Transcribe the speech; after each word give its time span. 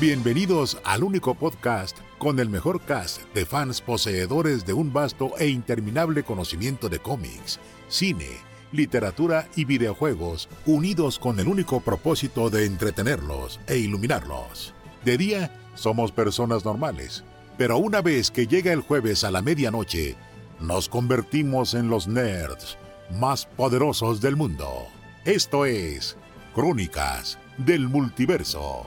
Bienvenidos 0.00 0.78
al 0.84 1.02
único 1.02 1.34
podcast 1.34 1.98
con 2.18 2.38
el 2.38 2.48
mejor 2.48 2.80
cast 2.82 3.22
de 3.34 3.44
fans 3.44 3.80
poseedores 3.80 4.64
de 4.64 4.72
un 4.72 4.92
vasto 4.92 5.32
e 5.38 5.48
interminable 5.48 6.22
conocimiento 6.22 6.88
de 6.88 7.00
cómics, 7.00 7.58
cine, 7.88 8.28
literatura 8.70 9.48
y 9.56 9.64
videojuegos, 9.64 10.48
unidos 10.66 11.18
con 11.18 11.40
el 11.40 11.48
único 11.48 11.80
propósito 11.80 12.48
de 12.48 12.66
entretenerlos 12.66 13.58
e 13.66 13.78
iluminarlos. 13.78 14.72
De 15.04 15.18
día, 15.18 15.60
somos 15.74 16.12
personas 16.12 16.64
normales, 16.64 17.24
pero 17.56 17.78
una 17.78 18.00
vez 18.00 18.30
que 18.30 18.46
llega 18.46 18.72
el 18.72 18.82
jueves 18.82 19.24
a 19.24 19.32
la 19.32 19.42
medianoche, 19.42 20.14
nos 20.60 20.88
convertimos 20.88 21.74
en 21.74 21.90
los 21.90 22.06
nerds 22.06 22.78
más 23.18 23.46
poderosos 23.46 24.20
del 24.20 24.36
mundo. 24.36 24.86
Esto 25.24 25.66
es 25.66 26.16
Crónicas 26.54 27.36
del 27.56 27.88
Multiverso. 27.88 28.86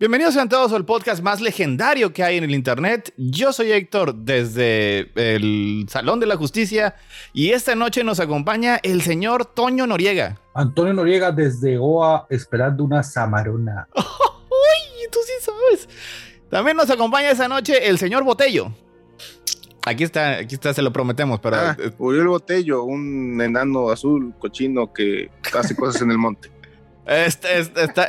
Bienvenidos 0.00 0.34
sean 0.34 0.48
todos 0.48 0.72
al 0.72 0.84
podcast 0.84 1.24
más 1.24 1.40
legendario 1.40 2.12
que 2.12 2.22
hay 2.22 2.36
en 2.36 2.44
el 2.44 2.54
internet. 2.54 3.12
Yo 3.16 3.52
soy 3.52 3.72
Héctor 3.72 4.14
desde 4.14 5.10
el 5.16 5.86
Salón 5.88 6.20
de 6.20 6.26
la 6.26 6.36
Justicia 6.36 6.94
y 7.32 7.50
esta 7.50 7.74
noche 7.74 8.04
nos 8.04 8.20
acompaña 8.20 8.78
el 8.84 9.02
señor 9.02 9.44
Toño 9.44 9.88
Noriega. 9.88 10.38
Antonio 10.54 10.92
Noriega 10.94 11.32
desde 11.32 11.78
Goa 11.78 12.28
esperando 12.30 12.84
una 12.84 13.02
samarona. 13.02 13.88
¡Uy! 13.96 15.08
Tú 15.10 15.18
sí 15.26 15.32
sabes. 15.40 15.88
También 16.48 16.76
nos 16.76 16.88
acompaña 16.90 17.32
esa 17.32 17.48
noche 17.48 17.88
el 17.88 17.98
señor 17.98 18.22
Botello. 18.22 18.72
Aquí 19.84 20.04
está, 20.04 20.36
aquí 20.36 20.54
está, 20.54 20.72
se 20.72 20.82
lo 20.82 20.92
prometemos, 20.92 21.40
pero... 21.40 21.56
Ah, 21.56 21.76
Uriel 21.98 22.28
Botello, 22.28 22.84
un 22.84 23.40
enano 23.40 23.90
azul 23.90 24.32
cochino 24.38 24.92
que 24.92 25.28
hace 25.58 25.74
cosas 25.74 26.02
en 26.02 26.12
el 26.12 26.18
monte. 26.18 26.50
Este, 27.08 27.60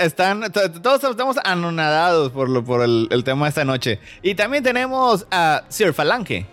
están, 0.03 0.51
todos 0.51 1.03
estamos 1.05 1.37
anonadados 1.45 2.33
por, 2.33 2.49
lo, 2.49 2.65
por 2.65 2.81
el, 2.83 3.23
tema 3.23 3.45
de 3.45 3.49
esta 3.49 3.63
noche. 3.63 3.99
Y 4.21 4.35
también 4.35 4.61
tenemos 4.61 5.25
a 5.31 5.63
Sir 5.69 5.93
Falange. 5.93 6.45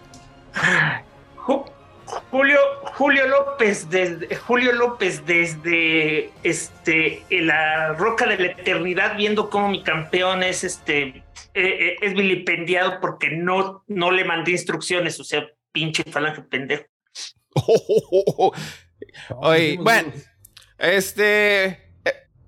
Julio, 2.31 2.59
Julio 2.95 3.27
López 3.27 3.91
desde 3.91 4.37
Julio 4.37 4.73
López 4.73 5.27
desde 5.27 6.31
este 6.45 7.25
la 7.31 7.95
roca 7.95 8.27
de 8.27 8.39
la 8.39 8.47
eternidad 8.53 9.17
viendo 9.17 9.51
cómo 9.51 9.69
mi 9.69 9.83
campeón 9.83 10.45
es 10.45 10.63
este 10.63 11.03
eh, 11.03 11.25
eh, 11.55 11.97
es 12.01 12.15
vilipendiado 12.15 13.01
porque 13.01 13.31
no, 13.31 13.83
no 13.89 14.13
le 14.13 14.25
mandé 14.25 14.53
instrucciones, 14.53 15.19
o 15.19 15.25
sea, 15.25 15.49
pinche 15.73 16.05
falange 16.05 16.43
pendejo. 16.43 16.85
Oye, 19.37 19.79
bueno, 19.81 20.13
este 20.79 21.86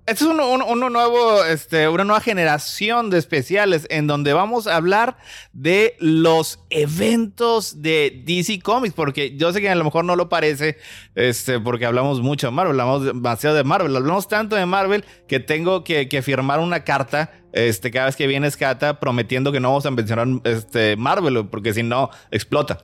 este 0.09 0.23
es 0.23 0.29
uno, 0.31 0.89
nuevo, 0.89 1.43
este, 1.45 1.87
una 1.87 2.03
nueva 2.03 2.19
generación 2.19 3.11
de 3.11 3.19
especiales 3.19 3.85
en 3.91 4.07
donde 4.07 4.33
vamos 4.33 4.65
a 4.65 4.75
hablar 4.75 5.17
de 5.53 5.95
los 5.99 6.59
eventos 6.71 7.83
de 7.83 8.23
DC 8.25 8.59
Comics, 8.61 8.95
porque 8.95 9.35
yo 9.35 9.53
sé 9.53 9.61
que 9.61 9.69
a 9.69 9.75
lo 9.75 9.83
mejor 9.83 10.05
no 10.05 10.15
lo 10.15 10.27
parece, 10.27 10.77
este, 11.13 11.59
porque 11.59 11.85
hablamos 11.85 12.21
mucho 12.21 12.47
de 12.47 12.51
Marvel, 12.51 12.71
hablamos 12.71 13.05
demasiado 13.05 13.55
de 13.55 13.63
Marvel, 13.63 13.95
hablamos 13.95 14.27
tanto 14.27 14.55
de 14.55 14.65
Marvel 14.65 15.05
que 15.27 15.39
tengo 15.39 15.83
que, 15.83 16.07
firmar 16.23 16.59
una 16.59 16.83
carta 16.83 17.31
este, 17.53 17.91
cada 17.91 18.07
vez 18.07 18.15
que 18.15 18.25
viene 18.25 18.49
Scata 18.49 18.99
prometiendo 18.99 19.51
que 19.51 19.59
no 19.59 19.69
vamos 19.69 19.85
a 19.85 19.91
mencionar 19.91 20.27
este, 20.43 20.95
Marvel, 20.97 21.47
porque 21.49 21.71
si 21.73 21.83
no, 21.83 22.09
explota. 22.31 22.83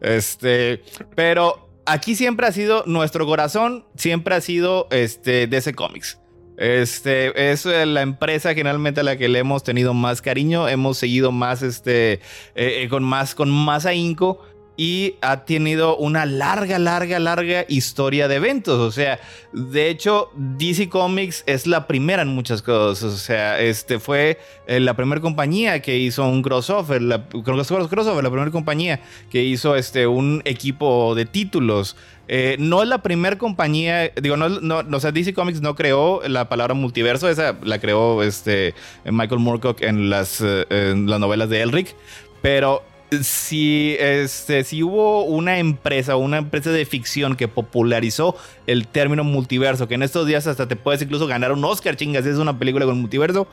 Este, 0.00 0.82
pero 1.14 1.70
aquí 1.86 2.16
siempre 2.16 2.48
ha 2.48 2.52
sido, 2.52 2.82
nuestro 2.86 3.26
corazón 3.26 3.86
siempre 3.94 4.34
ha 4.34 4.40
sido 4.40 4.88
este, 4.90 5.46
DC 5.46 5.74
Comics. 5.74 6.18
Este 6.56 7.50
es 7.50 7.64
la 7.64 8.02
empresa 8.02 8.54
generalmente 8.54 9.00
a 9.00 9.02
la 9.02 9.16
que 9.16 9.28
le 9.28 9.40
hemos 9.40 9.64
tenido 9.64 9.92
más 9.92 10.22
cariño, 10.22 10.68
hemos 10.68 10.98
seguido 10.98 11.32
más 11.32 11.62
este 11.62 12.12
eh, 12.12 12.20
eh, 12.54 12.88
con 12.88 13.02
más 13.02 13.34
con 13.34 13.50
más 13.50 13.86
ahínco 13.86 14.40
y 14.76 15.14
ha 15.20 15.44
tenido 15.44 15.96
una 15.96 16.26
larga, 16.26 16.78
larga, 16.78 17.18
larga 17.18 17.64
historia 17.68 18.26
de 18.28 18.36
eventos. 18.36 18.78
O 18.78 18.90
sea, 18.90 19.20
de 19.52 19.88
hecho, 19.88 20.30
DC 20.34 20.88
Comics 20.88 21.44
es 21.46 21.66
la 21.66 21.86
primera 21.86 22.22
en 22.22 22.28
muchas 22.28 22.62
cosas. 22.62 23.12
O 23.12 23.16
sea, 23.16 23.60
este 23.60 23.98
fue 23.98 24.38
eh, 24.66 24.80
la 24.80 24.94
primera 24.94 25.20
compañía 25.20 25.80
que 25.80 25.98
hizo 25.98 26.26
un 26.26 26.42
crossover, 26.42 27.02
la, 27.02 27.28
crossover, 27.28 28.24
la 28.24 28.30
primera 28.30 28.50
compañía 28.50 29.00
que 29.30 29.44
hizo 29.44 29.76
este, 29.76 30.06
un 30.06 30.42
equipo 30.44 31.14
de 31.14 31.26
títulos. 31.26 31.96
Eh, 32.28 32.56
no 32.58 32.82
es 32.82 32.88
la 32.88 33.02
primera 33.02 33.36
compañía, 33.36 34.10
digo, 34.20 34.36
no, 34.36 34.48
no, 34.48 34.96
o 34.96 35.00
sea, 35.00 35.12
DC 35.12 35.34
Comics 35.34 35.60
no 35.60 35.74
creó 35.74 36.22
la 36.26 36.48
palabra 36.48 36.74
multiverso, 36.74 37.28
esa 37.28 37.56
la 37.62 37.78
creó 37.78 38.22
este, 38.22 38.74
Michael 39.04 39.40
Moorcock 39.40 39.82
en 39.82 40.08
las, 40.08 40.40
eh, 40.40 40.64
en 40.70 41.08
las 41.08 41.20
novelas 41.20 41.50
de 41.50 41.60
Elric, 41.60 41.94
pero 42.40 42.82
si, 43.22 43.96
este, 43.98 44.64
si 44.64 44.82
hubo 44.82 45.24
una 45.24 45.58
empresa, 45.58 46.16
una 46.16 46.38
empresa 46.38 46.70
de 46.70 46.84
ficción 46.86 47.36
que 47.36 47.46
popularizó 47.46 48.36
el 48.66 48.86
término 48.86 49.22
multiverso, 49.22 49.86
que 49.86 49.94
en 49.94 50.02
estos 50.02 50.26
días 50.26 50.46
hasta 50.46 50.66
te 50.66 50.76
puedes 50.76 51.02
incluso 51.02 51.26
ganar 51.26 51.52
un 51.52 51.64
Oscar, 51.64 51.96
chingas, 51.96 52.24
es 52.26 52.38
una 52.38 52.58
película 52.58 52.86
con 52.86 53.00
multiverso, 53.00 53.46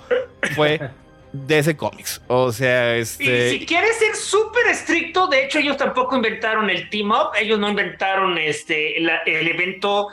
fue 0.56 0.79
DC 1.33 1.78
Comics. 1.78 2.22
O 2.28 2.51
sea, 2.51 2.95
este. 2.95 3.24
Y 3.54 3.60
si 3.60 3.66
quieres 3.66 3.98
ser 3.98 4.16
súper 4.16 4.68
estricto, 4.68 5.28
de 5.28 5.45
hecho, 5.45 5.60
ellos 5.60 5.78
tampoco 5.78 6.16
inventaron 6.16 6.69
el 6.69 6.89
team 6.89 7.12
up, 7.12 7.31
ellos 7.39 7.60
no 7.60 7.69
inventaron 7.69 8.38
este 8.38 8.98
el 8.98 9.48
evento, 9.48 10.07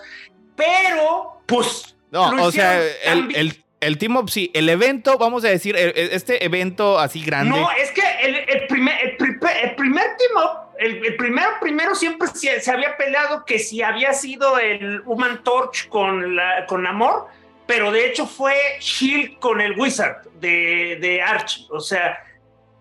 pero 0.56 1.43
pues. 1.47 1.97
No, 2.11 2.31
o 2.43 2.50
sea, 2.50 2.81
el, 3.05 3.62
el, 3.81 3.99
team 3.99 4.17
up, 4.17 4.31
sí, 4.31 4.50
el 4.55 4.69
evento, 4.70 5.19
vamos 5.19 5.44
a 5.44 5.49
decir, 5.49 5.76
este 5.76 6.43
evento 6.43 6.99
así 6.99 7.23
grande. 7.23 7.50
No, 7.50 7.70
es 7.73 7.91
que 7.91 8.00
el, 8.23 8.67
primer, 8.67 8.94
el, 9.05 9.17
primer 9.17 10.05
team 10.17 10.43
up, 10.43 10.75
el, 10.79 11.17
primero, 11.17 11.50
primero 11.61 11.94
siempre 11.94 12.29
se, 12.29 12.62
se, 12.62 12.70
había 12.70 12.97
peleado 12.97 13.44
que 13.44 13.59
si 13.59 13.82
había 13.82 14.15
sido 14.15 14.59
el 14.59 15.03
Human 15.05 15.44
Torch 15.44 15.87
con, 15.88 16.35
la, 16.35 16.65
con 16.65 16.87
Amor 16.87 17.26
pero 17.69 17.93
de 17.93 18.06
hecho 18.06 18.26
fue 18.26 18.55
Shield 18.81 19.38
con 19.41 19.61
el 19.61 19.79
Wizard 19.79 20.23
de, 20.41 20.97
de 21.03 21.20
Arch. 21.20 21.67
O 21.69 21.81
sea, 21.81 22.19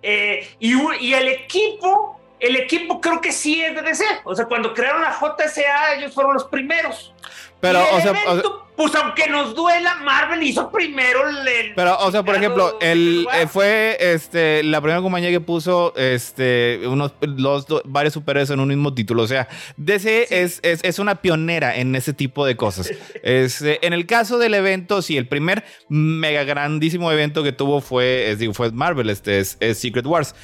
eh, 0.02 0.48
y, 0.60 0.74
y, 1.02 1.14
el 1.14 1.28
equipo 1.28 2.18
el 2.40 2.56
equipo 2.56 3.02
creo 3.02 3.20
que 3.20 3.34
sí 3.34 3.62
es 3.62 3.76
de 3.76 3.82
DC. 3.82 4.06
O 4.24 4.34
sea, 4.34 4.46
cuando 4.46 4.74
crearon 4.74 5.02
la 5.02 5.12
JSA, 5.12 5.96
ellos 5.96 6.14
fueron 6.14 6.36
los 6.36 6.46
primeros. 6.46 7.14
Pero, 7.60 7.82
o 7.94 8.02
sea, 8.02 8.12
o 8.12 8.42
sea- 8.42 8.44
pues 8.78 8.94
aunque 8.94 9.28
nos 9.28 9.56
duela, 9.56 9.96
Marvel 10.04 10.44
hizo 10.44 10.72
primero 10.72 11.28
el. 11.28 11.74
Pero, 11.76 11.98
o 11.98 12.12
sea, 12.12 12.22
por 12.22 12.36
ejemplo, 12.36 12.78
el, 12.80 13.28
eh, 13.34 13.48
fue 13.48 13.98
este, 14.00 14.62
la 14.64 14.80
primera 14.82 15.02
compañía 15.02 15.32
que 15.32 15.42
puso 15.42 15.96
este, 15.98 16.82
unos, 16.86 17.14
los, 17.22 17.66
varios 17.86 18.14
superhéroes 18.14 18.52
en 18.52 18.60
un 18.60 18.68
mismo 18.68 18.94
título. 18.94 19.24
O 19.24 19.28
sea, 19.28 19.48
DC 19.78 20.28
es, 20.30 20.60
es, 20.62 20.82
es 20.84 21.00
una 21.00 21.16
pionera 21.24 21.76
en 21.76 21.96
ese 21.96 22.14
tipo 22.14 22.46
de 22.46 22.56
cosas. 22.56 22.92
Este, 23.24 23.86
en 23.86 23.94
el 23.94 24.06
caso 24.06 24.38
del 24.38 24.54
evento, 24.54 25.02
sí, 25.02 25.18
el 25.18 25.28
primer 25.28 25.64
mega 25.90 26.44
grandísimo 26.44 27.12
evento 27.12 27.44
que 27.44 27.52
tuvo 27.52 27.82
fue, 27.82 28.30
es, 28.30 28.40
digo, 28.40 28.54
fue 28.54 28.72
Marvel, 28.72 29.10
este, 29.10 29.40
es, 29.40 29.58
es 29.60 29.80
Secret 29.80 30.06
Wars. 30.06 30.36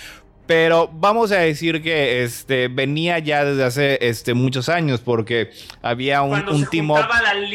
Pero 0.45 0.89
vamos 0.93 1.31
a 1.31 1.37
decir 1.37 1.81
que 1.81 2.23
este, 2.23 2.67
venía 2.67 3.17
ya 3.19 3.45
desde 3.45 3.63
hace 3.63 3.97
este, 4.01 4.33
muchos 4.33 4.67
años 4.67 4.99
porque 4.99 5.51
había 5.81 6.21
un, 6.21 6.31
Cuando 6.31 6.51
un 6.53 6.63
se 6.65 6.67
team 6.67 6.91
up 6.91 6.99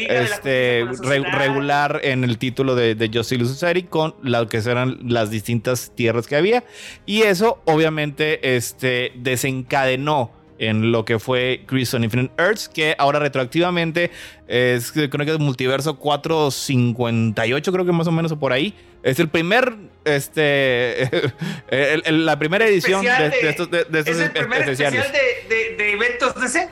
este, 0.07 0.85
re- 1.03 1.19
regular 1.31 2.01
en 2.03 2.23
el 2.23 2.39
título 2.39 2.73
de, 2.73 2.95
de 2.95 3.11
Justice 3.13 3.45
Society 3.45 3.83
con 3.83 4.15
lo 4.23 4.47
que 4.47 4.57
eran 4.57 4.97
las 5.05 5.29
distintas 5.29 5.91
tierras 5.95 6.25
que 6.25 6.35
había. 6.35 6.63
Y 7.05 7.21
eso 7.21 7.61
obviamente 7.65 8.55
este, 8.55 9.11
desencadenó 9.15 10.31
en 10.57 10.91
lo 10.91 11.05
que 11.05 11.19
fue 11.19 11.63
Crimson 11.67 12.03
Infinite 12.03 12.33
Earths, 12.37 12.67
que 12.67 12.93
ahora 12.97 13.19
retroactivamente 13.19 14.11
es, 14.47 14.91
creo 14.91 15.09
que 15.09 15.31
es 15.31 15.39
Multiverso 15.39 15.97
458, 15.97 17.71
creo 17.71 17.85
que 17.85 17.91
más 17.91 18.07
o 18.07 18.11
menos 18.11 18.31
o 18.31 18.39
por 18.39 18.51
ahí. 18.51 18.73
Es 19.01 19.19
el 19.19 19.29
primer, 19.29 19.73
este, 20.05 21.03
el- 21.69 22.03
el- 22.05 22.25
la 22.25 22.37
primera 22.39 22.65
edición 22.67 23.01
de, 23.03 23.09
Especial 23.09 23.31
de 23.41 23.49
estos, 23.49 23.71
de- 23.71 23.83
de 23.85 23.99
estos 23.99 24.15
es 24.15 24.21
el 24.21 24.31
primer 24.31 24.59
especiales 24.61 25.05
especial 25.05 25.25
de, 25.49 25.55
de, 25.55 25.75
de 25.75 25.91
eventos 25.93 26.35
DC. 26.41 26.69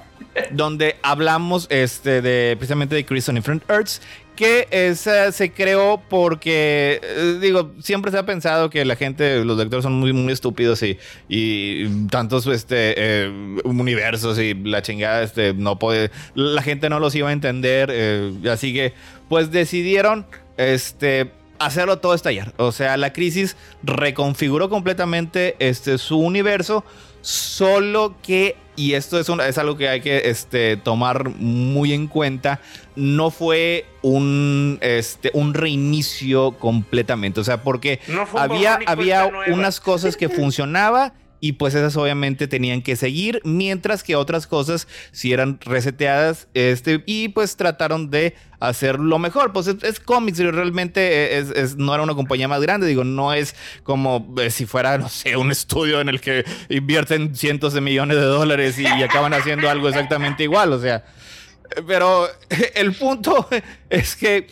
donde 0.51 0.95
hablamos 1.01 1.67
este, 1.69 2.21
de, 2.21 2.55
precisamente 2.57 2.95
de 2.95 3.05
Crimson 3.05 3.37
Infinite 3.37 3.65
Earths, 3.71 4.01
que 4.35 4.67
esa 4.69 5.31
se 5.31 5.51
creó 5.51 5.99
porque, 6.09 7.01
eh, 7.03 7.37
digo, 7.41 7.73
siempre 7.81 8.11
se 8.11 8.19
ha 8.19 8.23
pensado 8.27 8.69
que 8.69 8.85
la 8.85 8.95
gente, 8.95 9.43
los 9.43 9.57
lectores 9.57 9.81
son 9.81 9.93
muy, 9.93 10.13
muy 10.13 10.31
estúpidos 10.31 10.83
y, 10.83 10.99
y 11.27 11.87
tantos 12.11 12.45
este, 12.45 12.93
eh, 12.97 13.31
universos 13.63 14.37
y 14.37 14.53
la 14.53 14.83
chingada, 14.83 15.23
este, 15.23 15.55
no 15.55 15.79
puede, 15.79 16.11
la 16.35 16.61
gente 16.61 16.87
no 16.87 16.99
los 16.99 17.15
iba 17.15 17.29
a 17.29 17.31
entender, 17.31 17.89
eh, 17.91 18.31
así 18.51 18.75
que, 18.75 18.93
pues 19.27 19.49
decidieron, 19.51 20.27
este, 20.57 21.31
hacerlo 21.59 21.99
todo 21.99 22.13
estallar. 22.13 22.53
O 22.57 22.71
sea, 22.71 22.97
la 22.97 23.13
crisis 23.13 23.55
reconfiguró 23.83 24.69
completamente 24.69 25.55
este, 25.59 25.97
su 25.97 26.17
universo, 26.19 26.83
solo 27.21 28.15
que, 28.23 28.55
y 28.75 28.93
esto 28.93 29.19
es, 29.19 29.27
un- 29.29 29.41
es 29.41 29.57
algo 29.57 29.75
que 29.77 29.89
hay 29.89 30.01
que 30.01 30.29
este, 30.29 30.77
tomar 30.77 31.29
muy 31.29 31.93
en 31.93 32.07
cuenta, 32.07 32.61
no 32.95 33.31
fue 33.31 33.85
un, 34.01 34.77
este, 34.81 35.31
un 35.33 35.53
reinicio 35.53 36.51
completamente. 36.53 37.39
O 37.39 37.43
sea, 37.43 37.63
porque 37.63 37.99
No 38.07 38.25
había, 38.37 38.79
había 38.85 39.25
unas 39.53 39.79
cosas 39.79 40.15
que 40.17 40.29
funcionaba 40.29 41.13
y 41.39 41.53
pues 41.53 41.75
esas 41.75 41.95
obviamente 41.97 42.47
tenían 42.47 42.81
que 42.81 42.95
seguir, 42.95 43.41
mientras 43.43 44.03
que 44.03 44.15
otras 44.15 44.47
cosas 44.47 44.87
si 45.11 45.33
eran 45.33 45.59
reseteadas 45.63 46.47
este, 46.53 47.03
y 47.05 47.29
pues 47.29 47.55
trataron 47.57 48.09
de 48.09 48.33
hacer 48.59 48.99
lo 48.99 49.19
mejor. 49.19 49.53
Pues 49.53 49.67
es, 49.67 49.83
es 49.83 49.99
cómics, 49.99 50.39
realmente 50.39 51.37
es, 51.37 51.51
es- 51.51 51.75
no 51.77 51.93
era 51.93 52.03
una 52.03 52.15
compañía 52.15 52.47
más 52.47 52.61
grande, 52.61 52.87
digo, 52.87 53.03
no 53.03 53.33
es 53.33 53.55
como 53.83 54.33
eh, 54.41 54.49
si 54.49 54.65
fuera, 54.65 54.97
no 54.97 55.09
sé, 55.09 55.37
un 55.37 55.51
estudio 55.51 56.01
en 56.01 56.09
el 56.09 56.19
que 56.21 56.43
invierten 56.69 57.35
cientos 57.35 57.73
de 57.73 57.81
millones 57.81 58.17
de 58.17 58.23
dólares 58.23 58.77
y, 58.79 58.83
y 58.83 59.03
acaban 59.03 59.33
haciendo 59.33 59.69
algo 59.69 59.89
exactamente 59.89 60.43
igual, 60.43 60.73
o 60.73 60.79
sea. 60.81 61.05
Pero 61.85 62.27
el 62.75 62.93
punto 62.93 63.47
es 63.89 64.15
que 64.15 64.47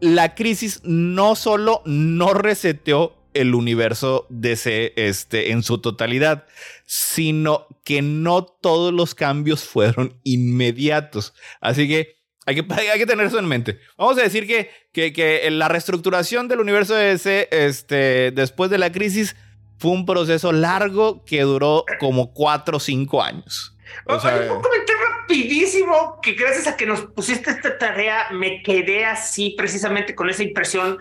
la 0.00 0.34
crisis 0.34 0.80
no 0.84 1.36
solo 1.36 1.82
no 1.84 2.34
reseteó 2.34 3.16
el 3.34 3.54
universo 3.54 4.26
DC 4.30 4.92
este, 4.96 5.52
en 5.52 5.62
su 5.62 5.78
totalidad, 5.78 6.46
sino 6.86 7.66
que 7.84 8.02
no 8.02 8.44
todos 8.44 8.92
los 8.92 9.14
cambios 9.14 9.64
fueron 9.68 10.18
inmediatos. 10.24 11.34
Así 11.60 11.88
que 11.88 12.22
hay 12.46 12.56
que, 12.56 12.74
hay 12.92 12.98
que 12.98 13.06
tener 13.06 13.26
eso 13.26 13.38
en 13.38 13.46
mente. 13.46 13.78
Vamos 13.96 14.18
a 14.18 14.22
decir 14.22 14.46
que, 14.46 14.70
que, 14.92 15.12
que 15.12 15.50
la 15.50 15.68
reestructuración 15.68 16.48
del 16.48 16.60
universo 16.60 16.94
de 16.94 17.06
DC 17.06 17.48
este, 17.50 18.30
después 18.32 18.70
de 18.70 18.78
la 18.78 18.92
crisis 18.92 19.36
fue 19.78 19.90
un 19.90 20.06
proceso 20.06 20.52
largo 20.52 21.24
que 21.24 21.42
duró 21.42 21.84
como 21.98 22.32
cuatro 22.32 22.76
o 22.76 22.80
cinco 22.80 23.22
años. 23.22 23.76
O 24.06 24.18
sea, 24.20 24.36
Oye, 24.36 24.50
un 24.50 24.62
comentario 24.62 25.02
rapidísimo 25.18 26.20
que 26.22 26.32
gracias 26.34 26.66
a 26.66 26.76
que 26.76 26.86
nos 26.86 27.02
pusiste 27.02 27.50
esta 27.50 27.78
tarea 27.78 28.28
me 28.30 28.62
quedé 28.62 29.04
así 29.04 29.54
precisamente 29.56 30.14
con 30.14 30.30
esa 30.30 30.42
impresión 30.42 30.98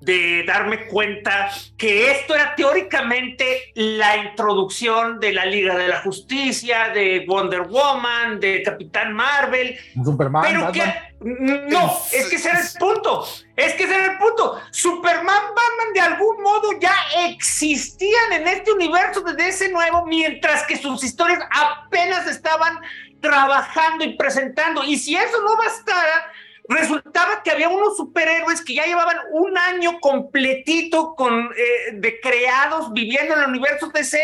de 0.00 0.44
darme 0.44 0.86
cuenta 0.86 1.50
que 1.76 2.10
esto 2.12 2.34
era 2.34 2.54
teóricamente 2.54 3.72
la 3.74 4.16
introducción 4.16 5.18
de 5.18 5.32
la 5.32 5.44
Liga 5.44 5.76
de 5.76 5.88
la 5.88 6.00
Justicia, 6.00 6.90
de 6.90 7.24
Wonder 7.26 7.62
Woman, 7.62 8.38
de 8.40 8.62
Capitán 8.62 9.12
Marvel, 9.12 9.76
Superman, 10.04 10.42
pero 10.46 10.60
Batman. 10.60 10.72
que 10.72 11.08
no, 11.20 11.98
es 12.12 12.26
que 12.28 12.36
ese 12.36 12.48
era 12.48 12.60
el 12.60 12.66
punto. 12.78 13.26
Es 13.56 13.74
que 13.74 13.84
ese 13.84 13.94
era 13.94 14.12
el 14.12 14.18
punto. 14.18 14.60
Superman, 14.70 15.24
Batman 15.26 15.92
de 15.92 16.00
algún 16.00 16.42
modo 16.42 16.78
ya 16.80 16.94
existían 17.26 18.32
en 18.32 18.46
este 18.46 18.72
universo 18.72 19.22
desde 19.22 19.48
ese 19.48 19.68
nuevo, 19.70 20.06
mientras 20.06 20.64
que 20.66 20.76
sus 20.76 21.02
historias 21.02 21.40
apenas 21.50 22.26
estaban 22.28 22.78
trabajando 23.20 24.04
y 24.04 24.16
presentando. 24.16 24.84
Y 24.84 24.96
si 24.96 25.16
eso 25.16 25.42
no 25.42 25.56
bastara, 25.56 26.32
resultaba 26.68 27.42
que 27.42 27.50
había 27.50 27.68
unos 27.68 27.96
superhéroes 27.96 28.62
que 28.62 28.74
ya 28.74 28.84
llevaban 28.84 29.16
un 29.32 29.56
año 29.56 29.98
completito 30.00 31.14
con 31.16 31.50
eh, 31.56 31.92
de 31.94 32.20
creados 32.20 32.92
viviendo 32.92 33.34
en 33.34 33.40
el 33.42 33.48
universo 33.48 33.90
DC, 33.92 34.18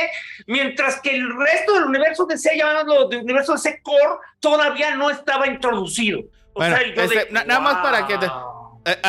mientras 0.46 1.00
que 1.00 1.14
el 1.16 1.36
resto 1.36 1.74
del 1.74 1.84
universo 1.84 2.26
DC, 2.26 2.56
llamándolo 2.56 3.08
de 3.08 3.18
universo 3.18 3.54
DC 3.54 3.80
Core, 3.82 4.18
todavía 4.40 4.94
no 4.96 5.10
estaba 5.10 5.46
introducido. 5.46 6.20
O 6.20 6.60
Bueno, 6.60 6.76
sea, 6.76 6.86
yo 6.94 7.02
este, 7.02 7.24
de, 7.24 7.30
nada 7.32 7.60
más 7.60 7.76
para 7.76 8.06
que 8.06 8.14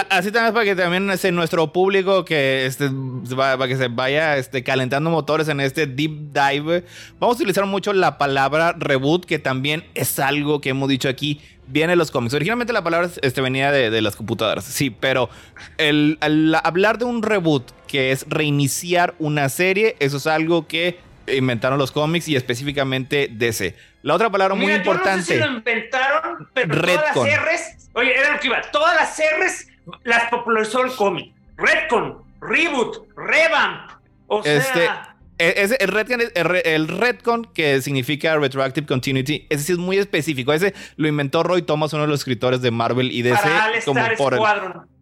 Así 0.09 0.31
también 0.31 0.53
para 0.53 0.63
que 0.63 0.73
también 0.73 1.09
este, 1.11 1.33
nuestro 1.33 1.73
público 1.73 2.23
que 2.23 2.65
este, 2.65 2.87
va- 2.87 3.57
para 3.57 3.68
que 3.68 3.75
se 3.75 3.89
vaya 3.89 4.37
este, 4.37 4.63
calentando 4.63 5.09
motores 5.09 5.49
en 5.49 5.59
este 5.59 5.85
deep 5.85 6.31
dive, 6.31 6.85
vamos 7.19 7.35
a 7.35 7.39
utilizar 7.42 7.65
mucho 7.65 7.92
la 7.92 8.18
palabra 8.18 8.73
reboot, 8.77 9.25
que 9.25 9.37
también 9.37 9.83
es 9.94 10.18
algo 10.18 10.61
que 10.61 10.69
hemos 10.69 10.87
dicho 10.87 11.09
aquí, 11.09 11.42
viene 11.68 11.94
de 11.94 11.98
los 11.98 12.12
cómics. 12.12 12.34
Originalmente 12.34 12.74
la 12.74 12.84
palabra 12.84 13.10
este, 13.22 13.42
venía 13.42 13.72
de, 13.72 13.90
de 13.90 14.02
las 14.02 14.16
computadoras, 14.16 14.66
sí, 14.66 14.90
pero 14.90 15.30
el, 15.78 16.18
hablar 16.64 16.98
de 16.98 17.06
un 17.06 17.24
reboot, 17.24 17.72
que 17.88 18.12
es 18.12 18.26
reiniciar 18.30 19.16
una 19.19 19.50
serie, 19.50 19.95
eso 20.00 20.18
es 20.18 20.28
algo 20.28 20.68
que 20.68 21.00
inventaron 21.28 21.80
los 21.80 21.92
cómics 21.92 22.28
y 22.28 22.36
específicamente 22.36 23.30
DC. 23.31 23.76
La 24.04 24.14
otra 24.14 24.30
palabra 24.30 24.54
muy 24.54 24.68
Mira, 24.68 24.78
importante. 24.78 25.10
Yo 25.10 25.18
no 25.18 25.24
sé 25.26 25.34
si 25.34 25.40
lo 25.40 25.57
inventaron, 25.57 26.50
pero 26.54 26.76
Redcon. 26.76 27.14
todas 27.14 27.30
las 27.31 27.42
R's, 27.42 27.90
oye, 27.94 28.16
era 28.16 28.34
lo 28.34 28.40
que 28.40 28.48
iba, 28.48 28.62
todas 28.72 28.95
las 28.95 29.19
R's 29.40 29.68
las 30.04 30.30
popularizó 30.30 30.84
el 30.86 30.92
cómic. 30.92 31.34
Redcon, 31.57 32.24
Reboot, 32.42 33.07
Revamp. 33.16 33.92
O 34.28 34.44
sea, 34.44 34.56
Este, 34.57 34.90
Ese, 35.37 35.75
el, 35.81 35.89
retcon, 35.89 36.21
el, 36.33 36.45
re- 36.45 36.75
el 36.75 36.87
retcon, 36.87 37.45
que 37.54 37.81
significa 37.81 38.37
Retroactive 38.37 38.87
Continuity, 38.87 39.47
ese 39.49 39.63
sí 39.63 39.71
es 39.73 39.77
muy 39.77 39.97
específico. 39.97 40.54
Ese 40.54 40.73
lo 40.95 41.07
inventó 41.09 41.44
Roy 41.44 41.61
Thomas, 41.61 41.92
uno 41.92 42.04
de 42.04 42.07
los 42.07 42.21
escritores 42.21 42.61
de 42.61 42.71
Marvel 42.71 43.11
y 43.11 43.21
DC, 43.21 43.39
como 43.85 43.99
por, 44.18 44.33
el, 44.33 44.39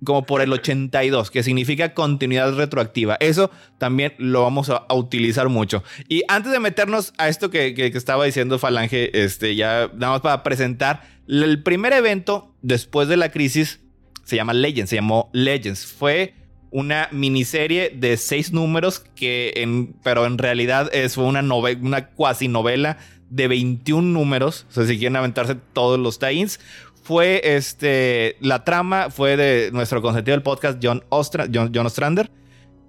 como 0.03 0.25
por 0.25 0.41
el 0.41 0.51
82, 0.51 1.29
que 1.29 1.43
significa 1.43 1.93
continuidad 1.93 2.51
retroactiva. 2.55 3.15
Eso 3.19 3.51
también 3.77 4.13
lo 4.17 4.41
vamos 4.41 4.69
a, 4.71 4.77
a 4.89 4.93
utilizar 4.95 5.49
mucho. 5.49 5.83
Y 6.09 6.23
antes 6.27 6.51
de 6.51 6.59
meternos 6.59 7.13
a 7.19 7.27
esto 7.29 7.51
que, 7.51 7.75
que- 7.75 7.91
que 7.91 7.97
estaba 7.97 8.25
diciendo 8.25 8.57
Falange, 8.57 9.11
este, 9.23 9.55
ya 9.55 9.91
nada 9.93 10.13
más 10.13 10.21
para 10.21 10.41
presentar, 10.41 11.03
el 11.27 11.61
primer 11.61 11.93
evento 11.93 12.55
después 12.63 13.07
de 13.07 13.17
la 13.17 13.29
crisis 13.29 13.81
se 14.23 14.35
llama 14.37 14.53
Legends, 14.53 14.89
se 14.89 14.95
llamó 14.95 15.29
Legends. 15.33 15.85
Fue 15.85 16.33
una 16.73 17.07
miniserie 17.11 17.91
de 17.95 18.17
seis 18.17 18.51
números 18.51 18.99
que 19.15 19.53
en, 19.57 19.93
pero 20.03 20.25
en 20.25 20.39
realidad 20.39 20.89
es 20.91 21.17
una 21.17 21.43
novela, 21.43 21.79
una 21.81 22.07
cuasi 22.09 22.47
novela 22.47 22.97
de 23.29 23.47
21 23.47 24.01
números. 24.01 24.65
O 24.69 24.73
sea, 24.73 24.85
si 24.85 24.97
quieren 24.97 25.15
aventarse 25.15 25.55
todos 25.73 25.99
los 25.99 26.19
tie-ins. 26.19 26.59
Fue 27.03 27.41
este. 27.43 28.37
La 28.39 28.63
trama 28.63 29.09
fue 29.11 29.37
de 29.37 29.69
nuestro 29.71 30.01
consentido 30.01 30.35
del 30.35 30.43
podcast, 30.43 30.79
John, 30.81 31.03
Ostra, 31.09 31.47
John, 31.53 31.71
John 31.73 31.85
Ostrander, 31.85 32.31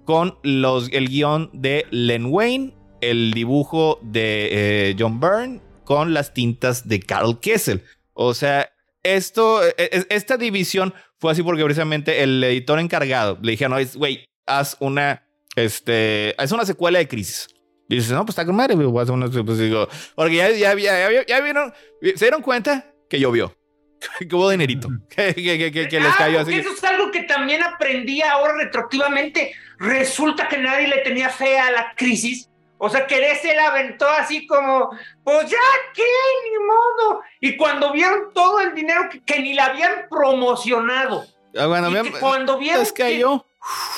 con 0.03 0.39
los, 0.41 0.89
el 0.91 1.09
guion 1.09 1.51
de 1.53 1.85
Len 1.91 2.25
Wayne, 2.25 2.73
el 3.01 3.33
dibujo 3.33 3.99
de 4.01 4.49
eh, 4.89 4.95
John 4.97 5.19
Byrne, 5.19 5.61
con 5.83 6.13
las 6.13 6.33
tintas 6.33 6.87
de 6.87 7.01
Carl 7.01 7.39
Kessel. 7.39 7.83
O 8.13 8.33
sea, 8.33 8.69
esto, 9.05 9.63
e- 9.63 9.73
e- 9.77 10.05
esta 10.09 10.37
división 10.37 10.93
fue 11.19 11.31
así 11.31 11.43
porque 11.43 11.63
precisamente 11.63 12.23
el 12.23 12.43
editor 12.43 12.79
encargado 12.79 13.37
le 13.41 13.51
dijeron, 13.51 13.77
"No, 13.79 13.87
güey, 13.99 14.25
haz 14.45 14.77
una, 14.79 15.27
este, 15.55 16.33
haz 16.37 16.51
una 16.51 16.65
secuela 16.65 16.99
de 16.99 17.07
Crisis. 17.07 17.47
Y 17.87 17.95
dices, 17.97 18.11
no, 18.11 18.25
pues 18.25 18.33
está 18.33 18.45
con 18.45 18.55
madre, 18.55 18.75
voy 18.75 18.99
a 18.99 19.03
hacer 19.03 19.13
unos, 19.13 19.29
pues 19.45 19.59
digo, 19.59 19.87
porque 20.15 20.35
ya, 20.37 20.49
ya, 20.49 20.73
ya, 20.75 21.11
ya, 21.11 21.25
ya 21.25 21.39
vieron, 21.41 21.71
se 22.01 22.25
dieron 22.25 22.41
cuenta 22.41 22.91
que 23.07 23.19
llovió, 23.19 23.55
que 24.27 24.35
hubo 24.35 24.49
dinerito, 24.49 24.89
que, 25.09 25.35
que, 25.35 25.71
que, 25.71 25.87
que, 25.87 25.99
les 25.99 26.11
Ah, 26.13 26.15
cayó 26.17 26.39
así. 26.39 26.53
Eso 26.55 26.71
es 26.71 26.83
algo 26.83 27.11
que 27.11 27.23
también 27.23 27.61
aprendí 27.61 28.21
ahora 28.23 28.55
retroactivamente. 28.57 29.53
Resulta 29.77 30.47
que 30.47 30.57
nadie 30.57 30.87
le 30.87 30.97
tenía 30.99 31.29
fe 31.29 31.59
a 31.59 31.69
la 31.69 31.93
crisis. 31.95 32.49
O 32.77 32.89
sea, 32.89 33.07
que 33.07 33.19
de 33.19 33.35
se 33.35 33.55
la 33.55 33.67
aventó 33.67 34.07
así 34.07 34.45
como, 34.45 34.89
pues 35.23 35.49
ya, 35.49 35.57
¿qué? 35.93 36.03
Ni 36.03 36.65
modo. 36.65 37.21
Y 37.39 37.55
cuando 37.55 37.91
vieron 37.93 38.33
todo 38.33 38.59
el 38.59 38.73
dinero 38.75 39.07
que, 39.09 39.23
que 39.23 39.39
ni 39.39 39.53
la 39.53 39.65
habían 39.67 40.07
promocionado, 40.09 41.25
Ah, 41.57 41.67
bueno, 41.67 41.89
me- 41.89 42.01
que 42.03 42.11
cuando 42.19 42.57
vieron 42.57 42.81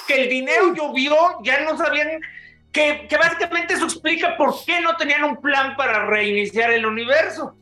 que 0.05 0.21
el 0.23 0.29
dinero 0.29 0.73
llovió, 0.75 1.15
ya 1.43 1.61
no 1.61 1.75
sabían 1.75 2.21
que, 2.71 3.07
que 3.09 3.17
básicamente 3.17 3.73
eso 3.73 3.85
explica 3.85 4.37
por 4.37 4.53
qué 4.63 4.79
no 4.79 4.95
tenían 4.95 5.23
un 5.23 5.41
plan 5.41 5.75
para 5.75 6.05
reiniciar 6.05 6.71
el 6.71 6.85
universo. 6.85 7.55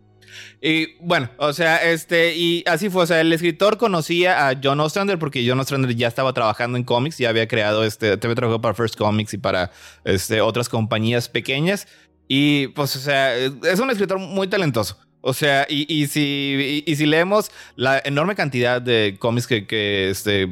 Y 0.68 0.96
bueno, 1.00 1.30
o 1.38 1.54
sea, 1.54 1.78
este, 1.92 2.36
y 2.36 2.64
así 2.66 2.90
fue. 2.90 3.04
O 3.04 3.06
sea, 3.06 3.22
el 3.22 3.32
escritor 3.32 3.78
conocía 3.78 4.50
a 4.50 4.60
John 4.62 4.80
Ostrander 4.80 5.20
porque 5.20 5.48
John 5.48 5.60
Ostrander 5.60 5.96
ya 5.96 6.08
estaba 6.08 6.34
trabajando 6.34 6.76
en 6.76 6.84
cómics, 6.84 7.20
ya 7.20 7.30
había 7.30 7.48
creado 7.48 7.84
este, 7.84 8.18
te 8.18 8.26
había 8.26 8.34
trabajado 8.34 8.62
para 8.62 8.74
First 8.74 8.96
Comics 8.96 9.36
y 9.36 9.38
para 9.38 9.70
este, 10.06 10.42
otras 10.42 10.68
compañías 10.68 11.30
pequeñas. 11.30 11.88
Y 12.28 12.70
pues, 12.70 12.96
o 12.96 13.00
sea, 13.00 13.36
es 13.36 13.80
un 13.80 13.92
escritor 13.92 14.18
muy 14.18 14.48
talentoso. 14.48 14.98
O 15.22 15.36
sea, 15.36 15.68
y, 15.70 15.86
y 15.88 16.08
si, 16.08 16.84
y, 16.88 16.92
y 16.92 16.96
si 16.96 17.06
leemos 17.06 17.52
la 17.76 18.02
enorme 18.04 18.34
cantidad 18.34 18.82
de 18.82 19.18
cómics 19.20 19.46
que, 19.46 19.68
que 19.68 20.10
este, 20.10 20.52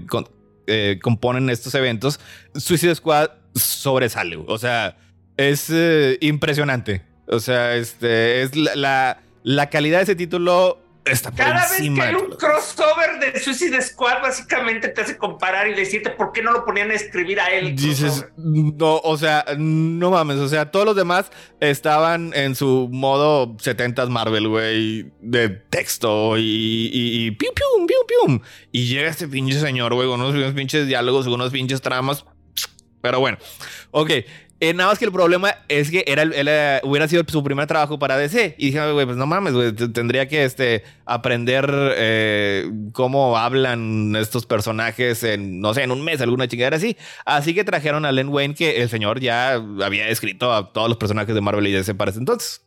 eh, 0.68 1.00
componen 1.02 1.50
estos 1.50 1.74
eventos, 1.74 2.20
Suicide 2.54 2.94
Squad 2.94 3.32
sobresale. 3.56 4.38
O 4.46 4.60
sea, 4.60 4.96
es 5.38 5.72
eh, 5.72 6.20
impresionante. 6.22 7.02
O 7.26 7.40
sea, 7.40 7.76
este 7.76 8.44
es 8.44 8.56
la, 8.56 9.23
la 9.44 9.70
calidad 9.70 10.00
de 10.00 10.04
ese 10.04 10.16
título 10.16 10.80
está 11.06 11.32
por 11.32 11.40
Cada 11.40 11.70
vez 11.70 11.82
que 11.82 12.02
hay 12.02 12.16
un 12.16 12.32
crossover 12.32 13.20
de 13.20 13.40
Suicide 13.40 13.82
Squad, 13.82 14.22
básicamente 14.22 14.88
te 14.88 15.02
hace 15.02 15.18
comparar 15.18 15.68
y 15.68 15.74
decirte 15.74 16.12
por 16.12 16.32
qué 16.32 16.42
no 16.42 16.52
lo 16.52 16.66
ponían 16.66 16.92
a 16.92 16.94
escribir 16.94 17.40
a 17.40 17.52
él. 17.52 17.76
Dices, 17.76 18.26
no, 18.38 18.98
o 18.98 19.18
sea, 19.18 19.46
no 19.58 20.12
mames, 20.12 20.38
o 20.38 20.48
sea, 20.48 20.72
todos 20.72 20.86
los 20.86 20.96
demás 20.96 21.32
estaban 21.60 22.32
en 22.36 22.56
su 22.56 22.90
modo 22.92 23.56
70s 23.58 24.10
Marvel, 24.10 24.48
güey, 24.48 25.12
de 25.20 25.50
texto 25.50 26.38
y, 26.38 26.90
y, 26.94 27.26
y 27.26 27.32
pium, 27.32 27.54
pium, 27.54 27.88
pium, 27.88 28.06
pium. 28.08 28.40
Y 28.72 28.88
llega 28.88 29.10
este 29.10 29.28
pinche 29.28 29.60
señor, 29.60 29.94
güey, 29.94 30.08
con 30.08 30.22
unos, 30.22 30.34
unos 30.34 30.54
pinches 30.54 30.88
diálogos, 30.88 31.28
unos 31.28 31.52
pinches 31.52 31.82
tramas. 31.82 32.26
Pero 33.02 33.20
bueno, 33.20 33.38
ok. 33.92 34.12
Eh, 34.64 34.74
nada 34.74 34.92
más 34.92 34.98
que 34.98 35.04
el 35.04 35.12
problema 35.12 35.58
es 35.68 35.92
que 35.92 36.06
era, 36.08 36.24
hubiera 36.84 37.06
sido 37.10 37.22
su 37.28 37.44
primer 37.44 37.68
trabajo 37.68 38.00
para 38.00 38.16
DC. 38.16 38.56
Y 38.58 38.68
dije, 38.68 38.94
güey, 38.94 39.06
pues 39.06 39.18
no 39.18 39.26
mames, 39.26 39.52
güey, 39.52 39.74
tendría 39.74 40.30
que 40.30 40.46
este, 40.46 40.86
aprender 41.04 41.70
eh, 41.98 42.72
cómo 42.94 43.38
hablan 43.38 44.16
estos 44.16 44.46
personajes 44.46 45.22
en, 45.26 45.60
no 45.60 45.74
sé, 45.74 45.84
en 45.84 45.92
un 45.92 46.02
mes, 46.02 46.22
alguna 46.22 46.48
chingadera 46.48 46.78
así. 46.78 46.96
Así 47.26 47.54
que 47.54 47.66
trajeron 47.66 48.06
a 48.06 48.14
Len 48.14 48.30
Wayne, 48.30 48.56
que 48.56 48.82
el 48.82 48.88
señor 48.88 49.20
ya 49.20 49.56
había 49.56 50.08
escrito 50.08 50.54
a 50.54 50.72
todos 50.72 50.88
los 50.88 50.98
personajes 50.98 51.36
de 51.36 51.42
Marvel 51.42 51.68
y 51.68 51.74
DC 51.74 51.94
para 51.96 52.12
ese 52.12 52.20
entonces. 52.20 52.62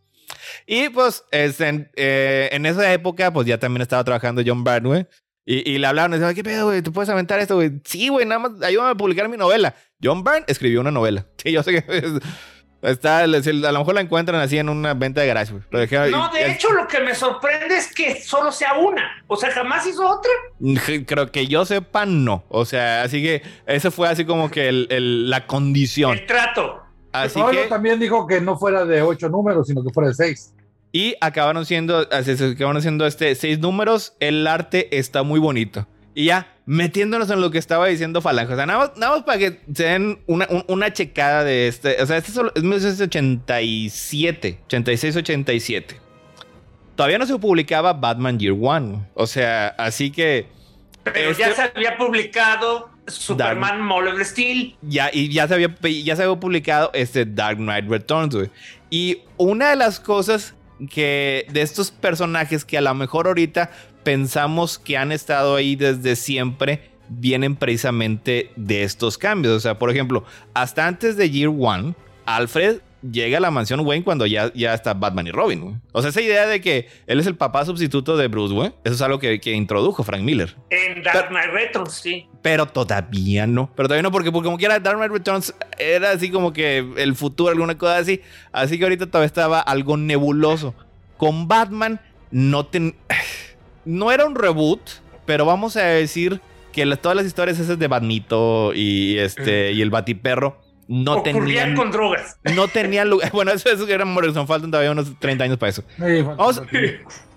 Y 0.66 0.90
pues 0.90 1.24
este, 1.30 1.90
eh, 1.96 2.50
en 2.52 2.66
esa 2.66 2.92
época, 2.92 3.32
pues 3.32 3.46
ya 3.46 3.58
también 3.58 3.80
estaba 3.80 4.04
trabajando 4.04 4.42
John 4.44 4.64
güey. 4.82 5.06
Y, 5.48 5.70
y 5.70 5.78
le 5.78 5.86
hablaron, 5.86 6.12
y 6.12 6.18
decían, 6.18 6.34
¿qué 6.34 6.42
pedo, 6.42 6.66
güey? 6.66 6.82
¿Tú 6.82 6.92
puedes 6.92 7.08
aventar 7.08 7.38
esto, 7.38 7.54
güey? 7.54 7.70
Sí, 7.84 8.08
güey, 8.08 8.26
nada 8.26 8.40
más 8.40 8.60
ayúdame 8.62 8.90
a 8.90 8.94
publicar 8.96 9.28
mi 9.28 9.36
novela. 9.36 9.74
John 10.02 10.24
Byrne 10.24 10.44
escribió 10.48 10.80
una 10.80 10.90
novela. 10.90 11.24
Sí, 11.42 11.52
yo 11.52 11.62
sé 11.62 11.70
que 11.82 11.96
es- 11.96 12.12
está, 12.82 13.20
a 13.20 13.26
lo 13.26 13.78
mejor 13.78 13.94
la 13.94 14.00
encuentran 14.00 14.40
así 14.40 14.58
en 14.58 14.68
una 14.68 14.94
venta 14.94 15.20
de 15.20 15.26
garage, 15.28 15.52
güey. 15.52 15.64
Lo 15.70 15.78
dejé- 15.80 16.10
No, 16.10 16.28
de 16.32 16.40
y- 16.48 16.50
hecho, 16.52 16.72
lo 16.72 16.86
que 16.88 17.00
me 17.00 17.14
sorprende 17.14 17.76
es 17.76 17.92
que 17.94 18.20
solo 18.20 18.50
sea 18.52 18.74
una. 18.74 19.24
O 19.28 19.36
sea, 19.36 19.50
jamás 19.52 19.86
hizo 19.86 20.04
otra. 20.08 20.30
Creo 21.06 21.30
que 21.30 21.46
yo 21.46 21.64
sepa, 21.64 22.06
no. 22.06 22.44
O 22.48 22.64
sea, 22.64 23.02
así 23.02 23.22
que 23.22 23.42
eso 23.66 23.90
fue 23.90 24.08
así 24.08 24.24
como 24.24 24.50
que 24.50 24.68
el- 24.68 24.86
el- 24.90 25.30
la 25.30 25.46
condición. 25.46 26.12
El 26.18 26.26
trato. 26.26 26.82
Así 27.12 27.40
que, 27.50 27.64
también 27.68 27.98
dijo 27.98 28.26
que 28.26 28.40
no 28.40 28.58
fuera 28.58 28.84
de 28.84 29.00
ocho 29.00 29.28
números, 29.28 29.68
sino 29.68 29.82
que 29.82 29.90
fuera 29.92 30.08
de 30.08 30.14
seis. 30.14 30.52
Y 30.92 31.14
acabaron 31.20 31.66
siendo, 31.66 32.02
se 32.22 32.44
acabaron 32.52 32.80
siendo 32.82 33.06
este 33.06 33.34
seis 33.34 33.58
números. 33.58 34.14
El 34.20 34.46
arte 34.46 34.96
está 34.98 35.22
muy 35.22 35.38
bonito. 35.40 35.86
Y 36.14 36.26
ya, 36.26 36.54
metiéndonos 36.64 37.28
en 37.30 37.42
lo 37.42 37.50
que 37.50 37.58
estaba 37.58 37.86
diciendo 37.88 38.22
Falange. 38.22 38.54
O 38.54 38.56
sea, 38.56 38.64
nada 38.64 38.78
más, 38.78 38.92
nada 38.96 39.16
más 39.16 39.24
para 39.24 39.38
que 39.38 39.60
se 39.74 39.84
den 39.84 40.18
una, 40.26 40.46
un- 40.48 40.64
una 40.68 40.92
checada 40.92 41.44
de 41.44 41.68
este. 41.68 42.00
O 42.02 42.06
sea, 42.06 42.16
este 42.16 42.32
es 42.32 42.62
1987, 42.62 44.60
86, 44.66 45.16
87. 45.16 45.96
Todavía 46.94 47.18
no 47.18 47.26
se 47.26 47.36
publicaba 47.38 47.92
Batman 47.92 48.38
Year 48.38 48.54
One. 48.58 49.06
O 49.14 49.26
sea, 49.26 49.68
así 49.78 50.10
que. 50.10 50.46
Pero 51.04 51.30
Este- 51.30 51.42
ya 51.42 51.54
se 51.54 51.62
había 51.62 51.96
publicado 51.98 52.90
Superman 53.06 53.80
Mole 53.82 54.10
of 54.12 54.20
Steel. 54.22 54.74
ya, 54.82 55.10
y 55.12 55.28
ya 55.32 55.46
se 55.46 55.54
había, 55.54 55.76
ya 56.02 56.16
se 56.16 56.22
había 56.24 56.40
publicado 56.40 56.90
este 56.94 57.24
Dark 57.24 57.58
Knight 57.58 57.88
Returns. 57.88 58.36
Y 58.90 59.18
una 59.36 59.70
de 59.70 59.76
las 59.76 60.00
cosas 60.00 60.54
que 60.90 61.46
de 61.50 61.62
estos 61.62 61.90
personajes 61.90 62.64
que 62.64 62.78
a 62.78 62.80
lo 62.80 62.94
mejor 62.94 63.26
ahorita 63.26 63.70
pensamos 64.02 64.78
que 64.78 64.96
han 64.96 65.12
estado 65.12 65.56
ahí 65.56 65.74
desde 65.76 66.16
siempre, 66.16 66.90
vienen 67.08 67.56
precisamente 67.56 68.50
de 68.56 68.82
estos 68.82 69.18
cambios. 69.18 69.54
O 69.54 69.60
sea, 69.60 69.78
por 69.78 69.90
ejemplo, 69.90 70.24
hasta 70.54 70.86
antes 70.86 71.16
de 71.16 71.30
Year 71.30 71.52
One, 71.56 71.94
Alfred 72.24 72.80
llega 73.12 73.38
a 73.38 73.40
la 73.40 73.50
mansión 73.50 73.80
Wayne 73.80 74.04
cuando 74.04 74.26
ya, 74.26 74.52
ya 74.54 74.74
está 74.74 74.94
Batman 74.94 75.26
y 75.26 75.30
Robin. 75.30 75.60
güey. 75.60 75.74
O 75.92 76.00
sea, 76.00 76.10
esa 76.10 76.20
idea 76.20 76.46
de 76.46 76.60
que 76.60 76.88
él 77.06 77.20
es 77.20 77.26
el 77.26 77.36
papá 77.36 77.64
sustituto 77.64 78.16
de 78.16 78.28
Bruce, 78.28 78.54
güey, 78.54 78.72
eso 78.84 78.94
es 78.94 79.02
algo 79.02 79.18
que, 79.18 79.40
que 79.40 79.52
introdujo 79.52 80.02
Frank 80.02 80.22
Miller. 80.22 80.54
En 80.70 81.02
Dark 81.02 81.28
Knight 81.28 81.50
Returns, 81.52 81.92
sí. 81.94 82.26
Pero 82.42 82.66
todavía 82.66 83.46
no. 83.46 83.70
Pero 83.74 83.88
todavía 83.88 84.02
no, 84.02 84.12
porque, 84.12 84.30
porque 84.32 84.46
como 84.46 84.58
quiera, 84.58 84.78
Dark 84.80 84.96
Knight 84.98 85.12
Returns 85.12 85.54
era 85.78 86.10
así 86.10 86.30
como 86.30 86.52
que 86.52 86.78
el 86.96 87.14
futuro, 87.14 87.50
alguna 87.50 87.76
cosa 87.78 87.98
así. 87.98 88.20
Así 88.52 88.78
que 88.78 88.84
ahorita 88.84 89.06
todavía 89.06 89.26
estaba 89.26 89.60
algo 89.60 89.96
nebuloso. 89.96 90.74
Con 91.16 91.48
Batman 91.48 92.00
no 92.30 92.66
ten... 92.66 92.94
No 93.84 94.10
era 94.10 94.26
un 94.26 94.34
reboot, 94.34 94.80
pero 95.26 95.44
vamos 95.44 95.76
a 95.76 95.82
decir 95.84 96.40
que 96.72 96.84
la- 96.84 96.96
todas 96.96 97.16
las 97.16 97.24
historias 97.24 97.58
esas 97.60 97.78
de 97.78 97.86
Batmito 97.86 98.72
y 98.74 99.16
este 99.18 99.70
y 99.72 99.80
el 99.80 99.90
Batiperro 99.90 100.58
no 100.88 101.14
Ocurrían 101.16 101.44
tenían 101.44 101.76
con 101.76 101.90
drogas. 101.90 102.38
no 102.54 102.68
tenían 102.68 103.10
lugar. 103.10 103.30
Bueno, 103.32 103.50
eso, 103.52 103.68
eso 103.70 103.86
era 103.88 104.04
Morrison, 104.04 104.46
faltan 104.46 104.70
todavía 104.70 104.92
unos 104.92 105.18
30 105.18 105.44
años 105.44 105.58
para 105.58 105.70
eso. 105.70 105.82
Sí, 105.96 106.22
Vamos, 106.22 106.62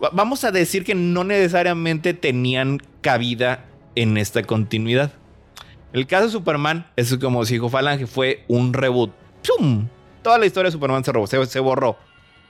va- 0.04 0.10
vamos 0.14 0.44
a 0.44 0.52
decir 0.52 0.84
que 0.84 0.94
no 0.96 1.24
necesariamente 1.24 2.14
tenían 2.14 2.80
cabida 3.02 3.66
en 3.96 4.18
esta 4.18 4.44
continuidad. 4.44 5.12
El 5.94 6.06
caso 6.06 6.26
de 6.26 6.32
Superman 6.32 6.86
es 6.96 7.16
como 7.18 7.44
si 7.46 7.56
dijo 7.56 7.70
Falange, 7.70 8.06
fue 8.06 8.44
un 8.48 8.74
reboot. 8.74 9.12
¡Pum! 9.58 9.88
Toda 10.22 10.38
la 10.38 10.46
historia 10.46 10.68
de 10.68 10.74
Superman 10.74 11.04
se, 11.04 11.12
robó- 11.12 11.26
se- 11.28 11.46
se 11.48 11.60
borró. 11.60 11.98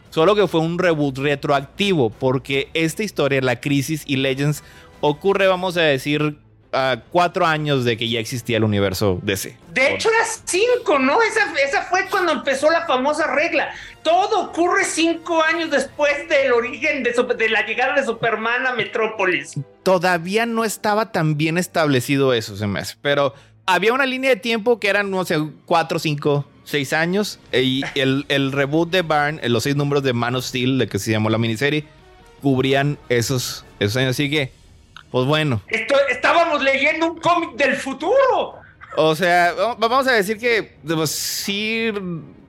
Solo 0.10 0.36
que 0.36 0.48
fue 0.48 0.60
un 0.60 0.80
reboot 0.80 1.20
retroactivo, 1.20 2.10
porque 2.10 2.70
esta 2.74 3.04
historia, 3.04 3.42
la 3.42 3.62
crisis 3.62 4.04
y 4.08 4.18
Legends, 4.18 4.64
ocurre, 5.02 5.48
vamos 5.48 5.78
a 5.78 5.82
decir, 5.82 6.40
a 6.72 7.02
cuatro 7.12 7.46
años 7.46 7.84
de 7.84 7.98
que 7.98 8.10
ya 8.10 8.20
existía 8.20 8.58
el 8.58 8.64
universo 8.64 9.20
DC. 9.24 9.58
De 9.74 9.94
hecho, 9.94 10.10
era 10.10 10.26
cinco, 10.46 11.00
¿no? 11.00 11.22
Esa, 11.22 11.52
esa 11.66 11.84
fue 11.84 12.06
cuando 12.10 12.32
empezó 12.32 12.70
la 12.70 12.86
famosa 12.86 13.28
regla. 13.28 13.72
Todo 14.04 14.42
ocurre 14.42 14.86
cinco 14.86 15.44
años 15.44 15.72
después 15.72 16.28
del 16.30 16.54
origen 16.54 17.04
de, 17.04 17.50
la 17.50 17.66
llegada 17.66 17.96
de 17.96 18.06
Superman 18.06 18.66
a 18.68 18.74
Metrópolis. 18.74 19.60
todavía 19.84 20.46
no 20.46 20.64
estaba 20.64 21.12
tan 21.12 21.38
bien 21.38 21.58
establecido 21.58 22.34
eso, 22.34 22.56
se 22.56 22.68
me 22.68 22.80
hace. 22.80 22.96
Pero 23.02 23.34
había 23.66 23.94
una 23.94 24.06
línea 24.06 24.30
de 24.30 24.36
tiempo 24.36 24.80
que 24.80 24.90
eran, 24.90 25.12
no 25.12 25.26
sé, 25.26 25.38
cuatro, 25.66 26.00
cinco, 26.00 26.46
seis 26.64 26.94
años. 26.94 27.40
Y 27.52 27.84
el, 27.96 28.26
el 28.30 28.52
reboot 28.52 28.90
de 28.90 29.02
Barn, 29.02 29.42
los 29.44 29.64
seis 29.64 29.76
números 29.76 30.04
de 30.04 30.14
Man 30.14 30.36
of 30.36 30.46
Steel, 30.46 30.78
de 30.78 30.88
que 30.88 31.00
se 31.00 31.12
llamó 31.12 31.30
la 31.30 31.38
miniserie, 31.38 31.86
cubrían 32.42 32.98
esos, 33.10 33.66
esos 33.80 33.98
años. 33.98 34.12
Así 34.12 34.30
que, 34.30 34.52
pues 35.12 35.26
bueno. 35.26 35.62
Esto, 35.68 35.96
estábamos 36.10 36.62
leyendo 36.64 37.12
un 37.14 37.20
cómic 37.20 37.52
del 37.56 37.76
futuro. 37.76 38.56
O 38.98 39.16
sea, 39.16 39.54
va- 39.54 39.76
vamos 39.76 40.08
a 40.08 40.14
decir 40.14 40.38
que 40.38 40.78
pues, 40.86 41.12
sí, 41.12 41.92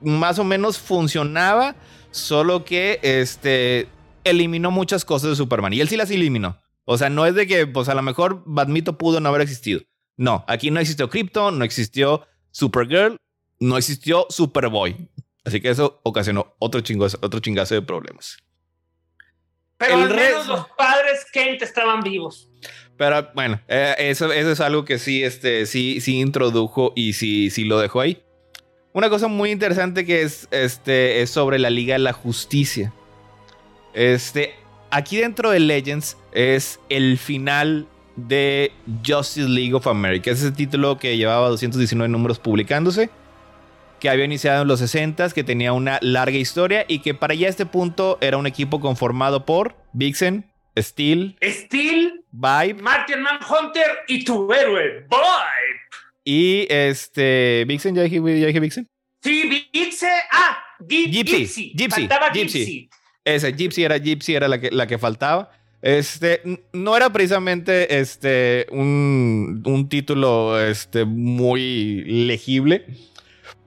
más 0.00 0.38
o 0.38 0.44
menos 0.44 0.78
funcionaba, 0.78 1.74
solo 2.10 2.64
que 2.64 2.98
este 3.02 3.88
eliminó 4.24 4.70
muchas 4.70 5.04
cosas 5.04 5.30
de 5.30 5.36
Superman. 5.36 5.72
Y 5.72 5.80
él 5.80 5.88
sí 5.88 5.96
las 5.96 6.10
eliminó. 6.10 6.58
O 6.84 6.98
sea, 6.98 7.08
no 7.08 7.24
es 7.26 7.34
de 7.34 7.46
que, 7.46 7.66
pues 7.66 7.88
a 7.88 7.94
lo 7.94 8.02
mejor 8.02 8.42
Batmito 8.46 8.98
pudo 8.98 9.20
no 9.20 9.28
haber 9.28 9.42
existido. 9.42 9.80
No, 10.16 10.44
aquí 10.48 10.70
no 10.70 10.80
existió 10.80 11.08
Krypton, 11.08 11.58
no 11.58 11.64
existió 11.64 12.26
Supergirl, 12.50 13.16
no 13.60 13.78
existió 13.78 14.26
Superboy. 14.28 15.08
Así 15.44 15.60
que 15.60 15.70
eso 15.70 16.00
ocasionó 16.02 16.54
otro 16.58 16.80
chingazo, 16.82 17.18
otro 17.22 17.40
chingazo 17.40 17.74
de 17.74 17.82
problemas. 17.82 18.36
Pero 19.78 19.94
El 19.94 20.02
al 20.02 20.08
menos 20.10 20.46
resto- 20.46 20.56
los 20.56 20.66
padres 20.76 21.24
Kent 21.32 21.62
estaban 21.62 22.02
vivos. 22.02 22.49
Pero 23.00 23.30
bueno, 23.34 23.58
eh, 23.66 23.94
eso, 23.96 24.30
eso 24.30 24.52
es 24.52 24.60
algo 24.60 24.84
que 24.84 24.98
sí, 24.98 25.24
este, 25.24 25.64
sí, 25.64 26.02
sí 26.02 26.20
introdujo 26.20 26.92
y 26.94 27.14
sí, 27.14 27.48
sí 27.48 27.64
lo 27.64 27.78
dejó 27.78 28.00
ahí. 28.00 28.22
una 28.92 29.08
cosa 29.08 29.26
muy 29.26 29.50
interesante 29.52 30.04
que 30.04 30.20
es, 30.20 30.48
este, 30.50 31.22
es 31.22 31.30
sobre 31.30 31.58
la 31.58 31.70
Liga 31.70 31.94
de 31.94 32.00
la 32.00 32.12
Justicia. 32.12 32.92
Este, 33.94 34.52
aquí 34.90 35.16
dentro 35.16 35.48
de 35.48 35.60
Legends 35.60 36.18
es 36.32 36.78
el 36.90 37.16
final 37.16 37.88
de 38.16 38.70
Justice 39.02 39.48
League 39.48 39.72
of 39.72 39.86
America. 39.86 40.30
Es 40.30 40.42
ese 40.42 40.52
título 40.52 40.98
que 40.98 41.16
llevaba 41.16 41.48
219 41.48 42.06
números 42.06 42.38
publicándose, 42.38 43.08
que 43.98 44.10
había 44.10 44.26
iniciado 44.26 44.60
en 44.60 44.68
los 44.68 44.78
60, 44.80 45.30
que 45.30 45.42
tenía 45.42 45.72
una 45.72 45.98
larga 46.02 46.36
historia 46.36 46.84
y 46.86 46.98
que 46.98 47.14
para 47.14 47.32
ya 47.32 47.48
este 47.48 47.64
punto 47.64 48.18
era 48.20 48.36
un 48.36 48.46
equipo 48.46 48.78
conformado 48.78 49.46
por 49.46 49.74
Vixen, 49.94 50.49
Steel, 50.82 51.36
Steel, 51.42 52.24
Vibe, 52.32 52.82
Martin 52.82 53.20
Manhunter 53.22 53.86
y 54.08 54.24
tu 54.24 54.52
héroe, 54.52 55.00
Vibe. 55.08 55.80
Y 56.24 56.66
este, 56.70 57.64
Vixen, 57.66 57.94
¿ya 57.94 58.02
dije, 58.02 58.16
ya 58.40 58.46
dije 58.46 58.60
Vixen? 58.60 58.88
Sí, 59.22 59.66
Vixen, 59.72 60.10
ah, 60.32 60.58
Gypsy. 60.86 61.10
Gypsy, 61.10 61.72
Gypsy, 61.74 61.88
Faltaba 62.00 62.30
Gypsy. 62.32 62.88
Era 63.84 63.98
Gypsy, 63.98 64.34
era 64.34 64.48
la 64.48 64.60
que, 64.60 64.70
la 64.70 64.86
que 64.86 64.98
faltaba. 64.98 65.50
Este, 65.82 66.42
no 66.72 66.96
era 66.96 67.10
precisamente 67.10 67.98
este, 68.00 68.66
un, 68.70 69.62
un 69.64 69.88
título 69.88 70.60
este, 70.60 71.04
muy 71.04 72.04
legible. 72.04 72.86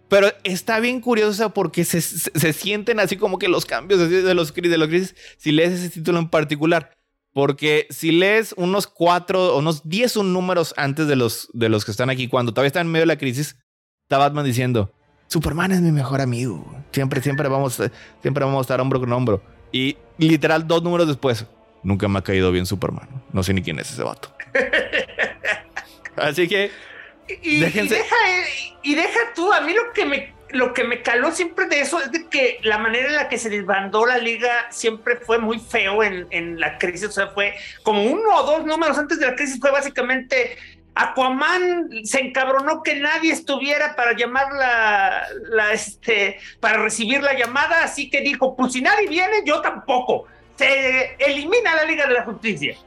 Pero 0.10 0.28
está 0.44 0.80
bien 0.80 1.02
curioso 1.02 1.54
porque 1.56 1.84
se, 1.86 2.02
se- 2.02 2.32
se 2.36 2.54
sienten 2.54 3.00
así 3.00 3.18
como 3.18 3.40
que 3.40 3.48
los 3.48 3.66
cambios 3.66 4.00
de 4.00 4.36
los, 4.36 4.54
de 4.54 4.78
los 4.78 4.88
crisis 4.88 5.16
si 5.38 5.52
lees 5.52 5.72
ese 5.74 5.90
título 5.90 6.20
en 6.20 6.30
particular. 6.30 6.92
Porque 7.34 7.88
si 7.90 8.12
lees 8.12 8.54
unos 8.58 8.86
cuatro, 8.88 9.58
unos 9.58 9.88
diez 9.90 10.16
un 10.18 10.34
números 10.34 10.74
antes 10.78 11.08
de 11.08 11.16
los, 11.16 11.50
de 11.54 11.68
los 11.70 11.84
que 11.84 11.92
están 11.92 12.10
aquí, 12.10 12.28
cuando 12.28 12.54
todavía 12.54 12.68
están 12.68 12.86
en 12.88 12.92
medio 12.92 13.04
de 13.04 13.08
la 13.08 13.18
crisis, 13.18 13.58
está 14.04 14.20
Batman 14.20 14.46
diciendo, 14.46 14.94
Superman 15.28 15.72
es 15.72 15.82
mi 15.82 15.92
mejor 15.92 16.22
amigo. 16.22 16.64
Siempre, 16.92 17.22
siempre 17.22 17.48
vamos, 17.50 17.82
siempre 18.22 18.46
vamos 18.46 18.60
a 18.60 18.62
estar 18.62 18.80
hombro 18.80 19.00
con 19.00 19.12
hombro. 19.12 19.42
Y 19.72 19.98
literal, 20.20 20.68
dos 20.68 20.84
números 20.84 21.08
después, 21.08 21.48
nunca 21.82 22.08
me 22.08 22.20
ha 22.20 22.22
caído 22.22 22.52
bien 22.52 22.68
Superman. 22.68 23.10
No 23.32 23.42
sé 23.42 23.54
ni 23.56 23.64
quién 23.64 23.80
es 23.80 23.90
ese 23.92 24.04
vato. 24.04 24.32
Así 26.16 26.48
que, 26.48 26.70
Y, 27.42 27.58
y 27.58 27.62
Déjense- 27.62 27.90
deja, 27.90 28.16
eh, 28.30 28.46
y 28.84 28.96
deja 28.96 29.20
tú, 29.36 29.52
a 29.52 29.62
mí 29.62 29.74
lo 29.74 29.92
que 29.94 30.06
me 30.06 30.34
lo 30.54 30.74
que 30.74 30.84
me 30.84 31.02
caló 31.02 31.32
siempre 31.32 31.66
de 31.66 31.82
eso 31.82 32.00
es 32.00 32.12
de 32.12 32.28
que 32.30 32.60
la 32.64 32.78
manera 32.78 33.08
en 33.08 33.16
la 33.16 33.28
que 33.28 33.38
se 33.38 33.50
desbandó 33.50 34.06
la 34.06 34.18
liga 34.18 34.68
siempre 34.70 35.18
fue 35.18 35.40
muy 35.40 35.60
feo 35.60 36.04
en, 36.04 36.28
en 36.30 36.60
la 36.60 36.78
crisis, 36.78 37.10
o 37.10 37.12
sea, 37.12 37.28
fue 37.28 37.56
como 37.84 38.04
uno 38.04 38.36
o 38.38 38.44
dos 38.44 38.66
números 38.66 38.98
antes 38.98 39.20
de 39.20 39.26
la 39.26 39.36
crisis, 39.36 39.60
fue 39.60 39.72
básicamente 39.72 40.58
Aquaman 40.96 41.90
se 42.04 42.20
encabronó 42.20 42.84
que 42.84 42.96
nadie 42.96 43.32
estuviera 43.32 43.96
para 43.96 44.14
llamar 44.14 44.54
la, 44.54 45.24
la, 45.50 45.74
este, 45.74 46.40
para 46.60 46.78
recibir 46.84 47.24
la 47.24 47.34
llamada, 47.34 47.84
así 47.84 48.10
que 48.10 48.22
dijo, 48.22 48.56
pues 48.56 48.74
si 48.74 48.82
nadie 48.82 49.08
viene, 49.08 49.38
yo 49.46 49.62
tampoco. 49.62 50.26
Se 50.56 51.16
elimina 51.18 51.76
la 51.76 51.86
Liga 51.86 52.06
de 52.06 52.14
la 52.14 52.24
Justicia. 52.24 52.78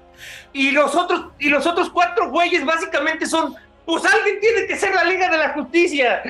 Y 0.52 0.70
los 0.70 0.94
otros, 0.94 1.32
y 1.40 1.49
los 1.49 1.66
otros 1.66 1.90
cuatro 1.90 2.30
güeyes 2.30 2.64
básicamente 2.64 3.26
son, 3.26 3.56
pues 3.85 4.04
alguien 4.04 4.38
tiene 4.40 4.66
que 4.66 4.76
ser 4.76 4.94
la 4.94 5.02
Liga 5.02 5.28
de 5.28 5.38
la 5.38 5.49
Justicia. 5.50 6.23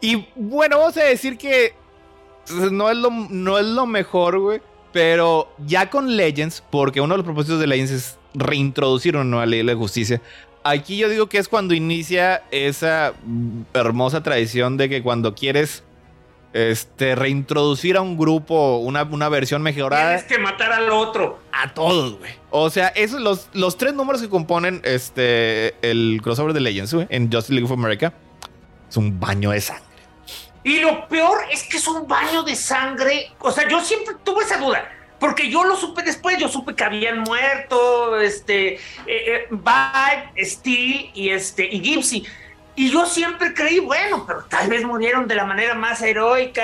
Y 0.00 0.26
bueno, 0.34 0.78
vamos 0.78 0.96
a 0.96 1.04
decir 1.04 1.36
que 1.36 1.74
no 2.70 2.90
es 2.90 2.96
lo, 2.96 3.10
no 3.10 3.58
es 3.58 3.66
lo 3.66 3.86
mejor, 3.86 4.38
güey. 4.38 4.60
Pero 4.92 5.52
ya 5.66 5.88
con 5.88 6.16
Legends, 6.16 6.64
porque 6.68 7.00
uno 7.00 7.14
de 7.14 7.18
los 7.18 7.24
propósitos 7.24 7.60
de 7.60 7.66
Legends 7.68 7.92
es 7.92 8.18
reintroducir 8.34 9.14
una 9.14 9.24
nueva 9.24 9.46
ley 9.46 9.62
de 9.62 9.74
justicia. 9.74 10.20
Aquí 10.64 10.96
yo 10.96 11.08
digo 11.08 11.28
que 11.28 11.38
es 11.38 11.48
cuando 11.48 11.74
inicia 11.74 12.42
esa 12.50 13.14
hermosa 13.72 14.22
tradición 14.22 14.76
de 14.76 14.88
que 14.88 15.02
cuando 15.02 15.34
quieres 15.34 15.84
este, 16.52 17.14
reintroducir 17.14 17.96
a 17.96 18.00
un 18.00 18.18
grupo 18.18 18.78
una, 18.78 19.04
una 19.04 19.28
versión 19.28 19.62
mejorada 19.62 20.16
Tienes 20.16 20.24
que 20.24 20.38
matar 20.38 20.72
al 20.72 20.90
otro. 20.90 21.38
a 21.52 21.72
todos, 21.72 22.18
güey. 22.18 22.32
O 22.50 22.68
sea, 22.70 22.88
esos 22.88 23.20
los, 23.20 23.48
los 23.52 23.76
tres 23.78 23.94
números 23.94 24.20
que 24.20 24.28
componen 24.28 24.80
este 24.84 25.76
el 25.88 26.20
crossover 26.22 26.52
de 26.52 26.60
Legends, 26.60 26.92
güey, 26.92 27.06
en 27.10 27.30
Justice 27.30 27.52
League 27.52 27.66
of 27.66 27.72
America, 27.72 28.12
es 28.90 28.96
un 28.96 29.18
baño 29.18 29.50
de 29.50 29.60
sangre. 29.60 29.84
Y 30.62 30.80
lo 30.80 31.08
peor 31.08 31.38
es 31.50 31.62
que 31.62 31.78
es 31.78 31.86
un 31.86 32.06
baño 32.06 32.42
de 32.42 32.54
sangre. 32.54 33.32
O 33.38 33.50
sea, 33.50 33.66
yo 33.68 33.80
siempre 33.80 34.16
tuve 34.22 34.44
esa 34.44 34.58
duda. 34.58 34.86
Porque 35.18 35.50
yo 35.50 35.64
lo 35.64 35.76
supe 35.76 36.02
después, 36.02 36.38
yo 36.38 36.48
supe 36.48 36.74
que 36.74 36.82
habían 36.82 37.20
muerto, 37.20 38.18
este, 38.18 38.74
eh, 38.74 38.80
eh, 39.06 39.48
Vibe, 39.50 40.44
Steel 40.44 41.10
y 41.14 41.28
este, 41.28 41.66
y 41.66 41.80
Gypsy. 41.80 42.26
Y 42.80 42.90
yo 42.90 43.04
siempre 43.04 43.52
creí, 43.52 43.78
bueno, 43.78 44.24
pero 44.26 44.42
tal 44.48 44.70
vez 44.70 44.82
murieron 44.86 45.28
de 45.28 45.34
la 45.34 45.44
manera 45.44 45.74
más 45.74 46.00
heroica. 46.00 46.62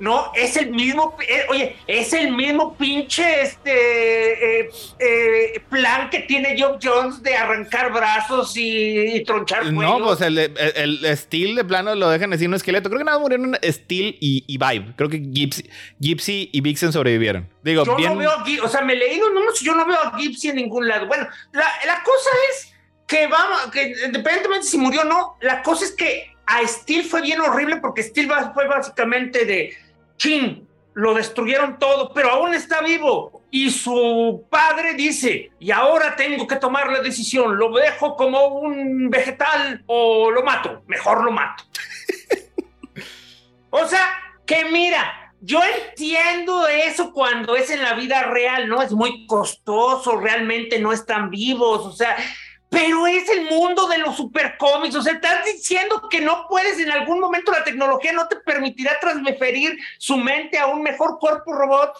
No, 0.00 0.32
es 0.34 0.56
el 0.56 0.72
mismo, 0.72 1.16
eh, 1.28 1.44
oye, 1.50 1.76
es 1.86 2.12
el 2.12 2.32
mismo 2.32 2.74
pinche 2.76 3.42
este, 3.42 4.62
eh, 4.62 4.70
eh, 4.98 5.60
plan 5.70 6.10
que 6.10 6.18
tiene 6.20 6.56
Job 6.60 6.80
Jones 6.82 7.22
de 7.22 7.36
arrancar 7.36 7.92
brazos 7.92 8.56
y, 8.56 9.14
y 9.18 9.22
tronchar 9.22 9.66
No, 9.66 9.76
cuellos. 9.76 10.02
pues 10.18 10.20
el, 10.22 10.36
el, 10.38 11.04
el 11.04 11.16
Steel 11.16 11.54
de 11.54 11.64
plano 11.64 11.94
lo 11.94 12.10
dejan 12.10 12.32
así 12.32 12.44
un 12.46 12.54
esqueleto. 12.54 12.88
Creo 12.88 12.98
que 12.98 13.04
nada 13.04 13.20
murieron 13.20 13.56
Steel 13.62 14.16
y, 14.18 14.42
y 14.48 14.58
Vibe. 14.58 14.94
Creo 14.96 15.08
que 15.08 15.18
Gypsy, 15.20 15.70
Gypsy 16.00 16.50
y 16.52 16.60
Vixen 16.60 16.92
sobrevivieron. 16.92 17.48
Digo, 17.62 17.84
Yo 17.84 17.94
bien. 17.94 18.14
no 18.14 18.18
veo 18.18 18.30
a 18.32 18.44
o 18.64 18.68
sea, 18.68 18.80
me 18.82 18.96
leí 18.96 19.20
los 19.20 19.32
números 19.32 19.60
yo 19.60 19.76
no 19.76 19.86
veo 19.86 19.96
a 20.02 20.18
Gypsy 20.18 20.48
en 20.48 20.56
ningún 20.56 20.88
lado. 20.88 21.06
Bueno, 21.06 21.28
la, 21.52 21.68
la 21.86 22.02
cosa 22.02 22.30
es 22.50 22.71
que 23.06 23.26
vamos, 23.26 23.70
que 23.72 23.94
independientemente 24.04 24.66
si 24.66 24.78
murió 24.78 25.02
o 25.02 25.04
no, 25.04 25.36
la 25.40 25.62
cosa 25.62 25.84
es 25.84 25.92
que 25.92 26.34
a 26.46 26.66
Steel 26.66 27.04
fue 27.04 27.22
bien 27.22 27.40
horrible 27.40 27.76
porque 27.76 28.02
Steel 28.02 28.30
fue 28.54 28.66
básicamente 28.66 29.44
de 29.44 29.76
chin, 30.16 30.68
lo 30.94 31.14
destruyeron 31.14 31.78
todo, 31.78 32.12
pero 32.12 32.30
aún 32.30 32.54
está 32.54 32.80
vivo. 32.82 33.42
Y 33.50 33.70
su 33.70 34.46
padre 34.50 34.94
dice, 34.94 35.50
y 35.58 35.70
ahora 35.70 36.16
tengo 36.16 36.46
que 36.46 36.56
tomar 36.56 36.90
la 36.90 37.00
decisión, 37.00 37.56
¿lo 37.56 37.70
dejo 37.72 38.16
como 38.16 38.46
un 38.46 39.10
vegetal 39.10 39.82
o 39.86 40.30
lo 40.30 40.42
mato? 40.42 40.82
Mejor 40.86 41.24
lo 41.24 41.32
mato. 41.32 41.64
O 43.74 43.86
sea, 43.86 44.06
que 44.44 44.66
mira, 44.66 45.34
yo 45.40 45.58
entiendo 45.64 46.68
eso 46.68 47.10
cuando 47.10 47.56
es 47.56 47.70
en 47.70 47.82
la 47.82 47.94
vida 47.94 48.24
real, 48.24 48.68
¿no? 48.68 48.82
Es 48.82 48.92
muy 48.92 49.26
costoso, 49.26 50.18
realmente 50.20 50.78
no 50.78 50.92
están 50.92 51.30
vivos, 51.30 51.86
o 51.86 51.92
sea, 51.92 52.14
pero 52.72 53.06
es 53.06 53.28
el 53.28 53.44
mundo 53.50 53.86
de 53.86 53.98
los 53.98 54.16
supercómics, 54.16 54.94
o 54.96 55.02
sea, 55.02 55.12
estás 55.12 55.44
diciendo 55.44 56.08
que 56.10 56.22
no 56.22 56.46
puedes, 56.48 56.78
en 56.78 56.90
algún 56.90 57.20
momento 57.20 57.52
la 57.52 57.62
tecnología 57.64 58.12
no 58.14 58.26
te 58.28 58.36
permitirá 58.36 58.98
transferir 58.98 59.76
su 59.98 60.16
mente 60.16 60.58
a 60.58 60.66
un 60.66 60.82
mejor 60.82 61.18
cuerpo 61.20 61.52
robot. 61.52 61.92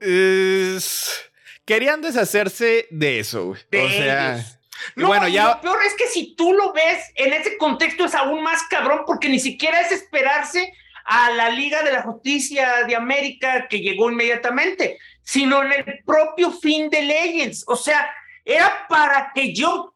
Es- 0.00 1.22
Querían 1.66 2.00
deshacerse 2.00 2.86
de 2.90 3.18
eso. 3.18 3.54
De 3.70 3.82
o 3.82 3.88
sea. 3.90 4.34
ellos. 4.36 4.58
No, 4.94 5.08
bueno, 5.08 5.26
ya. 5.28 5.48
lo 5.48 5.60
peor 5.60 5.78
es 5.84 5.94
que 5.94 6.06
si 6.06 6.34
tú 6.36 6.52
lo 6.52 6.72
ves 6.72 7.04
en 7.16 7.32
ese 7.32 7.58
contexto 7.58 8.04
es 8.04 8.14
aún 8.14 8.42
más 8.42 8.62
cabrón 8.70 9.00
porque 9.06 9.28
ni 9.28 9.40
siquiera 9.40 9.80
es 9.80 9.90
esperarse 9.92 10.72
a 11.04 11.30
la 11.32 11.50
Liga 11.50 11.82
de 11.82 11.92
la 11.92 12.02
Justicia 12.02 12.84
de 12.86 12.94
América 12.96 13.66
que 13.68 13.80
llegó 13.80 14.10
inmediatamente, 14.10 14.98
sino 15.22 15.62
en 15.62 15.72
el 15.72 15.84
propio 16.06 16.52
fin 16.52 16.88
de 16.88 17.02
Legends. 17.02 17.64
O 17.66 17.74
sea, 17.76 18.08
era 18.44 18.86
para 18.88 19.32
que 19.34 19.52
John, 19.56 19.90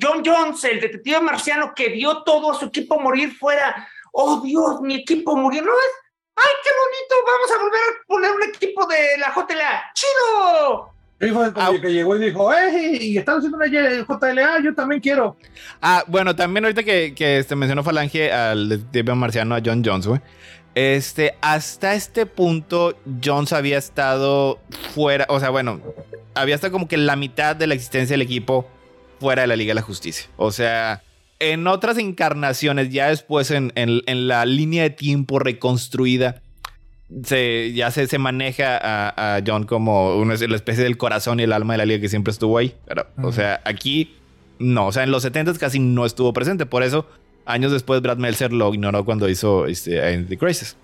John 0.00 0.22
Jones, 0.24 0.64
el 0.64 0.80
detective 0.80 1.20
marciano 1.20 1.72
que 1.74 1.88
vio 1.88 2.22
todo 2.22 2.52
a 2.52 2.58
su 2.58 2.66
equipo 2.66 2.98
morir, 2.98 3.34
fuera, 3.34 3.88
oh 4.12 4.40
Dios, 4.40 4.80
mi 4.80 4.96
equipo 4.96 5.36
murió. 5.36 5.62
No 5.62 5.72
es, 5.72 5.92
ay, 6.36 6.52
qué 6.62 6.70
bonito, 6.82 7.14
vamos 7.26 7.50
a 7.50 7.62
volver 7.62 7.80
a 7.80 8.06
poner 8.06 8.30
un 8.32 8.42
equipo 8.54 8.86
de 8.86 9.18
la 9.18 9.32
JLA. 9.34 9.92
¡Chido! 9.94 10.92
Y 11.20 11.28
fue 11.28 11.52
como 11.52 11.66
Au. 11.66 11.80
que 11.80 11.92
llegó 11.92 12.16
y 12.16 12.24
dijo, 12.24 12.52
¡eh! 12.52 12.98
Y 13.00 13.18
están 13.18 13.38
haciendo 13.38 13.56
una 13.56 13.66
JLA, 13.66 14.60
yo 14.62 14.74
también 14.74 15.00
quiero. 15.00 15.36
Ah, 15.80 16.02
bueno, 16.08 16.34
también 16.34 16.64
ahorita 16.64 16.82
que, 16.82 17.14
que 17.14 17.38
este, 17.38 17.54
mencionó 17.54 17.84
Falange 17.84 18.32
al 18.32 18.68
detective 18.68 19.14
marciano, 19.14 19.54
a 19.54 19.60
John 19.64 19.82
Jones, 19.84 20.06
güey. 20.06 20.20
Este, 20.74 21.36
hasta 21.42 21.94
este 21.94 22.26
punto, 22.26 22.96
Jones 23.22 23.52
había 23.52 23.78
estado 23.78 24.58
fuera, 24.94 25.26
o 25.28 25.38
sea, 25.38 25.50
bueno, 25.50 25.80
había 26.34 26.54
estado 26.54 26.72
como 26.72 26.88
que 26.88 26.96
la 26.96 27.14
mitad 27.14 27.54
de 27.54 27.66
la 27.66 27.74
existencia 27.74 28.14
del 28.14 28.22
equipo 28.22 28.66
fuera 29.22 29.42
de 29.42 29.48
la 29.48 29.56
Liga 29.56 29.70
de 29.70 29.76
la 29.76 29.82
Justicia. 29.82 30.26
O 30.36 30.50
sea, 30.52 31.02
en 31.38 31.66
otras 31.66 31.96
encarnaciones, 31.98 32.90
ya 32.90 33.08
después 33.08 33.50
en, 33.50 33.72
en- 33.74 34.02
en 34.06 34.28
la 34.28 34.44
línea 34.44 34.82
de 34.82 34.90
tiempo 34.90 35.38
reconstruida, 35.38 36.42
se, 37.24 37.72
ya 37.72 37.90
se, 37.90 38.06
se 38.06 38.18
maneja 38.18 38.76
a, 38.78 39.36
a 39.36 39.40
John 39.46 39.64
como 39.64 40.16
una 40.16 40.34
la 40.34 40.56
especie 40.56 40.82
del 40.84 40.96
corazón 40.96 41.40
y 41.40 41.42
el 41.42 41.52
alma 41.52 41.74
de 41.74 41.78
la 41.78 41.84
liga 41.86 42.00
que 42.00 42.08
siempre 42.08 42.30
estuvo 42.30 42.58
ahí. 42.58 42.74
Pero, 42.86 43.06
o 43.22 43.32
sea, 43.32 43.60
aquí 43.64 44.16
no. 44.58 44.86
O 44.86 44.92
sea, 44.92 45.02
en 45.02 45.10
los 45.10 45.22
70 45.22 45.52
casi 45.58 45.78
no 45.78 46.06
estuvo 46.06 46.32
presente. 46.32 46.64
Por 46.66 46.82
eso, 46.82 47.06
años 47.44 47.72
después, 47.72 48.00
Brad 48.00 48.16
Meltzer 48.18 48.52
lo 48.52 48.72
ignoró 48.72 49.04
cuando 49.04 49.28
hizo 49.28 49.66
este, 49.66 50.24
The 50.28 50.38
Crisis. 50.38 50.76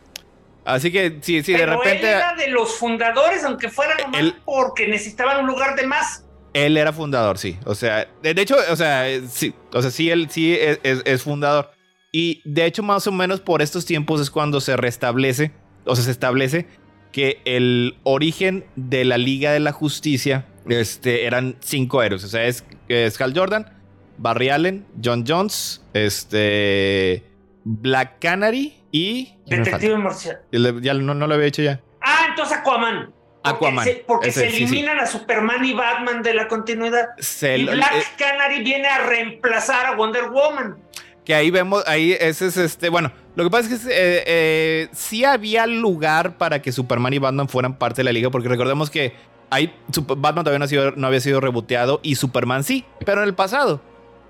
Así 0.65 0.93
que, 0.93 1.19
sí, 1.23 1.43
sí, 1.43 1.53
de 1.55 1.65
repente. 1.65 2.01
él 2.11 2.17
era 2.17 2.35
de 2.35 2.49
los 2.49 2.75
fundadores, 2.77 3.43
aunque 3.45 3.71
fuera 3.71 3.95
nomás 3.97 4.21
Él- 4.21 4.35
porque 4.45 4.87
necesitaban 4.87 5.41
un 5.41 5.47
lugar 5.47 5.77
de 5.77 5.87
más. 5.87 6.25
Él 6.67 6.77
era 6.77 6.93
fundador, 6.93 7.39
sí. 7.39 7.57
O 7.65 7.75
sea, 7.75 8.09
de, 8.23 8.35
de 8.35 8.43
hecho, 8.43 8.57
o 8.71 8.77
sea, 8.77 9.05
sí, 9.29 9.55
o 9.73 9.81
sea, 9.83 9.91
sí, 9.91 10.11
él 10.11 10.29
sí 10.31 10.55
es, 10.55 10.81
es- 10.83 11.03
es 11.05 11.23
fundador. 11.23 11.71
Y 12.13 12.41
de 12.45 12.65
hecho, 12.65 12.83
más 12.83 13.07
o 13.07 13.13
menos 13.13 13.41
por 13.41 13.61
estos 13.63 13.85
tiempos 13.85 14.21
es 14.21 14.31
cuando 14.31 14.61
se 14.61 14.77
restablece, 14.77 15.53
o 15.85 15.95
sea, 15.95 16.05
se 16.05 16.11
establece 16.11 16.67
que 17.13 17.41
el 17.45 17.97
origen 18.03 18.65
de 18.77 19.05
la 19.05 19.19
Liga 19.19 19.53
de 19.53 19.61
la 19.61 19.73
Justicia 19.73 20.47
este, 20.69 21.27
eran 21.27 21.57
cinco 21.61 22.03
héroes. 22.03 22.25
O 22.25 22.29
sea, 22.29 22.45
es, 22.47 22.65
es 22.89 23.21
Hal 23.21 23.33
Jordan, 23.37 23.71
Barry 24.19 24.49
Allen, 24.51 24.87
John 25.03 25.25
Jones, 25.27 25.83
este, 25.95 27.25
Black 27.65 28.19
Canary 28.21 28.75
y... 28.93 29.35
Detective 29.47 29.97
Marcial. 29.99 30.39
Ya 30.83 30.95
no, 30.95 31.15
no 31.15 31.27
lo 31.27 31.35
había 31.35 31.47
hecho 31.47 31.63
ya. 31.63 31.81
Ah, 32.01 32.27
entonces 32.31 32.57
Aquaman. 32.59 33.13
Aquaman. 33.51 33.85
Porque 33.85 33.91
se, 33.93 34.05
porque 34.05 34.29
Ese, 34.29 34.41
se 34.41 34.51
sí, 34.51 34.57
sí. 34.57 34.63
eliminan 34.65 35.01
a 35.01 35.07
Superman 35.07 35.65
y 35.65 35.73
Batman 35.75 36.23
de 36.23 36.35
la 36.35 36.49
continuidad. 36.49 37.09
Se- 37.19 37.59
y 37.59 37.65
Black 37.65 37.95
eh, 37.95 38.03
Canary 38.19 38.63
viene 38.63 38.89
a 38.89 39.07
reemplazar 39.07 39.87
a 39.87 39.97
Wonder 39.97 40.31
Woman. 40.31 40.77
que 41.25 41.35
ahí 41.35 41.51
vemos, 41.51 41.85
ahí 41.87 42.13
ese 42.19 42.47
es 42.47 42.57
este, 42.57 42.89
bueno, 42.89 43.13
lo 43.37 43.45
que 43.45 43.51
pasa 43.51 43.69
es 43.75 43.81
que 43.83 43.89
eh, 43.91 44.23
eh, 44.27 44.89
sí 44.93 45.25
había 45.25 45.67
lugar 45.67 46.39
para 46.39 46.63
que 46.63 46.73
Superman 46.73 47.13
y 47.13 47.19
Batman 47.19 47.49
fueran 47.49 47.77
parte 47.79 47.97
de 47.99 48.05
la 48.05 48.13
liga, 48.13 48.31
porque 48.31 48.49
recordemos 48.49 48.89
que 48.91 49.13
ahí 49.51 49.73
Batman 50.17 50.45
todavía 50.45 50.59
no, 50.59 50.65
ha 50.65 50.69
sido- 50.69 50.93
no 50.93 51.07
había 51.07 51.21
sido 51.21 51.41
reboteado 51.41 52.01
y 52.03 52.15
Superman 52.15 52.65
sí, 52.65 52.85
pero 53.05 53.23
en 53.23 53.29
el 53.29 53.35
pasado. 53.35 53.83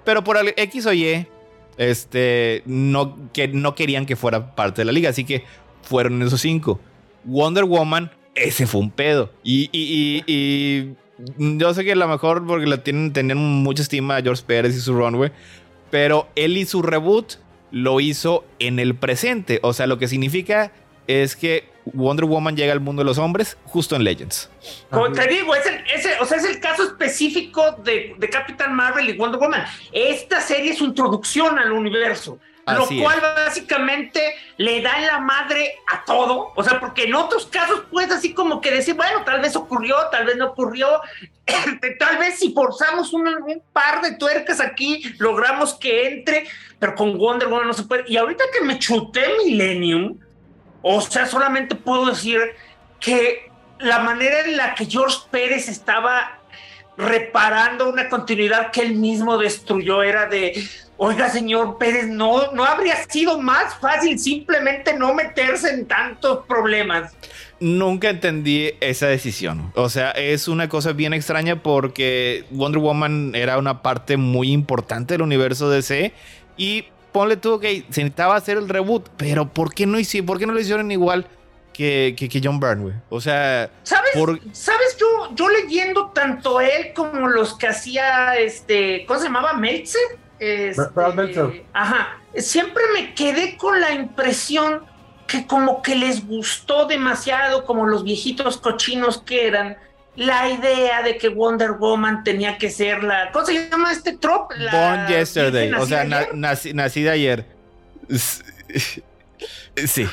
Pero 0.04 0.24
por 0.24 0.37
el 0.38 0.54
X 0.57 0.87
o 0.87 0.92
Y, 0.92 1.26
este, 1.76 2.62
no, 2.66 3.16
que 3.33 3.46
no 3.48 3.74
querían 3.74 4.04
que 4.07 4.16
fuera 4.16 4.54
parte 4.57 4.81
de 4.81 4.87
la 4.87 4.92
liga, 4.92 5.11
así 5.11 5.24
que 5.24 5.44
fueron 5.83 6.20
esos 6.22 6.40
cinco. 6.40 6.81
Wonder 7.24 7.64
Woman, 7.64 8.11
ese 8.42 8.66
fue 8.66 8.81
un 8.81 8.90
pedo. 8.90 9.31
Y, 9.42 9.68
y, 9.72 10.22
y, 10.27 10.94
y 11.38 11.59
yo 11.59 11.74
sé 11.74 11.85
que 11.85 11.92
a 11.92 11.96
lo 11.96 12.09
mejor 12.09 12.46
porque 12.46 12.66
la 12.66 12.83
tienen, 12.83 13.12
tenían 13.12 13.38
mucha 13.38 13.83
estima 13.83 14.16
a 14.16 14.22
George 14.22 14.42
Pérez 14.46 14.77
y 14.77 14.81
su 14.81 14.94
runway, 14.94 15.31
pero 15.90 16.29
él 16.37 16.57
y 16.57 16.64
su 16.66 16.83
reboot 16.83 17.35
lo 17.70 18.01
hizo 18.01 18.44
en 18.59 18.79
el 18.79 18.94
presente. 18.94 19.59
O 19.62 19.72
sea, 19.72 19.87
lo 19.87 19.98
que 19.98 20.09
significa 20.09 20.72
es 21.07 21.37
que 21.37 21.68
Wonder 21.94 22.27
Woman 22.27 22.55
llega 22.57 22.72
al 22.72 22.81
mundo 22.81 23.01
de 23.01 23.07
los 23.07 23.16
hombres 23.18 23.57
justo 23.64 23.96
en 23.96 24.05
Legends. 24.05 24.51
Como 24.90 25.11
te 25.12 25.27
digo, 25.27 25.55
es 25.55 25.64
el, 25.66 25.74
es 25.94 26.05
el- 26.05 26.20
o 26.20 26.27
sea, 26.27 26.37
es 26.37 26.44
el 26.44 26.61
caso 26.61 26.83
específico 26.85 27.62
de, 27.83 28.14
de 28.18 28.29
Capitán 28.29 28.74
Marvel 28.77 29.09
y 29.09 29.16
Wonder 29.16 29.40
Woman. 29.40 29.64
Esta 29.92 30.40
serie 30.40 30.72
es 30.72 30.79
su 30.79 30.85
introducción 30.85 31.59
al 31.59 31.72
universo. 31.72 32.38
Así 32.68 32.96
lo 32.96 33.02
cual 33.02 33.20
básicamente 33.20 34.35
le 34.57 34.81
da 34.83 34.98
en 34.98 35.07
la 35.07 35.20
madre 35.20 35.76
a 35.87 36.04
todo. 36.04 36.52
O 36.54 36.62
sea, 36.62 36.78
porque 36.81 37.04
en 37.04 37.14
otros 37.14 37.46
casos 37.46 37.85
puedes 37.90 38.11
así 38.11 38.35
como 38.35 38.61
que 38.61 38.70
decir, 38.70 38.94
bueno, 38.94 39.24
tal 39.24 39.40
vez 39.40 39.57
ocurrió, 39.57 39.96
tal 40.11 40.26
vez 40.26 40.37
no 40.37 40.48
ocurrió. 40.48 41.00
tal 41.98 42.18
vez 42.18 42.38
si 42.38 42.52
forzamos 42.52 43.12
un, 43.12 43.28
un 43.28 43.62
par 43.72 44.02
de 44.02 44.16
tuercas 44.16 44.61
aquí, 44.61 45.02
logramos 45.18 45.74
que 45.74 46.09
entre, 46.09 46.46
pero 46.78 46.94
con 46.94 47.16
Wonder 47.16 47.48
Woman 47.48 47.68
no 47.68 47.72
se 47.72 47.85
puede. 47.85 48.04
Y 48.07 48.16
ahorita 48.16 48.44
que 48.52 48.64
me 48.64 48.78
chuté 48.78 49.22
Millennium, 49.44 50.18
o 50.83 51.00
sea, 51.00 51.26
solamente 51.26 51.74
puedo 51.74 52.07
decir 52.07 52.40
que 53.00 53.50
la 53.81 54.00
manera 54.00 54.40
en 54.40 54.57
la 54.57 54.74
que 54.74 54.87
George 54.87 55.18
Pérez 55.31 55.68
estaba 55.68 56.38
reparando 56.96 57.88
una 57.88 58.09
continuidad 58.09 58.72
que 58.72 58.83
él 58.83 58.96
mismo 58.96 59.38
destruyó 59.38 60.02
era 60.02 60.26
de, 60.26 60.68
oiga 60.98 61.28
señor 61.30 61.78
Pérez, 61.78 62.06
no, 62.08 62.52
no 62.52 62.64
habría 62.64 62.96
sido 63.08 63.38
más 63.40 63.74
fácil 63.76 64.18
simplemente 64.18 64.92
no 64.94 65.14
meterse 65.14 65.70
en 65.70 65.87
tantos 65.87 66.44
problemas. 66.46 67.12
Nunca 67.61 68.11
entendí 68.11 68.70
esa 68.80 69.06
decisión. 69.08 69.72
O 69.74 69.88
sea, 69.88 70.11
es 70.12 70.46
una 70.48 70.68
cosa 70.68 70.92
bien 70.92 71.12
extraña 71.14 71.62
porque 71.62 72.44
Wonder 72.50 72.80
Woman 72.80 73.32
era 73.34 73.58
una 73.58 73.82
parte 73.82 74.16
muy 74.16 74.52
importante 74.52 75.14
del 75.14 75.22
universo 75.22 75.68
DC 75.70 76.12
y 76.56 76.84
ponle 77.12 77.37
tú 77.37 77.58
que 77.58 77.84
se 77.90 78.02
necesitaba 78.02 78.37
hacer 78.37 78.58
el 78.58 78.68
reboot, 78.68 79.08
pero 79.16 79.48
¿por 79.48 79.72
qué 79.74 79.87
no, 79.87 79.98
hici- 79.98 80.24
por 80.24 80.38
qué 80.38 80.46
no 80.46 80.52
lo 80.52 80.61
hicieron 80.61 80.90
igual 80.92 81.26
que, 81.72 82.14
que, 82.16 82.28
que 82.28 82.40
John 82.42 82.61
Byrne, 82.61 82.82
güey? 82.82 82.94
O 83.08 83.20
sea, 83.20 83.70
¿Sabes? 83.82 84.11
por, 84.14 84.38
¿Sabes? 84.52 84.96
Yo, 85.00 85.34
yo 85.34 85.48
leyendo 85.48 86.08
tanto 86.11 86.61
él 86.61 86.92
como 86.94 87.28
los 87.28 87.56
que 87.56 87.66
hacía 87.68 88.37
este, 88.37 89.04
¿cómo 89.06 89.18
se 89.18 89.26
llamaba? 89.26 89.54
Meltzer. 89.54 90.00
Este, 90.38 90.83
Brad. 90.94 91.18
Ajá. 91.72 92.20
Siempre 92.37 92.83
me 92.94 93.14
quedé 93.14 93.57
con 93.57 93.81
la 93.81 93.92
impresión 93.92 94.83
que 95.27 95.46
como 95.46 95.83
que 95.83 95.94
les 95.94 96.27
gustó 96.27 96.87
demasiado, 96.87 97.64
como 97.64 97.87
los 97.87 98.05
viejitos 98.05 98.57
cochinos 98.57 99.18
que 99.18 99.46
eran, 99.46 99.77
la 100.16 100.48
idea 100.48 101.03
de 101.03 101.16
que 101.16 101.29
Wonder 101.29 101.72
Woman 101.72 102.24
tenía 102.24 102.59
que 102.59 102.70
ser 102.70 103.05
la. 103.05 103.31
¿Cómo 103.31 103.46
se 103.46 103.68
llama 103.68 103.92
este 103.92 104.16
trop? 104.16 104.51
La 104.57 104.72
Born 104.72 105.09
Yesterday. 105.09 105.72
O 105.74 105.87
sea, 105.87 106.01
ayer. 106.01 106.35
nací, 106.35 106.72
nacida 106.74 107.12
ayer. 107.12 107.46
Sí. 109.87 110.09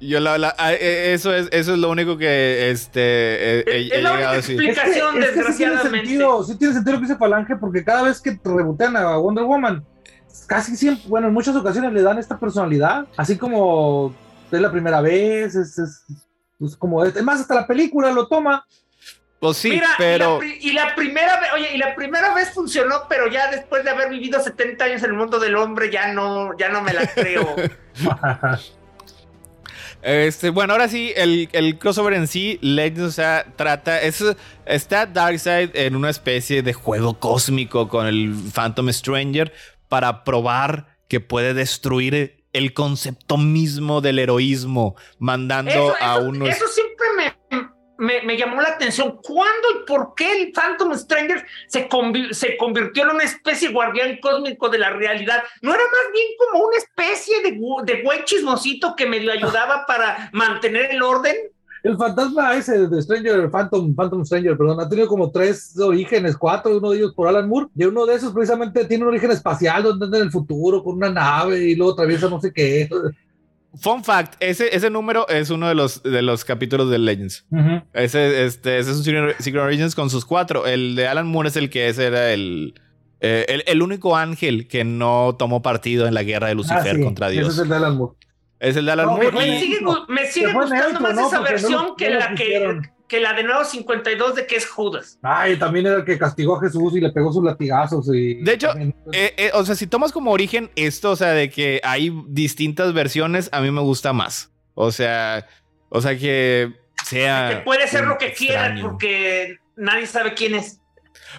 Yo 0.00 0.20
la, 0.20 0.36
la- 0.36 0.54
a- 0.58 0.74
e- 0.74 1.14
eso 1.14 1.34
es 1.34 1.48
eso 1.52 1.72
es 1.72 1.78
lo 1.78 1.90
único 1.90 2.18
que 2.18 2.70
este 2.70 3.00
he, 3.00 3.58
he- 3.60 3.86
Es 3.86 3.92
he 3.92 4.02
la 4.02 4.10
llegado 4.10 4.14
a 4.14 4.16
única 4.16 4.32
decir. 4.34 4.62
explicación. 4.62 5.22
Es 5.22 5.30
que, 5.30 5.40
es 5.40 5.46
que 5.46 5.52
sí 5.52 5.56
tiene 5.58 5.72
desgraciadamente. 5.72 5.98
sentido, 6.08 6.44
sí 6.44 6.58
tiene 6.58 6.74
sentido 6.74 6.92
lo 6.94 7.00
que 7.00 7.06
dice 7.06 7.18
Falange, 7.18 7.56
porque 7.56 7.84
cada 7.84 8.02
vez 8.02 8.20
que 8.20 8.38
rebotean 8.44 8.96
a 8.96 9.16
Wonder 9.16 9.44
Woman, 9.44 9.84
casi 10.46 10.76
siempre, 10.76 11.04
bueno, 11.08 11.28
en 11.28 11.34
muchas 11.34 11.56
ocasiones 11.56 11.92
le 11.92 12.02
dan 12.02 12.18
esta 12.18 12.38
personalidad, 12.38 13.06
así 13.16 13.38
como 13.38 14.14
es 14.52 14.60
la 14.60 14.70
primera 14.70 15.00
vez, 15.00 15.54
es, 15.54 15.78
es, 15.78 16.04
es 16.60 16.76
como, 16.76 17.02
es 17.04 17.22
más, 17.22 17.40
hasta 17.40 17.54
la 17.54 17.66
película 17.66 18.10
lo 18.12 18.26
toma. 18.28 18.64
Pues 19.40 19.56
sí, 19.58 19.70
Mira, 19.70 19.88
pero 19.98 20.42
y 20.42 20.48
la, 20.48 20.54
y 20.60 20.72
la 20.72 20.94
primera 20.94 21.40
vez, 21.40 21.50
oye, 21.54 21.74
y 21.74 21.78
la 21.78 21.94
primera 21.94 22.32
vez 22.34 22.50
funcionó, 22.54 23.02
pero 23.08 23.28
ya 23.28 23.50
después 23.50 23.84
de 23.84 23.90
haber 23.90 24.08
vivido 24.08 24.40
70 24.40 24.84
años 24.84 25.02
en 25.02 25.10
el 25.10 25.16
mundo 25.16 25.38
del 25.38 25.56
hombre, 25.56 25.90
ya 25.90 26.12
no, 26.12 26.56
ya 26.58 26.68
no 26.70 26.80
me 26.82 26.92
la 26.94 27.06
creo. 27.06 27.54
Este, 30.06 30.50
bueno, 30.50 30.72
ahora 30.72 30.86
sí, 30.86 31.12
el, 31.16 31.48
el 31.50 31.78
crossover 31.78 32.14
en 32.14 32.28
sí, 32.28 32.60
Legends, 32.62 33.00
o 33.00 33.10
sea, 33.10 33.44
trata. 33.56 34.00
Es, 34.00 34.24
está 34.64 35.04
Darkseid 35.04 35.70
en 35.74 35.96
una 35.96 36.10
especie 36.10 36.62
de 36.62 36.72
juego 36.74 37.18
cósmico 37.18 37.88
con 37.88 38.06
el 38.06 38.32
Phantom 38.54 38.92
Stranger 38.92 39.52
para 39.88 40.22
probar 40.22 40.96
que 41.08 41.18
puede 41.18 41.54
destruir 41.54 42.44
el 42.52 42.72
concepto 42.72 43.36
mismo 43.36 44.00
del 44.00 44.20
heroísmo, 44.20 44.94
mandando 45.18 45.72
Eso, 45.72 45.94
a 46.00 46.18
unos. 46.20 46.50
eso 46.50 46.68
siempre 46.68 47.06
me, 47.16 47.35
me, 47.98 48.36
llamó 48.36 48.60
la 48.60 48.70
atención. 48.70 49.18
¿Cuándo 49.22 49.68
y 49.74 49.86
por 49.86 50.14
qué 50.14 50.42
el 50.42 50.52
Phantom 50.52 50.94
Stranger 50.94 51.44
se, 51.66 51.88
se 52.32 52.56
convirtió 52.56 53.04
en 53.04 53.10
una 53.10 53.24
especie 53.24 53.68
de 53.68 53.74
guardián 53.74 54.18
cósmico 54.20 54.68
de 54.68 54.78
la 54.78 54.90
realidad? 54.90 55.42
¿No 55.62 55.74
era 55.74 55.82
más 55.82 56.12
bien 56.12 56.26
como 56.38 56.66
una 56.66 56.76
especie 56.76 57.42
de, 57.42 57.58
de 57.84 58.02
güey 58.02 58.24
chismosito 58.24 58.94
que 58.96 59.06
medio 59.06 59.32
ayudaba 59.32 59.84
para 59.86 60.30
mantener 60.32 60.90
el 60.92 61.02
orden? 61.02 61.36
El 61.86 61.96
fantasma 61.96 62.56
ese 62.56 62.88
de 62.88 63.00
Stranger, 63.00 63.48
Phantom, 63.48 63.94
Phantom 63.94 64.24
Stranger, 64.24 64.58
perdón, 64.58 64.80
ha 64.80 64.88
tenido 64.88 65.06
como 65.06 65.30
tres 65.30 65.78
orígenes, 65.78 66.36
cuatro, 66.36 66.76
uno 66.76 66.90
de 66.90 66.98
ellos 66.98 67.14
por 67.14 67.28
Alan 67.28 67.48
Moore, 67.48 67.68
y 67.76 67.84
uno 67.84 68.04
de 68.06 68.16
esos 68.16 68.32
precisamente 68.32 68.84
tiene 68.86 69.04
un 69.04 69.10
origen 69.10 69.30
espacial, 69.30 69.84
donde 69.84 70.06
anda 70.06 70.18
en 70.18 70.24
el 70.24 70.32
futuro 70.32 70.82
con 70.82 70.96
una 70.96 71.10
nave 71.10 71.60
y 71.60 71.76
luego 71.76 71.92
atraviesa 71.92 72.28
no 72.28 72.40
sé 72.40 72.52
qué. 72.52 72.88
Fun 73.78 74.04
fact: 74.04 74.34
ese, 74.40 74.74
ese 74.74 74.88
número 74.90 75.28
es 75.28 75.50
uno 75.50 75.68
de 75.68 75.74
los, 75.74 76.02
de 76.02 76.22
los 76.22 76.44
capítulos 76.44 76.90
de 76.90 76.98
Legends. 76.98 77.46
Ese, 77.92 78.44
este, 78.46 78.78
ese 78.78 78.90
es 78.92 78.96
un 78.98 79.04
Secret 79.04 79.62
Origins 79.62 79.94
con 79.94 80.08
sus 80.10 80.24
cuatro. 80.24 80.66
El 80.66 80.96
de 80.96 81.06
Alan 81.08 81.26
Moore 81.26 81.48
es 81.50 81.56
el 81.56 81.68
que 81.70 81.88
ese 81.88 82.06
era 82.06 82.32
el, 82.32 82.74
eh, 83.20 83.44
el, 83.48 83.64
el 83.66 83.82
único 83.82 84.16
ángel 84.16 84.66
que 84.68 84.84
no 84.84 85.36
tomó 85.38 85.60
partido 85.62 86.06
en 86.06 86.14
la 86.14 86.22
guerra 86.22 86.48
de 86.48 86.54
Lucifer 86.54 86.92
Ah, 86.92 86.94
sí, 86.96 87.02
contra 87.02 87.26
Ese 87.28 87.34
Dios. 87.40 87.54
es 87.54 87.58
el 87.60 87.68
de 87.68 87.76
Alan 87.76 87.96
Moore. 87.96 88.14
Es 88.58 88.76
el 88.76 88.86
de 88.86 88.92
Alan 88.92 89.06
No, 89.06 89.12
Moore. 89.12 89.32
Me 89.32 89.48
y- 89.56 89.60
sigue, 89.60 89.80
gu- 89.80 90.06
me 90.08 90.24
sigue 90.26 90.52
gustando 90.52 91.00
más 91.00 91.14
¿no? 91.14 91.26
esa 91.26 91.36
Porque 91.38 91.52
versión 91.52 91.96
que, 91.96 92.10
la 92.10 92.34
que. 92.34 92.80
Que 93.08 93.20
la 93.20 93.32
de 93.34 93.44
nuevo 93.44 93.64
52 93.64 94.34
de 94.34 94.46
que 94.46 94.56
es 94.56 94.66
Judas. 94.66 95.18
Ay, 95.22 95.56
también 95.58 95.86
era 95.86 95.96
el 95.96 96.04
que 96.04 96.18
castigó 96.18 96.56
a 96.56 96.60
Jesús 96.60 96.94
y 96.96 97.00
le 97.00 97.10
pegó 97.10 97.32
sus 97.32 97.44
latigazos. 97.44 98.08
Y, 98.12 98.42
De 98.42 98.52
hecho, 98.54 98.68
también- 98.68 98.94
eh, 99.12 99.34
eh, 99.36 99.50
o 99.54 99.64
sea, 99.64 99.74
si 99.74 99.86
tomas 99.86 100.12
como 100.12 100.32
origen 100.32 100.70
esto, 100.76 101.10
o 101.12 101.16
sea, 101.16 101.28
de 101.32 101.48
que 101.50 101.80
hay 101.84 102.12
distintas 102.28 102.92
versiones, 102.92 103.48
a 103.52 103.60
mí 103.60 103.70
me 103.70 103.80
gusta 103.80 104.12
más. 104.12 104.50
O 104.74 104.90
sea, 104.90 105.46
o 105.88 106.00
sea 106.00 106.18
que 106.18 106.72
sea. 107.04 107.48
que 107.50 107.56
puede 107.62 107.86
ser 107.88 108.04
lo 108.06 108.18
que 108.18 108.32
quiera 108.32 108.66
extraño. 108.66 108.82
porque 108.90 109.58
nadie 109.76 110.06
sabe 110.06 110.34
quién 110.34 110.54
es. 110.56 110.80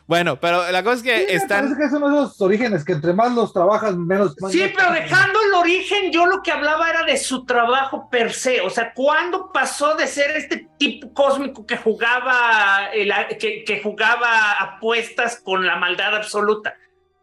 Bueno, 0.05 0.39
pero 0.39 0.69
la 0.71 0.83
cosa 0.83 0.97
es 0.97 1.03
que 1.03 1.17
Sí, 1.27 1.35
están. 1.35 1.61
parece 1.65 1.79
que 1.79 1.85
es 1.87 1.93
uno 1.93 2.09
de 2.09 2.15
esos 2.25 2.41
orígenes 2.41 2.85
que 2.85 2.93
entre 2.93 3.13
más 3.13 3.33
los 3.33 3.51
trabajas, 3.53 3.95
menos. 3.95 4.35
más- 4.39 4.51
Sí, 4.51 4.61
pero 4.75 4.91
dejando 4.91 5.39
el 5.41 5.53
origen, 5.55 6.11
yo 6.11 6.25
lo 6.25 6.41
que 6.43 6.51
hablaba 6.51 6.89
era 6.89 7.03
de 7.03 7.17
su 7.17 7.45
trabajo 7.45 8.09
per 8.09 8.33
se. 8.33 8.61
O 8.61 8.69
sea, 8.69 8.93
¿cuándo 8.93 9.51
pasó 9.51 9.95
de 9.95 10.07
ser 10.07 10.31
este 10.37 10.67
tipo 10.77 11.11
cósmico 11.13 11.65
que 11.65 11.77
jugaba, 11.77 12.89
el- 12.93 13.11
que, 13.39 13.63
que 13.63 13.81
jugaba 13.81 14.51
apuestas 14.53 15.41
con 15.43 15.65
la 15.65 15.75
maldad 15.77 16.15
absoluta? 16.15 16.75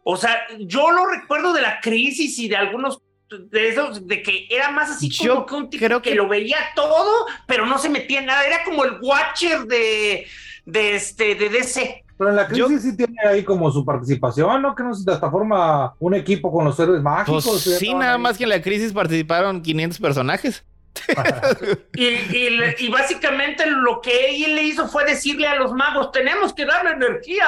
O 0.03 0.17
sea, 0.17 0.45
yo 0.59 0.91
lo 0.91 1.07
recuerdo 1.07 1.53
de 1.53 1.61
la 1.61 1.79
crisis 1.81 2.37
y 2.39 2.47
de 2.47 2.57
algunos 2.57 2.99
de 3.49 3.69
esos, 3.69 4.07
de 4.07 4.21
que 4.21 4.47
era 4.51 4.69
más 4.69 4.91
así 4.91 5.09
como 5.17 5.27
Yo 5.27 5.45
que 5.47 5.55
un 5.55 5.69
tipo 5.69 5.83
creo 5.85 6.01
que... 6.01 6.11
que- 6.11 6.15
lo 6.15 6.27
veía 6.27 6.57
todo, 6.75 7.25
pero 7.47 7.65
no 7.65 7.77
se 7.79 7.89
metía 7.89 8.19
en 8.19 8.27
nada. 8.27 8.45
Era 8.45 8.63
como 8.63 8.85
el 8.85 8.99
Watcher 9.01 9.61
de, 9.65 10.27
de, 10.65 10.95
este, 10.95 11.33
de 11.33 11.49
DC. 11.49 12.04
Pero 12.17 12.29
en 12.29 12.35
la 12.37 12.47
crisis 12.47 12.69
Yo- 12.69 12.79
sí 12.79 12.95
tiene 12.95 13.17
ahí 13.27 13.43
como 13.43 13.69
su 13.71 13.83
participación, 13.83 14.61
¿no? 14.61 14.73
Que 14.73 14.83
no 14.83 14.93
se 14.93 15.09
hasta 15.11 15.29
forma 15.29 15.93
un 15.99 16.13
equipo 16.13 16.51
con 16.51 16.63
los 16.65 16.79
héroes 16.79 17.01
mágicos. 17.01 17.45
Pues 17.45 17.77
sí, 17.77 17.93
nada 17.93 18.13
ahí. 18.13 18.21
más 18.21 18.37
que 18.37 18.43
en 18.43 18.49
la 18.51 18.61
crisis 18.61 18.93
participaron 18.93 19.61
500 19.61 19.99
personajes. 19.99 20.63
Y, 21.95 22.05
y 22.05 22.59
y 22.79 22.89
básicamente 22.89 23.65
lo 23.69 23.99
que 24.01 24.45
él 24.45 24.55
le 24.55 24.63
hizo 24.63 24.87
fue 24.87 25.03
decirle 25.05 25.47
a 25.47 25.55
los 25.55 25.73
magos, 25.73 26.11
tenemos 26.11 26.53
que 26.53 26.65
darle 26.65 26.91
energía 26.91 27.45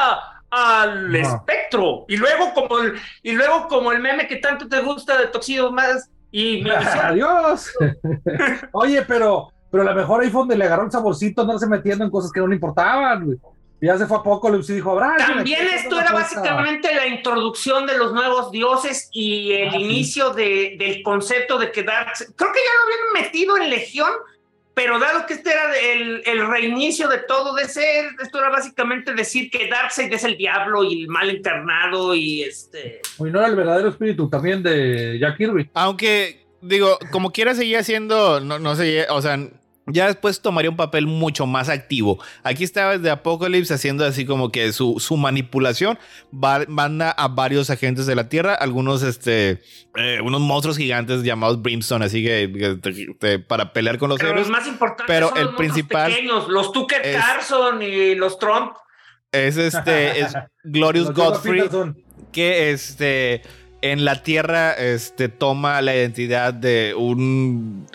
al 0.50 1.16
espectro. 1.16 2.06
Y 2.08 2.18
luego 2.18 2.54
como 2.54 2.80
el, 2.80 2.94
y 3.24 3.32
luego 3.34 3.68
como 3.68 3.92
el 3.92 4.00
meme 4.02 4.28
que 4.28 4.38
tanto 4.38 4.68
te 4.68 4.82
gusta 4.82 5.18
de 5.18 5.28
Toxido 5.28 5.72
más 5.72 6.10
y 6.32 6.64
visión, 6.64 6.78
Adiós. 7.02 7.72
Oye, 8.74 9.02
pero, 9.04 9.52
pero 9.72 9.84
a 9.84 9.86
lo 9.88 9.96
mejor 9.96 10.22
ahí 10.24 10.30
fue 10.30 10.42
donde 10.42 10.58
le 10.58 10.66
agarró 10.66 10.86
el 10.86 10.92
saborcito, 10.92 11.42
andarse 11.42 11.68
metiendo 11.68 12.04
en 12.06 12.12
cosas 12.12 12.32
que 12.32 12.40
no 12.40 12.48
le 12.48 12.56
importaban, 12.56 13.26
güey. 13.26 13.38
Y 13.80 13.86
ya 13.86 13.98
se 13.98 14.08
fue 14.08 14.18
a 14.18 14.24
poco 14.24 14.50
y 14.56 14.62
dijo, 14.74 15.00
alguien 15.00 15.28
También 15.36 15.68
esto 15.68 16.00
era 16.00 16.12
cuesta". 16.12 16.40
básicamente 16.42 16.96
la 16.96 17.06
introducción 17.08 17.86
de 17.86 17.98
los 17.98 18.12
nuevos 18.12 18.52
dioses 18.52 19.08
y 19.12 19.52
el 19.54 19.68
Ah, 19.68 19.72
sí. 19.74 19.78
inicio 19.78 20.30
de- 20.32 20.76
del 20.80 21.04
concepto 21.04 21.60
de 21.60 21.72
que 21.72 21.84
Darkseid, 21.84 22.30
creo 22.36 22.52
que 22.52 22.60
ya 22.60 22.72
lo 22.74 22.84
habían 22.84 23.24
metido 23.26 23.58
en 23.58 23.70
Legión, 23.70 24.10
pero 24.74 24.98
dado 25.00 25.26
que 25.28 25.36
este 25.36 25.52
era 25.52 25.76
el, 25.78 26.22
el 26.26 26.48
reinicio 26.48 27.08
de 27.08 27.20
todo 27.20 27.54
de 27.56 27.66
ser, 27.66 28.06
esto 28.22 28.40
era 28.40 28.50
básicamente 28.50 29.14
decir 29.14 29.50
que 29.52 29.68
Darkseid 29.68 30.12
es 30.12 30.24
el 30.24 30.38
diablo 30.38 30.84
y 30.84 31.04
el 31.04 31.08
mal 31.08 31.30
encarnado 31.30 32.16
y 32.16 32.44
este... 32.44 33.02
Y 33.20 33.24
no 33.24 33.40
era 33.40 33.48
el 33.48 33.56
verdadero 33.56 33.90
espíritu 33.90 34.28
también 34.30 34.64
de 34.64 35.18
Jack 35.20 35.38
Kirby. 35.38 35.70
Aunque, 35.76 36.46
digo, 36.62 36.98
como 37.12 37.32
quiera 37.32 37.54
seguir 37.54 37.78
haciendo, 37.78 38.40
no, 38.40 38.58
no 38.60 38.76
sé, 38.76 39.06
o 39.10 39.22
sea, 39.22 39.38
ya 39.90 40.08
después 40.08 40.42
tomaría 40.42 40.70
un 40.70 40.76
papel 40.78 41.08
mucho 41.08 41.46
más 41.46 41.70
activo. 41.70 42.22
Aquí 42.44 42.64
estaba 42.64 42.98
desde 42.98 43.10
Apocalypse 43.10 43.74
haciendo 43.74 44.06
así 44.06 44.26
como 44.26 44.52
que 44.52 44.72
su, 44.74 45.00
su 45.00 45.16
manipulación 45.18 45.98
va- 46.34 46.66
manda 46.68 47.12
a 47.12 47.28
varios 47.30 47.70
agentes 47.70 48.06
de 48.06 48.16
la 48.16 48.28
Tierra, 48.30 48.54
algunos, 48.54 49.02
este, 49.04 49.62
eh, 49.96 50.20
unos 50.24 50.42
monstruos 50.42 50.78
gigantes 50.78 51.24
llamados 51.24 51.62
Brimstone, 51.62 52.04
así 52.06 52.24
que, 52.24 52.52
que 52.54 52.76
te- 52.76 53.14
te- 53.20 53.40
para 53.40 53.72
pelear 53.74 53.98
con 53.98 54.10
los 54.10 54.20
Pero 54.20 54.36
los 54.36 54.50
más 54.50 54.68
importantes 54.68 55.06
pero 55.08 55.30
son 55.30 55.38
el 55.38 55.46
los 55.46 55.56
principal 55.56 56.12
pequeños, 56.12 56.48
los 56.50 56.72
Tucker 56.72 57.02
es- 57.06 57.16
Carlson 57.16 57.82
y 57.82 58.16
los 58.16 58.38
Trump. 58.40 58.74
Es 59.32 59.58
este, 59.58 60.20
es 60.22 60.34
Glorious 60.64 61.14
Godfrey. 61.14 61.64
Que 62.32 62.72
este 62.72 63.42
en 63.82 64.04
la 64.06 64.22
Tierra 64.24 64.74
este 64.74 65.30
toma 65.30 65.82
la 65.82 65.96
identidad 65.96 66.54
de 66.54 66.94
un 66.96 67.88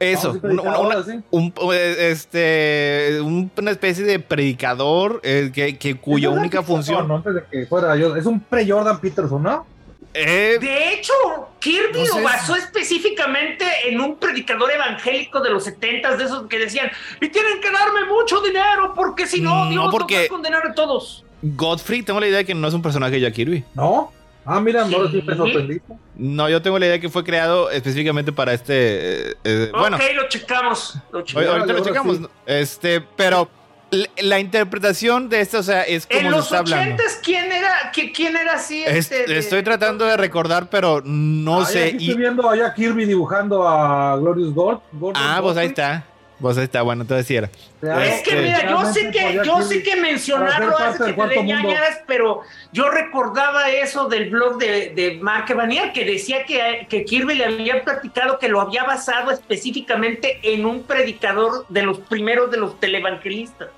eso, 0.00 0.38
No, 0.42 0.62
un- 0.62 0.86
una, 0.86 0.98
un- 1.30 1.52
este 1.72 3.18
un- 3.22 3.50
una 3.56 3.70
especie 3.70 4.04
de 4.04 4.18
predicador 4.18 5.20
eh, 5.22 5.50
que, 5.52 5.76
que 5.78 5.96
cuya 5.96 6.30
única 6.30 6.62
función 6.62 7.08
¿no? 7.08 7.16
Antes 7.16 7.34
de 7.34 7.44
que 7.50 7.66
fuera 7.66 7.96
yo. 7.96 8.16
Es 8.16 8.26
un 8.26 8.40
pre-Jordan 8.40 9.00
Peterson, 9.00 9.42
¿no? 9.42 9.66
eh, 10.14 10.58
De 10.60 10.92
hecho, 10.94 11.12
Kirby 11.60 12.04
No 12.08 12.18
lo 12.18 12.24
basó 12.24 12.56
específicamente 12.56 13.64
en 13.86 14.00
un 14.00 14.16
predicador 14.16 14.70
evangélico 14.70 15.40
de 15.40 15.50
los 15.50 15.64
setentas, 15.64 16.18
de 16.18 16.24
esos 16.24 16.46
que 16.48 16.58
decían, 16.58 16.90
y 17.20 17.28
tienen 17.28 17.60
que 17.60 17.70
darme 17.70 18.04
mucho 18.06 18.40
dinero, 18.40 18.94
porque 18.94 19.26
si 19.26 19.40
no, 19.40 19.64
No, 19.66 19.70
Dios 19.70 19.88
porque- 19.90 20.14
nos 20.14 20.22
va 20.22 20.26
a 20.26 20.28
condenar 20.28 20.66
a 20.66 20.74
todos. 20.74 21.24
Godfrey 21.42 22.02
tengo 22.02 22.18
la 22.18 22.26
idea 22.26 22.38
de 22.38 22.44
que 22.44 22.54
no 22.54 22.66
es 22.66 22.74
un 22.74 22.82
personaje 22.82 23.12
de 23.12 23.20
Jack 23.20 23.34
Kirby 23.34 23.64
¿No? 23.74 24.12
Ah, 24.50 24.60
mira, 24.60 24.82
ahora 24.82 25.10
sí 25.10 25.22
me 25.24 25.32
Sí. 25.34 25.38
sorprendiste. 25.38 25.92
no 26.16 26.48
yo 26.48 26.62
tengo 26.62 26.78
la 26.78 26.86
idea 26.86 26.98
que 26.98 27.08
fue 27.08 27.22
creado 27.22 27.70
específicamente 27.70 28.32
para 28.32 28.52
este 28.54 29.30
eh, 29.32 29.34
eh, 29.44 29.70
bueno 29.78 29.96
ok, 29.96 30.02
lo 30.16 30.28
checamos. 30.28 30.94
Lo 31.12 31.22
checamos. 31.22 31.48
ahorita 31.50 31.72
lo 31.74 31.84
checamos. 31.84 32.16
sí. 32.16 32.22
¿no? 32.22 32.30
Este, 32.46 33.00
pero 33.00 33.48
la, 33.90 34.06
la 34.22 34.38
interpretación 34.40 35.28
de 35.28 35.40
esto, 35.40 35.58
o 35.58 35.62
sea, 35.62 35.82
es 35.82 36.06
como 36.06 36.20
En 36.20 36.26
se 36.26 36.30
los 36.32 36.44
está 36.44 36.58
hablando. 36.58 36.94
ochentas, 36.94 37.20
¿quién 37.24 37.50
era, 37.52 37.90
qui- 37.92 38.12
quién 38.14 38.36
era 38.36 38.54
así? 38.54 38.82
Es- 38.84 39.10
este, 39.10 39.26
de- 39.26 39.38
estoy 39.38 39.62
tratando 39.62 40.04
de 40.04 40.16
recordar, 40.16 40.68
pero 40.70 41.00
no 41.04 41.60
Ah, 41.62 41.64
sé. 41.66 41.84
aquí 41.84 41.96
y- 42.04 42.08
Estoy 42.08 42.22
viendo 42.22 42.48
allá 42.50 42.74
Kirby 42.74 43.04
dibujando 43.06 43.66
a 43.66 44.16
Glorious 44.18 44.52
God. 44.54 44.78
Gordon 44.92 45.22
ah, 45.22 45.38
pues 45.42 45.56
ahí 45.56 45.68
está. 45.68 46.04
Pues 46.40 46.56
ahí 46.56 46.64
está, 46.64 46.82
bueno, 46.82 47.02
entonces 47.02 47.26
sí 47.26 47.34
era. 47.34 47.46
Es 47.82 48.22
que 48.22 48.30
Este, 48.30 48.42
mira, 48.42 48.70
yo 48.70 48.92
sé 48.92 49.10
que, 49.10 49.40
yo 49.44 49.60
sé 49.62 49.82
que 49.82 49.96
mencionarlo 49.96 50.78
hace 50.78 51.12
que 51.12 51.22
te 51.24 51.42
ñañaras, 51.42 52.00
pero 52.06 52.42
yo 52.72 52.88
recordaba 52.90 53.68
eso 53.70 54.08
del 54.08 54.30
blog 54.30 54.56
de, 54.58 54.90
de 54.94 55.18
Mark 55.20 55.46
Evanier, 55.50 55.92
que 55.92 56.04
decía 56.04 56.44
que, 56.44 56.86
que 56.88 57.04
Kirby 57.04 57.34
le 57.34 57.44
había 57.46 57.82
platicado 57.82 58.38
que 58.38 58.48
lo 58.48 58.60
había 58.60 58.84
basado 58.84 59.32
específicamente 59.32 60.38
en 60.42 60.64
un 60.64 60.84
predicador 60.84 61.66
de 61.68 61.82
los 61.82 61.98
primeros 61.98 62.50
de 62.52 62.58
los 62.58 62.78
televangelistas. 62.78 63.68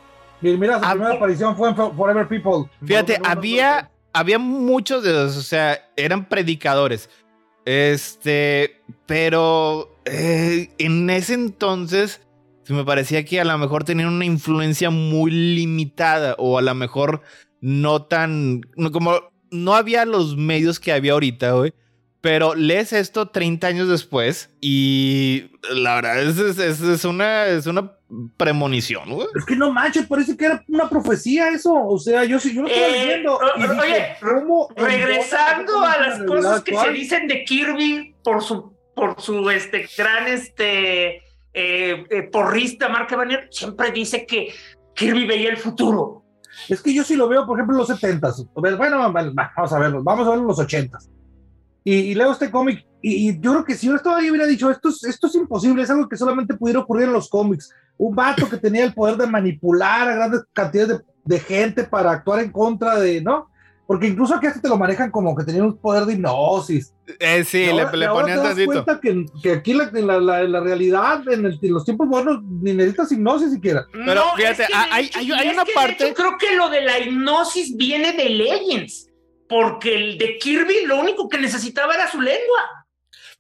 Mira, 0.43 0.59
mira, 0.59 0.79
su 0.79 0.85
Ah, 0.85 0.91
primera 0.93 1.15
aparición 1.15 1.57
fue 1.57 1.71
en 1.71 1.77
For- 1.77 1.95
Forever 1.97 2.29
People. 2.29 2.71
Fíjate, 2.87 3.15
No, 3.15 3.19
no, 3.21 3.25
no, 3.25 3.31
había, 3.39 3.91
había 4.13 4.39
muchos 4.39 5.03
de 5.03 5.11
esos, 5.11 5.37
o 5.39 5.43
sea, 5.43 5.89
eran 5.97 6.27
predicadores. 6.29 7.09
Este, 7.65 8.81
pero 9.07 9.95
eh, 10.05 10.71
en 10.79 11.09
ese 11.11 11.35
entonces 11.35 12.21
se 12.71 12.77
me 12.77 12.85
parecía 12.85 13.25
que 13.25 13.41
a 13.41 13.45
lo 13.45 13.59
mejor 13.59 13.83
tenían 13.83 14.09
una 14.11 14.25
influencia 14.25 14.91
muy 14.91 15.33
limitada 15.33 16.37
o 16.39 16.57
a 16.57 16.63
lo 16.63 16.73
mejor 16.75 17.23
no 17.61 18.03
tan, 18.05 18.61
no, 18.77 18.93
como 18.93 19.21
no 19.51 19.75
había 19.75 20.05
los 20.05 20.37
medios 20.37 20.79
que 20.79 20.93
había 20.93 21.13
ahorita, 21.15 21.51
güey. 21.53 21.73
Pero 22.21 22.55
lees 22.55 22.93
esto 22.93 23.29
30 23.31 23.67
años 23.67 23.89
después 23.89 24.51
y 24.61 25.51
la 25.75 25.97
verdad 25.97 26.23
es, 26.23 26.39
es, 26.39 26.59
es- 26.59 26.81
es 26.83 27.05
una, 27.05 27.47
es 27.47 27.67
una 27.67 27.93
premonición, 28.37 29.11
güey. 29.11 29.27
Es 29.37 29.45
que 29.45 29.57
no 29.57 29.73
manches, 29.73 30.07
parece 30.07 30.37
que 30.37 30.45
era 30.45 30.63
una 30.69 30.89
profecía 30.89 31.49
eso. 31.49 31.73
O 31.75 31.99
sea, 31.99 32.25
yo 32.25 32.39
sí, 32.39 32.55
yo 32.55 32.63
lo 32.63 32.69
estaba 32.69 32.87
Eh, 32.89 32.93
leyendo. 33.07 33.39
y 33.57 33.63
dije, 33.63 33.81
oye, 33.81 34.07
¿cómo 34.21 34.69
Regresando 34.77 35.81
a 35.81 35.99
la 35.99 36.09
las 36.09 36.23
cosas 36.25 36.63
que 36.63 36.73
se 36.73 36.79
actual? 36.79 36.95
dicen 36.95 37.27
de 37.27 37.45
Kirby 37.45 38.15
por 38.23 38.43
su, 38.43 38.73
por 38.95 39.21
su 39.21 39.49
este, 39.51 39.89
gran 39.97 40.29
este, 40.29 41.23
eh, 41.61 42.05
eh, 42.11 42.23
porrista 42.25 42.89
Mark 42.89 43.09
Evanier, 43.11 43.49
siempre 43.51 43.91
dice 43.93 44.25
que 44.27 44.49
Kirby 44.95 45.27
veía 45.27 45.51
el 45.51 45.57
futuro. 45.57 46.25
Es 46.69 46.83
que 46.83 46.93
yo 46.95 47.05
sí 47.05 47.17
lo 47.17 47.29
veo, 47.29 47.47
por 47.47 47.59
ejemplo, 47.59 47.75
en 47.77 47.79
los 47.79 47.89
70s. 47.91 48.49
A 48.57 48.61
ver, 48.61 48.77
Bueno, 48.77 48.99
va- 48.99 49.09
va- 49.09 49.53
vamos 49.57 49.73
a 49.73 49.79
verlo. 49.79 50.03
Vamos 50.03 50.27
a 50.27 50.35
en 50.35 50.47
los 50.47 50.59
80s. 50.59 51.09
Y, 51.85 52.15
leo 52.15 52.33
este 52.33 52.51
cómic. 52.51 52.87
Y, 53.03 53.39
yo 53.41 53.53
creo 53.53 53.65
que 53.65 53.75
si 53.75 53.87
yo 53.87 53.95
ahí 54.15 54.31
hubiera 54.31 54.47
dicho, 54.47 54.71
esto 54.71 54.89
es, 54.91 55.05
esto 55.05 55.27
es 55.29 55.35
imposible, 55.35 55.83
es 55.83 55.91
algo 55.91 56.09
que 56.09 56.17
solamente 56.17 56.55
pudiera 56.55 56.81
ocurrir 56.81 57.07
en 57.07 57.13
los 57.13 57.29
cómics. 57.29 57.71
Un 57.97 58.15
vato 58.15 58.49
que 58.49 58.57
tenía 58.59 58.85
el 58.85 58.93
poder 58.95 59.17
de 59.17 59.27
manipular 59.27 60.09
a 60.09 60.15
grandes 60.15 60.43
cantidades 60.53 60.99
de, 60.99 61.05
de 61.25 61.41
gente 61.41 61.85
para 61.85 62.11
actuar 62.11 62.41
en 62.41 62.51
contra 62.53 62.99
de, 62.99 63.21
¿no? 63.23 63.50
Porque 63.91 64.07
incluso 64.07 64.37
aquí 64.37 64.47
hasta 64.47 64.61
te 64.61 64.69
lo 64.69 64.77
manejan 64.79 65.11
como 65.11 65.35
que 65.35 65.43
tenía 65.43 65.65
un 65.65 65.77
poder 65.77 66.05
de 66.05 66.13
hipnosis. 66.13 66.95
Eh, 67.19 67.43
sí, 67.43 67.59
Y 67.59 67.65
le, 67.67 67.71
ahora- 67.83 67.91
le 67.97 68.05
y 68.05 68.07
ahora 68.07 68.21
ponían 68.21 68.43
te 68.43 68.49
das 68.55 68.65
cuenta 68.67 69.01
que, 69.01 69.27
que 69.43 69.51
aquí 69.53 69.73
la, 69.73 69.91
en 69.93 70.07
la, 70.07 70.21
la- 70.21 70.41
en 70.43 70.53
la 70.53 70.61
realidad, 70.61 71.23
en, 71.29 71.45
el- 71.47 71.59
en 71.61 71.75
los 71.75 71.85
tiempos 71.85 72.07
modernos, 72.07 72.41
ni 72.45 72.73
necesitas 72.73 73.11
hipnosis 73.11 73.51
siquiera. 73.53 73.85
Pero 73.93 74.23
fíjate, 74.37 74.63
es 74.63 74.69
que 74.69 74.75
hay- 74.77 75.07
hecho- 75.07 75.19
hay- 75.19 75.27
y 75.27 75.33
hay 75.33 75.49
es 75.49 75.55
una 75.55 75.65
que 75.65 75.73
parte- 75.73 76.05
hecho 76.07 76.15
creo 76.15 76.39
que 76.39 76.55
lo 76.55 76.69
de 76.71 76.83
la 76.83 77.01
hipnosis 77.01 77.77
viene 77.77 78.13
de 78.13 78.29
Legends, 78.31 79.09
porque 79.49 79.97
el 79.97 80.19
de 80.19 80.39
Kirby 80.39 80.87
lo 80.87 81.01
único 81.01 81.29
que 81.29 81.39
necesitaba 81.39 81.93
era 81.93 82.09
su 82.09 82.21
lengua. 82.21 82.61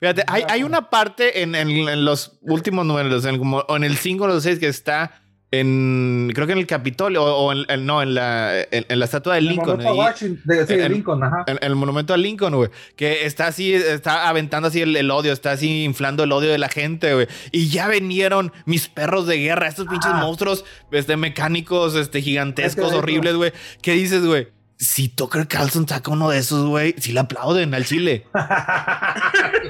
Fíjate, 0.00 0.24
hay, 0.26 0.42
hay 0.48 0.64
una 0.64 0.90
parte 0.90 1.42
en, 1.42 1.54
en- 1.54 1.88
en 1.88 2.04
los 2.04 2.40
últimos 2.40 2.84
números, 2.84 3.24
en, 3.24 3.38
como, 3.38 3.64
en 3.68 3.84
el 3.84 3.96
5 3.96 4.24
o 4.24 4.26
los 4.26 4.42
6 4.42 4.58
que 4.58 4.66
está 4.66 5.22
en, 5.52 6.30
creo 6.34 6.46
que 6.46 6.52
en 6.52 6.58
el 6.58 6.66
Capitolio, 6.66 7.24
o, 7.24 7.46
o 7.46 7.52
en, 7.52 7.64
en- 7.68 7.84
no, 7.86 8.02
en 8.02 8.14
la, 8.14 8.60
en, 8.70 8.86
en 8.88 8.98
la 8.98 9.04
estatua 9.04 9.34
de 9.34 9.40
El 9.40 9.46
Lincoln. 9.48 9.78
de, 9.78 10.66
sí, 10.66 10.74
en- 10.74 10.92
Lincoln, 10.92 11.22
ajá. 11.24 11.44
el 11.46 11.74
monumento 11.76 12.14
a 12.14 12.16
Lincoln, 12.16 12.54
güey. 12.54 12.70
Que 12.96 13.26
está 13.26 13.48
así, 13.48 13.72
está 13.74 14.28
aventando 14.28 14.68
así 14.68 14.80
el, 14.82 14.94
el 14.96 15.10
odio, 15.10 15.32
está 15.32 15.52
así 15.52 15.84
inflando 15.84 16.22
el 16.24 16.32
odio 16.32 16.50
de 16.50 16.58
la 16.58 16.68
gente, 16.68 17.12
güey. 17.14 17.26
Y 17.50 17.68
ya 17.68 17.88
vinieron 17.88 18.52
mis 18.64 18.88
perros 18.88 19.26
de 19.26 19.38
guerra, 19.38 19.66
estos 19.68 19.86
pinches 19.88 20.12
Ah. 20.14 20.20
monstruos 20.20 20.64
este, 20.92 21.16
mecánicos, 21.16 21.94
este, 21.96 22.22
gigantescos, 22.22 22.92
horribles, 22.92 23.34
güey. 23.34 23.52
¿Qué 23.82 23.92
dices, 23.92 24.24
güey? 24.24 24.48
Si 24.82 25.08
Tucker 25.08 25.46
Carlson 25.46 25.86
saca 25.86 26.10
uno 26.10 26.30
de 26.30 26.38
esos, 26.38 26.66
güey, 26.66 26.94
sí 26.98 27.12
le 27.12 27.20
aplauden 27.20 27.74
al 27.74 27.84
chile. 27.84 28.26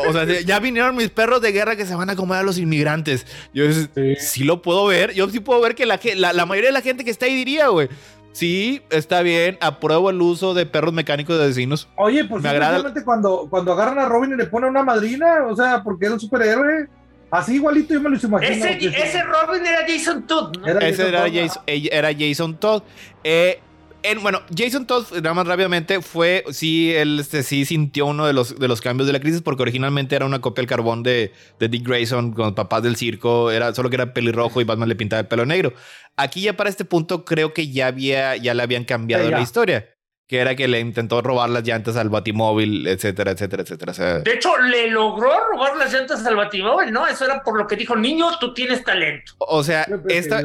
O 0.09 0.13
sea, 0.13 0.25
ya 0.25 0.59
vinieron 0.61 0.97
mis 0.97 1.11
perros 1.11 1.43
de 1.43 1.53
guerra 1.53 1.77
que 1.77 1.85
se 1.85 1.95
van 1.95 2.09
a 2.11 2.17
comer 2.17 2.39
a 2.39 2.43
los 2.43 2.59
inmigrantes. 2.59 3.27
Yo 3.53 3.65
es- 3.65 3.91
Sí. 3.95 4.17
sí. 4.17 4.45
lo 4.45 4.63
puedo 4.63 4.87
ver. 4.87 5.13
Yo 5.13 5.29
sí 5.29 5.41
puedo 5.41 5.61
ver 5.61 5.75
que 5.75 5.85
la, 5.85 6.01
la, 6.17 6.33
la 6.33 6.47
mayoría 6.47 6.69
de 6.71 6.75
la 6.75 6.81
gente 6.81 7.05
que 7.05 7.11
está 7.11 7.27
ahí 7.27 7.35
diría, 7.35 7.69
güey. 7.69 7.89
Sí, 8.33 8.81
está 8.91 9.23
bien, 9.23 9.59
apruebo 9.61 10.09
el 10.11 10.23
uso 10.23 10.55
de 10.55 10.65
perros 10.65 10.93
mecánicos 10.95 11.39
de 11.39 11.49
vecinos. 11.49 11.89
Oye, 11.97 12.25
pues 12.25 12.43
Me 12.43 12.49
agrada- 12.49 12.75
simplemente 12.77 13.05
cuando, 13.05 13.47
cuando 13.51 13.73
agarran 13.73 13.99
a 13.99 14.07
Robin 14.07 14.33
y 14.33 14.37
le 14.37 14.47
ponen 14.47 14.71
una 14.71 14.85
madrina, 14.85 15.45
o 15.49 15.57
sea, 15.57 15.83
porque 15.83 16.07
era 16.07 16.15
un 16.15 16.21
superhéroe, 16.21 16.87
así 17.33 17.57
igualito 17.57 17.93
yo 17.95 18.01
me 18.01 18.11
lo 18.11 18.17
imagino. 18.17 18.53
Ese, 18.67 18.87
ese 18.87 19.23
Robin 19.25 19.67
era 19.67 19.81
Jason 19.87 20.27
Todd, 20.27 20.57
¿no? 20.59 20.67
Era 20.67 20.79
Ese 20.87 21.03
Jason 21.03 21.09
era 21.09 21.25
Todd, 21.25 21.35
Jason, 21.35 21.63
era 21.67 22.11
Jason 22.17 22.57
Todd. 22.61 22.83
Eh, 23.25 23.61
en- 24.03 24.23
bueno, 24.23 24.41
Jason 24.57 24.87
Todd, 24.87 25.05
nada 25.17 25.35
más 25.35 25.47
rápidamente, 25.47 26.01
fue, 26.01 26.45
sí, 26.51 26.93
él 26.93 27.19
este, 27.21 27.43
sí 27.43 27.65
sintió 27.65 28.07
uno 28.07 28.27
de 28.27 28.33
los, 28.33 28.59
de 28.59 28.69
los 28.69 28.81
cambios 28.81 29.07
de 29.07 29.13
la 29.13 29.21
crisis 29.21 29.43
porque 29.43 29.63
originalmente 29.63 30.17
era 30.17 30.27
una 30.27 30.41
copia 30.41 30.63
del 30.63 30.69
carbón 30.69 31.03
de, 31.03 31.33
de 31.59 31.69
Dick 31.69 31.87
Grayson 31.87 32.33
con 32.33 32.47
los 32.47 32.55
papás 32.55 32.83
del 32.83 32.97
circo, 32.97 33.51
era 33.51 33.75
solo 33.75 33.91
que 33.91 33.97
era 33.97 34.13
pelirrojo 34.15 34.61
y 34.61 34.65
Batman 34.65 34.89
le 34.89 34.97
pintaba 34.97 35.21
el 35.21 35.27
pelo 35.29 35.47
negro. 35.47 35.73
Aquí 36.17 36.43
ya 36.43 36.57
para 36.57 36.71
este 36.71 36.85
punto 36.85 37.25
creo 37.25 37.53
que 37.55 37.71
ya 37.71 37.87
había, 37.89 38.37
ya 38.37 38.55
le 38.55 38.63
habían 38.63 38.85
cambiado 38.85 39.25
Sí, 39.25 39.31
ya. 39.31 39.37
la 39.37 39.43
historia, 39.43 39.89
que 40.31 40.39
era 40.39 40.55
que 40.55 40.69
le 40.69 40.79
intentó 40.79 41.21
robar 41.23 41.51
las 41.51 41.65
llantas 41.67 41.97
al 41.97 42.09
batimóvil, 42.09 42.87
etcétera, 42.87 43.33
etcétera, 43.33 43.65
etcétera. 43.65 43.91
O 43.91 43.95
sea, 43.97 44.19
De 44.21 44.35
hecho, 44.35 44.57
le 44.59 44.89
logró 44.89 45.29
robar 45.51 45.77
las 45.77 45.93
llantas 45.93 46.25
al 46.25 46.37
Batimóvil, 46.37 46.93
¿no? 46.93 47.05
Eso 47.09 47.25
era 47.25 47.43
por 47.43 47.59
lo 47.59 47.67
que 47.67 47.75
dijo, 47.75 47.97
niño, 47.97 48.27
tú 48.39 48.55
tienes 48.55 48.85
talento. 48.85 49.33
o 49.39 49.65
sea, 49.65 49.89
esta, 50.09 50.41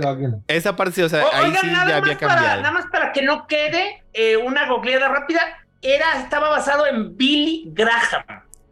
esta 0.48 0.76
parte 0.76 1.04
o 1.04 1.08
sea, 1.10 1.24
O- 1.24 1.30
ahí 1.32 1.46
Oigan, 1.50 1.62
sí 1.62 1.68
nada, 1.68 1.88
ya 1.90 2.02
más 2.02 2.16
para, 2.16 2.18
cambiado. 2.18 2.62
nada 2.64 2.72
más 2.74 2.86
para 2.92 3.12
que 3.12 3.22
no 3.22 3.46
quede 3.46 4.02
eh, 4.14 4.38
una 4.38 4.68
googleada 4.68 5.08
rápida, 5.08 5.42
era, 5.84 6.20
estaba 6.20 6.50
basado 6.50 6.88
en 6.88 7.16
Billy 7.16 7.66
Graham, 7.68 8.24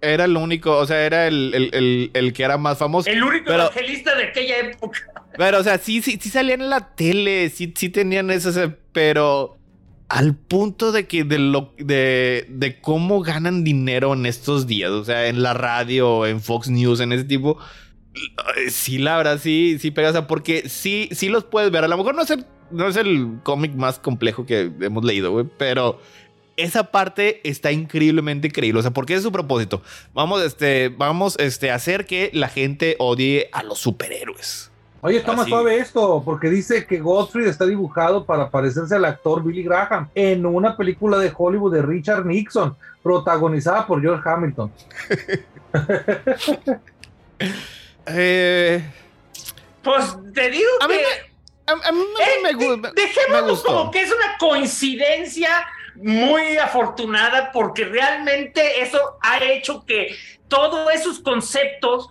Era 0.02 0.26
el 0.26 0.36
único, 0.36 0.76
o 0.80 0.86
sea, 0.88 1.06
era 1.06 1.28
el, 1.28 1.54
el, 1.54 1.70
el, 1.76 2.12
el 2.16 2.34
que 2.34 2.44
era 2.44 2.58
más 2.58 2.80
famoso. 2.80 3.08
el 3.08 3.24
único 3.24 3.46
Pero- 3.46 3.66
evangelista 3.66 4.16
de 4.16 4.24
aquella 4.24 4.58
época. 4.62 5.00
Pero, 5.38 5.60
o 5.60 5.64
sea, 5.64 5.78
sí, 5.78 6.02
sí, 6.02 6.18
sí 6.20 6.30
salían 6.32 6.62
en 6.62 6.72
la 6.72 6.96
tele, 6.96 7.50
sí, 7.52 7.72
sí 7.78 7.90
tenían 7.90 8.32
eso, 8.32 8.50
o 8.50 8.52
sea, 8.52 8.76
pero 8.92 9.60
al 10.14 10.36
punto 10.36 10.92
de 10.92 11.08
que 11.08 11.24
de 11.24 11.40
lo 11.40 11.74
de, 11.80 12.46
de 12.48 12.80
cómo 12.80 13.22
ganan 13.22 13.64
dinero 13.64 14.14
en 14.14 14.28
estos 14.28 14.68
días, 14.68 14.92
o 14.92 15.04
sea, 15.04 15.26
en 15.26 15.42
la 15.42 15.56
radio, 15.56 16.28
en 16.28 16.40
Fox 16.40 16.70
News, 16.70 17.00
en 17.00 17.14
ese 17.14 17.24
tipo, 17.24 17.58
eh, 18.14 18.70
sí, 18.70 19.00
la 19.00 19.18
verdad, 19.18 19.40
sí, 19.42 19.78
sí 19.80 19.90
pega, 19.90 20.10
o 20.10 20.12
sea, 20.12 20.28
porque 20.28 20.70
sí, 20.70 21.10
sí 21.14 21.30
los 21.30 21.46
puedes 21.46 21.72
ver. 21.72 21.84
A 21.84 21.88
lo 21.88 21.98
mejor 21.98 22.14
no 22.14 22.22
es 22.22 22.30
el, 22.30 22.46
no 22.70 22.88
el 22.90 23.40
cómic 23.42 23.74
más 23.74 23.98
complejo 23.98 24.46
que 24.46 24.72
hemos 24.82 25.04
leído, 25.04 25.32
güey, 25.32 25.48
pero 25.58 26.00
esa 26.58 26.92
parte 26.92 27.42
está 27.44 27.72
increíblemente 27.72 28.52
creíble. 28.52 28.82
O 28.82 28.84
sea, 28.84 28.92
porque 28.92 29.16
es 29.16 29.24
su 29.24 29.32
propósito. 29.32 29.82
Vamos, 30.14 30.44
este, 30.44 30.90
vamos, 30.90 31.38
este, 31.40 31.72
hacer 31.72 32.06
que 32.06 32.30
la 32.34 32.50
gente 32.50 32.98
odie 33.00 33.50
a 33.52 33.64
los 33.64 33.80
superhéroes. 33.80 34.73
Oye, 35.06 35.18
está 35.18 35.34
más 35.34 35.48
suave 35.50 35.78
esto, 35.78 36.22
porque 36.24 36.50
dice 36.50 36.86
que 36.88 37.00
Godfrey 37.00 37.48
está 37.48 37.66
dibujado 37.66 38.26
para 38.26 38.50
parecerse 38.50 38.96
al 38.96 39.04
actor 39.06 39.44
Billy 39.44 39.62
Graham 39.64 40.08
en 40.16 40.46
una 40.46 40.78
película 40.78 41.18
de 41.18 41.32
Hollywood 41.36 41.74
de 41.74 41.82
Richard 41.82 42.26
Nixon, 42.26 42.76
protagonizada 43.04 43.86
por 43.86 44.02
George 44.02 44.24
Hamilton. 44.28 44.72
Eh, 48.06 48.84
Pues 49.82 50.16
te 50.34 50.50
digo 50.50 50.68
A 50.82 50.88
mí 50.88 50.96
que... 50.96 51.72
a, 51.72 51.72
a 51.88 51.92
mí 51.92 52.04
me, 52.44 52.52
gu- 52.54 52.78
me- 53.32 53.42
gustó. 53.50 53.68
como 53.68 53.92
que 53.92 54.02
es 54.02 54.12
una 54.12 54.38
coincidencia 54.38 55.50
muy 55.96 56.58
afortunada 56.58 57.52
porque 57.52 57.86
realmente 57.86 58.82
eso 58.82 59.00
ha 59.22 59.42
hecho 59.44 59.86
que 59.86 60.16
todos 60.48 60.92
esos 60.94 61.20
conceptos 61.20 62.10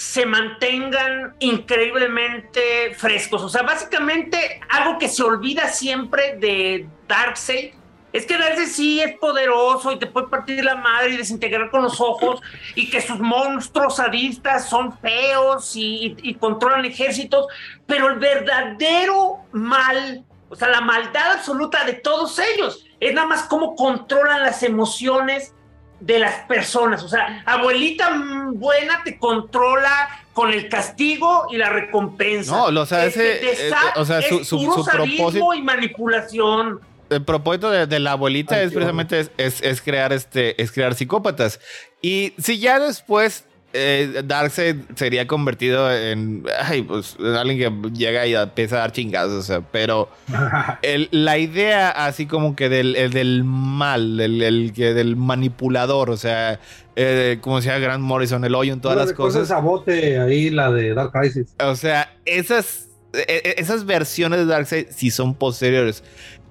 se 0.00 0.24
mantengan 0.24 1.34
increíblemente 1.40 2.94
frescos. 2.96 3.42
O 3.42 3.50
sea, 3.50 3.60
básicamente 3.62 4.58
algo 4.70 4.98
que 4.98 5.08
se 5.08 5.22
olvida 5.22 5.68
siempre 5.68 6.36
de 6.36 6.88
Darkseid 7.06 7.74
es 8.10 8.24
que 8.24 8.38
Darkseid 8.38 8.66
sí 8.68 9.00
es 9.02 9.18
poderoso 9.18 9.92
y 9.92 9.98
te 9.98 10.06
puede 10.06 10.28
partir 10.28 10.64
la 10.64 10.76
madre 10.76 11.10
y 11.10 11.16
desintegrar 11.18 11.68
con 11.70 11.82
los 11.82 12.00
ojos 12.00 12.40
y 12.74 12.88
que 12.88 13.02
sus 13.02 13.18
monstruos 13.20 13.96
sadistas 13.96 14.70
son 14.70 14.98
feos 15.00 15.76
y, 15.76 16.16
y- 16.22 16.34
controlan 16.34 16.86
ejércitos, 16.86 17.46
pero 17.86 18.08
el 18.08 18.18
verdadero 18.18 19.40
mal, 19.52 20.24
o 20.48 20.56
sea, 20.56 20.68
la 20.68 20.80
maldad 20.80 21.32
absoluta 21.32 21.84
de 21.84 21.92
todos 21.92 22.38
ellos, 22.38 22.86
es 23.00 23.12
nada 23.12 23.26
más 23.26 23.42
cómo 23.42 23.76
controlan 23.76 24.44
las 24.44 24.62
emociones 24.62 25.54
de 26.00 26.18
las 26.18 26.34
personas. 26.46 27.02
O 27.02 27.08
sea, 27.08 27.42
abuelita 27.46 28.10
buena 28.52 29.02
te 29.04 29.18
controla 29.18 30.08
con 30.32 30.52
el 30.52 30.68
castigo 30.68 31.46
y 31.50 31.56
la 31.56 31.68
recompensa. 31.70 32.52
No, 32.56 32.70
lo- 32.70 32.82
o 32.82 32.86
sea, 32.86 33.04
ese, 33.04 33.22
de 33.22 33.68
eh, 33.68 33.72
o 33.96 34.04
sea, 34.04 34.22
su- 34.22 34.44
propósito- 34.84 35.54
y 35.54 35.62
manipulación. 35.62 36.80
el 37.10 37.24
propósito 37.24 37.70
de, 37.70 37.86
de 37.86 37.98
la 37.98 38.12
abuelita 38.12 38.54
Ay, 38.54 38.66
es 38.66 38.72
precisamente 38.72 39.18
es, 39.20 39.30
es- 39.36 39.60
es 39.62 39.82
crear 39.82 40.12
este 40.12 40.60
es 40.62 40.70
crear 40.70 40.94
psicópatas 40.94 41.58
y 42.00 42.34
si 42.38 42.58
ya 42.60 42.78
después 42.78 43.44
eh, 43.72 44.22
Darkseid 44.24 44.76
sería 44.96 45.26
convertido 45.26 45.94
en 45.94 46.44
ay 46.60 46.82
pues 46.82 47.16
en 47.20 47.34
alguien 47.36 47.58
que 47.82 47.90
llega 47.90 48.26
y 48.26 48.34
empieza 48.34 48.76
a 48.76 48.78
dar 48.80 48.92
chingados 48.92 49.32
o 49.32 49.42
sea 49.42 49.60
pero 49.60 50.08
el- 50.82 51.08
la 51.12 51.38
idea 51.38 51.90
así 51.90 52.26
como 52.26 52.56
que 52.56 52.68
del, 52.68 52.96
el 52.96 53.12
del 53.12 53.44
mal 53.44 54.16
del, 54.16 54.42
el 54.42 54.72
que 54.72 54.92
del 54.92 55.14
manipulador 55.16 56.10
o 56.10 56.16
sea 56.16 56.58
eh, 56.96 57.38
como 57.40 57.56
decía 57.58 57.78
Grant 57.78 58.02
Morrison 58.02 58.44
el 58.44 58.54
hoyo 58.56 58.72
en 58.72 58.80
todas 58.80 58.96
las 58.98 59.12
cosas 59.12 59.44
esa 59.44 59.60
bote 59.60 60.18
ahí, 60.18 60.50
la 60.50 60.70
de 60.72 60.92
Dark 60.92 61.12
Crisis. 61.12 61.54
o 61.62 61.76
sea, 61.76 62.12
esas, 62.24 62.88
e- 63.12 63.24
e- 63.44 63.54
esas 63.58 63.86
versiones 63.86 64.40
de 64.40 64.46
Darkseid 64.46 64.86
sí 64.90 65.10
son 65.10 65.34
posteriores. 65.34 66.02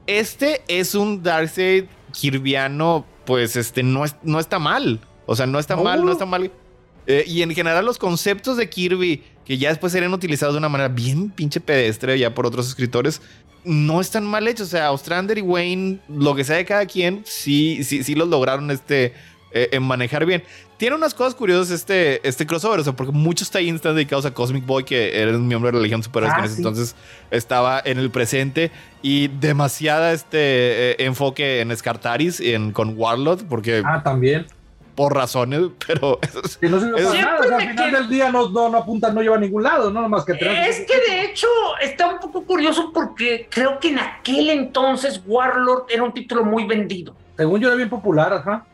Este 0.08 0.62
es 0.68 0.96
un 0.96 1.22
Darkseid 1.22 1.86
kirviano, 2.14 3.06
pues 3.26 3.56
este 3.58 3.84
no, 3.84 4.06
es- 4.06 4.16
no 4.24 4.40
está 4.40 4.58
mal. 4.58 5.00
O 5.28 5.36
sea, 5.36 5.46
no 5.46 5.60
está 5.60 5.76
No. 5.76 5.84
mal, 5.84 6.04
no 6.04 6.12
está 6.12 6.26
mal. 6.26 6.50
Eh, 7.12 7.24
y 7.26 7.42
en 7.42 7.56
general 7.56 7.84
los 7.86 7.98
conceptos 7.98 8.56
de 8.56 8.70
Kirby, 8.70 9.24
que 9.44 9.58
ya 9.58 9.70
después 9.70 9.92
serían 9.92 10.14
utilizados 10.14 10.54
de 10.54 10.60
una 10.60 10.70
manera 10.70 10.90
bien 10.90 11.32
pinche 11.32 11.60
pedestre 11.60 12.20
ya 12.20 12.36
por 12.36 12.46
otros 12.46 12.68
escritores, 12.68 13.20
no 13.64 14.00
están 14.00 14.28
mal 14.28 14.48
hechos. 14.48 14.68
O 14.68 14.70
sea, 14.70 14.92
Ostrander 14.92 15.40
y 15.40 15.42
Wayne, 15.42 15.98
lo 16.08 16.36
que 16.36 16.44
sea 16.44 16.58
de 16.58 16.66
cada 16.66 16.86
quien, 16.86 17.24
sí, 17.26 17.84
sí, 17.84 18.04
sí 18.04 18.14
los 18.14 18.28
lograron 18.28 18.70
este, 18.70 19.14
eh, 19.52 19.70
en 19.72 19.82
manejar 19.82 20.24
bien. 20.28 20.44
Tiene 20.78 20.96
unas 20.96 21.16
cosas 21.16 21.34
curiosas 21.34 21.72
este, 21.72 22.26
este 22.26 22.46
crossover, 22.46 22.80
o 22.80 22.84
sea, 22.84 22.94
porque 22.94 23.12
muchos 23.12 23.50
tie 23.50 23.68
están 23.74 23.96
dedicados 23.96 24.26
a 24.28 24.32
Cosmic 24.34 24.66
Boy, 24.68 24.84
que 24.84 25.20
era 25.20 25.36
un 25.36 25.48
miembro 25.48 25.72
de 25.72 25.78
la 25.78 25.82
Legión 25.82 26.04
Superhéroes 26.04 26.36
Ah, 26.38 26.38
que 26.38 26.42
en 26.42 26.46
ese 26.46 26.56
sí. 26.56 26.62
entonces 26.62 26.96
estaba 27.32 27.82
en 27.84 27.98
el 27.98 28.12
presente, 28.12 28.70
y 29.02 29.30
demasiada 29.30 30.14
este 30.14 30.92
eh, 30.92 30.96
enfoque 31.00 31.60
en 31.62 31.76
Scartaris, 31.76 32.40
en, 32.40 32.72
con 32.72 32.94
Warlord, 32.96 33.46
porque 33.50 33.82
Ah, 33.84 34.02
también. 34.04 34.46
Por 35.00 35.16
razones, 35.16 35.62
pero 35.88 36.20
es- 36.22 36.58
Que 36.58 36.68
no 36.68 36.78
sirve 36.78 36.92
para 36.92 37.04
Eso- 37.06 37.14
nada. 37.14 37.40
O 37.40 37.44
sea, 37.44 37.54
al 37.54 37.60
Siempre 37.62 37.66
me 37.68 37.72
final 37.72 37.90
quedo- 37.90 38.00
del 38.02 38.10
día 38.10 38.32
no, 38.34 38.50
no, 38.50 38.68
no 38.68 38.78
apunta, 38.80 39.14
no 39.14 39.22
lleva 39.22 39.38
a 39.38 39.40
ningún 39.40 39.64
lado, 39.64 39.90
no 39.92 40.10
más 40.10 40.26
que 40.26 40.34
tener- 40.34 40.68
Es 40.68 40.82
que 40.82 40.98
de 41.10 41.22
hecho 41.24 41.48
está 41.82 42.08
un 42.10 42.20
poco 42.20 42.44
curioso 42.44 42.92
porque 42.94 43.48
creo 43.50 43.80
que 43.80 43.88
en 43.92 44.00
aquel 44.00 44.50
entonces 44.50 45.22
Warlord 45.26 45.86
era 45.90 46.04
un 46.04 46.14
título 46.14 46.44
muy 46.44 46.66
vendido. 46.66 47.16
Según 47.38 47.62
yo 47.62 47.70
era 47.70 47.78
bien 47.78 47.90
popular, 47.90 48.34
ajá. 48.34 48.66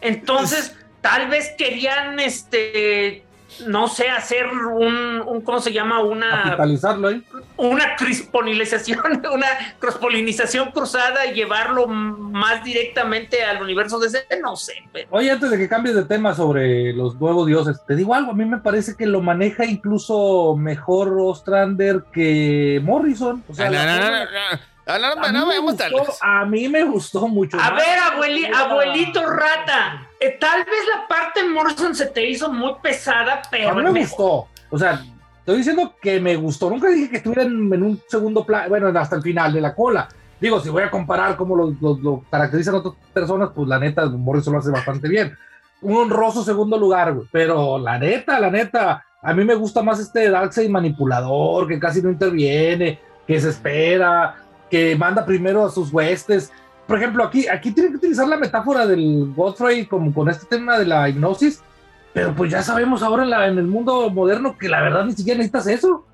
Entonces, 0.00 0.76
tal 1.00 1.28
vez 1.28 1.52
querían, 1.58 2.20
este, 2.20 3.24
no 3.66 3.88
sé, 3.88 4.08
hacer 4.10 4.46
un, 4.48 5.20
un 5.26 5.40
¿cómo 5.42 5.60
se 5.60 5.72
llama? 5.72 6.00
Una, 6.02 6.42
Capitalizarlo 6.44 7.08
ahí. 7.08 7.22
una 7.56 7.96
crispolinización, 7.96 9.00
una 9.32 9.46
crospolinización 9.78 10.70
cruzada 10.72 11.26
y 11.26 11.34
llevarlo 11.34 11.86
más 11.86 12.62
directamente 12.64 13.44
al 13.44 13.62
universo 13.62 13.98
de 13.98 14.08
ese, 14.08 14.26
no 14.42 14.56
sé. 14.56 14.74
pero- 14.92 15.08
Oye, 15.10 15.30
antes 15.30 15.50
de 15.50 15.58
que 15.58 15.68
cambies 15.68 15.94
de 15.96 16.04
tema 16.04 16.34
sobre 16.34 16.92
los 16.92 17.16
nuevos 17.20 17.46
dioses, 17.46 17.78
te 17.86 17.96
digo 17.96 18.14
algo, 18.14 18.32
a 18.32 18.34
mí 18.34 18.44
me 18.44 18.58
parece 18.58 18.96
que 18.96 19.06
lo 19.06 19.20
maneja 19.22 19.64
incluso 19.64 20.54
mejor 20.56 21.16
Ostrander 21.18 22.04
que 22.12 22.80
Morrison. 22.82 23.42
O 23.48 23.54
sea, 23.54 23.66
no, 23.66 23.72
la 23.72 23.86
no, 23.86 23.96
no, 23.96 24.02
forma- 24.02 24.18
no, 24.18 24.24
no. 24.24 24.76
No, 24.88 24.92
a 24.92 24.98
no, 24.98 25.16
mí 25.16 25.32
no 25.32 25.46
me 25.46 25.58
gustó- 25.58 25.88
lejos. 25.88 26.18
A 26.22 26.44
mí 26.44 26.68
me 26.68 26.84
gustó 26.84 27.26
mucho. 27.26 27.58
A 27.60 27.70
ver, 27.70 27.98
abueli- 28.12 28.48
abuelito 28.54 29.26
rata, 29.28 30.05
eh, 30.20 30.36
tal 30.40 30.64
vez 30.64 30.74
la 30.94 31.06
parte 31.08 31.44
Morrison 31.48 31.94
se 31.94 32.06
te 32.06 32.28
hizo 32.28 32.52
muy 32.52 32.72
pesada, 32.82 33.42
pero 33.50 33.70
A 33.70 33.74
mí 33.74 33.82
me 33.82 33.92
mejor. 33.92 34.08
gustó. 34.08 34.48
O 34.70 34.78
sea, 34.78 35.00
estoy 35.40 35.58
diciendo 35.58 35.94
que 36.00 36.20
me 36.20 36.36
gustó. 36.36 36.70
Nunca 36.70 36.88
dije 36.88 37.10
que 37.10 37.16
estuviera 37.18 37.42
en, 37.42 37.72
en 37.72 37.82
un 37.82 38.00
segundo 38.08 38.44
plano, 38.44 38.68
bueno, 38.68 38.88
hasta 38.98 39.16
el 39.16 39.22
final 39.22 39.52
de 39.52 39.60
la 39.60 39.74
cola. 39.74 40.08
Digo, 40.40 40.60
si 40.60 40.68
voy 40.68 40.82
a 40.82 40.90
comparar 40.90 41.36
cómo 41.36 41.56
lo, 41.56 41.74
lo- 41.80 41.98
lo 41.98 42.24
caracterizan 42.30 42.74
otras 42.74 42.94
personas, 43.12 43.50
pues 43.54 43.68
la 43.68 43.78
neta, 43.78 44.04
Morrison 44.06 44.52
lo 44.52 44.58
hace 44.58 44.70
bastante 44.70 45.08
bien. 45.08 45.34
Un 45.82 45.96
honroso 45.96 46.42
segundo 46.44 46.76
lugar, 46.78 47.14
güey. 47.14 47.26
Pero 47.32 47.78
la 47.78 47.98
neta, 47.98 48.38
la 48.40 48.50
neta, 48.50 49.04
a 49.22 49.32
mí 49.34 49.44
me 49.44 49.54
gusta 49.54 49.82
más 49.82 49.98
este 50.00 50.28
Darkseid 50.30 50.68
manipulador, 50.70 51.68
que 51.68 51.78
casi 51.78 52.02
no 52.02 52.10
interviene, 52.10 52.98
que 53.26 53.40
se 53.40 53.50
espera, 53.50 54.34
que 54.70 54.96
manda 54.96 55.24
primero 55.24 55.64
a 55.64 55.70
sus 55.70 55.92
huestes. 55.92 56.52
Por 56.86 56.98
ejemplo, 56.98 57.24
aquí, 57.24 57.48
aquí 57.48 57.72
tienen 57.72 57.92
que 57.92 57.98
utilizar 57.98 58.28
la 58.28 58.36
metáfora 58.36 58.86
del 58.86 59.32
Godfrey 59.34 59.86
como 59.86 60.12
con 60.14 60.28
este 60.28 60.46
tema 60.46 60.78
de 60.78 60.86
la 60.86 61.08
hipnosis, 61.08 61.60
pero 62.12 62.34
pues 62.34 62.50
ya 62.50 62.62
sabemos 62.62 63.02
ahora 63.02 63.24
en, 63.24 63.30
la- 63.30 63.46
en 63.48 63.58
el 63.58 63.66
mundo 63.66 64.08
moderno 64.10 64.56
que 64.58 64.68
la 64.68 64.80
verdad 64.82 65.04
ni 65.04 65.12
siquiera 65.12 65.38
necesitas 65.38 65.66
eso. 65.66 66.06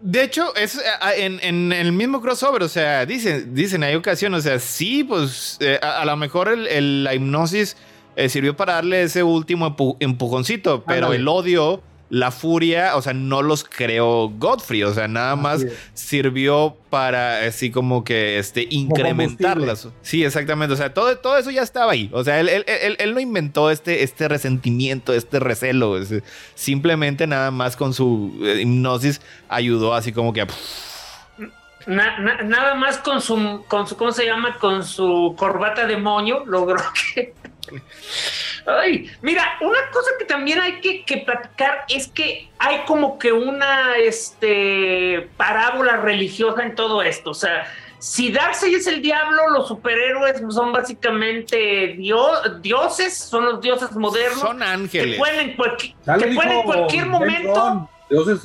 De 0.00 0.22
hecho, 0.22 0.54
es 0.54 0.76
eh, 0.76 0.82
ah, 1.00 1.14
en, 1.14 1.38
en 1.42 1.72
el 1.72 1.92
mismo 1.92 2.20
crossover, 2.20 2.62
o 2.62 2.68
sea, 2.68 3.06
dicen, 3.06 3.54
dicen, 3.54 3.82
hay 3.82 3.94
ocasiones, 3.94 4.40
o 4.40 4.42
sea, 4.42 4.58
sí, 4.58 5.02
pues 5.02 5.56
eh, 5.60 5.78
a, 5.82 6.02
a 6.02 6.04
lo 6.04 6.16
mejor 6.16 6.48
el- 6.48 6.66
el- 6.68 7.04
la 7.04 7.14
hipnosis 7.14 7.76
eh, 8.16 8.28
sirvió 8.28 8.54
para 8.56 8.74
darle 8.74 9.02
ese 9.02 9.22
último 9.22 9.74
empu- 9.76 9.96
empujoncito, 10.00 10.84
pero 10.86 11.06
Ándale. 11.06 11.16
el 11.16 11.28
odio 11.28 11.82
la 12.14 12.30
furia, 12.30 12.94
o 12.94 13.02
sea, 13.02 13.12
no 13.12 13.42
los 13.42 13.64
creó 13.64 14.28
Godfrey, 14.28 14.84
o 14.84 14.94
sea, 14.94 15.08
nada 15.08 15.34
más 15.34 15.66
sirvió 15.94 16.76
para 16.88 17.44
así 17.44 17.72
como 17.72 18.04
que 18.04 18.38
este, 18.38 18.68
incrementarlas. 18.70 19.88
Sí, 20.02 20.24
exactamente, 20.24 20.74
o 20.74 20.76
sea, 20.76 20.94
todo, 20.94 21.18
todo 21.18 21.36
eso 21.36 21.50
ya 21.50 21.62
estaba 21.62 21.90
ahí, 21.90 22.08
o 22.12 22.22
sea, 22.22 22.38
él, 22.38 22.48
él, 22.48 23.14
no 23.14 23.18
inventó 23.18 23.68
este, 23.68 24.04
este 24.04 24.28
resentimiento, 24.28 25.12
este 25.12 25.40
recelo, 25.40 25.98
simplemente 26.54 27.26
nada 27.26 27.50
más 27.50 27.76
con 27.76 27.92
su 27.92 28.32
eh, 28.44 28.60
hipnosis 28.62 29.20
ayudó 29.48 29.92
así 29.92 30.12
como 30.12 30.32
que... 30.32 30.46
nada 31.88 32.76
más 32.76 32.98
con 32.98 33.20
su, 33.20 33.64
con 33.66 33.88
su, 33.88 33.96
¿cómo 33.96 34.12
se 34.12 34.24
llama? 34.24 34.56
Con 34.60 34.84
su 34.84 35.34
corbata 35.36 35.84
de 35.84 35.96
moño 35.96 36.44
logró 36.46 36.80
que 37.12 37.34
Ay, 38.66 39.10
mira, 39.20 39.58
una 39.60 39.90
cosa 39.92 40.10
que 40.18 40.24
también 40.24 40.60
hay 40.60 40.80
que, 40.80 41.18
platicar 41.18 41.84
es 41.88 42.08
que 42.08 42.48
hay 42.58 42.78
como 42.86 43.18
que 43.18 43.32
una 43.32 43.96
este, 43.96 45.28
parábola 45.36 45.98
religiosa 45.98 46.62
en 46.62 46.74
todo 46.74 47.02
esto. 47.02 47.30
O 47.30 47.34
sea, 47.34 47.66
si 47.98 48.30
Darkseid 48.30 48.76
es 48.76 48.86
el 48.86 49.02
diablo, 49.02 49.50
los 49.50 49.68
superhéroes 49.68 50.42
son 50.50 50.72
básicamente 50.72 51.96
dioses, 51.98 53.16
son 53.16 53.44
los 53.44 53.60
dioses 53.60 53.92
modernos. 53.92 54.40
Son 54.40 54.62
ángeles. 54.62 55.12
Que 55.12 55.18
pueden 55.18 55.40
en, 55.40 55.56
que 55.56 56.26
pueden 56.34 56.52
en 56.52 56.62
cualquier 56.62 57.06
momento 57.06 57.88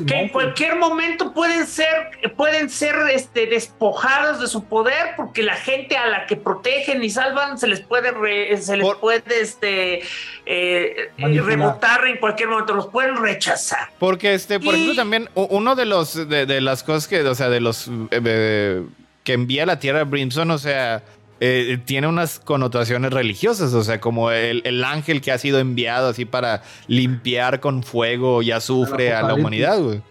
que 0.07 0.15
en 0.15 0.29
cualquier 0.29 0.77
momento 0.77 1.33
pueden 1.33 1.67
ser, 1.67 2.11
pueden 2.37 2.69
ser 2.69 2.95
este, 3.13 3.45
despojados 3.45 4.39
de 4.39 4.47
su 4.47 4.63
poder 4.63 5.15
porque 5.17 5.43
la 5.43 5.55
gente 5.55 5.97
a 5.97 6.07
la 6.07 6.25
que 6.25 6.37
protegen 6.37 7.03
y 7.03 7.09
salvan 7.09 7.57
se 7.57 7.67
les 7.67 7.81
puede, 7.81 8.57
se 8.57 8.77
les 8.77 8.87
puede 8.95 9.41
este, 9.41 10.01
eh, 10.45 11.11
rebotar 11.17 12.07
en 12.07 12.17
cualquier 12.17 12.49
momento, 12.49 12.73
los 12.73 12.87
pueden 12.87 13.17
rechazar. 13.17 13.89
Porque, 13.99 14.33
este, 14.33 14.59
por 14.59 14.73
ejemplo, 14.73 14.95
también 14.95 15.29
uno 15.35 15.75
de 15.75 15.85
los 15.85 16.29
de, 16.29 16.61
las 16.61 16.83
cosas 16.83 17.07
que, 17.07 17.21
o 17.21 17.35
sea, 17.35 17.49
de 17.49 17.59
los 17.59 17.89
eh, 18.11 18.83
que 19.23 19.33
envía 19.33 19.65
la 19.65 19.79
Tierra 19.79 20.05
Brimson, 20.05 20.49
o 20.51 20.57
sea, 20.57 21.03
eh, 21.39 21.79
tiene 21.85 22.07
unas 22.07 22.39
connotaciones 22.39 23.13
religiosas, 23.13 23.73
o 23.73 23.83
sea, 23.83 24.01
como 24.01 24.31
el, 24.31 24.83
ángel 24.83 25.21
que 25.21 25.31
ha 25.31 25.37
sido 25.37 25.59
enviado 25.59 26.09
así 26.09 26.25
para 26.25 26.63
limpiar 26.87 27.59
con 27.59 27.83
fuego 27.83 28.41
y 28.41 28.51
azufre 28.51 29.13
a 29.13 29.21
la 29.21 29.35
humanidad, 29.35 29.79
güey. 29.79 30.01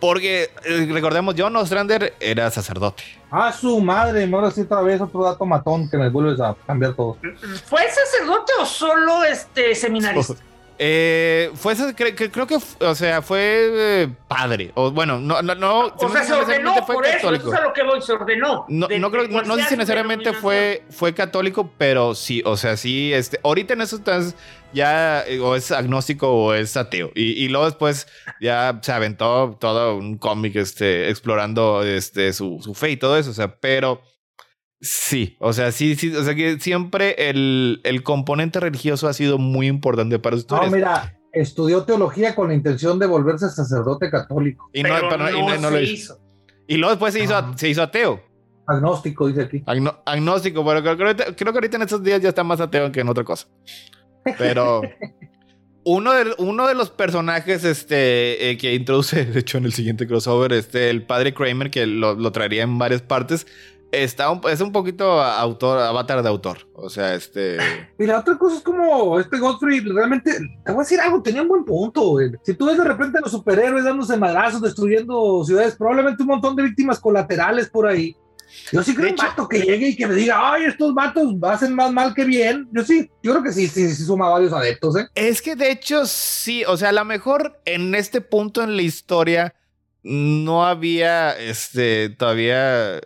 Porque 0.00 0.50
eh, 0.64 0.88
recordemos, 0.90 1.34
John 1.38 1.56
Ostrander 1.56 2.14
era 2.20 2.50
sacerdote. 2.50 3.04
Ah, 3.30 3.52
su 3.52 3.80
madre, 3.80 4.28
ahora 4.30 4.50
sí 4.50 4.62
otra 4.62 4.82
vez 4.82 5.00
otro 5.00 5.22
dato 5.22 5.46
matón 5.46 5.88
que 5.88 5.96
me 5.96 6.10
vuelves 6.10 6.40
a 6.40 6.54
cambiar 6.66 6.94
todo. 6.94 7.16
¿Fue 7.64 7.82
sacerdote 7.88 8.52
o 8.60 8.66
solo 8.66 9.24
este 9.24 9.74
seminarista? 9.74 10.34
Eh, 10.78 11.50
fue 11.54 11.74
creo 11.94 12.46
que, 12.46 12.58
o 12.80 12.94
sea, 12.94 13.22
fue 13.22 13.68
eh, 13.72 14.08
padre. 14.26 14.72
O 14.74 14.90
bueno, 14.90 15.20
no, 15.20 15.40
no, 15.42 15.54
no. 15.54 15.86
O 15.96 16.08
sea, 16.08 16.24
se 16.24 16.32
ordenó 16.32 16.74
fue 16.84 16.96
por 16.96 17.04
católico. 17.04 17.48
eso, 17.48 17.54
es 17.54 17.60
a 17.60 17.64
lo 17.64 17.72
que 17.72 17.82
voy, 17.82 18.02
se 18.02 18.12
ordenó. 18.12 18.64
No, 18.68 18.88
no, 18.88 19.10
creo, 19.10 19.28
no, 19.28 19.56
sé 19.56 19.62
si 19.64 19.76
necesariamente 19.76 20.32
fue, 20.32 20.82
fue 20.90 21.14
católico, 21.14 21.70
pero 21.78 22.14
sí, 22.14 22.42
o 22.44 22.56
sea, 22.56 22.76
sí, 22.76 23.12
este, 23.12 23.38
ahorita 23.44 23.74
en 23.74 23.82
eso 23.82 23.96
estás 23.96 24.34
ya 24.72 25.22
eh, 25.26 25.38
o 25.38 25.54
es 25.54 25.70
agnóstico 25.70 26.28
o 26.28 26.54
es 26.54 26.76
ateo. 26.76 27.12
Y, 27.14 27.44
y, 27.44 27.48
luego 27.48 27.66
después 27.66 28.08
ya 28.40 28.78
se 28.82 28.92
aventó 28.92 29.56
todo 29.60 29.96
un 29.96 30.18
cómic 30.18 30.56
este, 30.56 31.08
explorando 31.08 31.84
este, 31.84 32.32
su, 32.32 32.60
su 32.62 32.74
fe 32.74 32.90
y 32.90 32.96
todo 32.96 33.16
eso. 33.16 33.30
O 33.30 33.34
sea, 33.34 33.56
pero 33.56 34.02
Sí, 34.84 35.38
o 35.40 35.54
sea, 35.54 35.72
sí, 35.72 35.96
sí, 35.96 36.14
o 36.14 36.22
sea 36.22 36.34
que 36.34 36.60
siempre 36.60 37.30
el, 37.30 37.80
el 37.84 38.02
componente 38.02 38.60
religioso 38.60 39.08
ha 39.08 39.14
sido 39.14 39.38
muy 39.38 39.66
importante 39.66 40.18
para 40.18 40.36
ustedes. 40.36 40.62
No, 40.62 40.70
mira, 40.70 41.18
estudió 41.32 41.84
teología 41.84 42.34
con 42.34 42.48
la 42.48 42.54
intención 42.54 42.98
de 42.98 43.06
volverse 43.06 43.48
sacerdote 43.48 44.10
católico. 44.10 44.68
Y 44.74 44.82
no, 44.82 44.90
lo 45.70 45.80
hizo. 45.80 46.20
Y 46.66 46.76
luego 46.76 46.90
después 46.90 47.14
se 47.14 47.24
hizo, 47.24 47.34
se 47.56 47.70
hizo 47.70 47.82
ateo. 47.82 48.22
Agnóstico, 48.66 49.26
dice 49.26 49.42
aquí. 49.42 49.62
agnóstico, 50.04 50.62
pero 50.66 50.82
creo, 50.82 51.16
que 51.34 51.44
ahorita 51.44 51.76
en 51.76 51.82
estos 51.82 52.02
días 52.02 52.20
ya 52.20 52.28
está 52.28 52.44
más 52.44 52.60
ateo 52.60 52.92
que 52.92 53.00
en 53.00 53.08
otra 53.08 53.24
cosa. 53.24 53.48
Pero 54.36 54.82
uno 55.84 56.12
de, 56.12 56.34
uno 56.36 56.66
de 56.66 56.74
los 56.74 56.90
personajes 56.90 57.64
este, 57.64 58.50
eh, 58.50 58.58
que 58.58 58.74
introduce, 58.74 59.24
de 59.24 59.40
hecho, 59.40 59.56
en 59.56 59.64
el 59.64 59.72
siguiente 59.72 60.06
crossover, 60.06 60.52
este, 60.52 60.90
el 60.90 61.06
padre 61.06 61.32
Kramer, 61.32 61.70
que 61.70 61.86
lo, 61.86 62.14
lo 62.14 62.32
traería 62.32 62.62
en 62.62 62.76
varias 62.78 63.00
partes, 63.00 63.46
está 64.02 64.40
es 64.50 64.60
un 64.60 64.72
poquito 64.72 65.22
autor, 65.22 65.78
avatar 65.78 66.22
de 66.22 66.28
autor. 66.28 66.68
O 66.74 66.88
sea, 66.88 67.14
este. 67.14 67.58
Y 67.98 68.06
la 68.06 68.20
otra 68.20 68.36
cosa 68.36 68.56
es 68.56 68.62
como 68.62 69.20
este 69.20 69.38
Godfrey, 69.38 69.80
realmente, 69.80 70.32
te 70.64 70.72
voy 70.72 70.80
a 70.80 70.84
decir 70.84 71.00
algo, 71.00 71.22
tenía 71.22 71.42
un 71.42 71.48
buen 71.48 71.64
punto, 71.64 72.00
güey. 72.08 72.32
Si 72.42 72.54
tú 72.54 72.66
ves 72.66 72.76
de 72.76 72.84
repente 72.84 73.18
a 73.18 73.20
los 73.20 73.30
superhéroes 73.30 73.84
dándose 73.84 74.16
madrazos, 74.16 74.60
destruyendo 74.60 75.44
ciudades, 75.44 75.76
probablemente 75.76 76.22
un 76.22 76.30
montón 76.30 76.56
de 76.56 76.64
víctimas 76.64 76.98
colaterales 76.98 77.68
por 77.68 77.86
ahí. 77.86 78.16
Yo 78.72 78.82
sí 78.82 78.94
creo 78.94 79.10
un 79.10 79.16
vato 79.16 79.48
que 79.48 79.60
llegue 79.60 79.88
y 79.88 79.96
que 79.96 80.06
me 80.06 80.14
diga, 80.14 80.52
ay, 80.52 80.64
estos 80.64 80.94
vatos 80.94 81.34
hacen 81.42 81.74
más 81.74 81.92
mal 81.92 82.14
que 82.14 82.24
bien. 82.24 82.68
Yo 82.72 82.84
sí, 82.84 83.10
yo 83.22 83.32
creo 83.32 83.42
que 83.42 83.52
sí, 83.52 83.66
sí, 83.66 83.88
sí 83.92 84.04
suma 84.04 84.28
varios 84.28 84.52
adeptos, 84.52 84.96
¿eh? 84.96 85.08
Es 85.14 85.42
que 85.42 85.56
de 85.56 85.70
hecho 85.70 86.06
sí, 86.06 86.64
o 86.66 86.76
sea, 86.76 86.90
a 86.90 86.92
lo 86.92 87.04
mejor 87.04 87.60
en 87.64 87.94
este 87.94 88.20
punto 88.20 88.62
en 88.62 88.76
la 88.76 88.82
historia 88.82 89.54
no 90.04 90.66
había 90.66 91.32
este, 91.32 92.10
todavía 92.10 93.00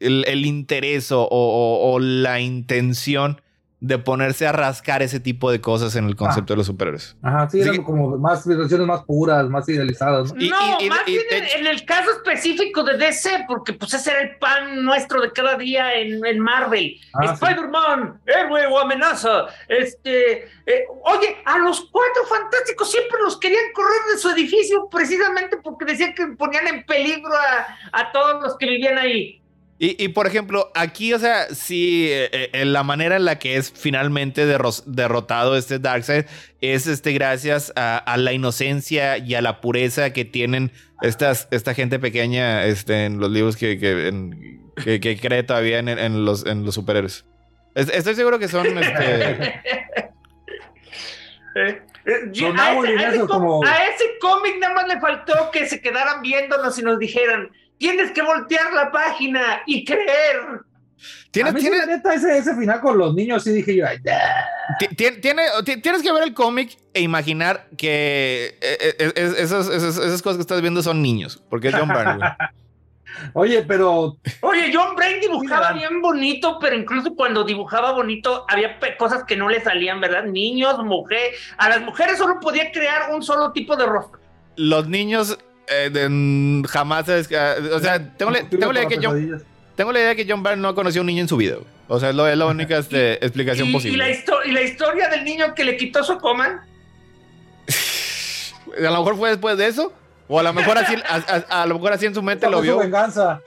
el, 0.00 0.44
interés 0.44 1.08
o, 1.12 1.98
la 2.00 2.40
intención 2.40 3.40
de 3.80 3.98
ponerse 3.98 4.46
a 4.46 4.52
rascar 4.52 5.02
ese 5.02 5.20
tipo 5.20 5.50
de 5.50 5.62
cosas 5.62 5.96
en 5.96 6.04
el 6.04 6.14
concepto 6.14 6.52
de 6.52 6.58
los 6.58 6.66
superhéroes. 6.66 7.16
Ajá, 7.22 7.48
sí, 7.48 7.62
eran 7.62 7.82
como 7.82 8.18
más 8.18 8.46
versiones 8.46 8.86
más 8.86 9.04
puras, 9.04 9.48
más 9.48 9.66
idealizadas. 9.70 10.34
¿no? 10.34 10.48
más 10.88 11.04
bien 11.06 11.22
en, 11.56 11.66
el 11.66 11.84
caso 11.86 12.10
específico 12.10 12.82
de 12.82 12.98
DC, 12.98 13.46
porque 13.48 13.72
pues 13.72 13.94
ese 13.94 14.10
era 14.10 14.20
el 14.20 14.36
pan 14.36 14.84
nuestro 14.84 15.22
de 15.22 15.32
cada 15.32 15.56
día 15.56 15.94
en, 15.94 16.24
en 16.24 16.40
Marvel. 16.40 17.00
Ah, 17.14 17.32
Spider-Man, 17.32 18.20
héroe 18.26 18.66
o 18.66 18.78
amenaza. 18.78 19.46
Este, 19.66 20.44
eh, 20.66 20.84
oye, 21.04 21.38
a 21.46 21.58
los 21.58 21.80
cuatro 21.90 22.24
fantásticos 22.28 22.90
siempre 22.90 23.18
los 23.22 23.38
querían 23.38 23.64
correr 23.72 24.12
de 24.12 24.18
su 24.18 24.28
edificio 24.28 24.88
precisamente 24.90 25.56
porque 25.56 25.86
decían 25.86 26.14
que 26.14 26.26
ponían 26.28 26.66
en 26.66 26.84
peligro 26.84 27.32
a, 27.32 27.98
a 27.98 28.12
todos 28.12 28.42
los 28.42 28.58
que 28.58 28.66
vivían 28.66 28.98
ahí. 28.98 29.39
Y, 29.82 30.08
por 30.08 30.26
ejemplo, 30.26 30.70
aquí, 30.74 31.14
o 31.14 31.18
sea, 31.18 31.54
sí, 31.54 32.06
eh, 32.10 32.28
eh, 32.32 32.50
en 32.52 32.74
la 32.74 32.82
manera 32.82 33.16
en 33.16 33.24
la 33.24 33.38
que 33.38 33.56
es 33.56 33.72
finalmente 33.72 34.44
derrotado 34.44 35.56
este 35.56 35.78
Darkseid 35.78 36.26
es 36.60 36.86
este 36.86 37.12
gracias 37.12 37.72
a, 37.76 38.14
la 38.18 38.34
inocencia 38.34 39.16
y 39.16 39.34
a 39.36 39.40
la 39.40 39.62
pureza 39.62 40.12
que 40.12 40.26
tienen 40.26 40.70
estas, 41.00 41.48
esta 41.50 41.72
gente 41.72 41.98
pequeña 41.98 42.66
este, 42.66 43.06
en 43.06 43.20
los 43.20 43.30
libros 43.30 43.56
que, 43.56 43.78
que, 43.78 45.18
cree 45.18 45.42
todavía 45.44 45.78
en, 45.78 46.24
los, 46.26 46.44
en 46.44 46.66
los 46.66 46.74
superhéroes. 46.74 47.24
Estoy 47.74 48.14
seguro 48.14 48.38
que 48.38 48.48
son 48.48 48.66
este. 48.66 49.62
Eh, 51.56 51.82
a 52.56 53.84
ese 53.84 54.04
cómic 54.20 54.58
nada 54.60 54.74
más 54.74 54.88
le 54.88 55.00
faltó 55.00 55.50
que 55.50 55.66
se 55.66 55.80
quedaran 55.80 56.22
viéndonos 56.22 56.78
y 56.78 56.82
nos 56.82 56.98
dijeran, 56.98 57.50
Tienes 57.80 58.10
que 58.10 58.20
voltear 58.20 58.74
la 58.74 58.92
página 58.92 59.62
y 59.64 59.86
creer. 59.86 60.60
¿Tienes, 61.30 61.54
¿tiene, 61.54 61.86
neta 61.86 62.12
ese, 62.12 62.36
ese, 62.36 62.54
final 62.54 62.78
con 62.82 62.98
los 62.98 63.14
niños 63.14 63.46
y 63.46 63.52
dije 63.52 63.74
yo, 63.74 63.86
tiene, 65.22 65.44
tienes 65.64 66.02
que 66.02 66.12
ver 66.12 66.24
el 66.24 66.34
cómic 66.34 66.76
e 66.92 67.00
imaginar 67.00 67.68
que 67.78 68.58
eh, 68.60 68.96
eh, 68.98 69.12
esas, 69.38 69.70
esas, 69.70 69.96
esas, 69.96 70.20
cosas 70.20 70.36
que 70.36 70.42
estás 70.42 70.60
viendo 70.60 70.82
son 70.82 71.00
niños, 71.00 71.42
porque 71.48 71.68
es 71.68 71.74
John 71.74 71.88
Byrne. 71.88 72.18
Oye, 73.32 73.62
pero. 73.62 74.18
Oye, 74.42 74.70
John 74.74 74.94
Brain 74.94 75.22
dibujaba 75.22 75.72
bien 75.72 76.02
bonito, 76.02 76.58
pero 76.60 76.76
incluso 76.76 77.14
cuando 77.14 77.44
dibujaba 77.44 77.92
bonito 77.92 78.44
había 78.46 78.78
cosas 78.98 79.24
que 79.24 79.36
no 79.36 79.48
le 79.48 79.62
salían, 79.62 80.02
¿verdad? 80.02 80.24
Niños, 80.24 80.84
mujer. 80.84 81.32
A 81.56 81.70
las 81.70 81.80
mujeres 81.80 82.18
solo 82.18 82.40
podía 82.40 82.70
crear 82.72 83.10
un 83.10 83.22
solo 83.22 83.52
tipo 83.52 83.74
de 83.74 83.86
rostro. 83.86 84.20
Los 84.56 84.86
niños 84.86 85.38
eh, 85.70 86.62
jamás 86.68 87.08
es, 87.08 87.26
o 87.26 87.80
sea, 87.80 88.16
tengo 88.16 88.30
la, 88.30 88.40
idea 88.40 88.88
que 88.88 88.98
John, 89.02 89.42
tengo 89.76 89.92
la 89.92 90.00
idea 90.00 90.14
que 90.14 90.26
John 90.28 90.42
Byrne 90.42 90.60
no 90.60 90.74
conoció 90.74 91.00
a 91.00 91.02
un 91.02 91.06
niño 91.06 91.22
en 91.22 91.28
su 91.28 91.36
vida. 91.36 91.56
O 91.88 91.98
sea, 91.98 92.10
es, 92.10 92.16
la 92.16 92.46
única 92.46 92.78
este, 92.78 93.24
explicación 93.24 93.72
posible. 93.72 93.96
¿y 94.44 94.52
la, 94.52 94.62
historia 94.62 95.08
del 95.08 95.24
niño 95.24 95.54
que 95.54 95.64
le 95.64 95.76
quitó 95.76 96.04
su 96.04 96.18
coman? 96.18 96.60
a 98.76 98.80
lo 98.80 98.98
mejor 98.98 99.16
fue 99.16 99.30
después 99.30 99.56
de 99.56 99.68
eso. 99.68 99.92
O 100.28 100.38
a 100.38 100.42
lo 100.44 100.52
mejor 100.52 100.78
así, 100.78 100.94
a, 101.48 101.66
lo 101.66 101.74
mejor 101.74 101.92
así 101.92 102.06
en 102.06 102.14
su 102.14 102.22
mente 102.22 102.48
lo 102.48 102.60
vio. 102.60 102.74
Su 102.74 102.78
venganza. 102.78 103.40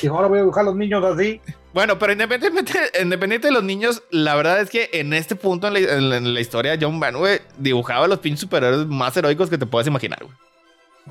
Y 0.00 0.06
ahora 0.06 0.28
voy 0.28 0.38
a 0.38 0.42
dibujar 0.42 0.62
a 0.62 0.66
los 0.66 0.76
niños 0.76 1.04
así. 1.04 1.40
Bueno, 1.74 1.98
pero 1.98 2.12
independientemente, 2.12 2.78
independiente 3.00 3.48
de 3.48 3.52
los 3.52 3.64
niños, 3.64 4.02
la 4.10 4.36
verdad 4.36 4.60
es 4.60 4.70
que 4.70 4.90
en 4.92 5.12
este 5.14 5.34
punto 5.34 5.66
en 5.66 6.34
la, 6.34 6.40
historia, 6.40 6.78
John 6.80 7.00
Byrne, 7.00 7.40
dibujaba 7.58 8.06
los 8.06 8.20
pinches 8.20 8.40
superhéroes 8.40 8.86
más 8.86 9.16
heroicos 9.16 9.50
que 9.50 9.58
te 9.58 9.66
puedas 9.66 9.88
imaginar, 9.88 10.22
güey. 10.22 10.36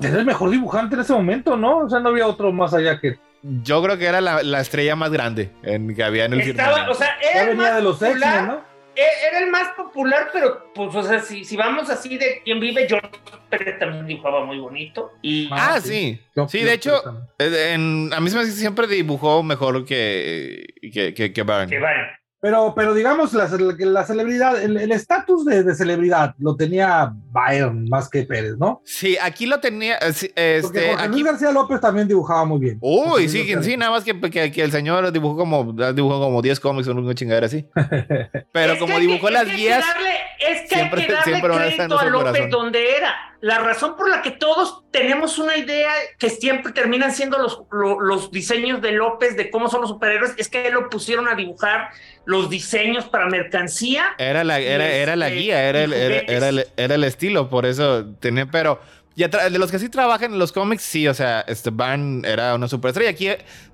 Era 0.00 0.18
el 0.18 0.24
mejor 0.24 0.50
dibujante 0.50 0.94
en 0.94 1.00
ese 1.02 1.12
momento, 1.12 1.56
¿no? 1.56 1.78
O 1.78 1.88
sea, 1.88 2.00
no 2.00 2.08
había 2.10 2.26
otro 2.26 2.52
más 2.52 2.72
allá 2.74 2.98
que. 3.00 3.18
Yo 3.42 3.82
creo 3.82 3.98
que 3.98 4.06
era 4.06 4.20
la, 4.20 4.60
estrella 4.60 4.94
más 4.96 5.10
grande 5.10 5.50
en, 5.62 5.94
que 5.94 6.02
había 6.04 6.26
en 6.26 6.34
el 6.34 6.40
Estaba, 6.42 6.88
O 6.88 6.94
sea, 6.94 7.16
era 7.20 7.50
el 7.50 7.56
más 7.56 7.74
de 7.76 7.82
los 7.82 7.98
popular, 7.98 8.46
¿no? 8.46 8.72
E, 8.94 9.02
era 9.28 9.38
el 9.40 9.50
más 9.50 9.68
popular, 9.70 10.28
pero 10.32 10.70
pues, 10.74 10.94
o 10.94 11.02
sea, 11.02 11.20
si, 11.20 11.44
si 11.44 11.56
vamos 11.56 11.88
así 11.90 12.18
de 12.18 12.42
quién 12.44 12.60
vive, 12.60 12.86
George 12.86 13.08
Pérez 13.48 13.78
también 13.78 14.06
dibujaba 14.06 14.44
muy 14.44 14.58
bonito. 14.58 15.12
Y 15.22 15.48
Ah, 15.50 15.80
sí. 15.80 16.20
Yo- 16.36 16.46
Sí, 16.46 16.60
yo- 16.60 16.66
de 16.66 16.72
hecho, 16.74 17.02
eh, 17.38 17.72
en- 17.74 18.10
a 18.12 18.20
mí 18.20 18.28
se 18.30 18.36
me 18.36 18.44
siempre 18.44 18.86
dibujó 18.86 19.42
mejor 19.42 19.84
que, 19.86 20.74
que, 20.92 21.14
que, 21.14 21.32
que 21.32 21.42
Byrne. 21.42 21.66
que 21.68 21.78
van. 21.78 21.94
Pero, 22.42 22.72
pero 22.74 22.92
digamos, 22.92 23.32
la, 23.34 23.48
la 23.48 24.04
celebridad, 24.04 24.60
el 24.60 24.90
estatus 24.90 25.44
de, 25.44 25.62
de 25.62 25.76
celebridad 25.76 26.34
lo 26.40 26.56
tenía 26.56 27.12
Byron 27.30 27.88
más 27.88 28.10
que 28.10 28.24
Pérez, 28.24 28.56
¿no? 28.58 28.82
Sí, 28.84 29.16
aquí 29.22 29.46
lo 29.46 29.60
tenía. 29.60 29.94
eh, 30.34 30.58
Porque 30.60 30.80
Este, 30.80 30.86
Luis 30.96 30.98
aquí, 31.08 31.22
García 31.22 31.52
López 31.52 31.80
también 31.80 32.08
dibujaba 32.08 32.44
muy 32.44 32.58
bien. 32.58 32.78
Uy, 32.80 33.28
sí, 33.28 33.46
sí, 33.62 33.76
nada 33.76 33.92
más 33.92 34.02
que, 34.02 34.20
que, 34.28 34.50
que 34.50 34.62
el 34.62 34.72
señor 34.72 35.12
dibujó 35.12 35.36
como, 35.36 35.72
dibujó 35.92 36.18
como 36.20 36.42
10 36.42 36.58
cómics 36.58 36.88
o 36.88 36.92
una 36.92 37.14
chingadera 37.14 37.46
así. 37.46 37.64
Pero 38.52 38.72
Es 38.72 38.78
como 38.80 38.94
que 38.96 39.00
dibujó 39.02 39.30
las 39.30 39.42
es 39.42 39.48
que 39.48 39.52
hay 39.52 39.56
que 39.58 39.62
guías, 39.62 39.84
darle- 39.86 40.18
es 40.40 40.60
que 40.62 40.74
siempre- 40.74 41.00
hay 41.02 41.06
que 41.06 41.12
darle 41.12 41.36
a 41.36 41.40
crédito 41.40 41.82
a 41.84 41.86
nuestro 41.88 42.10
López 42.10 42.26
corazón. 42.32 42.50
donde 42.50 42.96
era. 42.96 43.14
La 43.40 43.58
razón 43.58 43.96
por 43.96 44.08
la 44.08 44.22
que 44.22 44.30
todos 44.30 44.84
tenemos 44.92 45.36
una 45.38 45.56
idea 45.56 45.90
que 46.18 46.30
siempre 46.30 46.72
terminan 46.72 47.12
siendo 47.12 47.38
los, 47.38 47.62
lo- 47.72 48.00
los 48.00 48.30
diseños 48.30 48.80
de 48.80 48.92
López 48.92 49.36
de 49.36 49.50
cómo 49.50 49.68
son 49.68 49.80
los 49.80 49.90
superhéroes 49.90 50.34
es 50.36 50.48
que 50.48 50.70
lo 50.70 50.88
pusieron 50.88 51.28
a 51.28 51.34
dibujar 51.34 51.88
los 52.24 52.48
diseños 52.50 53.04
para 53.06 53.26
mercancía. 53.26 54.06
era 54.18 54.44
la, 54.44 54.58
era, 54.60 54.88
era 54.88 55.16
la 55.16 55.28
este, 55.28 55.40
guía, 55.40 55.64
era 55.68 55.82
el, 55.84 55.90
y 55.92 55.94
era, 56.32 56.48
el, 56.48 56.66
era 56.76 56.94
el 56.94 57.04
estilo, 57.04 57.48
por 57.50 57.66
eso 57.66 58.06
tenía, 58.20 58.46
pero 58.46 58.80
ya 59.16 59.28
tra- 59.30 59.50
de 59.50 59.58
los 59.58 59.70
que 59.70 59.78
sí 59.78 59.88
trabajan 59.88 60.32
en 60.32 60.38
los 60.38 60.52
cómics, 60.52 60.82
sí, 60.82 61.06
o 61.08 61.14
sea, 61.14 61.40
este 61.48 61.70
Byrne 61.70 62.26
era 62.26 62.54
una 62.54 62.68
superestrella. 62.68 63.10
Aquí 63.10 63.28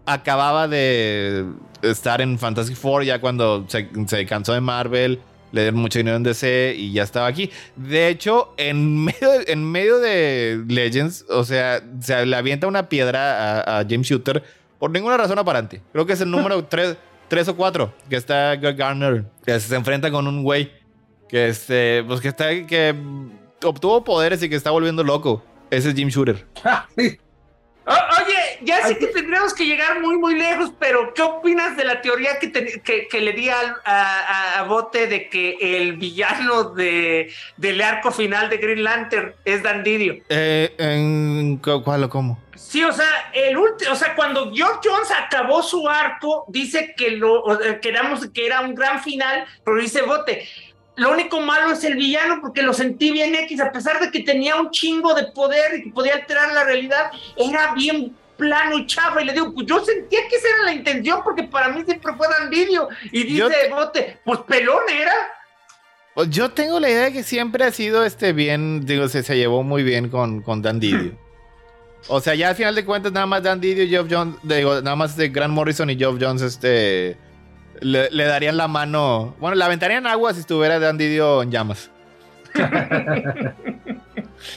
acababa 0.07 0.67
de 0.67 1.45
estar 1.83 2.21
en 2.21 2.39
Fantastic 2.39 2.77
Four 2.77 3.05
ya 3.05 3.21
cuando 3.21 3.65
se, 3.69 3.89
se 4.07 4.27
cansó 4.27 4.53
de 4.55 4.61
Marvel, 4.61 5.21
le 5.53 5.63
dieron 5.63 5.81
mucho 5.81 5.99
dinero 5.99 6.17
en 6.17 6.23
DC 6.25 6.75
y 6.77 6.93
ya 6.93 7.03
estaba 7.05 7.27
aquí. 7.27 7.51
De 7.77 8.09
hecho, 8.09 8.53
en 8.57 8.97
medio 9.05 9.31
de, 9.31 9.45
en 9.53 9.65
medio 9.71 9.99
de 9.99 10.65
Legends, 10.67 11.25
o 11.29 11.45
sea, 11.45 11.83
se 12.01 12.27
le 12.27 12.37
avienta 12.37 12.67
una 12.67 12.89
piedra 12.89 13.61
a, 13.61 13.79
a 13.81 13.85
James 13.89 14.07
Shooter 14.09 14.43
por 14.79 14.91
ninguna 14.91 15.17
razón 15.17 15.39
aparente. 15.39 15.83
Creo 15.93 16.05
que 16.07 16.13
es 16.15 16.21
el 16.21 16.31
número 16.31 16.65
3 16.69 16.97
o 17.49 17.57
4 17.57 17.93
que 18.09 18.17
está 18.17 18.57
Greg 18.57 18.77
Garner, 18.77 19.25
que 19.45 19.59
se 19.61 19.75
enfrenta 19.77 20.11
con 20.11 20.27
un 20.27 20.43
güey 20.43 20.73
que 21.29 21.49
este, 21.49 22.03
pues 22.07 22.21
que 22.21 22.29
está 22.29 22.49
que 22.67 22.95
obtuvo 23.65 24.03
poderes 24.05 24.43
y 24.43 24.49
que 24.49 24.57
está 24.57 24.71
volviendo 24.71 25.03
loco. 25.05 25.45
Ese 25.71 25.91
es 25.91 25.95
Jim 25.95 26.09
Shooter. 26.09 26.47
Sí. 26.97 27.19
O- 27.91 27.91
oye, 27.91 28.59
ya 28.65 28.87
sé 28.87 28.99
que 28.99 29.07
tendríamos 29.07 29.55
que 29.55 29.65
llegar 29.65 30.03
muy, 30.03 30.19
muy 30.19 30.35
lejos, 30.35 30.71
pero 30.79 31.15
¿qué 31.15 31.23
opinas 31.23 31.75
de 31.75 31.85
la 31.87 32.03
teoría 32.03 32.39
que, 32.39 32.49
te- 32.49 32.83
que, 32.83 33.09
que 33.09 33.21
le 33.23 33.33
di 33.33 33.49
al- 33.49 33.77
a, 33.87 34.21
a- 34.57 34.59
a 34.59 34.63
Bote 34.65 35.07
de 35.07 35.31
que 35.31 35.57
el 35.61 35.97
villano 35.97 36.65
de, 36.75 37.33
del 37.57 37.81
arco 37.81 38.13
final 38.13 38.51
de 38.51 38.59
Green 38.59 38.85
Lantern 38.85 39.33
es 39.47 39.63
Dan 39.63 39.83
Didio? 39.85 40.17
Eh, 40.29 40.75
en, 40.77 41.57
¿Cuál 41.83 42.05
o 42.05 42.11
cómo? 42.11 42.39
Sí, 42.59 42.83
o 42.85 42.93
sea, 42.93 43.31
el 43.33 43.57
último, 43.57 43.93
o 43.93 43.97
sea, 43.97 44.15
cuando 44.15 44.53
Geoff 44.53 44.79
Jones 44.85 45.09
acabó 45.11 45.63
su 45.63 45.89
arco, 45.89 46.45
dice 46.49 46.95
que 46.97 47.13
lo 47.13 47.45
que 47.81 47.89
éramos- 47.89 48.27
que 48.29 48.47
era 48.47 48.61
un 48.61 48.75
gran 48.75 49.03
final, 49.03 49.47
pero 49.65 49.79
dice 49.81 50.03
Bote. 50.03 50.47
Lo 50.97 51.13
único 51.13 51.41
malo 51.41 51.73
es 51.73 51.85
el 51.85 51.95
villano 51.95 52.39
porque 52.41 52.63
lo 52.63 52.73
sentí 52.75 53.13
bien 53.13 53.35
X, 53.37 53.61
a 53.61 53.71
pesar 53.71 54.01
de 54.01 54.11
que 54.11 54.21
tenía 54.25 54.57
un 54.57 54.71
chingo 54.73 55.15
de 55.15 55.27
poder 55.29 55.77
y 55.77 55.85
que 55.85 55.91
podía 55.91 56.15
alterar 56.15 56.53
la 56.53 56.65
realidad, 56.65 57.13
era 57.37 57.73
bien 57.73 58.17
plano 58.37 58.77
y 58.79 58.87
chafa. 58.87 59.23
Y 59.23 59.27
le 59.27 59.33
digo, 59.33 59.55
pues 59.55 59.67
yo 59.67 59.85
sentía 59.85 60.21
que 60.29 60.35
esa 60.37 60.49
era 60.49 60.65
la 60.65 60.73
intención 60.75 61.21
porque 61.23 61.45
para 61.45 61.69
mí 61.69 61.85
siempre 61.85 62.13
fue 62.15 62.27
Dan 62.29 62.51
Didio. 62.51 62.89
Y 63.13 63.23
dice 63.23 63.45
te- 63.49 63.69
Bote, 63.73 64.19
pues 64.25 64.41
pelón 64.41 64.83
era. 64.91 65.13
Pues 66.15 66.31
Yo 66.31 66.51
tengo 66.51 66.81
la 66.81 66.91
idea 66.91 67.05
de 67.05 67.13
que 67.13 67.23
siempre 67.23 67.65
ha 67.65 67.71
sido 67.71 68.05
este 68.05 68.33
bien, 68.33 68.85
digo, 68.85 69.07
se, 69.07 69.23
se 69.23 69.37
llevó 69.37 69.63
muy 69.63 69.85
bien 69.85 70.09
con, 70.09 70.43
con 70.43 70.63
Dan 70.63 70.81
Didio. 70.81 71.17
O 72.09 72.21
sea, 72.21 72.35
ya 72.35 72.49
al 72.49 72.55
final 72.55 72.75
de 72.75 72.85
cuentas, 72.85 73.13
nada 73.13 73.27
más 73.27 73.43
Dan 73.43 73.61
Didio 73.61 73.85
y 73.85 73.89
Geoff 73.89 74.09
Jones, 74.11 74.37
digo, 74.43 74.81
nada 74.81 74.97
más 74.97 75.17
de 75.17 75.29
Grant 75.29 75.53
Morrison 75.53 75.91
y 75.91 75.97
Geoff 75.97 76.17
Jones, 76.21 76.43
este, 76.43 77.17
le, 77.81 78.11
le 78.11 78.25
darían 78.25 78.57
la 78.57 78.67
mano, 78.67 79.35
bueno, 79.39 79.57
le 79.57 79.65
aventarían 79.65 80.07
agua 80.07 80.33
si 80.33 80.41
estuviera 80.41 80.79
Dan 80.79 80.97
Didio 80.99 81.43
en 81.43 81.51
llamas. 81.51 81.91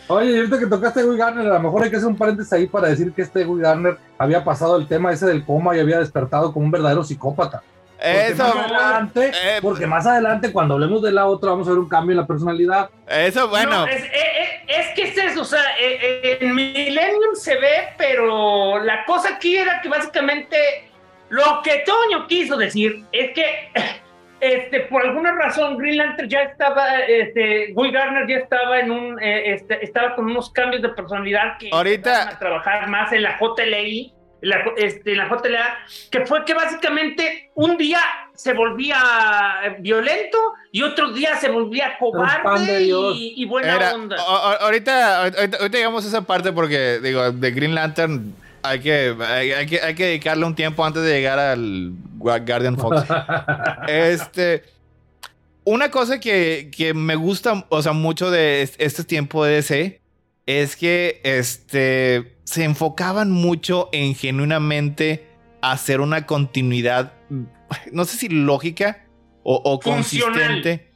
Oye, 0.08 0.32
y 0.32 0.38
ahorita 0.38 0.60
que 0.60 0.68
tocaste 0.68 1.02
a 1.02 1.04
Guy 1.04 1.18
Garner, 1.18 1.48
a 1.48 1.54
lo 1.56 1.60
mejor 1.60 1.84
hay 1.84 1.90
que 1.90 1.98
hacer 1.98 2.08
un 2.08 2.18
paréntesis 2.18 2.54
ahí 2.54 2.68
para 2.68 2.88
decir 2.90 3.12
que 3.14 3.24
este 3.24 3.44
Guy 3.44 3.62
Garner 3.62 3.98
había 4.18 4.44
pasado 4.44 4.78
el 4.78 4.88
tema 4.88 5.12
ese 5.12 5.26
del 5.26 5.46
coma 5.46 5.76
y 5.76 5.80
había 5.80 6.00
despertado 6.00 6.54
como 6.54 6.66
un 6.66 6.72
verdadero 6.72 7.04
psicópata. 7.04 7.64
Porque 7.98 8.28
Eso, 8.30 8.44
más 8.44 8.56
adelante, 8.56 9.28
eh, 9.30 9.60
porque 9.62 9.86
más 9.86 10.08
adelante, 10.08 10.52
cuando 10.52 10.74
hablemos 10.74 11.04
de 11.04 11.12
la 11.12 11.28
otra, 11.28 11.52
vamos 11.52 11.68
a 11.68 11.72
ver 11.72 11.80
un 11.80 11.88
cambio 11.88 12.14
en 12.14 12.18
la 12.18 12.26
personalidad. 12.26 12.90
eso, 13.08 13.48
bueno. 13.48 13.82
No, 13.82 13.86
es, 13.86 14.04
eh, 14.04 14.12
eh, 14.14 14.51
es 14.80 14.88
que 14.96 15.04
es 15.04 15.18
eso, 15.18 15.42
o 15.42 15.46
sea, 15.46 15.62
eh, 15.80 16.00
eh, 16.24 16.38
en 16.42 16.56
Millennium 16.56 17.36
se 17.36 17.58
ve, 17.58 17.90
pero 17.98 18.80
la 18.84 19.06
cosa 19.06 19.36
aquí 19.36 19.58
era 19.58 19.82
que 19.82 19.90
básicamente 19.90 20.58
lo 21.30 21.62
que 21.64 21.84
Toño 21.86 22.28
quiso 22.28 22.58
decir 22.58 23.04
es 23.12 23.32
que 23.34 23.70
este, 24.42 24.82
por 24.82 25.06
alguna 25.06 25.34
razón 25.34 25.78
Green 25.78 25.98
Lantern 25.98 26.30
ya 26.30 26.42
estaba, 26.44 27.00
este, 27.08 27.74
Guy 27.74 27.92
Garner 27.92 28.28
ya 28.28 28.38
estaba 28.38 28.80
en 28.80 28.92
un, 28.92 29.22
eh, 29.22 29.54
este, 29.54 29.84
estaba 29.84 30.16
con 30.16 30.26
unos 30.26 30.52
cambios 30.52 30.82
de 30.82 30.90
personalidad 30.90 31.58
que 31.58 31.70
Ahorita- 31.72 32.30
a 32.30 32.40
trabajar 32.40 32.88
más 32.90 33.12
en 33.14 33.24
la 33.24 33.38
JLI, 33.40 34.14
la, 34.42 34.58
este, 34.78 35.12
en 35.12 35.18
la 35.20 35.30
JLA, 35.30 35.78
que 36.10 36.26
fue 36.26 36.44
que 36.46 36.54
básicamente 36.54 37.52
un 37.56 37.78
día 37.78 38.00
se 38.34 38.54
volvía 38.54 38.98
eh, 39.64 39.76
violento 39.80 40.38
y 40.72 40.82
otro 40.82 41.12
día 41.14 41.36
se 41.38 41.50
volvía 41.50 41.98
cobarde 42.00 42.84
y, 42.84 43.34
y 43.38 43.46
buena 43.46 43.76
Era- 43.76 43.94
onda. 43.96 44.16
a- 44.18 44.52
a- 44.52 44.56
ahorita, 44.66 45.22
ahorita, 45.24 45.58
ahorita 45.58 45.78
llegamos 45.78 46.06
a 46.06 46.08
esa 46.08 46.22
parte 46.24 46.52
porque, 46.52 47.00
digo, 47.04 47.32
de 47.32 47.52
Green 47.52 47.76
Lantern 47.76 48.34
hay 48.64 48.80
que, 48.80 49.16
hay, 49.28 49.52
hay 49.52 49.66
que, 49.68 49.82
hay 49.82 49.96
que 49.96 50.06
dedicarle 50.06 50.46
un 50.46 50.56
tiempo 50.56 50.84
antes 50.86 51.04
de 51.04 51.12
llegar 51.12 51.38
al 51.40 51.92
Gua- 52.18 52.44
Guardian 52.46 52.78
Fox. 52.78 53.04
este, 53.88 54.64
una 55.64 55.92
cosa 55.92 56.20
que, 56.20 56.72
que 56.76 56.94
me 56.94 57.16
gusta, 57.16 57.66
o 57.70 57.82
sea, 57.82 57.94
mucho 57.94 58.32
de 58.32 58.64
es- 58.64 58.76
este 58.80 59.04
tiempo 59.04 59.44
de 59.46 59.54
DC 59.56 60.02
es 60.48 60.76
que, 60.76 61.22
este, 61.24 62.34
se 62.52 62.66
enfocaban 62.66 63.32
mucho 63.32 63.88
en 63.94 64.14
genuinamente 64.14 65.26
hacer 65.62 66.02
una 66.02 66.26
continuidad, 66.26 67.14
no 67.94 68.04
sé 68.04 68.18
si 68.18 68.28
lógica 68.28 69.06
o, 69.44 69.56
o 69.64 69.80
consistente. 69.80 70.92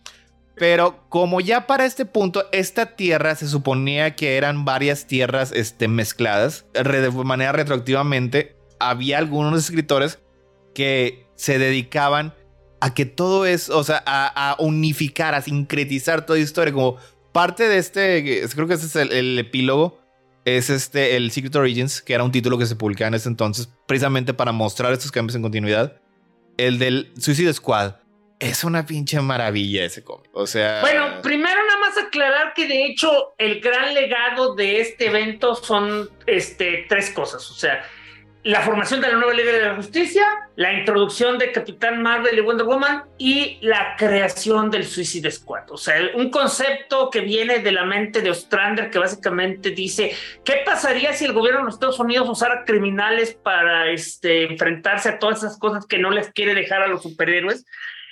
Pero 0.58 1.08
como 1.08 1.40
ya 1.40 1.66
para 1.66 1.86
este 1.86 2.06
punto, 2.06 2.46
esta 2.52 2.98
tierra 2.98 3.36
se 3.36 3.48
suponía 3.48 4.18
que 4.18 4.36
eran 4.36 4.66
varias 4.66 5.08
tierras 5.08 5.54
este, 5.54 5.88
mezcladas 5.88 6.66
de 6.74 7.10
manera 7.12 7.54
retroactivamente, 7.54 8.58
había 8.78 9.18
algunos 9.18 9.58
escritores 9.58 10.20
que 10.74 11.26
se 11.36 11.58
dedicaban 11.58 12.34
a 12.82 12.94
que 12.94 13.06
todo 13.06 13.46
es, 13.46 13.70
o 13.70 13.86
sea, 13.86 14.04
a, 14.06 14.52
a 14.52 14.56
unificar, 14.60 15.36
a 15.36 15.42
sincretizar 15.42 16.26
toda 16.26 16.38
historia. 16.38 16.74
Como 16.74 16.98
parte 17.32 17.70
de 17.70 17.78
este, 17.78 18.46
creo 18.54 18.68
que 18.68 18.74
ese 18.74 18.88
es 18.88 18.96
el, 18.98 19.14
el 19.14 19.40
epílogo, 19.40 20.05
es 20.46 20.70
este, 20.70 21.16
el 21.18 21.32
Secret 21.32 21.56
Origins, 21.56 22.02
que 22.02 22.14
era 22.14 22.24
un 22.24 22.32
título 22.32 22.58
que 22.58 22.68
se 22.68 22.76
publicaba 22.76 23.10
en 23.10 23.16
ese 23.16 23.28
entonces, 23.28 23.68
precisamente 23.88 24.34
para 24.34 24.52
mostrar 24.52 24.94
estos 24.94 25.12
cambios 25.12 25.36
en 25.36 25.42
continuidad. 25.42 26.00
El 26.58 26.80
del 26.80 27.12
Suicide 27.20 27.54
Squad. 27.54 27.96
Es 28.38 28.64
una 28.64 28.86
pinche 28.86 29.20
maravilla 29.22 29.86
ese 29.86 30.04
cómic. 30.04 30.30
O 30.34 30.46
sea. 30.46 30.82
Bueno, 30.82 31.22
primero 31.24 31.56
nada 31.66 31.80
más 31.80 31.98
aclarar 31.98 32.54
que 32.54 32.68
de 32.68 32.86
hecho 32.86 33.34
el 33.38 33.62
gran 33.62 33.94
legado 33.94 34.56
de 34.56 34.82
este 34.82 35.08
evento 35.08 35.56
son 35.56 36.10
este, 36.28 36.86
tres 36.88 37.12
cosas. 37.12 37.50
O 37.50 37.54
sea, 37.54 37.82
la 38.46 38.62
formación 38.62 39.02
de 39.02 39.08
la 39.08 39.16
nueva 39.16 39.34
Liga 39.34 39.52
de 39.52 39.66
la 39.66 39.76
Justicia, 39.76 40.24
la 40.56 40.72
introducción 40.72 41.40
de 41.40 41.52
Capitán 41.52 42.04
Marvel 42.04 42.38
y 42.38 42.42
Wonder 42.42 42.68
Woman 42.68 43.06
y 43.18 43.58
la 43.62 43.96
creación 43.98 44.70
del 44.70 44.86
Suicide 44.86 45.32
Squad. 45.32 45.72
O 45.72 45.78
sea, 45.78 45.96
un 46.14 46.30
concepto 46.30 47.10
que 47.10 47.22
viene 47.22 47.58
de 47.58 47.72
la 47.72 47.86
mente 47.86 48.22
de 48.22 48.30
Ostrander 48.30 48.92
que 48.92 49.00
básicamente 49.00 49.72
dice, 49.72 50.16
¿qué 50.44 50.62
pasaría 50.64 51.12
si 51.14 51.26
el 51.26 51.34
gobierno 51.34 51.62
de 51.62 51.66
los 51.66 51.74
Estados 51.74 52.00
Unidos 52.00 52.30
usara 52.30 52.66
criminales 52.66 53.34
para 53.34 53.90
este, 53.90 54.44
enfrentarse 54.44 55.10
a 55.10 55.18
todas 55.18 55.40
esas 55.40 55.58
cosas 55.58 55.88
que 55.88 55.98
no 55.98 56.12
les 56.12 56.32
quiere 56.32 56.54
dejar 56.54 56.84
a 56.84 56.88
los 56.88 57.02
superhéroes? 57.02 57.66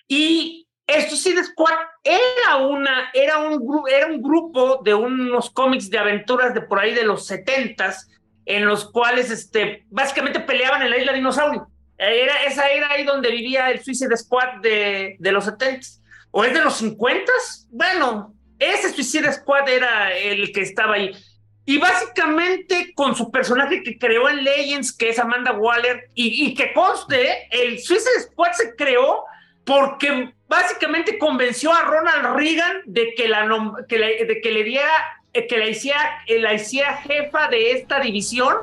Y 0.07 0.67
el 0.88 1.03
Suicide 1.03 1.43
Squad 1.43 1.77
era, 2.03 2.55
una, 2.55 3.11
era, 3.13 3.38
un, 3.38 3.84
era 3.88 4.07
un 4.07 4.19
grupo 4.19 4.81
de 4.84 4.95
unos 4.95 5.51
cómics 5.51 5.91
de 5.91 5.99
aventuras 5.99 6.55
de 6.55 6.61
por 6.61 6.79
ahí 6.79 6.95
de 6.95 7.03
los 7.03 7.27
setentas 7.27 8.09
en 8.45 8.65
los 8.65 8.89
cuales 8.91 9.31
este, 9.31 9.85
básicamente 9.89 10.39
peleaban 10.39 10.81
en 10.81 10.89
la 10.89 10.97
isla 10.97 11.13
dinosaurio. 11.13 11.67
Era, 11.97 12.43
esa 12.43 12.67
era 12.67 12.91
ahí 12.91 13.03
donde 13.03 13.31
vivía 13.31 13.69
el 13.71 13.83
Suicide 13.83 14.17
Squad 14.17 14.61
de, 14.61 15.15
de 15.19 15.31
los 15.31 15.45
setentas. 15.45 16.01
¿O 16.31 16.43
es 16.43 16.53
de 16.53 16.61
los 16.61 16.77
cincuentas? 16.77 17.67
Bueno, 17.69 18.33
ese 18.59 18.91
Suicide 18.91 19.31
Squad 19.31 19.69
era 19.69 20.11
el 20.13 20.51
que 20.51 20.61
estaba 20.61 20.95
ahí. 20.95 21.11
Y 21.65 21.77
básicamente 21.77 22.93
con 22.93 23.15
su 23.15 23.31
personaje 23.31 23.83
que 23.83 23.97
creó 23.97 24.27
en 24.29 24.43
Legends, 24.43 24.95
que 24.95 25.09
es 25.09 25.19
Amanda 25.19 25.53
Waller, 25.53 26.09
y, 26.13 26.53
que 26.55 26.73
conste, 26.73 27.47
el 27.51 27.79
Suicide 27.79 28.21
Squad 28.23 28.51
se 28.53 28.75
creó 28.75 29.23
porque 29.63 30.33
básicamente 30.47 31.17
convenció 31.17 31.71
a 31.73 31.83
Ronald 31.83 32.35
Reagan 32.35 32.81
de 32.85 33.13
que, 33.15 33.29
la 33.29 33.47
que 33.87 33.97
le, 33.97 34.25
de 34.25 34.41
que 34.41 34.51
le 34.51 34.63
diera 34.65 35.22
que 35.34 35.57
la 35.57 35.67
hiciera, 35.67 36.21
eh, 36.27 36.39
la 36.39 36.53
hiciera 36.53 36.97
jefa 36.97 37.47
de 37.47 37.71
esta 37.71 37.99
división 37.99 38.55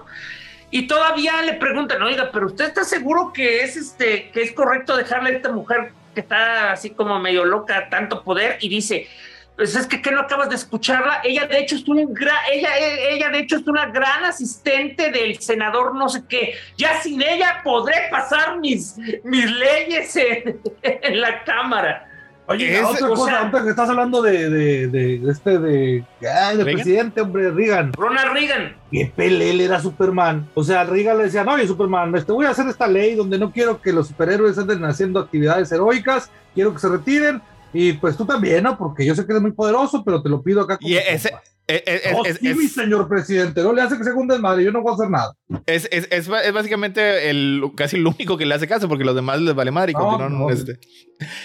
y 0.70 0.86
todavía 0.86 1.42
le 1.42 1.54
preguntan, 1.54 2.00
oiga, 2.02 2.30
pero 2.32 2.46
usted 2.46 2.66
está 2.66 2.84
seguro 2.84 3.32
que 3.32 3.62
es 3.62 3.76
este, 3.76 4.30
que 4.30 4.42
es 4.42 4.52
correcto 4.52 4.96
dejarle 4.96 5.30
a 5.30 5.32
esta 5.32 5.50
mujer 5.50 5.92
que 6.14 6.20
está 6.20 6.72
así 6.72 6.90
como 6.90 7.18
medio 7.18 7.44
loca, 7.44 7.88
tanto 7.88 8.22
poder, 8.22 8.58
y 8.60 8.68
dice, 8.68 9.08
pues 9.56 9.74
es 9.74 9.86
que, 9.86 10.00
que 10.00 10.12
no 10.12 10.20
acabas 10.20 10.48
de 10.48 10.54
escucharla. 10.54 11.20
Ella 11.24 11.46
de 11.46 11.58
hecho 11.58 11.74
es 11.74 11.86
un 11.86 12.14
gran, 12.14 12.36
ella, 12.52 12.70
ella 12.78 13.28
de 13.30 13.40
hecho 13.40 13.56
es 13.56 13.66
una 13.66 13.86
gran 13.86 14.24
asistente 14.24 15.10
del 15.10 15.38
senador 15.40 15.94
no 15.94 16.08
sé 16.08 16.22
qué. 16.28 16.54
Ya 16.78 17.00
sin 17.02 17.20
ella 17.20 17.60
podré 17.62 18.08
pasar 18.10 18.58
mis, 18.58 18.96
mis 19.24 19.50
leyes 19.50 20.16
en 20.16 21.20
la 21.20 21.44
cámara. 21.44 22.09
Oye, 22.50 22.72
Ese- 22.72 22.84
otra 22.84 23.06
o 23.06 23.14
cosa, 23.14 23.24
sea- 23.30 23.38
ahorita 23.40 23.62
que 23.62 23.70
estás 23.70 23.88
hablando 23.88 24.20
de, 24.22 24.50
de, 24.50 24.86
de, 24.88 25.18
de 25.20 25.30
este, 25.30 25.58
de, 25.58 26.04
ay, 26.28 26.56
de 26.56 26.64
presidente, 26.64 27.20
hombre, 27.20 27.50
Reagan. 27.50 27.92
Ronald 27.92 28.32
Reagan. 28.32 28.76
Que 28.90 29.06
pelele 29.14 29.64
era 29.64 29.80
Superman. 29.80 30.48
O 30.54 30.64
sea, 30.64 30.84
Reagan 30.84 31.18
le 31.18 31.24
decía, 31.24 31.44
no, 31.44 31.52
oye, 31.52 31.66
Superman, 31.66 32.12
te 32.12 32.32
voy 32.32 32.46
a 32.46 32.50
hacer 32.50 32.66
esta 32.66 32.86
ley 32.88 33.14
donde 33.14 33.38
no 33.38 33.52
quiero 33.52 33.80
que 33.80 33.92
los 33.92 34.08
superhéroes 34.08 34.58
anden 34.58 34.84
haciendo 34.84 35.20
actividades 35.20 35.70
heroicas, 35.72 36.30
quiero 36.54 36.72
que 36.72 36.80
se 36.80 36.88
retiren. 36.88 37.40
Y 37.72 37.92
pues 37.92 38.16
tú 38.16 38.26
también, 38.26 38.64
¿no? 38.64 38.76
Porque 38.76 39.06
yo 39.06 39.14
sé 39.14 39.24
que 39.24 39.30
eres 39.30 39.42
muy 39.42 39.52
poderoso, 39.52 40.02
pero 40.04 40.20
te 40.20 40.28
lo 40.28 40.42
pido 40.42 40.62
acá. 40.62 40.76
como 40.76 40.88
Y 40.90 40.96
ese, 40.96 41.30
compa". 41.30 41.44
Es, 41.76 41.82
es- 42.06 42.12
Oh, 42.14 42.24
es- 42.24 42.36
sí, 42.38 42.54
mi 42.54 42.64
es- 42.64 42.72
señor 42.72 43.08
presidente, 43.08 43.62
no 43.62 43.72
le 43.72 43.82
hace 43.82 43.96
que 43.98 44.04
se 44.04 44.12
hunde 44.12 44.38
madre, 44.38 44.64
yo 44.64 44.72
no 44.72 44.82
voy 44.82 44.92
a 44.92 44.94
hacer 44.94 45.10
nada. 45.10 45.32
es- 45.66 45.88
es- 45.90 46.28
básicamente 46.52 47.30
el, 47.30 47.62
casi 47.76 47.96
el 47.96 48.06
único 48.06 48.36
que 48.36 48.46
le 48.46 48.54
hace 48.54 48.66
caso, 48.68 48.88
porque 48.88 49.04
los 49.04 49.14
demás 49.14 49.40
les 49.40 49.54
vale 49.54 49.70
madre 49.70 49.92
y 49.92 49.94
No, 49.94 50.00
continúan. 50.00 50.38
no. 50.38 50.50
este. 50.50 50.78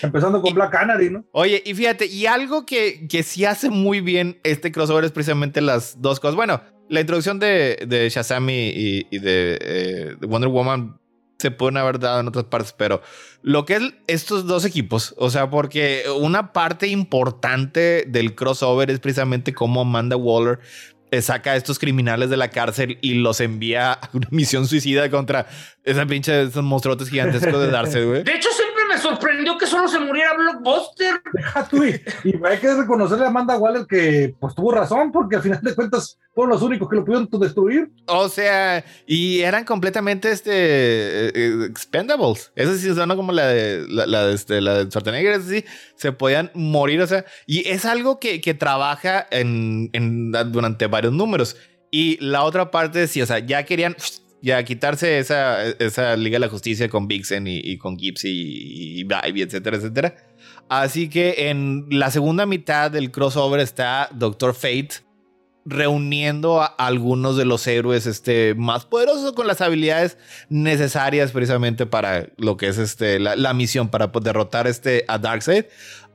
Empezando 0.01 0.41
con 0.41 0.53
Black 0.53 0.71
Canary, 0.71 1.09
¿no? 1.09 1.25
Oye, 1.31 1.61
y 1.65 1.73
fíjate, 1.73 2.05
y 2.05 2.25
algo 2.25 2.65
que, 2.65 3.07
que 3.07 3.23
sí 3.23 3.45
hace 3.45 3.69
muy 3.69 4.01
bien 4.01 4.39
este 4.43 4.71
crossover 4.71 5.03
es 5.05 5.11
precisamente 5.11 5.61
las 5.61 6.01
dos 6.01 6.19
cosas. 6.19 6.35
Bueno, 6.35 6.61
la 6.89 7.01
introducción 7.01 7.39
de, 7.39 7.83
de 7.87 8.09
Shazam 8.09 8.49
y, 8.49 9.05
y- 9.09 9.19
de, 9.19 9.57
eh, 9.61 10.15
de 10.19 10.27
Wonder 10.27 10.49
Woman 10.49 10.97
se 11.37 11.51
pueden 11.51 11.77
haber 11.77 11.99
dado 11.99 12.19
en 12.21 12.27
otras 12.27 12.45
partes, 12.45 12.73
pero 12.73 13.01
lo 13.41 13.65
que 13.65 13.75
es 13.75 13.81
estos 14.07 14.47
dos 14.47 14.65
equipos, 14.65 15.13
o 15.17 15.29
sea, 15.29 15.49
porque 15.49 16.03
una 16.17 16.53
parte 16.53 16.87
importante 16.87 18.05
del 18.07 18.35
crossover 18.35 18.89
es 18.89 18.99
precisamente 18.99 19.53
cómo 19.53 19.81
Amanda 19.81 20.15
Waller 20.15 20.59
eh, 21.11 21.21
saca 21.21 21.51
a 21.51 21.55
estos 21.55 21.77
criminales 21.77 22.29
de 22.29 22.37
la 22.37 22.49
cárcel 22.49 22.97
y 23.01 23.15
los 23.15 23.39
envía 23.39 23.93
a 23.93 24.09
una 24.13 24.27
misión 24.31 24.67
suicida 24.67 25.09
contra 25.09 25.47
esa 25.83 26.05
pinche 26.05 26.43
esos 26.43 26.63
monstruotes 26.63 27.09
gigantescos 27.09 27.59
de 27.61 27.69
Darcy, 27.69 28.01
güey. 28.01 28.23
De 28.23 28.33
hecho, 28.33 28.49
siempre 28.51 28.74
me 28.95 29.01
sorprendió 29.01 29.57
que 29.57 29.67
solo 29.67 29.87
se 29.87 29.99
muriera 29.99 30.33
Blockbuster. 30.33 31.21
Deja 31.33 31.67
tú, 31.67 31.83
y, 31.83 32.01
y 32.23 32.33
hay 32.45 32.57
que 32.59 32.73
reconocerle 32.73 33.25
a 33.25 33.27
Amanda 33.27 33.57
Waller 33.57 33.85
que 33.87 34.35
pues 34.39 34.55
tuvo 34.55 34.71
razón, 34.71 35.11
porque 35.11 35.35
al 35.37 35.41
final 35.41 35.59
de 35.61 35.75
cuentas 35.75 36.17
fueron 36.33 36.51
los 36.51 36.61
únicos 36.61 36.89
que 36.89 36.95
lo 36.95 37.05
pudieron 37.05 37.29
destruir. 37.39 37.89
O 38.07 38.29
sea, 38.29 38.83
y 39.05 39.41
eran 39.41 39.63
completamente 39.65 40.31
este 40.31 40.51
eh, 40.51 41.31
eh, 41.33 41.67
expendables. 41.69 42.51
Eso 42.55 42.75
sí 42.75 42.93
suena 42.93 43.15
como 43.15 43.31
la 43.31 43.47
de 43.47 43.85
la, 43.87 44.05
la 44.05 44.27
de, 44.27 44.33
este, 44.35 44.61
la 44.61 44.73
de 44.75 44.85
Schwarzenegger, 44.89 45.33
eso 45.33 45.49
sí, 45.49 45.65
se 45.95 46.11
podían 46.11 46.51
morir, 46.53 47.01
o 47.01 47.07
sea, 47.07 47.25
y 47.45 47.67
es 47.69 47.85
algo 47.85 48.19
que, 48.19 48.41
que 48.41 48.53
trabaja 48.53 49.27
en, 49.31 49.89
en- 49.93 50.31
durante 50.51 50.87
varios 50.87 51.13
números. 51.13 51.57
Y 51.91 52.17
la 52.23 52.43
otra 52.43 52.71
parte, 52.71 53.07
sí, 53.07 53.21
o 53.21 53.25
sea, 53.25 53.39
ya 53.39 53.63
querían 53.63 53.95
ya 54.45 54.63
quitarse 54.63 55.17
esa, 55.17 55.65
esa 55.65 56.15
Liga 56.15 56.35
de 56.35 56.41
la 56.41 56.49
Justicia 56.49 56.87
con 56.87 57.07
Vixen 57.07 57.47
y, 57.47 57.57
y 57.57 57.79
con 57.79 57.97
Gibbs 57.97 58.25
y, 58.25 59.01
y 59.01 59.01
Ivy, 59.01 59.41
etcétera, 59.41 59.77
etcétera. 59.77 60.15
Así 60.69 61.09
que 61.09 61.49
en 61.49 61.87
la 61.89 62.11
segunda 62.11 62.45
mitad 62.45 62.91
del 62.91 63.09
crossover 63.09 63.59
está 63.59 64.07
Doctor 64.13 64.53
Fate 64.53 65.03
reuniendo 65.65 66.61
a 66.61 66.67
algunos 66.67 67.37
de 67.37 67.45
los 67.45 67.65
héroes 67.65 68.05
este, 68.05 68.53
más 68.53 68.85
poderosos 68.85 69.33
con 69.33 69.47
las 69.47 69.61
habilidades 69.61 70.19
necesarias 70.49 71.31
precisamente 71.31 71.87
para 71.87 72.27
lo 72.37 72.55
que 72.55 72.67
es 72.67 72.77
este, 72.77 73.17
la, 73.17 73.35
la 73.35 73.55
misión 73.55 73.89
para 73.89 74.11
derrotar 74.21 74.67
este, 74.67 75.05
a 75.07 75.17
Darkseid. 75.17 75.65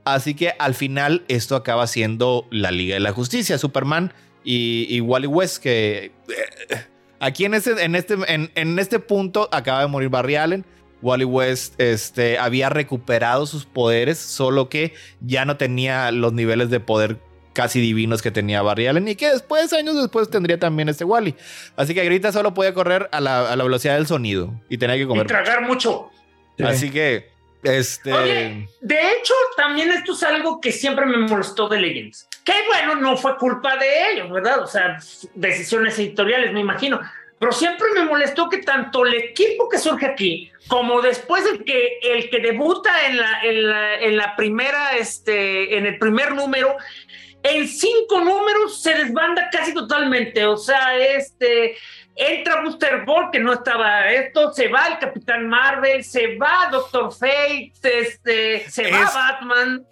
Así 0.05 0.35
que 0.35 0.53
al 0.57 0.73
final 0.73 1.25
esto 1.27 1.57
acaba 1.57 1.85
siendo 1.85 2.47
la 2.49 2.71
Liga 2.71 2.93
de 2.93 3.01
la 3.01 3.11
Justicia, 3.11 3.57
Superman 3.57 4.13
y, 4.45 4.87
y 4.87 5.01
Wally 5.01 5.27
West, 5.27 5.61
que 5.61 6.05
eh, 6.29 6.90
aquí 7.21 7.45
en 7.45 7.53
este, 7.53 7.71
en, 7.83 7.95
este, 7.95 8.15
en, 8.27 8.51
en 8.55 8.77
este 8.79 8.99
punto 8.99 9.47
acaba 9.53 9.81
de 9.81 9.87
morir 9.87 10.09
Barry 10.09 10.35
Allen. 10.35 10.65
Wally 11.01 11.23
West 11.25 11.79
este, 11.81 12.37
había 12.37 12.69
recuperado 12.69 13.47
sus 13.47 13.65
poderes, 13.65 14.19
solo 14.19 14.69
que 14.69 14.93
ya 15.19 15.45
no 15.45 15.57
tenía 15.57 16.11
los 16.11 16.31
niveles 16.33 16.69
de 16.69 16.79
poder 16.79 17.17
casi 17.53 17.81
divinos 17.81 18.21
que 18.21 18.29
tenía 18.29 18.61
Barry 18.61 18.85
Allen 18.85 19.07
y 19.07 19.15
que 19.15 19.29
después, 19.31 19.73
años 19.73 19.95
después, 19.95 20.29
tendría 20.29 20.59
también 20.59 20.89
este 20.89 21.03
Wally. 21.03 21.33
Así 21.75 21.95
que 21.95 22.01
ahorita 22.03 22.31
solo 22.31 22.53
podía 22.53 22.75
correr 22.75 23.09
a 23.11 23.19
la, 23.19 23.51
a 23.51 23.55
la 23.55 23.63
velocidad 23.63 23.95
del 23.95 24.05
sonido 24.05 24.53
y 24.69 24.77
tenía 24.77 24.95
que 24.95 25.01
Y 25.01 25.07
comer. 25.07 25.25
tragar 25.25 25.63
mucho. 25.63 26.11
Así 26.63 26.91
que, 26.91 27.31
este. 27.63 28.13
Oye, 28.13 28.67
de 28.81 28.95
hecho, 28.95 29.33
también 29.57 29.89
esto 29.91 30.13
es 30.13 30.21
algo 30.21 30.61
que 30.61 30.71
siempre 30.71 31.07
me 31.07 31.17
molestó 31.17 31.67
de 31.67 31.79
Legends. 31.79 32.27
Que 32.43 32.53
bueno, 32.67 32.95
no 32.95 33.17
fue 33.17 33.37
culpa 33.37 33.75
de 33.77 34.11
ellos, 34.11 34.31
¿verdad? 34.31 34.61
O 34.61 34.67
sea, 34.67 34.97
decisiones 35.35 35.97
editoriales, 35.99 36.51
me 36.53 36.59
imagino. 36.59 36.99
Pero 37.39 37.51
siempre 37.51 37.87
me 37.95 38.05
molestó 38.05 38.49
que 38.49 38.59
tanto 38.59 39.05
el 39.05 39.15
equipo 39.15 39.67
que 39.67 39.79
surge 39.79 40.05
aquí, 40.05 40.51
como 40.67 41.01
después 41.01 41.43
el 41.45 41.63
que, 41.63 41.97
el 42.03 42.29
que 42.29 42.39
debuta 42.39 43.07
en 43.07 43.17
la, 43.17 43.41
en 43.43 43.67
la, 43.67 43.95
en 43.95 44.17
la 44.17 44.35
primera, 44.35 44.95
este, 44.95 45.75
en 45.75 45.87
el 45.87 45.97
primer 45.97 46.33
número, 46.33 46.77
en 47.43 47.67
cinco 47.67 48.21
números 48.21 48.81
se 48.81 48.93
desbanda 48.93 49.49
casi 49.51 49.73
totalmente. 49.73 50.45
O 50.45 50.57
sea, 50.57 50.95
este, 50.95 51.77
entra 52.15 52.61
Booster 52.61 53.05
Gold, 53.05 53.31
que 53.31 53.39
no 53.39 53.53
estaba 53.53 54.11
esto, 54.11 54.53
se 54.53 54.67
va 54.67 54.87
el 54.87 54.99
Capitán 54.99 55.47
Marvel, 55.47 56.03
se 56.03 56.35
va 56.37 56.69
Doctor 56.71 57.11
Fate, 57.11 57.73
este, 57.83 58.69
se 58.69 58.91
va 58.91 59.11
Batman. 59.13 59.85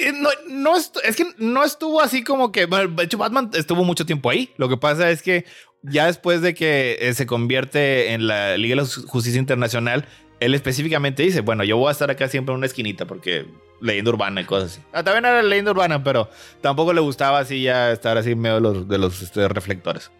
Eh, 0.00 0.12
No, 0.12 0.28
no 0.48 0.76
es 0.76 1.16
que 1.16 1.26
no 1.38 1.64
estuvo 1.64 2.00
así 2.00 2.22
como 2.22 2.52
que. 2.52 2.66
de 2.66 3.04
hecho, 3.04 3.18
Batman 3.18 3.50
estuvo 3.54 3.84
mucho 3.84 4.06
tiempo 4.06 4.30
ahí. 4.30 4.50
Lo 4.56 4.68
que 4.68 4.76
pasa 4.76 5.10
es 5.10 5.22
que 5.22 5.44
ya 5.82 6.06
después 6.06 6.42
de 6.42 6.54
que 6.54 6.98
eh, 7.00 7.14
se 7.14 7.26
convierte 7.26 8.12
en 8.12 8.26
la 8.26 8.56
Liga 8.56 8.76
de 8.76 8.82
la 8.82 8.88
Justicia 9.06 9.38
Internacional, 9.38 10.06
él 10.40 10.54
específicamente 10.54 11.22
dice: 11.22 11.40
Bueno, 11.40 11.64
yo 11.64 11.76
voy 11.76 11.88
a 11.88 11.92
estar 11.92 12.10
acá 12.10 12.28
siempre 12.28 12.52
en 12.52 12.58
una 12.58 12.66
esquinita 12.66 13.06
porque 13.06 13.46
leyenda 13.80 14.10
urbana 14.10 14.40
y 14.40 14.44
cosas 14.44 14.72
así. 14.72 14.80
Ah, 14.92 15.02
también 15.02 15.24
era 15.24 15.42
leyenda 15.42 15.70
urbana, 15.70 16.02
pero 16.02 16.28
tampoco 16.60 16.92
le 16.92 17.00
gustaba 17.00 17.38
así 17.38 17.62
ya 17.62 17.92
estar 17.92 18.18
así 18.18 18.32
en 18.32 18.40
medio 18.40 18.56
de 18.56 18.60
los, 18.60 18.88
de 18.88 18.98
los 18.98 19.22
este, 19.22 19.48
reflectores. 19.48 20.10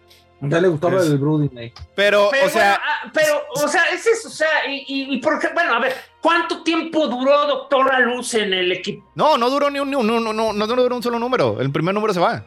Ya 0.41 0.61
le 0.61 0.68
gustaba 0.68 1.03
el 1.03 1.18
brooding 1.18 1.57
ahí. 1.59 1.72
Pero, 1.97 2.28
Pero, 2.30 2.47
o 2.47 2.49
sea. 2.51 2.78
bueno, 2.78 2.84
ah, 2.86 3.11
pero, 3.12 3.43
o 3.64 3.68
sea, 3.68 3.82
es 3.93 4.07
eso, 4.07 4.28
o 4.28 4.30
sea, 4.30 4.49
y, 4.68 4.84
y, 4.86 5.14
y 5.14 5.20
por 5.20 5.39
qué- 5.41 5.49
bueno, 5.53 5.74
a 5.74 5.80
ver, 5.80 5.93
¿cuánto 6.20 6.62
tiempo 6.62 7.09
duró 7.09 7.47
Doctora 7.47 7.99
Luz 8.01 8.34
en 8.34 8.53
el 8.53 8.70
equipo? 8.70 9.11
No, 9.16 9.36
no 9.36 9.51
duró 9.51 9.68
ni 9.70 9.80
un, 9.80 9.91
ni 9.91 9.97
un- 9.97 10.07
no, 10.07 10.20
no, 10.20 10.32
no, 10.32 10.53
no 10.53 10.66
duró 10.66 10.95
un 10.95 11.03
solo 11.03 11.18
número. 11.18 11.61
El 11.61 11.72
primer 11.72 11.93
número 11.95 12.14
se 12.14 12.20
va. 12.20 12.45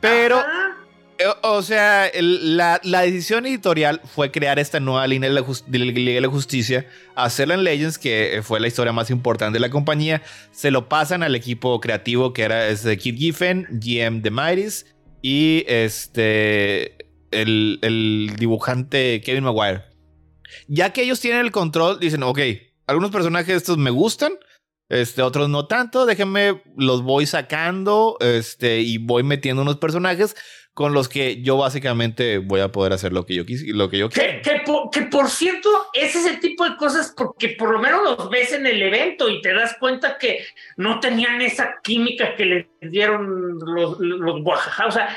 Pero. 0.00 0.38
Ajá. 0.38 0.72
Eh, 1.18 1.24
O 1.44 1.62
sea, 1.62 2.06
el- 2.08 2.58
la, 2.58 2.78
la 2.84 3.00
decisión 3.00 3.46
editorial 3.46 4.02
fue 4.04 4.30
crear 4.30 4.58
esta 4.58 4.80
nueva 4.80 5.06
línea 5.06 5.30
de 5.30 5.34
la, 5.34 5.42
de 5.66 5.78
la 5.78 5.84
Liga 5.86 6.12
de 6.16 6.20
la 6.20 6.28
Justicia, 6.28 6.86
hacerla 7.14 7.54
en 7.54 7.64
Legends, 7.64 7.96
que 7.98 8.40
fue 8.42 8.60
la 8.60 8.66
historia 8.66 8.92
más 8.92 9.08
importante 9.08 9.54
de 9.56 9.60
la 9.60 9.70
compañía. 9.70 10.20
Se 10.52 10.70
lo 10.70 10.90
pasan 10.90 11.22
al 11.22 11.34
equipo 11.34 11.80
creativo 11.80 12.34
que 12.34 12.42
era 12.42 12.68
este, 12.68 12.98
Kid 12.98 13.16
Giffen, 13.16 13.66
GM 13.70 14.20
de 14.20 14.30
Mighties 14.30 14.94
y 15.22 15.64
este, 15.66 16.95
el, 17.30 17.78
el 17.82 18.36
dibujante 18.36 19.20
Kevin 19.20 19.44
Maguire. 19.44 19.84
Ya 20.68 20.92
que 20.92 21.02
ellos 21.02 21.20
tienen 21.20 21.40
el 21.40 21.52
control, 21.52 21.98
dicen, 22.00 22.22
ok, 22.22 22.40
algunos 22.86 23.10
personajes 23.10 23.56
estos 23.56 23.78
me 23.78 23.90
gustan, 23.90 24.32
este, 24.88 25.22
otros 25.22 25.48
no 25.48 25.66
tanto, 25.66 26.06
déjenme, 26.06 26.62
los 26.76 27.02
voy 27.02 27.26
sacando 27.26 28.16
este, 28.20 28.80
y 28.80 28.98
voy 28.98 29.24
metiendo 29.24 29.62
unos 29.62 29.78
personajes 29.78 30.36
con 30.76 30.92
los 30.92 31.08
que 31.08 31.40
yo 31.40 31.56
básicamente 31.56 32.36
voy 32.36 32.60
a 32.60 32.70
poder 32.70 32.92
hacer 32.92 33.10
lo 33.10 33.24
que 33.24 33.34
yo 33.34 33.46
quis 33.46 33.66
lo 33.66 33.88
que 33.88 33.96
yo. 33.96 34.10
Que, 34.10 34.42
que, 34.42 34.60
por, 34.66 34.90
que 34.90 35.02
por 35.02 35.30
cierto, 35.30 35.70
ese 35.94 36.18
es 36.18 36.26
el 36.26 36.38
tipo 36.38 36.68
de 36.68 36.76
cosas 36.76 37.14
porque 37.16 37.48
por 37.48 37.70
lo 37.70 37.78
menos 37.78 38.02
los 38.02 38.28
ves 38.28 38.52
en 38.52 38.66
el 38.66 38.82
evento 38.82 39.30
y 39.30 39.40
te 39.40 39.54
das 39.54 39.74
cuenta 39.80 40.18
que 40.18 40.44
no 40.76 41.00
tenían 41.00 41.40
esa 41.40 41.76
química 41.82 42.36
que 42.36 42.44
le 42.44 42.68
dieron 42.82 43.58
los, 43.58 43.98
los 43.98 44.42
Oaxaca. 44.42 44.86
O 44.86 44.90
sea, 44.90 45.16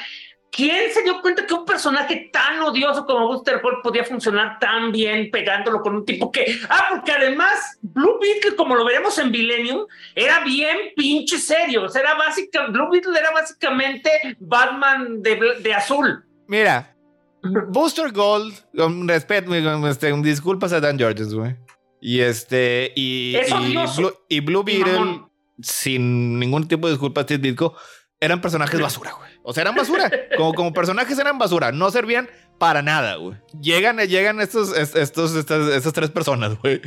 ¿quién 0.52 0.92
se 0.94 1.04
dio 1.04 1.22
cuenta 1.22 1.46
que 1.46 1.54
un 1.54 1.66
personaje 1.66 2.30
tan 2.32 2.60
odioso 2.62 3.06
como 3.06 3.28
Buster 3.28 3.62
Gold 3.62 3.82
podía 3.82 4.04
funcionar 4.04 4.60
tan 4.60 4.92
bien 4.92 5.30
pegándolo 5.32 5.82
con 5.82 5.96
un 5.96 6.06
tipo 6.06 6.32
que... 6.32 6.46
Ah, 6.70 6.88
porque 6.92 7.12
además 7.12 7.78
Blue 7.82 8.20
Beetle, 8.20 8.56
como 8.56 8.76
lo 8.76 8.86
veremos 8.86 9.18
en 9.18 9.32
Millennium, 9.32 9.86
era 10.16 10.44
bien 10.44 10.78
pinche 10.96 11.38
serio. 11.38 11.84
O 11.84 11.90
sea, 11.90 12.02
era 12.02 12.16
básica, 12.16 12.68
Blue 12.68 12.90
Beetle 12.92 13.18
era 13.18 13.32
básicamente 13.32 14.10
Batman 14.40 15.22
de, 15.22 15.60
de 15.62 15.74
azul. 15.74 16.26
Mira, 16.48 16.96
Booster 17.42 18.12
Gold, 18.12 18.54
con 18.76 19.08
respeto, 19.08 19.54
este, 19.88 20.12
disculpas 20.22 20.74
a 20.74 20.80
Dan 20.80 20.98
Georges, 20.98 21.34
güey. 21.34 21.56
Y 22.02 22.22
este, 22.22 22.92
y, 22.96 23.36
Es 23.36 23.50
y. 23.50 23.76
Blue, 23.98 24.14
y 24.28 24.40
Blue 24.40 24.64
Beetle, 24.64 24.94
mamón. 24.94 25.32
sin 25.62 26.40
ningún 26.40 26.68
tipo 26.68 26.88
de 26.88 26.94
disculpas, 26.94 27.26
Steve 27.26 27.50
Ditko, 27.50 27.76
eran 28.20 28.42
personajes 28.42 28.80
basura, 28.80 29.12
güey. 29.12 29.29
O 29.50 29.54
sea, 29.54 29.62
eran 29.64 29.74
basura. 29.74 30.12
Como, 30.38 30.54
como 30.54 30.74
personajes 30.74 31.18
eran 31.18 31.40
basura. 31.40 31.72
No 31.72 31.90
servían 31.90 32.30
para 32.60 32.84
nada, 32.84 33.16
güey. 33.16 33.36
Llegan, 33.60 33.98
llegan 33.98 34.40
estos, 34.42 34.78
estos, 34.78 35.36
estas, 35.36 35.68
estas 35.70 35.92
tres 35.92 36.12
personas, 36.12 36.56
güey. 36.62 36.80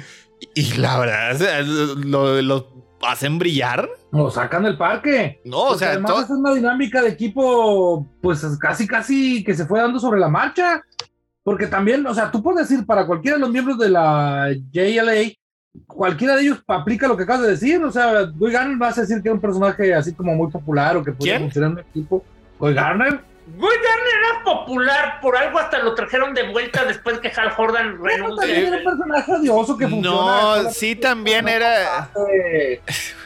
Y 0.55 0.75
la 0.75 0.97
verdad, 1.01 1.65
los 1.65 2.45
lo 2.45 2.69
hacen 3.03 3.41
brillar. 3.41 3.91
Lo 4.13 4.31
sacan 4.31 4.63
del 4.63 4.79
parque. 4.79 5.41
No, 5.45 5.71
o 5.71 5.75
sea, 5.77 5.89
además 5.89 6.23
es 6.23 6.31
una 6.31 6.55
dinámica 6.55 7.03
de 7.03 7.09
equipo, 7.09 8.09
pues 8.23 8.47
casi, 8.61 8.87
casi 8.87 9.43
que 9.43 9.55
se 9.55 9.67
fue 9.67 9.81
dando 9.81 9.99
sobre 9.99 10.21
la 10.21 10.29
marcha. 10.29 10.85
Porque 11.43 11.67
también, 11.67 12.07
o 12.07 12.15
sea, 12.15 12.31
tú 12.31 12.45
puedes 12.45 12.69
decir 12.69 12.87
para 12.87 13.09
cualquiera 13.09 13.39
de 13.39 13.41
los 13.41 13.51
miembros 13.51 13.77
de 13.77 13.89
la 13.89 14.51
JLA, 14.71 15.33
cualquiera 15.89 16.37
de 16.37 16.43
ellos 16.43 16.63
aplica 16.69 17.09
lo 17.09 17.17
que 17.17 17.25
acabas 17.25 17.43
de 17.43 17.51
decir. 17.51 17.83
O 17.83 17.91
sea, 17.91 18.23
Guy 18.23 18.77
vas 18.79 18.99
a 18.99 19.01
decir 19.01 19.21
que 19.21 19.31
es 19.31 19.35
un 19.35 19.41
personaje 19.41 19.93
así 19.93 20.15
como 20.15 20.33
muy 20.37 20.49
popular 20.49 20.97
o 20.97 21.03
que 21.03 21.11
puede 21.11 21.41
funcionar 21.41 21.71
en 21.71 21.75
un 21.79 21.81
equipo. 21.81 22.25
Guy 22.63 22.75
Garner. 22.75 23.21
Garner 23.45 24.15
era 24.21 24.45
popular, 24.45 25.21
por 25.21 25.37
algo 25.37 25.59
hasta 25.59 25.81
lo 25.81 25.97
trajeron 25.97 26.33
de 26.33 26.49
vuelta 26.49 26.85
después 26.85 27.19
que 27.19 27.27
Hal 27.29 27.51
Jordan 27.51 27.99
renunció. 28.01 28.49
era 28.49 28.77
un 28.77 28.85
personaje 28.85 29.33
odioso 29.33 29.77
que 29.77 29.89
funciona. 29.89 30.63
No, 30.63 30.71
sí 30.71 30.95
también 30.95 31.49
era. 31.49 32.09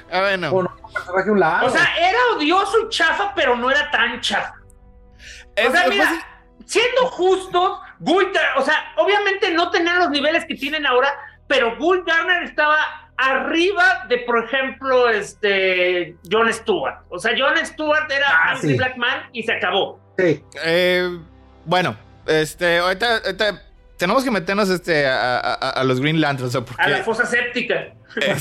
Ah, 0.08 0.20
bueno. 0.20 0.52
O, 0.52 1.68
sea, 1.68 1.96
era 1.98 2.18
odioso 2.36 2.86
y 2.86 2.88
chafa, 2.90 3.32
pero 3.34 3.56
no 3.56 3.68
era 3.68 3.90
tan 3.90 4.20
chafa. 4.20 4.54
O 5.66 5.70
sea, 5.72 5.88
mira, 5.88 6.24
siendo 6.64 7.08
justos, 7.08 7.80
Guy, 7.98 8.28
o 8.56 8.62
sea, 8.62 8.92
obviamente 8.98 9.50
no 9.50 9.68
tenían 9.72 9.98
los 9.98 10.10
niveles 10.10 10.44
que 10.46 10.54
tienen 10.54 10.86
ahora, 10.86 11.12
pero 11.48 11.76
Guy 11.76 12.04
Garner 12.06 12.44
estaba 12.44 13.05
arriba 13.16 14.04
de, 14.08 14.18
por 14.18 14.44
ejemplo, 14.44 15.08
este 15.08 16.16
John 16.30 16.52
Stewart. 16.52 16.98
O 17.08 17.18
sea, 17.18 17.32
John 17.36 17.54
Stewart 17.64 18.10
era 18.10 18.26
ah, 18.28 18.58
Black 18.62 18.96
Man 18.96 19.28
y 19.32 19.42
se 19.42 19.52
acabó. 19.52 20.00
Sí. 20.18 20.42
Eh, 20.64 21.18
bueno, 21.64 21.96
este, 22.26 22.78
ahorita, 22.78 23.22
tenemos 23.96 24.24
que 24.24 24.30
meternos 24.30 24.68
este, 24.68 25.06
a, 25.06 25.82
los 25.84 26.00
Green 26.00 26.20
Lanterns. 26.20 26.56
A 26.78 26.88
la 26.88 27.02
fosa 27.02 27.26
séptica. 27.26 27.92
Eh, 28.18 28.34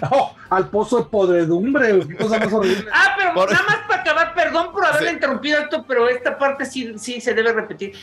al 0.48 0.70
pozo 0.70 1.00
de 1.00 1.04
podredumbre. 1.10 2.16
cosa 2.16 2.38
más 2.38 2.50
horrible. 2.50 2.86
Ah, 2.94 3.14
pero 3.14 3.34
nada 3.34 3.64
más 3.66 3.76
para 3.86 4.00
acabar, 4.00 4.34
perdón 4.34 4.72
por 4.72 4.86
haberle 4.86 5.12
interrumpido 5.12 5.60
esto, 5.60 5.84
pero 5.86 6.08
esta 6.08 6.38
parte 6.38 6.64
sí, 6.64 6.94
sí 6.98 7.20
se 7.20 7.34
debe 7.34 7.52
repetir. 7.52 7.94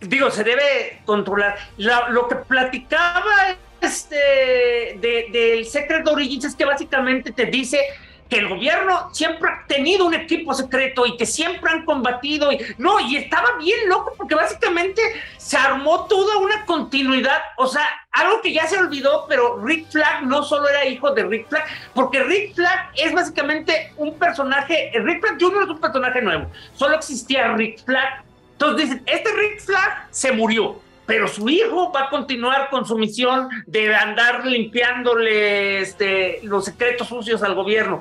Digo, 0.00 0.30
se 0.30 0.44
debe 0.44 1.02
controlar. 1.04 1.58
lo 1.76 2.28
que 2.28 2.36
platicaba 2.36 3.56
este 3.80 4.98
del 5.00 5.64
Secret 5.66 6.06
Origins 6.06 6.44
es 6.44 6.54
que 6.54 6.64
básicamente 6.64 7.32
te 7.32 7.46
dice 7.46 7.80
que 8.28 8.36
el 8.36 8.48
gobierno 8.48 9.08
siempre 9.12 9.50
ha 9.50 9.66
tenido 9.66 10.06
un 10.06 10.14
equipo 10.14 10.52
secreto 10.52 11.06
y 11.06 11.16
que 11.16 11.24
siempre 11.24 11.70
han 11.70 11.84
combatido 11.84 12.52
y 12.52 12.60
no, 12.76 13.00
y 13.00 13.16
estaba 13.16 13.56
bien 13.58 13.88
loco 13.88 14.12
porque 14.16 14.34
básicamente 14.34 15.00
se 15.38 15.56
armó 15.56 16.06
toda 16.06 16.36
una 16.38 16.64
continuidad, 16.66 17.40
o 17.56 17.66
sea, 17.66 17.86
algo 18.12 18.40
que 18.42 18.52
ya 18.52 18.66
se 18.66 18.78
olvidó, 18.78 19.24
pero 19.28 19.64
Rick 19.64 19.90
Flag 19.90 20.26
no 20.26 20.42
solo 20.42 20.68
era 20.68 20.84
hijo 20.84 21.12
de 21.12 21.24
Rick 21.24 21.48
Flag, 21.48 21.64
porque 21.94 22.22
Rick 22.22 22.54
Flag 22.54 22.90
es 22.96 23.12
básicamente 23.12 23.92
un 23.96 24.18
personaje, 24.18 24.92
Rick 24.94 25.20
Flag 25.20 25.38
Jr. 25.40 25.62
es 25.62 25.68
un 25.70 25.80
personaje 25.80 26.20
nuevo, 26.20 26.50
solo 26.74 26.96
existía 26.96 27.54
Rick 27.54 27.84
Flag. 27.84 28.24
Entonces 28.52 28.88
dicen, 28.88 29.02
este 29.06 29.32
Rick 29.32 29.60
Flag 29.60 30.08
se 30.10 30.32
murió, 30.32 30.80
pero 31.08 31.26
su 31.26 31.48
hijo 31.48 31.90
va 31.90 32.02
a 32.02 32.10
continuar 32.10 32.68
con 32.68 32.84
su 32.84 32.98
misión 32.98 33.48
de 33.66 33.96
andar 33.96 34.44
limpiándole 34.44 35.80
este, 35.80 36.40
los 36.42 36.66
secretos 36.66 37.08
sucios 37.08 37.42
al 37.42 37.54
gobierno. 37.54 37.98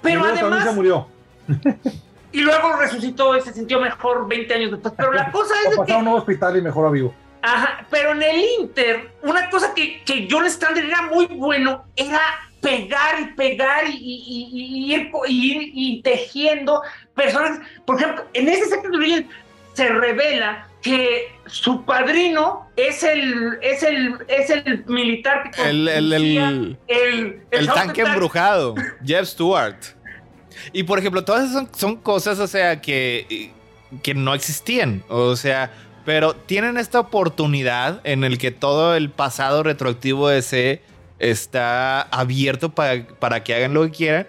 Pero 0.00 0.24
además... 0.24 0.64
Se 0.64 0.72
murió. 0.72 1.06
y 2.32 2.40
luego 2.40 2.72
resucitó 2.76 3.36
y 3.36 3.42
se 3.42 3.52
sintió 3.52 3.78
mejor 3.78 4.26
20 4.26 4.54
años 4.54 4.70
después. 4.70 4.94
Pero 4.96 5.12
la 5.12 5.30
cosa 5.30 5.54
es... 5.68 5.78
O 5.78 5.84
que... 5.84 5.92
a 5.92 5.98
un 5.98 6.04
nuevo 6.04 6.18
hospital 6.18 6.56
y 6.56 6.62
mejor 6.62 6.86
a 6.86 6.90
vivo. 6.90 7.14
Ajá, 7.42 7.86
pero 7.90 8.12
en 8.12 8.22
el 8.22 8.42
Inter, 8.60 9.10
una 9.22 9.50
cosa 9.50 9.74
que, 9.74 10.02
que 10.04 10.26
John 10.30 10.50
Strander 10.50 10.86
era 10.86 11.02
muy 11.02 11.26
bueno 11.26 11.84
era 11.94 12.22
pegar 12.62 13.20
y 13.20 13.34
pegar 13.34 13.84
y, 13.86 13.92
y, 13.92 14.94
y, 14.94 14.94
ir, 15.28 15.70
y 15.74 16.00
tejiendo 16.00 16.80
personas. 17.14 17.60
Por 17.84 17.96
ejemplo, 17.96 18.24
en 18.32 18.48
ese 18.48 18.64
secreto 18.64 18.98
se 19.74 19.88
revela 19.90 20.65
que 20.82 21.32
su 21.46 21.84
padrino 21.84 22.68
es 22.76 23.02
el, 23.02 23.58
es 23.62 23.82
el, 23.82 24.18
es 24.28 24.50
el 24.50 24.84
militar 24.86 25.50
que 25.50 25.68
el, 25.68 25.88
el, 25.88 26.12
el, 26.12 27.40
el, 27.50 27.66
tanque 27.66 28.02
embrujado, 28.02 28.74
Jeff 29.04 29.28
Stewart. 29.28 29.76
Y 30.72 30.84
por 30.84 30.98
ejemplo, 30.98 31.24
todas 31.24 31.50
esas 31.50 31.68
son, 31.76 31.96
cosas, 31.96 32.38
o 32.38 32.46
sea, 32.46 32.80
que, 32.80 33.50
que 34.02 34.14
no 34.14 34.34
existían. 34.34 35.04
O 35.08 35.36
sea, 35.36 35.72
pero 36.04 36.34
tienen 36.34 36.76
esta 36.76 37.00
oportunidad 37.00 38.00
en 38.04 38.24
el 38.24 38.38
que 38.38 38.50
todo 38.50 38.94
el 38.94 39.10
pasado 39.10 39.62
retroactivo 39.62 40.28
de 40.28 40.38
ese 40.38 40.82
está 41.18 42.02
abierto 42.02 42.70
para, 42.70 43.06
para 43.06 43.42
que 43.42 43.54
hagan 43.54 43.74
lo 43.74 43.84
que 43.84 43.90
quieran 43.90 44.26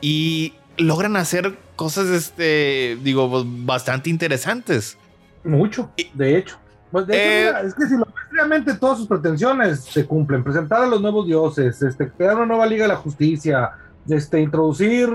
y 0.00 0.54
logran 0.76 1.16
hacer 1.16 1.56
cosas, 1.76 2.08
este, 2.08 2.98
digo, 3.02 3.44
bastante 3.44 4.10
interesantes. 4.10 4.98
Mucho, 5.44 5.90
de 6.14 6.38
hecho. 6.38 6.58
Pues 6.90 7.06
de 7.06 7.14
hecho, 7.14 7.58
eh, 7.58 7.66
es 7.66 7.74
que 7.74 7.86
si 7.86 7.96
lo 7.96 8.06
realmente 8.30 8.74
todas 8.74 8.98
sus 8.98 9.06
pretensiones 9.06 9.80
se 9.80 10.06
cumplen. 10.06 10.42
Presentar 10.44 10.82
a 10.82 10.86
los 10.86 11.00
nuevos 11.00 11.26
dioses, 11.26 11.80
este, 11.82 12.10
crear 12.10 12.36
una 12.36 12.46
nueva 12.46 12.66
Liga 12.66 12.84
de 12.84 12.88
la 12.88 12.96
Justicia, 12.96 13.70
este, 14.08 14.40
introducir, 14.40 15.08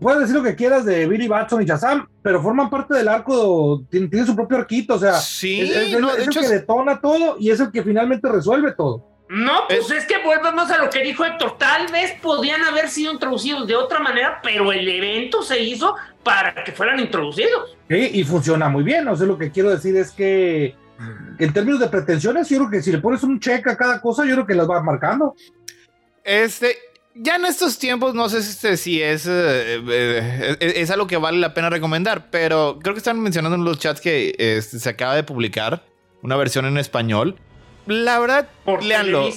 puedes 0.00 0.20
decir 0.20 0.36
lo 0.36 0.42
que 0.42 0.54
quieras 0.54 0.84
de 0.84 1.06
Billy 1.06 1.28
Batson 1.28 1.62
y 1.62 1.66
Shazam, 1.66 2.06
pero 2.22 2.42
forman 2.42 2.70
parte 2.70 2.94
del 2.94 3.08
arco, 3.08 3.84
tiene, 3.90 4.26
su 4.26 4.34
propio 4.34 4.58
arquito, 4.58 4.94
o 4.94 4.98
sea, 4.98 5.14
sí, 5.14 5.60
es, 5.60 5.94
el 5.94 6.28
que 6.28 6.48
detona 6.48 7.00
todo 7.00 7.36
y 7.38 7.50
es 7.50 7.60
el 7.60 7.70
que 7.70 7.82
finalmente 7.82 8.28
resuelve 8.28 8.72
todo. 8.72 9.13
No, 9.28 9.66
pues 9.68 9.90
es, 9.90 10.04
que 10.04 10.18
volvemos 10.18 10.70
a 10.70 10.78
lo 10.78 10.90
que 10.90 11.02
dijo 11.02 11.24
Héctor. 11.24 11.56
Tal 11.58 11.90
vez 11.90 12.12
podían 12.20 12.62
haber 12.62 12.88
sido 12.88 13.12
introducidos 13.12 13.66
de 13.66 13.74
otra 13.74 13.98
manera, 13.98 14.40
pero 14.42 14.70
el 14.70 14.86
evento 14.86 15.42
se 15.42 15.60
hizo 15.60 15.94
para 16.22 16.62
que 16.62 16.72
fueran 16.72 17.00
introducidos. 17.00 17.76
Sí, 17.88 18.10
y 18.12 18.24
funciona 18.24 18.68
muy 18.68 18.84
bien. 18.84 19.08
O 19.08 19.16
sea, 19.16 19.26
lo 19.26 19.38
que 19.38 19.50
quiero 19.50 19.70
decir 19.70 19.96
es 19.96 20.10
que, 20.10 20.74
en 21.38 21.52
términos 21.52 21.80
de 21.80 21.88
pretensiones, 21.88 22.48
yo 22.48 22.58
creo 22.58 22.70
que 22.70 22.82
si 22.82 22.92
le 22.92 22.98
pones 22.98 23.22
un 23.22 23.40
check 23.40 23.66
a 23.66 23.76
cada 23.76 24.00
cosa, 24.00 24.24
yo 24.24 24.34
creo 24.34 24.46
que 24.46 24.54
las 24.54 24.68
va 24.68 24.82
marcando. 24.82 25.34
Este, 26.22 26.76
ya 27.14 27.36
en 27.36 27.46
estos 27.46 27.78
tiempos, 27.78 28.14
no 28.14 28.28
sé 28.28 28.42
si, 28.76 29.00
es, 29.00 29.26
eh, 29.26 29.82
eh, 29.88 30.56
es, 30.60 30.90
algo 30.90 31.06
que 31.06 31.16
vale 31.16 31.38
la 31.38 31.54
pena 31.54 31.70
recomendar, 31.70 32.30
pero 32.30 32.78
creo 32.82 32.94
que 32.94 32.98
están 32.98 33.20
mencionando 33.20 33.56
en 33.56 33.64
los 33.64 33.78
chats 33.78 34.00
que 34.00 34.34
este, 34.38 34.78
se 34.78 34.88
acaba 34.90 35.14
de 35.14 35.22
publicar 35.22 35.84
una 36.22 36.36
versión 36.36 36.66
en 36.66 36.76
español 36.76 37.36
la 37.86 38.18
verdad, 38.18 38.48
por 38.64 38.82
leanlo. 38.82 39.28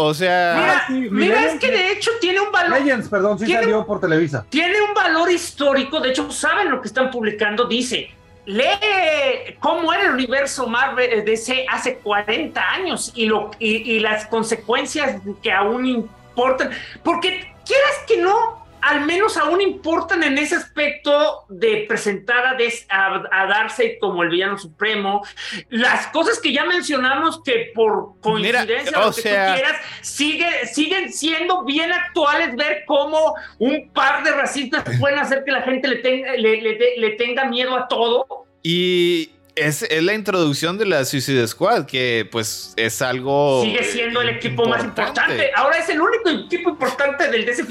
O 0.00 0.14
sea, 0.14 0.86
mira, 0.88 1.46
es 1.46 1.58
que 1.58 1.72
de 1.72 1.90
hecho 1.90 2.12
tiene 2.20 2.38
un 2.38 2.52
valor. 2.52 2.78
Legends, 2.78 3.08
perdón, 3.08 3.36
sí 3.38 3.52
salió 3.52 3.84
por 3.84 4.00
Televisa. 4.00 4.46
Tiene 4.48 4.80
un 4.80 4.94
valor 4.94 5.28
histórico. 5.28 5.98
De 6.00 6.10
hecho, 6.10 6.30
saben 6.30 6.70
lo 6.70 6.80
que 6.80 6.86
están 6.86 7.10
publicando. 7.10 7.64
Dice: 7.64 8.10
lee 8.46 9.56
cómo 9.58 9.92
era 9.92 10.04
el 10.04 10.10
universo 10.12 10.68
Marvel 10.68 11.24
DC 11.24 11.66
hace 11.68 11.96
40 11.96 12.60
años 12.60 13.12
y, 13.14 13.26
lo, 13.26 13.50
y, 13.58 13.92
y 13.92 13.98
las 13.98 14.26
consecuencias 14.26 15.20
que 15.42 15.50
aún 15.50 15.84
importan. 15.84 16.70
Porque 17.02 17.52
quieras 17.66 17.92
que 18.06 18.18
no, 18.18 18.57
al 18.80 19.04
menos 19.04 19.36
aún 19.36 19.60
importan 19.60 20.22
en 20.22 20.38
ese 20.38 20.56
aspecto 20.56 21.44
de 21.48 21.84
presentar 21.88 22.44
a, 22.46 23.46
Darcy 23.46 23.98
como 24.00 24.22
el 24.22 24.30
villano 24.30 24.58
supremo. 24.58 25.22
Las 25.68 26.08
cosas 26.08 26.38
que 26.38 26.52
ya 26.52 26.64
mencionamos 26.64 27.42
que 27.42 27.72
por 27.74 28.20
coincidencia 28.20 28.98
o, 28.98 29.06
lo 29.06 29.14
que 29.14 29.22
tú 29.22 29.28
quieras, 29.28 29.76
sigue, 30.00 30.66
siguen 30.66 31.12
siendo 31.12 31.64
bien 31.64 31.92
actuales 31.92 32.56
ver 32.56 32.84
cómo 32.86 33.34
un 33.58 33.90
par 33.92 34.22
de 34.24 34.32
racistas 34.32 34.84
pueden 35.00 35.18
hacer 35.18 35.44
que 35.44 35.52
la 35.52 35.62
gente 35.62 35.88
le 35.88 35.96
tenga, 35.96 36.32
le, 36.34 37.10
tenga 37.12 37.44
miedo 37.46 37.76
a 37.76 37.88
todo. 37.88 38.26
Y, 38.62 39.30
es, 39.54 39.86
la 40.02 40.14
introducción 40.14 40.78
de 40.78 40.86
la 40.86 41.04
Suicide 41.04 41.46
Squad, 41.48 41.86
que 41.86 42.28
pues 42.30 42.74
es 42.76 43.02
algo. 43.02 43.62
Sigue 43.62 43.82
siendo 43.82 44.20
el 44.20 44.28
equipo 44.30 44.66
más 44.66 44.84
importante. 44.84 45.50
Ahora 45.54 45.78
es 45.78 45.88
el 45.88 46.00
único 46.00 46.30
equipo 46.30 46.70
importante 46.70 47.28
del 47.28 47.44
DC. 47.44 47.64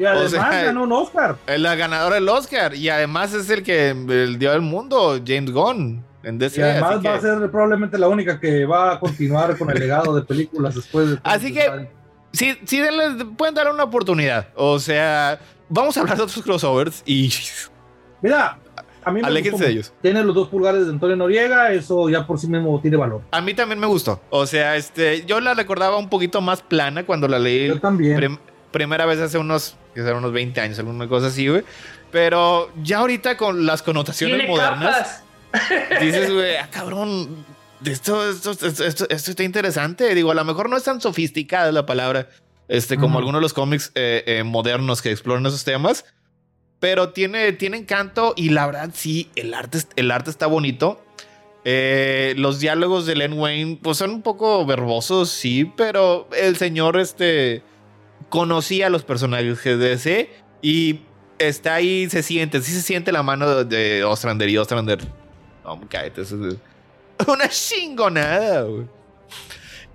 Y 0.00 0.04
además 0.06 0.64
ganó 0.64 0.84
un 0.84 0.92
Oscar. 0.92 1.36
Es 1.46 1.60
la 1.60 1.74
ganadora 1.74 2.14
del 2.14 2.26
Oscar. 2.26 2.74
Y 2.74 2.88
además 2.88 3.34
es 3.34 3.50
el 3.50 3.62
que 3.62 3.90
el 3.90 4.38
dio 4.38 4.50
al 4.50 4.62
mundo, 4.62 5.20
James 5.24 5.52
Gunn. 5.52 6.02
En 6.22 6.38
DC, 6.38 6.60
y 6.60 6.64
además 6.64 7.04
va 7.04 7.14
a 7.14 7.20
ser 7.20 7.50
probablemente 7.50 7.96
la 7.96 8.08
única 8.08 8.38
que 8.38 8.66
va 8.66 8.92
a 8.92 9.00
continuar 9.00 9.56
con 9.56 9.70
el 9.70 9.78
legado 9.80 10.14
de 10.14 10.22
películas 10.22 10.74
después 10.74 11.10
de. 11.10 11.18
Así 11.22 11.52
que, 11.52 11.88
sí, 12.32 12.58
sí 12.64 12.82
pueden 13.36 13.54
dar 13.54 13.70
una 13.70 13.84
oportunidad. 13.84 14.48
O 14.54 14.78
sea, 14.78 15.38
vamos 15.68 15.96
a 15.96 16.00
hablar 16.00 16.16
de 16.16 16.22
otros 16.24 16.42
crossovers 16.42 17.02
y. 17.06 17.32
Mira, 18.20 18.58
a 19.02 19.10
mí 19.10 19.20
me 19.20 19.26
Aléjense 19.26 19.64
de 19.64 19.70
ellos. 19.70 19.94
Tiene 20.02 20.22
los 20.22 20.34
dos 20.34 20.48
pulgares 20.48 20.86
de 20.86 20.92
Antonio 20.92 21.16
Noriega, 21.16 21.72
eso 21.72 22.08
ya 22.08 22.26
por 22.26 22.38
sí 22.38 22.48
mismo 22.48 22.78
tiene 22.80 22.98
valor. 22.98 23.22
A 23.30 23.40
mí 23.40 23.54
también 23.54 23.78
me 23.78 23.86
gustó. 23.86 24.20
O 24.28 24.46
sea, 24.46 24.76
este, 24.76 25.24
yo 25.24 25.40
la 25.40 25.54
recordaba 25.54 25.96
un 25.96 26.10
poquito 26.10 26.42
más 26.42 26.60
plana 26.60 27.04
cuando 27.04 27.28
la 27.28 27.38
leí. 27.38 27.68
Yo 27.68 27.80
también. 27.80 28.38
Primera 28.70 29.06
vez 29.06 29.18
hace 29.20 29.38
unos, 29.38 29.76
que 29.94 30.02
unos 30.02 30.32
20 30.32 30.60
años, 30.60 30.78
alguna 30.78 31.08
cosa 31.08 31.28
así, 31.28 31.48
güey. 31.48 31.62
Pero 32.10 32.70
ya 32.82 32.98
ahorita 32.98 33.36
con 33.36 33.66
las 33.66 33.82
connotaciones 33.82 34.38
Tiene 34.38 34.50
modernas, 34.52 35.22
capas. 35.52 36.00
dices, 36.00 36.32
güey, 36.32 36.56
ah, 36.56 36.68
cabrón, 36.70 37.44
esto, 37.84 38.28
esto, 38.28 38.50
esto, 38.52 38.66
esto- 38.84 39.06
esto 39.08 39.30
está 39.30 39.42
interesante. 39.42 40.14
Digo, 40.14 40.30
a 40.30 40.34
lo 40.34 40.44
mejor 40.44 40.68
no 40.68 40.76
es 40.76 40.82
tan 40.84 41.00
sofisticada 41.00 41.70
la 41.72 41.86
palabra, 41.86 42.28
este, 42.68 42.96
como 42.96 43.10
Ujú. 43.14 43.18
algunos 43.18 43.38
de 43.40 43.42
los 43.42 43.52
cómics 43.52 43.92
eh, 43.94 44.22
eh, 44.26 44.42
modernos 44.44 45.02
que 45.02 45.10
exploran 45.10 45.44
esos 45.46 45.64
temas, 45.64 46.04
pero 46.78 47.10
tiene, 47.10 47.52
tiene 47.52 47.76
encanto 47.78 48.32
y 48.36 48.50
la 48.50 48.66
verdad 48.66 48.90
sí, 48.94 49.30
el 49.36 49.52
arte, 49.54 49.78
el 49.96 50.10
arte 50.10 50.30
está 50.30 50.46
bonito. 50.46 51.04
Eh, 51.64 52.32
los 52.38 52.58
diálogos 52.58 53.04
de 53.04 53.16
Len 53.16 53.34
Wayne, 53.34 53.78
pues 53.82 53.98
son 53.98 54.10
un 54.10 54.22
poco 54.22 54.64
verbosos, 54.64 55.28
sí, 55.30 55.70
pero 55.76 56.26
el 56.36 56.56
señor, 56.56 56.98
este, 56.98 57.62
conocía 58.30 58.86
a 58.86 58.90
los 58.90 59.04
personajes 59.04 59.62
de 59.64 59.76
DC 59.76 60.30
y 60.62 61.00
está 61.38 61.74
ahí, 61.74 62.08
se 62.08 62.22
siente, 62.22 62.62
sí 62.62 62.72
se 62.72 62.82
siente 62.82 63.12
la 63.12 63.22
mano 63.22 63.64
de 63.64 64.04
Ostrander 64.04 64.48
y 64.48 64.56
Ostrander. 64.56 65.00
No, 65.64 65.78
eso 65.92 66.48
es 66.48 66.56
una 67.28 67.48
chingonada, 67.48 68.62
güey. 68.62 68.86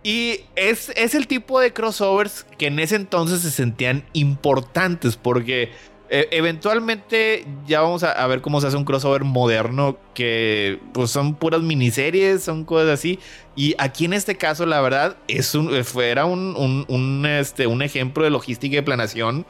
Y 0.03 0.41
es, 0.55 0.91
es 0.95 1.15
el 1.15 1.25
tipo 1.25 1.59
de 1.59 1.73
crossovers 1.73 2.45
que 2.59 2.67
en 2.67 2.77
ese 2.77 2.95
entonces 2.95 3.41
se 3.41 3.49
sentían 3.49 4.05
importantes 4.13 5.15
porque 5.15 5.71
eh, 6.09 6.27
eventualmente 6.31 7.45
ya 7.65 7.81
vamos 7.81 8.03
a, 8.03 8.11
a 8.11 8.27
ver 8.27 8.41
cómo 8.41 8.61
se 8.61 8.67
hace 8.67 8.77
un 8.77 8.85
crossover 8.85 9.23
moderno 9.23 9.97
que 10.13 10.79
pues 10.93 11.09
son 11.11 11.35
puras 11.35 11.61
miniseries, 11.61 12.43
son 12.43 12.63
cosas 12.65 12.89
así. 12.89 13.19
Y 13.55 13.75
aquí 13.77 14.05
en 14.05 14.13
este 14.13 14.35
caso, 14.37 14.65
la 14.65 14.81
verdad, 14.81 15.17
es 15.27 15.55
un, 15.55 15.71
era 16.01 16.25
un, 16.25 16.55
un, 16.57 16.85
un, 16.87 17.25
este, 17.25 17.67
un 17.67 17.81
ejemplo 17.81 18.23
de 18.23 18.29
logística 18.29 18.77
y 18.77 18.81
planeación 18.81 19.45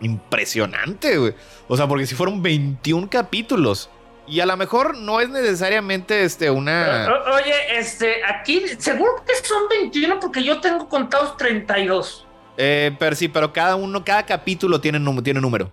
impresionante, 0.00 1.16
güey. 1.18 1.34
O 1.68 1.76
sea, 1.76 1.88
porque 1.88 2.06
si 2.06 2.14
fueron 2.14 2.42
21 2.42 3.08
capítulos. 3.10 3.90
Y 4.26 4.40
a 4.40 4.46
lo 4.46 4.56
mejor 4.56 4.96
no 4.96 5.20
es 5.20 5.28
necesariamente 5.28 6.24
este, 6.24 6.50
una... 6.50 7.08
O- 7.10 7.34
Oye, 7.34 7.78
este, 7.78 8.24
aquí 8.24 8.62
seguro 8.78 9.22
que 9.26 9.34
son 9.46 9.68
21 9.68 10.18
porque 10.18 10.42
yo 10.42 10.60
tengo 10.60 10.88
contados 10.88 11.36
32. 11.36 12.26
Eh, 12.56 12.94
pero 12.98 13.16
sí, 13.16 13.28
pero 13.28 13.52
cada 13.52 13.76
uno, 13.76 14.04
cada 14.04 14.24
capítulo 14.26 14.80
tiene, 14.80 15.00
tiene 15.22 15.40
número. 15.40 15.72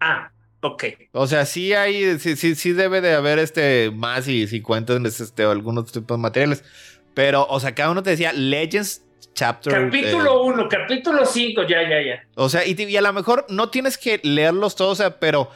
Ah, 0.00 0.30
ok. 0.60 0.84
O 1.12 1.26
sea, 1.26 1.46
sí 1.46 1.72
hay, 1.72 2.18
sí, 2.18 2.36
sí, 2.36 2.54
sí 2.54 2.72
debe 2.72 3.00
de 3.00 3.14
haber 3.14 3.38
este 3.38 3.90
más 3.94 4.28
y 4.28 4.46
si 4.46 4.60
cuentan 4.60 5.06
este, 5.06 5.42
algunos 5.44 5.90
tipos 5.92 6.16
de 6.16 6.22
materiales. 6.22 6.64
Pero, 7.14 7.46
o 7.48 7.58
sea, 7.58 7.74
cada 7.74 7.90
uno 7.90 8.02
te 8.02 8.10
decía 8.10 8.32
Legends 8.32 9.02
Chapter. 9.34 9.72
eh, 9.72 9.84
Capítulo 9.86 10.44
1, 10.44 10.68
capítulo 10.68 11.24
5, 11.24 11.62
ya, 11.62 11.82
ya, 11.82 12.00
ya. 12.02 12.28
o 12.34 12.48
sea, 12.48 12.66
y 12.66 12.96
a 12.96 13.00
lo 13.00 13.12
mejor 13.12 13.46
no 13.48 13.70
tienes 13.70 13.96
que 13.98 14.20
leerlos 14.22 14.76
todos, 14.76 14.92
o 14.92 15.02
sea, 15.02 15.18
pero 15.18 15.50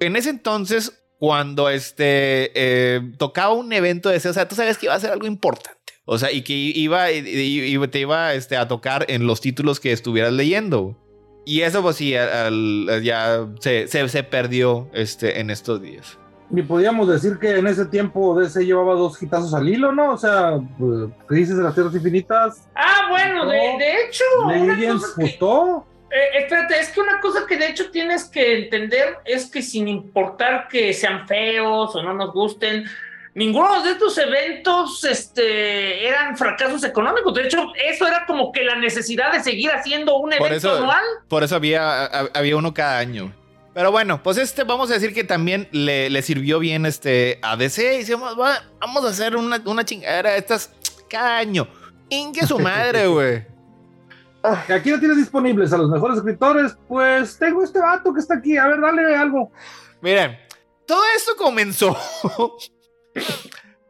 en 0.00 0.16
ese 0.16 0.30
entonces, 0.30 1.04
cuando 1.18 1.68
este 1.68 2.50
eh, 2.54 3.00
tocaba 3.18 3.52
un 3.52 3.72
evento 3.72 4.08
de 4.08 4.16
ese, 4.16 4.28
o 4.28 4.32
sea, 4.32 4.48
tú 4.48 4.54
sabes 4.54 4.78
que 4.78 4.86
iba 4.86 4.94
a 4.94 5.00
ser 5.00 5.10
algo 5.10 5.26
importante. 5.26 5.83
O 6.06 6.18
sea, 6.18 6.30
y 6.32 6.42
que 6.42 6.52
iba, 6.52 7.10
y, 7.10 7.18
y- 7.26 7.76
y 7.76 7.88
te 7.88 8.00
iba 8.00 8.34
este, 8.34 8.56
a 8.56 8.68
tocar 8.68 9.06
en 9.08 9.26
los 9.26 9.40
títulos 9.40 9.80
que 9.80 9.92
estuvieras 9.92 10.32
leyendo. 10.32 10.96
Y 11.46 11.60
eso, 11.62 11.82
pues 11.82 11.96
sí, 11.96 12.14
al- 12.16 12.88
al- 12.88 13.02
ya 13.02 13.46
se, 13.60 13.88
se, 13.88 14.08
se 14.08 14.22
perdió 14.22 14.88
este, 14.92 15.40
en 15.40 15.50
estos 15.50 15.80
días. 15.82 16.18
Y 16.54 16.60
podríamos 16.62 17.08
decir 17.08 17.38
que 17.40 17.56
en 17.56 17.66
ese 17.66 17.86
tiempo 17.86 18.38
DC 18.38 18.64
llevaba 18.66 18.94
dos 18.94 19.20
hitazos 19.22 19.54
al 19.54 19.66
hilo, 19.68 19.92
¿no? 19.92 20.12
O 20.12 20.18
sea, 20.18 20.58
pues, 20.78 21.08
Crisis 21.26 21.56
de 21.56 21.62
las 21.62 21.74
Tierras 21.74 21.94
Infinitas, 21.94 22.68
Ah, 22.74 23.06
bueno, 23.08 23.46
de, 23.46 23.56
de 23.56 24.02
hecho, 24.04 24.24
Legends 24.48 25.14
gustó. 25.16 25.86
Eh, 26.10 26.42
espérate, 26.42 26.78
es 26.78 26.90
que 26.90 27.00
una 27.00 27.18
cosa 27.20 27.40
que 27.48 27.56
de 27.56 27.68
hecho 27.70 27.90
tienes 27.90 28.24
que 28.26 28.58
entender 28.64 29.16
es 29.24 29.50
que 29.50 29.62
sin 29.62 29.88
importar 29.88 30.68
que 30.68 30.92
sean 30.92 31.26
feos 31.26 31.96
o 31.96 32.02
no 32.02 32.12
nos 32.14 32.32
gusten, 32.32 32.84
ninguno 33.34 33.82
de 33.82 33.92
estos 33.92 34.16
eventos 34.18 35.04
este, 35.04 36.06
eran 36.06 36.36
fracasos 36.36 36.84
económicos. 36.84 37.34
De 37.34 37.44
hecho, 37.46 37.72
eso 37.88 38.06
era 38.06 38.24
como 38.26 38.52
que 38.52 38.62
la 38.64 38.76
necesidad 38.76 39.32
de 39.32 39.42
seguir 39.42 39.70
haciendo 39.70 40.16
un 40.16 40.30
Por 40.30 40.46
evento 40.48 40.68
eso- 40.68 40.76
anual. 40.76 41.04
Por 41.28 41.42
eso 41.42 41.56
había, 41.56 42.04
ha- 42.04 42.28
había 42.34 42.56
uno 42.56 42.72
cada 42.74 42.98
año. 42.98 43.34
Pero 43.74 43.90
bueno, 43.90 44.22
pues 44.22 44.38
este 44.38 44.62
vamos 44.62 44.88
a 44.90 44.94
decir 44.94 45.12
que 45.12 45.24
también 45.24 45.68
le, 45.72 46.08
le 46.08 46.22
sirvió 46.22 46.60
bien 46.60 46.86
este 46.86 47.40
a 47.42 47.56
DC. 47.56 47.94
Y 47.96 47.98
decimos, 47.98 48.38
"Va, 48.38 48.62
vamos 48.80 49.04
a 49.04 49.08
hacer 49.08 49.34
una, 49.36 49.60
una 49.66 49.84
chingadera 49.84 50.30
de 50.30 50.38
estas 50.38 50.70
cada 51.10 51.38
año. 51.38 51.66
Ingue 52.08 52.46
su 52.46 52.58
madre, 52.60 53.06
güey. 53.08 53.44
Que 54.66 54.74
aquí 54.74 54.90
no 54.90 54.98
tienes 55.00 55.16
disponibles 55.16 55.72
a 55.72 55.78
los 55.78 55.90
mejores 55.90 56.18
escritores, 56.18 56.76
pues 56.86 57.36
tengo 57.38 57.64
este 57.64 57.80
vato 57.80 58.12
que 58.14 58.20
está 58.20 58.34
aquí. 58.34 58.56
A 58.58 58.68
ver, 58.68 58.80
dale 58.80 59.16
algo. 59.16 59.50
Miren, 60.02 60.38
todo 60.86 61.02
esto 61.16 61.32
comenzó 61.36 61.96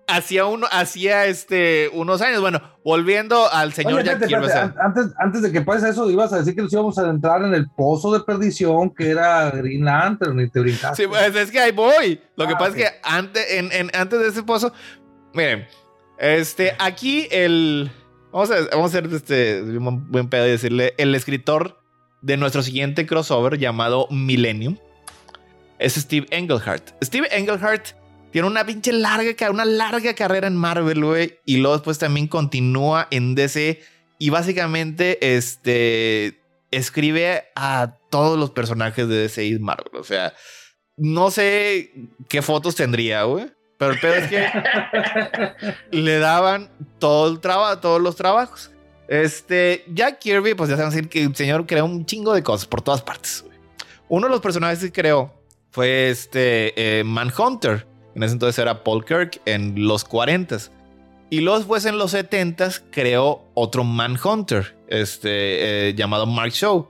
hacía 0.06 0.44
uno, 0.46 0.66
hacía 0.70 1.26
este 1.26 1.88
unos 1.92 2.20
años. 2.20 2.40
Bueno, 2.40 2.60
volviendo 2.84 3.50
al 3.50 3.72
señor 3.72 3.94
Oye, 3.94 4.04
Jack 4.04 4.22
espérate, 4.22 4.46
espérate, 4.46 4.78
antes, 4.80 5.06
antes 5.18 5.42
de 5.42 5.52
que 5.52 5.60
pase 5.62 5.88
eso, 5.88 6.10
ibas 6.10 6.32
a 6.32 6.38
decir 6.38 6.54
que 6.54 6.62
nos 6.62 6.72
íbamos 6.72 6.98
a 6.98 7.02
adentrar 7.02 7.42
en 7.42 7.54
el 7.54 7.68
pozo 7.70 8.12
de 8.12 8.20
perdición 8.20 8.94
que 8.94 9.10
era 9.10 9.50
Green 9.50 9.84
Lantern 9.84 10.38
y 10.40 10.48
te 10.50 10.60
brincaste. 10.60 11.02
Sí, 11.02 11.08
pues 11.08 11.34
es 11.34 11.50
que 11.50 11.60
ahí 11.60 11.72
voy. 11.72 12.20
Lo 12.36 12.46
que 12.46 12.54
Ah, 12.54 12.58
pasa 12.58 12.70
es 12.70 12.76
que 12.76 12.88
antes, 13.02 13.50
en, 13.52 13.72
en- 13.72 13.90
antes 13.94 14.20
de 14.20 14.28
ese 14.28 14.42
pozo, 14.42 14.72
miren, 15.32 15.66
este, 16.18 16.74
aquí 16.78 17.26
el, 17.30 17.90
vamos 18.30 18.50
a, 18.50 18.54
vamos 18.72 18.94
a 18.94 18.98
hacer 18.98 19.12
este 19.12 19.62
un 19.62 20.10
buen 20.10 20.28
pedo 20.28 20.46
y 20.46 20.50
decirle, 20.50 20.94
el 20.98 21.14
escritor 21.14 21.78
de 22.20 22.36
nuestro 22.36 22.62
siguiente 22.62 23.06
crossover 23.06 23.58
llamado 23.58 24.06
Millennium 24.10 24.78
es 25.78 25.94
Steve 25.94 26.26
Englehart. 26.30 26.90
Steve 27.02 27.26
Englehart 27.32 27.88
tiene 28.34 28.48
una 28.48 28.66
pinche 28.66 28.92
larga, 28.92 29.48
una 29.48 29.64
larga 29.64 30.12
carrera 30.14 30.48
en 30.48 30.56
Marvel, 30.56 31.04
güey, 31.04 31.38
y 31.44 31.58
luego 31.58 31.76
después 31.76 32.00
también 32.00 32.26
continúa 32.26 33.06
en 33.12 33.36
DC 33.36 33.80
y 34.18 34.30
básicamente, 34.30 35.36
este, 35.36 36.42
escribe 36.72 37.44
a 37.54 37.94
todos 38.10 38.36
los 38.36 38.50
personajes 38.50 39.06
de 39.06 39.18
DC 39.18 39.44
y 39.44 39.56
Marvel, 39.60 39.94
o 39.94 40.02
sea, 40.02 40.34
no 40.96 41.30
sé 41.30 41.92
qué 42.28 42.42
fotos 42.42 42.74
tendría, 42.74 43.22
güey. 43.22 43.52
Pero 43.78 43.92
el 43.92 44.00
pedo 44.00 44.14
es 44.14 44.28
que 44.28 44.48
le 45.96 46.18
daban 46.18 46.70
todo 46.98 47.30
el 47.30 47.38
trabajo, 47.38 47.78
todos 47.78 48.02
los 48.02 48.16
trabajos. 48.16 48.72
Este, 49.06 49.84
Jack 49.94 50.18
Kirby, 50.18 50.54
pues 50.54 50.68
ya 50.68 50.76
saben 50.76 50.90
decir 50.90 51.08
que 51.08 51.22
el 51.22 51.36
señor 51.36 51.66
creó 51.66 51.84
un 51.84 52.04
chingo 52.04 52.34
de 52.34 52.42
cosas 52.42 52.66
por 52.66 52.82
todas 52.82 53.00
partes. 53.00 53.44
Uno 54.08 54.26
de 54.26 54.32
los 54.32 54.40
personajes 54.40 54.80
que 54.80 54.90
creó 54.90 55.32
fue 55.70 56.10
este 56.10 56.98
eh, 56.98 57.04
Manhunter. 57.04 57.93
En 58.14 58.22
ese 58.22 58.34
entonces 58.34 58.58
era 58.58 58.84
Paul 58.84 59.04
Kirk 59.04 59.40
en 59.44 59.86
los 59.86 60.08
40s. 60.08 60.70
Y 61.30 61.40
luego 61.40 61.58
después 61.58 61.84
en 61.84 61.98
los 61.98 62.14
70s 62.14 62.82
creó 62.90 63.44
otro 63.54 63.82
Manhunter, 63.82 64.76
este, 64.88 65.88
eh, 65.88 65.94
llamado 65.94 66.26
Mark 66.26 66.52
Shaw 66.52 66.88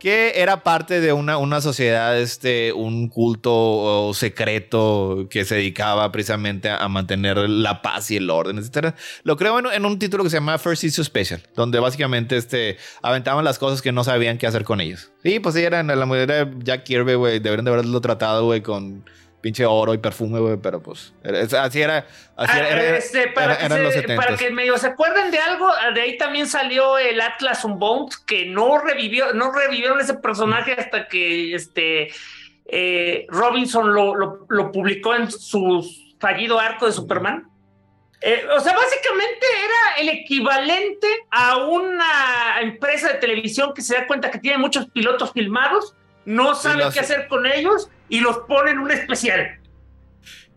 que 0.00 0.32
era 0.36 0.64
parte 0.64 1.00
de 1.00 1.12
una, 1.12 1.36
una 1.36 1.60
sociedad, 1.60 2.18
este, 2.18 2.72
un 2.72 3.08
culto 3.08 4.12
secreto 4.14 5.26
que 5.30 5.44
se 5.44 5.56
dedicaba 5.56 6.10
precisamente 6.10 6.70
a, 6.70 6.88
mantener 6.88 7.36
la 7.36 7.82
paz 7.82 8.10
y 8.10 8.16
el 8.16 8.30
orden, 8.30 8.58
etcétera. 8.58 8.96
Lo 9.22 9.36
creo 9.36 9.58
en, 9.58 9.66
en 9.66 9.84
un 9.84 9.98
título 9.98 10.24
que 10.24 10.30
se 10.30 10.38
llama 10.38 10.58
First 10.58 10.84
Issue 10.84 11.04
Special, 11.04 11.42
donde 11.54 11.78
básicamente 11.78 12.36
este, 12.36 12.78
aventaban 13.02 13.44
las 13.44 13.58
cosas 13.58 13.82
que 13.82 13.92
no 13.92 14.02
sabían 14.02 14.38
qué 14.38 14.46
hacer 14.46 14.64
con 14.64 14.80
ellos. 14.80 15.12
Sí, 15.22 15.38
pues 15.38 15.54
sí, 15.54 15.62
eran 15.62 15.86
la 15.86 16.06
mayoría 16.06 16.46
de 16.46 16.64
Jack 16.64 16.84
Kirby, 16.84 17.14
güey, 17.14 17.38
deberían 17.38 17.66
de 17.66 17.70
haberlo 17.70 18.00
tratado, 18.00 18.46
güey, 18.46 18.62
con 18.62 19.04
pinche 19.40 19.64
oro 19.64 19.94
y 19.94 19.98
perfume, 19.98 20.38
güey, 20.38 20.56
pero 20.58 20.82
pues 20.82 21.12
así 21.58 21.80
era. 21.80 22.06
Así 22.36 22.52
Ah, 22.54 22.58
era, 22.58 22.68
era- 22.68 22.96
este, 22.98 23.28
para, 23.28 23.54
era- 23.54 23.76
que 23.76 23.92
se- 23.92 24.02
para 24.16 24.32
70s. 24.32 24.38
que 24.38 24.50
medio 24.50 24.76
se 24.78 24.88
acuerden 24.88 25.30
de 25.30 25.38
algo, 25.38 25.70
de 25.94 26.00
ahí 26.00 26.18
también 26.18 26.46
salió 26.46 26.98
el 26.98 27.20
Atlas 27.20 27.64
Unbound, 27.64 28.12
que 28.26 28.46
no 28.46 28.78
revivió, 28.78 29.32
no 29.32 29.50
revivieron 29.52 29.98
ese 30.00 30.14
personaje 30.14 30.72
hasta 30.74 31.08
que 31.08 31.54
este 31.54 32.08
eh, 32.72 33.26
Robinson 33.30 33.92
lo, 33.94 34.14
lo- 34.14 34.46
lo 34.48 34.70
publicó 34.70 35.14
en 35.16 35.30
su 35.30 35.84
fallido 36.20 36.60
arco 36.60 36.86
de 36.86 36.92
Superman. 36.92 37.48
Eh, 38.22 38.44
o 38.54 38.60
sea, 38.60 38.74
básicamente 38.76 39.46
era 39.64 40.02
el 40.02 40.08
equivalente 40.10 41.08
a 41.30 41.56
una 41.56 42.60
empresa 42.60 43.08
de 43.08 43.14
televisión 43.14 43.72
que 43.74 43.80
se 43.82 43.94
da 43.94 44.06
cuenta 44.06 44.30
que 44.30 44.38
tiene 44.38 44.58
muchos 44.58 44.86
pilotos 44.90 45.32
filmados, 45.32 45.96
no 46.26 46.54
sabe 46.54 46.84
qué 46.92 47.00
hacer 47.00 47.26
con 47.28 47.46
ellos 47.46 47.88
y 48.10 48.20
los 48.20 48.38
pone 48.40 48.72
en 48.72 48.78
un 48.78 48.90
especial. 48.90 49.60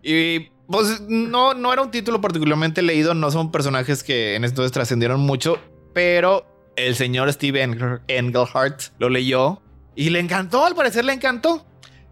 Y 0.02 0.50
pues 0.68 1.02
no, 1.08 1.54
no 1.54 1.72
era 1.72 1.82
un 1.82 1.92
título 1.92 2.20
particularmente 2.20 2.82
leído, 2.82 3.14
no 3.14 3.32
son 3.32 3.52
personajes 3.52 4.04
que 4.04 4.36
en 4.36 4.44
entonces 4.44 4.72
trascendieron 4.72 5.22
mucho, 5.22 5.60
pero 5.94 6.46
el 6.76 6.96
señor 6.96 7.32
Steve 7.32 7.62
Engelhart 8.08 8.82
lo 9.00 9.10
leyó 9.10 9.62
y 9.96 10.10
le 10.10 10.20
encantó, 10.20 10.66
al 10.66 10.76
parecer 10.76 11.06
le 11.06 11.14
encantó. 11.14 11.66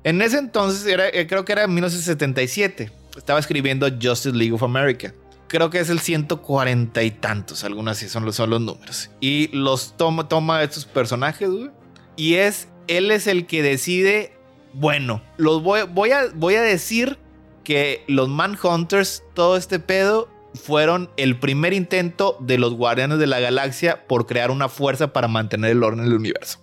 En 0.03 0.21
ese 0.21 0.37
entonces, 0.39 0.85
era, 0.85 1.07
eh, 1.09 1.27
creo 1.27 1.45
que 1.45 1.51
era 1.51 1.67
1977, 1.67 2.91
estaba 3.17 3.39
escribiendo 3.39 3.87
Justice 3.89 4.35
League 4.35 4.53
of 4.53 4.63
America. 4.63 5.13
Creo 5.47 5.69
que 5.69 5.79
es 5.79 5.89
el 5.89 5.99
140 5.99 7.03
y 7.03 7.11
tantos, 7.11 7.63
algunos 7.63 7.97
así 7.97 8.07
son 8.07 8.25
los, 8.25 8.35
son 8.35 8.49
los 8.49 8.61
números. 8.61 9.11
Y 9.19 9.49
los 9.55 9.97
toma, 9.97 10.27
toma 10.27 10.63
estos 10.63 10.85
personajes, 10.85 11.49
güey, 11.49 11.71
y 12.15 12.35
es, 12.35 12.69
él 12.87 13.11
es 13.11 13.27
el 13.27 13.47
que 13.47 13.61
decide 13.61 14.33
Bueno, 14.73 15.21
los 15.37 15.61
voy, 15.63 15.81
voy, 15.89 16.11
a, 16.11 16.25
voy 16.33 16.55
a 16.55 16.61
decir 16.61 17.17
que 17.63 18.03
los 18.07 18.27
Manhunters, 18.29 19.23
todo 19.33 19.57
este 19.57 19.79
pedo, 19.79 20.29
fueron 20.53 21.09
el 21.17 21.39
primer 21.39 21.73
intento 21.73 22.37
de 22.39 22.57
los 22.57 22.73
Guardianes 22.73 23.19
de 23.19 23.27
la 23.27 23.39
Galaxia 23.39 24.05
por 24.07 24.25
crear 24.25 24.51
una 24.51 24.67
fuerza 24.69 25.13
para 25.13 25.27
mantener 25.27 25.71
el 25.71 25.83
orden 25.83 26.03
del 26.05 26.13
universo. 26.15 26.59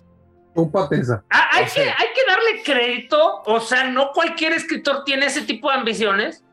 Un 0.55 0.71
pateza. 0.71 1.23
Ah, 1.29 1.49
hay, 1.53 1.61
O 1.63 1.65
que, 1.65 1.71
sea- 1.71 1.95
hay 1.97 2.07
que 2.13 2.21
darle 2.27 2.63
crédito. 2.63 3.41
O 3.45 3.59
sea, 3.59 3.85
no 3.89 4.11
cualquier 4.13 4.53
escritor 4.53 5.03
tiene 5.05 5.27
ese 5.27 5.41
tipo 5.43 5.69
de 5.71 5.77
ambiciones. 5.77 6.43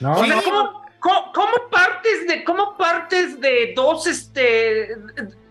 No, 0.00 0.12
O 0.12 0.24
sea, 0.24 0.36
no. 0.36 0.42
¿cómo, 0.42 0.82
cómo- 0.98 1.32
cómo 1.32 1.52
partes 1.70 2.26
de 2.26 2.44
cómo 2.44 2.76
partes 2.76 3.40
de 3.40 3.72
dos 3.76 4.06
este 4.06 4.88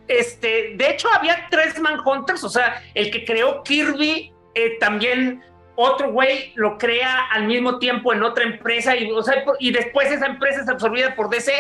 este 0.08 0.74
de 0.76 0.90
hecho 0.90 1.08
había 1.16 1.48
tres 1.50 1.80
Manhunters, 1.80 2.44
o 2.44 2.50
sea, 2.50 2.84
el 2.94 3.12
que 3.12 3.24
creó 3.24 3.64
Kirby 3.64 4.34
eh, 4.56 4.78
también 4.80 5.44
otro 5.76 6.12
güey 6.12 6.52
lo 6.56 6.78
crea 6.78 7.28
al 7.32 7.46
mismo 7.48 7.80
tiempo 7.80 8.14
en 8.14 8.22
otra 8.24 8.44
empresa 8.44 8.96
y, 8.96 9.10
o 9.12 9.24
sea, 9.24 9.44
y 9.60 9.72
después 9.72 10.12
esa 10.12 10.26
empresa 10.28 10.62
es 10.62 10.70
absorbida 10.70 11.16
por 11.16 11.30
DC 11.30 11.52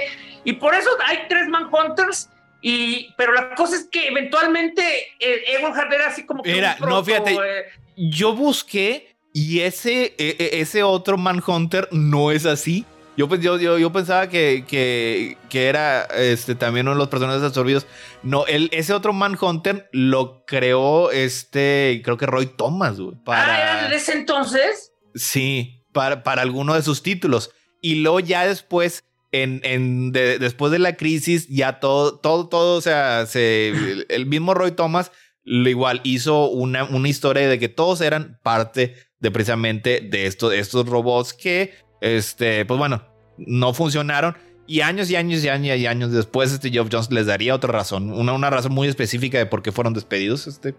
y 0.43 0.53
por 0.53 0.75
eso 0.75 0.89
hay 1.05 1.19
tres 1.29 1.47
Manhunters 1.47 2.29
y 2.61 3.13
pero 3.17 3.33
la 3.33 3.55
cosa 3.55 3.75
es 3.77 3.85
que 3.91 4.07
eventualmente 4.09 4.83
eh, 5.19 5.43
Egon 5.57 5.73
Hart 5.73 5.91
era 5.91 6.07
así 6.07 6.25
como 6.25 6.43
que 6.43 6.53
Mira, 6.53 6.77
no, 6.81 7.03
fíjate. 7.03 7.33
eh, 7.33 7.63
Yo 7.95 8.33
busqué 8.35 9.15
y 9.33 9.61
ese, 9.61 10.13
e- 10.17 10.35
e- 10.37 10.59
ese 10.61 10.83
otro 10.83 11.17
Manhunter 11.17 11.87
no 11.91 12.31
es 12.31 12.45
así. 12.45 12.85
Yo, 13.21 13.27
pues, 13.27 13.39
yo, 13.41 13.59
yo, 13.59 13.77
yo 13.77 13.93
pensaba 13.93 14.27
que, 14.29 14.65
que, 14.67 15.37
que 15.47 15.67
era 15.67 16.05
este, 16.17 16.55
también 16.55 16.87
uno 16.87 16.95
de 16.95 16.99
los 17.01 17.09
personajes 17.09 17.43
absorbidos. 17.43 17.85
No, 18.23 18.47
el, 18.47 18.67
ese 18.71 18.93
otro 18.93 19.13
Manhunter 19.13 19.87
lo 19.91 20.43
creó 20.47 21.11
este, 21.11 22.01
creo 22.03 22.17
que 22.17 22.25
Roy 22.25 22.47
Thomas, 22.47 22.99
güey. 22.99 23.13
ah, 23.17 23.23
Para, 23.23 23.61
era 23.81 23.89
de 23.89 23.95
ese 23.97 24.13
entonces 24.13 24.91
Sí, 25.13 25.83
para, 25.93 26.23
para 26.23 26.41
alguno 26.41 26.73
de 26.73 26.81
sus 26.81 27.03
títulos. 27.03 27.51
Y 27.79 27.95
luego 28.01 28.19
ya 28.21 28.47
después, 28.47 29.03
en, 29.31 29.61
en 29.63 30.11
de- 30.11 30.39
después 30.39 30.71
de 30.71 30.79
la 30.79 30.95
crisis, 30.97 31.47
ya 31.47 31.79
todo, 31.79 32.17
todo, 32.17 32.47
todo, 32.49 32.77
o 32.77 32.81
sea, 32.81 33.27
se, 33.27 33.67
el, 33.69 34.07
el 34.09 34.25
mismo 34.25 34.55
Roy 34.55 34.71
Thomas 34.71 35.11
lo 35.43 35.69
igual 35.69 36.01
hizo 36.03 36.49
una, 36.49 36.85
una 36.85 37.07
historia 37.07 37.47
de 37.47 37.59
que 37.59 37.69
todos 37.69 38.01
eran 38.01 38.39
parte 38.41 38.95
de 39.19 39.29
precisamente 39.29 40.01
de 40.01 40.25
estos, 40.25 40.53
estos 40.53 40.87
robots 40.87 41.33
que, 41.35 41.75
este, 42.01 42.65
pues 42.65 42.77
bueno, 42.79 43.03
no 43.47 43.73
funcionaron. 43.73 44.37
Y 44.67 44.81
años 44.81 45.09
y 45.09 45.15
años 45.15 45.43
y 45.43 45.49
años 45.49 45.77
y 45.77 45.87
años 45.87 46.11
después, 46.11 46.51
este 46.53 46.69
Geoff 46.69 46.87
Jones 46.91 47.11
les 47.11 47.25
daría 47.25 47.53
otra 47.55 47.71
razón, 47.71 48.11
una, 48.11 48.31
una 48.33 48.49
razón 48.49 48.71
muy 48.71 48.87
específica 48.87 49.37
de 49.37 49.45
por 49.45 49.61
qué 49.61 49.71
fueron 49.71 49.93
despedidos. 49.93 50.47
Este. 50.47 50.75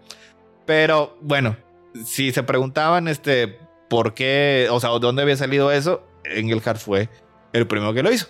Pero 0.65 1.17
bueno, 1.21 1.57
si 2.05 2.31
se 2.31 2.41
preguntaban, 2.43 3.07
este, 3.07 3.59
por 3.89 4.13
qué, 4.13 4.67
o 4.71 4.79
sea, 4.79 4.89
dónde 4.91 5.21
había 5.21 5.35
salido 5.35 5.71
eso, 5.71 6.03
Engelhardt 6.23 6.79
fue 6.79 7.09
el 7.51 7.67
primero 7.67 7.93
que 7.93 8.01
lo 8.01 8.11
hizo. 8.11 8.27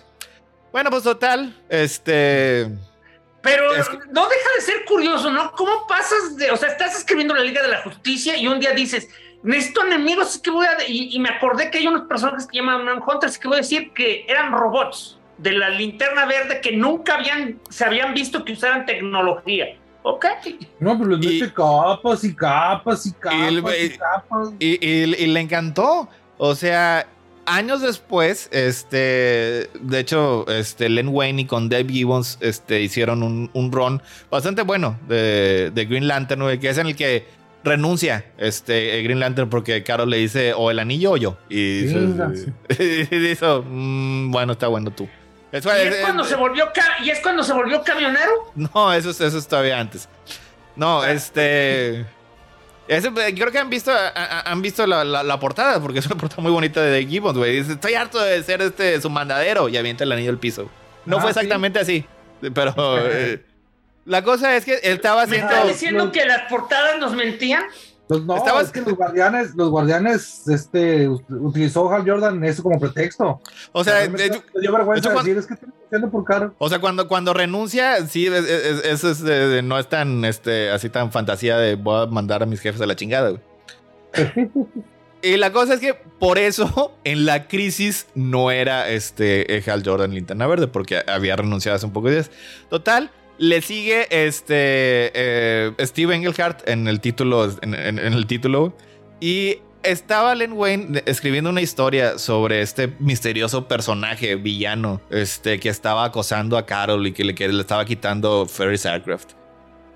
Bueno, 0.72 0.90
pues 0.90 1.04
total, 1.04 1.56
este. 1.68 2.68
Pero 3.40 3.74
Es 3.74 3.88
que- 3.88 3.98
no 4.12 4.28
deja 4.28 4.48
de 4.56 4.60
ser 4.60 4.84
curioso, 4.86 5.30
¿no? 5.30 5.52
¿Cómo 5.52 5.86
pasas 5.86 6.36
de, 6.36 6.50
o 6.50 6.56
sea, 6.56 6.70
estás 6.70 6.98
escribiendo 6.98 7.34
la 7.34 7.42
Liga 7.42 7.62
de 7.62 7.68
la 7.68 7.82
Justicia 7.82 8.36
y 8.36 8.46
un 8.48 8.58
día 8.58 8.72
dices, 8.72 9.08
necesito 9.44 9.84
enemigos, 9.86 10.34
es 10.34 10.40
que 10.40 10.50
voy 10.50 10.66
a, 10.66 10.76
y, 10.88 11.14
y 11.14 11.18
me 11.20 11.28
acordé 11.28 11.70
que 11.70 11.78
hay 11.78 11.86
unos 11.86 12.08
personajes 12.08 12.46
que 12.46 12.58
llaman 12.58 12.84
Manhunters, 12.84 13.38
que 13.38 13.46
voy 13.46 13.58
a 13.58 13.60
decir 13.60 13.92
que 13.92 14.24
eran 14.28 14.50
robots 14.52 15.18
de 15.38 15.52
la 15.52 15.68
linterna 15.68 16.26
verde 16.26 16.60
que 16.60 16.76
nunca 16.76 17.14
habían, 17.14 17.60
se 17.70 17.84
habían 17.84 18.12
visto 18.14 18.44
que 18.44 18.54
usaran 18.54 18.84
tecnología. 18.86 19.76
¿Ok? 20.06 20.26
No, 20.80 20.98
pero 20.98 21.16
les 21.16 21.40
mete 21.40 21.52
capas 21.54 22.24
y 22.24 22.34
capas 22.34 23.06
y 23.06 23.12
capas 23.12 23.74
y, 23.80 23.90
capas. 23.96 24.48
Y, 24.58 24.86
y- 24.86 25.14
y 25.14 25.26
le 25.28 25.40
encantó. 25.40 26.08
O 26.36 26.54
sea, 26.54 27.06
años 27.46 27.80
después, 27.80 28.50
este, 28.52 29.70
de 29.80 29.98
hecho, 29.98 30.44
este, 30.48 30.90
Len 30.90 31.08
Wayne 31.08 31.42
y 31.42 31.44
con 31.46 31.68
Dave 31.70 31.86
Gibbons, 31.90 32.36
este, 32.42 32.82
hicieron 32.82 33.22
un, 33.22 33.50
un 33.54 33.72
run 33.72 34.02
bastante 34.30 34.60
bueno 34.62 34.98
de, 35.08 35.70
de 35.74 35.84
Green 35.86 36.06
Lantern, 36.06 36.58
que 36.60 36.68
es 36.68 36.76
en 36.78 36.88
el 36.88 36.96
que 36.96 37.26
renuncia 37.64 38.26
este 38.38 39.02
Green 39.02 39.18
Lantern 39.20 39.48
porque 39.50 39.82
Carol 39.82 40.08
le 40.10 40.18
dice 40.18 40.52
o 40.54 40.70
el 40.70 40.78
anillo 40.78 41.12
o 41.12 41.16
yo. 41.16 41.38
Y 41.48 41.82
dice, 41.82 41.94
Chingas. 41.94 42.46
y 42.78 43.16
dice, 43.18 43.46
"Mm, 43.64 44.30
bueno, 44.30 44.52
está 44.52 44.68
bueno 44.68 44.90
tú. 44.90 45.08
Eso 45.50 45.70
Y 45.70 45.80
es- 45.80 45.94
es 45.94 46.00
cuando 46.02 46.24
se 46.24 46.36
volvió, 46.36 46.68
y 47.04 47.10
es 47.10 47.20
cuando 47.20 47.42
se 47.42 47.52
volvió 47.52 47.82
camionero. 47.82 48.52
No, 48.54 48.92
eso, 48.92 49.10
es- 49.10 49.20
eso 49.20 49.38
es 49.38 49.46
todavía 49.48 49.78
antes. 49.80 50.08
No, 50.76 51.04
este. 51.04 52.00
ese, 52.88 53.08
eh, 53.08 53.34
creo 53.34 53.50
que 53.52 53.58
han 53.58 53.70
visto, 53.70 53.92
a- 53.92 54.08
a- 54.14 54.50
han 54.50 54.60
visto 54.60 54.86
la, 54.86 55.04
la- 55.04 55.22
la 55.22 55.38
portada, 55.40 55.80
porque 55.80 56.00
es 56.00 56.06
una 56.06 56.16
portada 56.16 56.42
muy 56.42 56.50
bonita 56.52 56.82
de 56.82 57.06
Gibbons, 57.06 57.38
güey. 57.38 57.56
Dice, 57.58 57.72
estoy 57.74 57.94
harto 57.94 58.20
de 58.20 58.42
ser 58.42 58.60
este 58.62 59.00
su 59.00 59.08
mandadero 59.08 59.68
y 59.68 59.76
avienta 59.76 60.04
el 60.04 60.12
anillo 60.12 60.30
al 60.30 60.38
piso. 60.38 60.68
No 61.06 61.18
Ah, 61.18 61.20
fue 61.20 61.32
¿sí? 61.32 61.38
exactamente 61.38 61.78
así, 61.78 62.04
pero 62.52 62.74
eh, 63.08 63.40
la 64.04 64.22
cosa 64.22 64.56
es 64.56 64.64
que 64.64 64.74
él 64.76 64.94
estaba 64.94 65.26
¿Me 65.26 65.36
haciendo. 65.36 65.52
estás 65.52 65.68
diciendo 65.68 66.12
que 66.12 66.24
las 66.24 66.42
portadas 66.50 66.98
nos 66.98 67.14
mentían? 67.14 67.62
Pues 68.06 68.20
no, 68.22 68.36
Estabas- 68.36 68.66
es 68.66 68.70
que 68.72 68.82
los 68.82 68.92
guardianes, 68.94 69.54
los 69.54 69.70
guardianes, 69.70 70.46
este, 70.48 71.08
ut- 71.08 71.24
utilizó 71.40 71.90
Hal 71.90 72.04
Jordan 72.06 72.44
eso 72.44 72.62
como 72.62 72.78
pretexto. 72.78 73.40
O 73.72 73.82
sea, 73.82 73.94
Realmente 73.94 74.42
me 74.54 74.60
dio 74.60 74.72
vergüenza 74.72 75.08
de 75.08 75.14
hecho, 75.14 75.24
decir, 75.24 75.38
es 75.38 75.46
que 75.46 75.54
estoy 75.54 75.70
haciendo 75.86 76.10
por 76.10 76.22
cara. 76.24 76.52
O 76.58 76.68
sea, 76.68 76.80
cuando, 76.80 77.08
cuando 77.08 77.32
renuncia, 77.32 78.06
sí, 78.06 78.26
es- 78.26 78.44
es- 78.46 78.84
eso 78.84 79.10
es, 79.10 79.64
no 79.64 79.78
es 79.78 79.88
tan, 79.88 80.22
este, 80.26 80.70
así 80.70 80.90
tan 80.90 81.12
fantasía 81.12 81.56
de 81.56 81.76
voy 81.76 82.02
a 82.02 82.06
mandar 82.06 82.42
a 82.42 82.46
mis 82.46 82.60
jefes 82.60 82.82
a 82.82 82.86
la 82.86 82.94
chingada, 82.94 83.30
güey. 83.30 83.42
Y 85.22 85.38
la 85.38 85.52
cosa 85.52 85.72
es 85.72 85.80
que 85.80 85.94
por 85.94 86.36
eso 86.38 86.92
en 87.04 87.24
la 87.24 87.48
crisis 87.48 88.06
no 88.14 88.50
era 88.50 88.90
este 88.90 89.62
Hal 89.66 89.82
Jordan 89.82 90.12
Linterna 90.12 90.46
Verde, 90.46 90.66
porque 90.68 91.02
había 91.06 91.34
renunciado 91.36 91.76
hace 91.76 91.86
un 91.86 91.94
poco 91.94 92.08
de 92.08 92.16
días. 92.16 92.30
Total, 92.68 93.10
le 93.38 93.62
sigue 93.62 94.06
este 94.10 95.10
eh, 95.14 95.72
Steve 95.80 96.14
Engelhardt 96.14 96.68
en 96.68 96.88
el 96.88 97.00
título, 97.00 97.50
en, 97.62 97.74
el 97.98 98.26
título. 98.26 98.76
Y 99.20 99.58
estaba 99.82 100.34
Len 100.34 100.52
Wayne 100.52 101.02
escribiendo 101.06 101.50
una 101.50 101.60
historia 101.60 102.18
sobre 102.18 102.62
este 102.62 102.88
misterioso 102.98 103.68
personaje 103.68 104.36
villano 104.36 105.00
este, 105.10 105.60
que 105.60 105.68
estaba 105.68 106.04
acosando 106.04 106.56
a 106.56 106.66
Carol 106.66 107.06
y 107.06 107.12
que 107.12 107.24
le, 107.24 107.34
que 107.34 107.48
le 107.48 107.60
estaba 107.60 107.84
quitando 107.84 108.46
Ferris 108.46 108.86
Aircraft. 108.86 109.32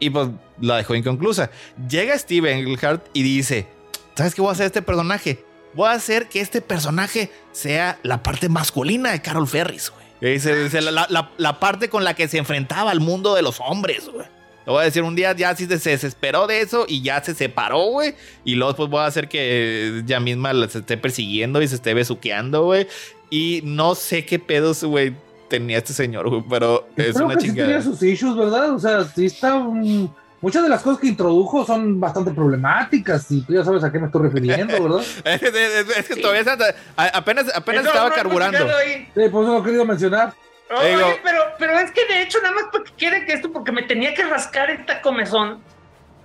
Y 0.00 0.10
pues 0.10 0.28
la 0.60 0.76
dejó 0.76 0.94
inconclusa. 0.94 1.50
Llega 1.88 2.18
Steve 2.18 2.52
Engelhardt 2.52 3.08
y 3.12 3.22
dice, 3.22 3.66
¿sabes 4.14 4.34
qué 4.34 4.40
voy 4.40 4.50
a 4.50 4.52
hacer 4.52 4.66
este 4.66 4.82
personaje? 4.82 5.44
Voy 5.74 5.88
a 5.88 5.92
hacer 5.92 6.28
que 6.28 6.40
este 6.40 6.60
personaje 6.60 7.30
sea 7.52 7.98
la 8.02 8.22
parte 8.22 8.48
masculina 8.48 9.12
de 9.12 9.20
Carol 9.20 9.46
Ferris, 9.46 9.90
güey. 9.90 10.07
Dice, 10.20 10.80
la, 10.80 11.06
la- 11.08 11.30
la 11.36 11.60
parte 11.60 11.88
con 11.88 12.04
la 12.04 12.14
que 12.14 12.26
se 12.28 12.38
enfrentaba 12.38 12.90
al 12.90 13.00
mundo 13.00 13.34
de 13.34 13.42
los 13.42 13.60
hombres, 13.60 14.08
güey. 14.12 14.26
Lo 14.66 14.74
voy 14.74 14.82
a 14.82 14.84
decir, 14.84 15.02
un 15.02 15.14
día 15.14 15.34
ya 15.34 15.54
sí 15.56 15.64
se 15.66 15.78
se 15.78 15.90
desesperó 15.90 16.46
de 16.46 16.60
eso 16.60 16.84
y 16.86 17.00
ya 17.02 17.22
se 17.24 17.34
separó, 17.34 17.84
güey. 17.86 18.14
Y 18.44 18.54
luego 18.56 18.72
después 18.72 18.90
voy 18.90 19.00
a 19.00 19.06
hacer 19.06 19.28
que 19.28 20.02
ella 20.04 20.20
misma 20.20 20.52
la- 20.52 20.68
se 20.68 20.80
esté 20.80 20.96
persiguiendo 20.98 21.62
y 21.62 21.68
se 21.68 21.76
esté 21.76 21.94
besuqueando, 21.94 22.64
güey. 22.64 22.86
Y 23.30 23.60
no 23.64 23.94
sé 23.94 24.24
qué 24.26 24.38
pedos, 24.38 24.84
güey, 24.84 25.14
tenía 25.48 25.78
este 25.78 25.92
señor, 25.94 26.28
güey, 26.28 26.42
pero 26.50 26.86
es 26.96 27.14
Creo 27.14 27.26
una 27.26 27.36
que 27.36 27.40
sí 27.42 27.46
tenía 27.48 27.64
chingada. 27.64 27.82
sus 27.82 28.02
issues, 28.02 28.36
¿verdad? 28.36 28.74
O 28.74 28.78
sea, 28.78 29.04
sí 29.04 29.26
está. 29.26 29.54
mm, 29.58 30.08
muchas 30.40 30.62
de 30.62 30.68
las 30.68 30.82
cosas 30.82 31.00
que 31.00 31.06
introdujo 31.08 31.64
son 31.66 31.98
bastante 32.00 32.30
problemáticas 32.32 33.30
y 33.30 33.42
tú 33.42 33.54
ya 33.54 33.64
sabes 33.64 33.82
a 33.84 33.90
qué 33.92 33.98
me 33.98 34.06
estoy 34.06 34.22
refiriendo, 34.28 34.82
¿verdad? 34.82 35.00
Es, 35.24 35.40
que- 35.40 35.48
es- 35.48 35.96
es 35.98 36.08
que 36.08 36.16
todavía 36.16 36.40
está- 36.42 36.74
apenas, 37.14 37.54
apenas 37.54 37.86
estaba 37.86 38.08
no 38.08 38.14
carburando. 38.14 38.58
Sí, 38.58 39.28
por 39.30 39.44
eso 39.44 39.52
lo 39.54 39.58
he 39.60 39.64
querido 39.64 39.84
mencionar. 39.84 40.32
Oye, 40.70 40.96
Digo- 40.96 41.08
pero, 41.24 41.40
pero 41.58 41.78
es 41.78 41.90
que 41.92 42.04
de 42.06 42.22
hecho, 42.22 42.38
nada 42.42 42.54
más 42.54 42.64
para 42.70 42.84
que 42.84 42.92
quede 42.96 43.24
que 43.24 43.32
esto, 43.32 43.50
porque 43.52 43.72
me 43.72 43.82
tenía 43.84 44.12
que 44.14 44.22
rascar 44.24 44.70
esta 44.70 45.00
comezón. 45.00 45.62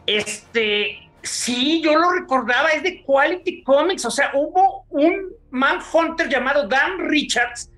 Este, 0.06 1.10
sí, 1.22 1.82
yo 1.82 1.98
lo 1.98 2.12
recordaba, 2.12 2.70
es 2.70 2.84
de 2.84 3.04
Quality 3.04 3.64
Comics. 3.64 4.06
O 4.06 4.12
sea, 4.12 4.32
hubo 4.34 4.86
un 4.90 5.30
Manhunter 5.52 6.28
llamado 6.28 6.68
Dan 6.68 7.00
Richards 7.10 7.70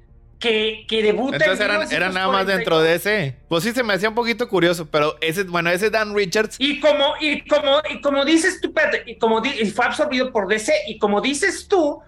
que, 0.45 0.85
que 0.87 1.03
debuta. 1.03 1.37
Entonces 1.37 1.59
en 1.65 1.71
eran, 1.71 1.91
eran 1.91 2.13
nada 2.13 2.27
más 2.27 2.45
1944. 2.45 2.57
dentro 2.57 2.81
de 2.81 2.95
ese. 2.95 3.35
Pues 3.47 3.63
sí, 3.63 3.71
se 3.71 3.83
me 3.83 3.93
hacía 3.93 4.09
un 4.09 4.15
poquito 4.15 4.47
curioso, 4.47 4.87
pero 4.89 5.15
ese, 5.21 5.43
bueno, 5.43 5.69
ese 5.69 5.89
Dan 5.89 6.15
Richards. 6.15 6.55
Y 6.59 6.79
como, 6.79 7.13
y 7.19 7.41
como, 7.47 7.81
y 7.89 8.01
como 8.01 8.23
dices 8.25 8.59
tú, 8.61 8.73
y 9.05 9.15
como 9.17 9.41
di- 9.41 9.53
y 9.61 9.65
fue 9.71 9.85
absorbido 9.85 10.31
por 10.31 10.47
DC, 10.47 10.71
y 10.87 10.97
como 10.99 11.21
dices 11.21 11.67
tú, 11.67 11.99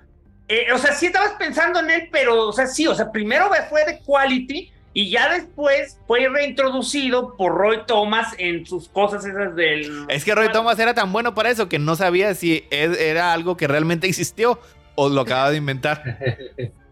eh, 0.48 0.68
o 0.74 0.78
sea, 0.78 0.94
sí 0.94 1.08
estabas 1.08 1.34
pensando 1.40 1.80
en 1.80 1.90
él, 1.92 2.10
pero, 2.12 2.48
o 2.48 2.54
sea, 2.54 2.68
sí, 2.68 2.88
o 2.88 2.96
sea, 2.96 3.12
primero 3.12 3.50
fue 3.70 3.84
de 3.86 4.00
Quality 4.06 4.72
y 4.94 5.10
ya 5.12 5.32
después 5.34 6.00
fue 6.08 6.28
reintroducido 6.30 7.36
por 7.36 7.54
Roy 7.56 7.80
Thomas 7.86 8.34
en 8.38 8.66
sus 8.66 8.88
cosas 8.90 9.26
esas 9.26 9.56
del. 9.56 10.06
Es 10.10 10.24
que 10.24 10.34
Roy 10.34 10.50
Thomas 10.52 10.80
era 10.80 10.94
tan 10.94 11.12
bueno 11.12 11.36
para 11.36 11.50
eso 11.50 11.68
que 11.70 11.78
no 11.80 11.96
sabía 11.96 12.34
si 12.34 12.66
es- 12.72 12.98
era 13.00 13.34
algo 13.34 13.58
que 13.58 13.68
realmente 13.68 14.08
existió 14.08 14.60
o 14.96 15.10
lo 15.10 15.22
acaba 15.22 15.52
de 15.52 15.58
inventar. 15.58 16.02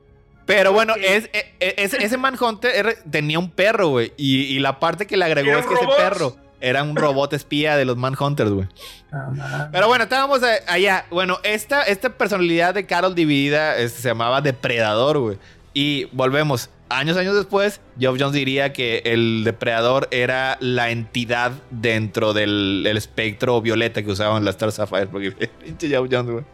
Pero 0.46 0.74
bueno, 0.74 0.93
es, 0.96 1.30
e- 1.34 1.54
e- 1.60 1.76
ese, 1.78 2.18
Manhunter 2.18 3.00
tenía 3.10 3.39
un 3.39 3.50
perro, 3.50 3.89
güey. 3.89 4.14
Y, 4.18 4.43
y 4.43 4.60
la 4.60 4.80
parte 4.80 5.08
que 5.08 5.18
le 5.18 5.26
agregó 5.26 5.58
es 5.58 5.66
que 5.66 5.74
ese 5.74 5.88
perro 5.98 6.36
era 6.62 6.84
un 6.84 6.96
robot 6.96 7.34
espía 7.34 7.76
de 7.78 7.86
los 7.86 7.98
Manhunters, 7.98 8.52
güey. 8.52 8.68
Ah. 9.12 9.70
Pero 9.72 9.88
bueno, 9.88 10.06
estábamos 10.06 10.41
allá. 10.68 11.06
Bueno, 11.12 11.39
esta, 11.43 11.84
esta 11.84 12.10
personalidad 12.10 12.74
de 12.74 12.86
Carol 12.86 13.14
dividida 13.14 13.78
este, 13.78 14.02
se 14.02 14.08
llamaba 14.10 14.41
Depredador, 14.41 15.20
güey. 15.20 15.38
Y 15.74 16.06
volvemos. 16.12 16.70
Años, 16.88 17.18
años 17.18 17.36
después, 17.36 17.82
Geoff 18.00 18.18
Jones 18.20 18.34
diría 18.34 18.72
que 18.72 19.02
el 19.06 19.43
depredador 19.43 20.08
era 20.12 20.56
la 20.60 20.91
entidad 20.91 21.52
dentro 21.72 22.34
del 22.34 22.86
el 22.86 22.96
espectro 22.96 23.60
violeta 23.60 24.04
que 24.04 24.12
usaban 24.12 24.46
las 24.46 24.56
Star 24.56 24.72
Sapphire. 24.72 25.08
Porque 25.08 25.32
pinche 25.64 25.88
Geoff 25.88 26.08
Jones, 26.12 26.32
güey. 26.32 26.46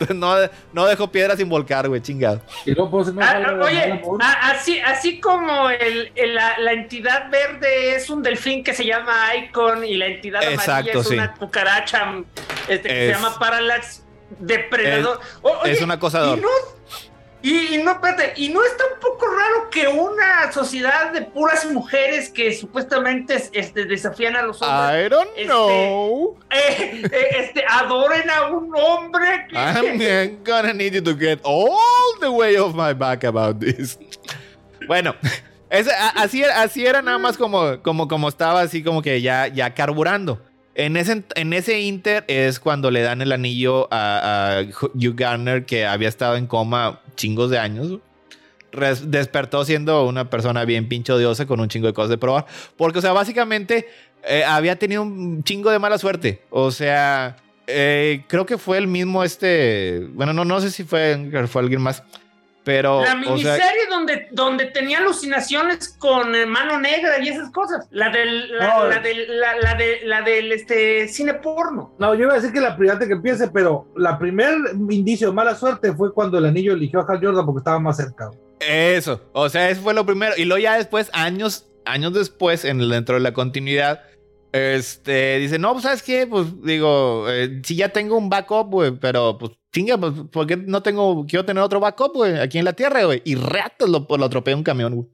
Entonces, 0.00 0.16
No, 0.72 0.82
no 0.82 0.86
dejó 0.86 1.10
piedra 1.10 1.36
sin 1.36 1.48
volcar, 1.48 1.88
güey, 1.88 2.00
chingado. 2.00 2.40
Y 2.66 2.72
luego 2.72 2.90
pues 2.90 3.12
no 3.12 3.20
Ah, 3.22 3.38
de 3.38 3.54
oye, 3.60 4.02
a- 4.20 4.50
así, 4.50 4.78
así 4.80 5.20
como 5.20 5.70
el, 5.70 6.12
el- 6.14 6.34
la, 6.34 6.58
la 6.58 6.72
entidad 6.72 7.30
verde 7.30 7.94
es 7.94 8.08
un 8.10 8.22
delfín 8.22 8.62
que 8.64 8.74
se 8.74 8.84
llama 8.84 9.34
Icon 9.36 9.84
y 9.84 9.94
la 9.96 10.06
entidad 10.06 10.40
amarilla 10.42 10.62
Exacto, 10.62 11.00
es 11.00 11.08
sí. 11.08 11.14
una 11.14 11.34
cucaracha 11.34 12.14
este, 12.68 12.88
que 12.88 13.08
Es- 13.10 13.16
se 13.16 13.20
llama 13.22 13.38
Parallax 13.38 14.04
Depredador. 14.38 15.20
O- 15.42 15.50
oye, 15.62 15.72
es 15.72 15.80
un 15.82 15.90
acosador. 15.90 16.38
Y 16.38 16.40
no, 16.42 16.48
y, 17.42 17.74
y 17.76 17.82
no, 17.82 17.92
espérate, 17.92 18.32
y 18.36 18.48
no 18.48 18.64
está 18.64 18.84
un 18.92 19.00
poco 19.00 19.26
raro 19.26 19.70
que 19.70 19.86
una 19.86 20.50
sociedad 20.52 21.12
de 21.12 21.22
puras 21.22 21.64
mujeres 21.70 22.30
que 22.30 22.52
supuestamente 22.52 23.34
es- 23.34 23.50
este, 23.52 23.84
desafían 23.84 24.34
a 24.36 24.42
los 24.42 24.60
hombres 24.60 25.06
I 25.06 25.08
don't 25.08 25.30
Este- 25.36 25.44
know. 25.46 26.36
eh, 26.50 27.02
eh, 27.10 27.26
este, 27.38 27.64
adoren 27.68 28.28
a 28.28 28.48
un 28.48 28.72
hombre 28.76 29.46
que, 29.48 29.56
I'm 29.56 30.42
gonna 30.44 30.72
need 30.72 30.94
you 30.94 31.02
to 31.02 31.16
get 31.16 31.38
all 31.44 31.78
the 32.20 32.28
way 32.28 32.56
off 32.56 32.74
my 32.74 32.92
back 32.92 33.24
about 33.24 33.60
this. 33.60 33.98
Bueno, 34.88 35.14
ese- 35.70 35.92
así, 36.16 36.42
era- 36.42 36.62
así 36.62 36.84
era 36.86 37.02
nada 37.02 37.18
más 37.18 37.36
como, 37.36 37.80
como, 37.82 38.08
como 38.08 38.28
estaba 38.28 38.62
así 38.62 38.82
como 38.82 39.00
que 39.02 39.20
ya, 39.22 39.46
ya 39.48 39.74
carburando. 39.74 40.40
En 40.78 40.96
ese, 40.96 41.24
en 41.34 41.52
ese 41.52 41.80
inter 41.80 42.24
es 42.28 42.60
cuando 42.60 42.92
le 42.92 43.02
dan 43.02 43.20
el 43.20 43.32
anillo 43.32 43.88
a, 43.92 44.60
a 44.60 44.62
Hugh 44.62 45.16
Garner 45.16 45.66
que 45.66 45.84
había 45.84 46.08
estado 46.08 46.36
en 46.36 46.46
coma 46.46 47.00
chingos 47.16 47.50
de 47.50 47.58
años. 47.58 47.98
Res- 48.70 49.10
despertó 49.10 49.64
siendo 49.64 50.06
una 50.06 50.30
persona 50.30 50.64
bien 50.64 50.88
pincho 50.88 51.16
odiosa 51.16 51.46
con 51.46 51.58
un 51.58 51.68
chingo 51.68 51.88
de 51.88 51.94
cosas 51.94 52.10
de 52.10 52.18
probar. 52.18 52.46
Porque, 52.76 53.00
o 53.00 53.02
sea, 53.02 53.12
básicamente 53.12 53.88
eh, 54.22 54.44
había 54.44 54.76
tenido 54.78 55.02
un 55.02 55.42
chingo 55.42 55.70
de 55.70 55.80
mala 55.80 55.98
suerte. 55.98 56.42
O 56.48 56.70
sea, 56.70 57.36
eh, 57.66 58.22
creo 58.28 58.46
que 58.46 58.56
fue 58.56 58.78
el 58.78 58.86
mismo 58.86 59.24
este. 59.24 60.06
Bueno, 60.12 60.32
no, 60.32 60.44
no 60.44 60.60
sé 60.60 60.70
si 60.70 60.84
fue, 60.84 61.28
fue 61.48 61.60
alguien 61.62 61.82
más. 61.82 62.04
Pero. 62.68 62.96
La 62.96 63.00
o 63.00 63.04
sea, 63.06 63.14
miniserie 63.14 63.86
donde, 63.88 64.28
donde 64.30 64.66
tenía 64.66 64.98
alucinaciones 64.98 65.88
con 65.98 66.34
eh, 66.34 66.44
mano 66.44 66.78
negra 66.78 67.18
y 67.18 67.28
esas 67.30 67.50
cosas. 67.50 67.86
La 67.90 68.10
del, 68.10 68.58
la, 68.58 68.66
No. 68.74 68.88
la 68.88 68.98
del, 68.98 69.40
la, 69.40 69.56
la 69.56 69.74
de, 69.74 70.00
la 70.04 70.20
del 70.20 70.52
este, 70.52 71.08
cine 71.08 71.32
porno. 71.32 71.94
No, 71.98 72.14
yo 72.14 72.24
iba 72.24 72.32
a 72.32 72.36
decir 72.36 72.52
que 72.52 72.60
la 72.60 72.76
primera 72.76 72.98
que 72.98 73.10
empiece, 73.10 73.48
pero 73.48 73.86
la 73.96 74.18
primer 74.18 74.54
indicio 74.90 75.28
de 75.28 75.32
mala 75.32 75.54
suerte 75.54 75.94
fue 75.94 76.12
cuando 76.12 76.36
el 76.36 76.44
anillo 76.44 76.74
eligió 76.74 77.00
a 77.00 77.06
Hal 77.10 77.20
Jordan 77.24 77.46
porque 77.46 77.60
estaba 77.60 77.78
más 77.80 77.96
cerca. 77.96 78.30
Eso. 78.60 79.22
O 79.32 79.48
sea, 79.48 79.70
eso 79.70 79.80
fue 79.80 79.94
lo 79.94 80.04
primero. 80.04 80.34
Y 80.36 80.44
luego 80.44 80.62
ya 80.62 80.76
después, 80.76 81.08
años, 81.14 81.70
años 81.86 82.12
después, 82.12 82.66
en 82.66 82.82
el- 82.82 82.90
dentro 82.90 83.14
de 83.14 83.22
la 83.22 83.32
continuidad, 83.32 84.02
este, 84.52 85.38
dice, 85.38 85.58
no, 85.58 85.72
pues, 85.72 85.84
¿sabes 85.84 86.02
qué? 86.02 86.26
Pues, 86.26 86.46
digo, 86.62 87.26
eh, 87.30 87.62
si 87.64 87.76
ya 87.76 87.88
tengo 87.90 88.16
un 88.18 88.28
backup, 88.28 88.70
güey, 88.70 88.90
pero, 88.92 89.38
pues, 89.38 89.52
chinga, 89.72 89.98
pues, 89.98 90.12
¿por 90.30 90.46
qué 90.46 90.56
no 90.56 90.82
tengo, 90.82 91.26
quiero 91.26 91.44
tener 91.44 91.62
otro 91.62 91.80
backup, 91.80 92.14
güey, 92.14 92.38
aquí 92.38 92.58
en 92.58 92.64
la 92.64 92.72
Tierra, 92.72 93.04
güey? 93.04 93.22
Y 93.24 93.34
ratos 93.34 93.88
lo, 93.88 94.06
lo 94.08 94.24
atropella 94.24 94.56
un 94.56 94.62
camión, 94.62 94.94
güey. 94.94 95.08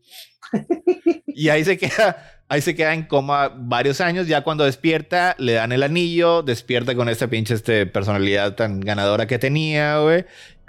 y 1.27 1.49
ahí 1.49 1.65
se 1.65 1.77
queda, 1.77 2.43
ahí 2.49 2.61
se 2.61 2.75
queda 2.75 2.95
en 2.95 3.05
coma 3.05 3.49
varios 3.49 4.01
años. 4.01 4.27
Ya 4.27 4.43
cuando 4.43 4.65
despierta, 4.65 5.35
le 5.39 5.55
dan 5.55 5.73
el 5.73 5.83
anillo, 5.83 6.43
despierta 6.43 6.95
con 6.95 7.09
esta 7.09 7.29
pinche 7.29 7.55
este, 7.55 7.87
personalidad 7.87 8.55
tan 8.55 8.81
ganadora 8.81 9.27
que 9.27 9.39
tenía, 9.39 9.99
güey. 9.99 10.25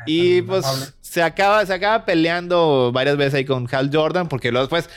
Y 0.07 0.39
Tan 0.41 0.47
pues 0.47 0.65
amable. 0.65 0.85
se 1.01 1.23
acaba, 1.23 1.65
se 1.65 1.73
acaba 1.73 2.05
peleando 2.05 2.91
varias 2.91 3.17
veces 3.17 3.35
ahí 3.35 3.45
con 3.45 3.67
Hal 3.71 3.89
Jordan, 3.91 4.27
porque 4.27 4.51
luego 4.51 4.67
después, 4.67 4.89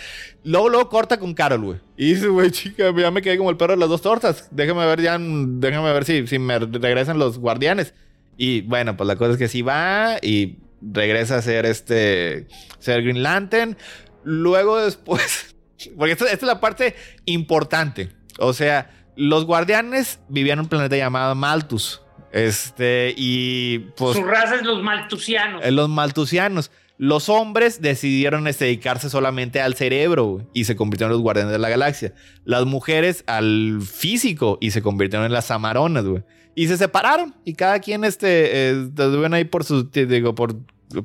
luego, 0.44 0.68
luego 0.68 0.88
corta 0.88 1.18
con 1.18 1.34
Carol, 1.34 1.64
güey. 1.64 1.80
Y 1.96 2.14
dice, 2.14 2.28
güey, 2.28 2.50
chica, 2.50 2.92
ya 2.96 3.10
me 3.10 3.22
quedé 3.22 3.38
como 3.38 3.50
el 3.50 3.56
perro 3.56 3.74
de 3.74 3.78
las 3.78 3.88
dos 3.88 4.02
tortas. 4.02 4.48
Déjame 4.50 4.84
ver 4.86 5.00
ya, 5.00 5.18
déjame 5.18 5.92
ver 5.92 6.04
si, 6.04 6.26
si 6.26 6.38
me 6.38 6.58
regresan 6.58 7.18
los 7.18 7.38
guardianes. 7.38 7.94
Y 8.38 8.62
bueno, 8.62 8.96
pues 8.96 9.06
la 9.06 9.16
cosa 9.16 9.32
es 9.32 9.36
que 9.36 9.48
sí 9.48 9.60
va 9.60 10.16
y 10.22 10.60
regresa 10.80 11.36
a 11.36 11.42
ser 11.42 11.66
este, 11.66 12.46
ser 12.78 13.02
Green 13.02 13.22
Lantern. 13.22 13.76
Luego 14.24 14.78
después, 14.78 15.54
porque 15.98 16.12
esta, 16.12 16.24
esta 16.26 16.36
es 16.36 16.42
la 16.44 16.60
parte 16.60 16.94
importante. 17.26 18.10
O 18.38 18.52
sea, 18.54 18.90
los 19.16 19.44
guardianes 19.44 20.20
vivían 20.28 20.58
en 20.60 20.64
un 20.64 20.68
planeta 20.68 20.96
llamado 20.96 21.34
Malthus. 21.34 22.00
Este, 22.32 23.12
y 23.16 23.80
pues 23.96 24.16
Su 24.16 24.22
raza 24.24 24.56
es 24.56 24.62
los 24.62 24.82
maltusianos. 24.82 25.64
eh, 25.64 25.70
los 25.72 25.88
maltusianos. 25.88 26.70
Los 26.98 27.28
hombres 27.28 27.80
decidieron 27.80 28.48
este, 28.48 28.64
dedicarse 28.64 29.08
solamente 29.08 29.60
al 29.60 29.74
cerebro 29.74 30.46
y 30.52 30.64
se 30.64 30.74
convirtieron 30.74 31.12
en 31.12 31.18
los 31.18 31.22
guardianes 31.22 31.52
de 31.52 31.58
la 31.60 31.68
galaxia. 31.68 32.12
Las 32.44 32.66
mujeres 32.66 33.22
al 33.28 33.80
físico 33.82 34.58
y 34.60 34.72
se 34.72 34.82
convirtieron 34.82 35.24
en 35.24 35.32
las 35.32 35.50
amaronas, 35.52 36.04
güey. 36.04 36.24
Y 36.56 36.66
se 36.66 36.76
separaron 36.76 37.36
y 37.44 37.54
cada 37.54 37.78
quien 37.78 38.02
este, 38.04 38.70
eh, 38.70 38.82
estuvieron 38.88 39.32
ahí 39.34 39.44
por 39.44 39.62
su, 39.62 39.88
te 39.88 40.06
digo, 40.06 40.34
por, 40.34 40.56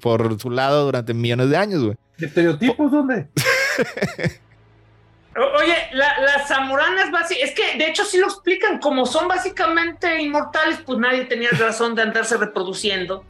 por 0.02 0.40
su 0.42 0.50
lado 0.50 0.86
durante 0.86 1.14
millones 1.14 1.50
de 1.52 1.58
años, 1.58 1.84
güey. 1.84 1.96
¿Estereotipos 2.18 2.92
dónde? 2.92 3.28
Oye, 5.36 5.76
la- 5.94 6.20
las 6.22 6.48
samoranas 6.48 7.10
basi- 7.10 7.38
es 7.42 7.52
que 7.56 7.76
de 7.78 7.88
hecho 7.90 8.06
sí 8.06 8.20
lo 8.20 8.28
explican, 8.28 8.78
como 8.80 9.06
son 9.08 9.28
básicamente 9.28 10.22
inmortales, 10.22 10.80
pues 10.86 11.00
nadie 11.00 11.26
tenía 11.26 11.50
razón 11.52 11.96
de 11.96 12.04
andarse 12.04 12.38
reproduciendo. 12.38 13.24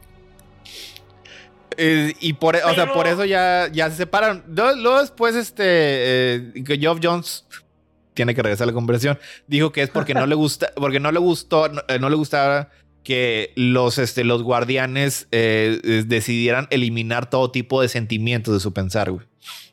Eh, 1.76 2.14
y 2.20 2.32
por, 2.34 2.56
o 2.56 2.74
sea, 2.74 2.92
por 2.92 3.06
eso 3.06 3.24
ya, 3.24 3.68
ya 3.72 3.90
se 3.90 3.96
separaron. 3.96 4.44
Luego, 4.48 5.00
después, 5.00 5.34
este, 5.34 5.64
eh, 5.66 6.52
que 6.66 6.78
Geoff 6.78 6.98
Jones 7.02 7.46
tiene 8.14 8.34
que 8.34 8.42
regresar 8.42 8.64
a 8.64 8.66
la 8.68 8.72
conversación. 8.72 9.18
Dijo 9.46 9.72
que 9.72 9.82
es 9.82 9.90
porque 9.90 10.14
no 10.14 10.26
le 10.26 10.34
gusta, 10.34 10.70
porque 10.76 11.00
no 11.00 11.10
le 11.12 11.18
gustó, 11.18 11.68
no, 11.68 11.82
eh, 11.88 11.98
no 11.98 12.08
le 12.08 12.16
gustaba 12.16 12.70
que 13.02 13.52
los, 13.56 13.98
este, 13.98 14.24
los 14.24 14.42
guardianes 14.42 15.28
eh, 15.30 16.02
decidieran 16.06 16.66
eliminar 16.70 17.28
todo 17.28 17.50
tipo 17.50 17.82
de 17.82 17.88
sentimientos 17.88 18.54
de 18.54 18.60
su 18.60 18.72
pensar, 18.72 19.10
güey. 19.10 19.26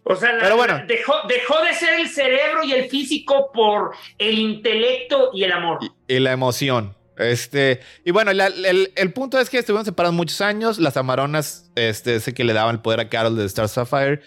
O 0.03 0.15
sea, 0.15 0.33
la- 0.33 0.53
bueno. 0.55 0.81
dejó, 0.87 1.13
dejó 1.29 1.61
de 1.63 1.73
ser 1.73 1.99
el 1.99 2.09
cerebro 2.09 2.63
y 2.63 2.73
el 2.73 2.89
físico 2.89 3.51
por 3.53 3.91
el 4.17 4.37
intelecto 4.39 5.29
y 5.33 5.43
el 5.43 5.51
amor. 5.51 5.77
Y 6.07 6.19
la 6.19 6.31
emoción. 6.33 6.95
Este, 7.17 7.81
y 8.05 8.11
bueno, 8.11 8.33
la- 8.33 8.47
el, 8.47 8.91
el 8.95 9.13
punto 9.13 9.39
es 9.39 9.49
que 9.49 9.59
estuvieron 9.59 9.85
separados 9.85 10.15
muchos 10.15 10.41
años. 10.41 10.79
Las 10.79 10.97
Amaronas, 10.97 11.69
este, 11.75 12.15
ese 12.15 12.33
que 12.33 12.43
le 12.43 12.53
daban 12.53 12.75
el 12.75 12.81
poder 12.81 12.99
a 12.99 13.09
Carol 13.09 13.35
de 13.35 13.45
Star 13.45 13.67
Sapphire. 13.69 14.21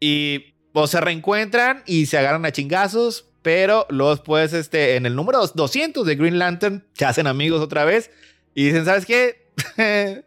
Y 0.00 0.54
pues, 0.72 0.90
se 0.90 1.00
reencuentran 1.00 1.82
y 1.86 2.06
se 2.06 2.18
agarran 2.18 2.44
a 2.44 2.52
chingazos. 2.52 3.26
Pero 3.42 3.86
luego 3.90 4.10
después, 4.14 4.52
este, 4.54 4.96
en 4.96 5.04
el 5.04 5.14
número 5.14 5.46
200 5.46 6.06
de 6.06 6.16
Green 6.16 6.38
Lantern, 6.38 6.84
se 6.94 7.04
hacen 7.04 7.26
amigos 7.26 7.60
otra 7.60 7.84
vez. 7.84 8.10
Y 8.54 8.64
dicen, 8.66 8.84
¿sabes 8.86 9.04
qué? 9.04 9.46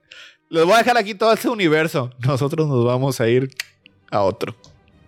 Les 0.49 0.63
voy 0.63 0.73
a 0.73 0.77
dejar 0.77 0.97
aquí 0.97 1.15
todo 1.15 1.33
este 1.33 1.49
universo. 1.49 2.11
Nosotros 2.19 2.67
nos 2.67 2.85
vamos 2.85 3.19
a 3.19 3.27
ir 3.27 3.49
a 4.11 4.21
otro. 4.21 4.55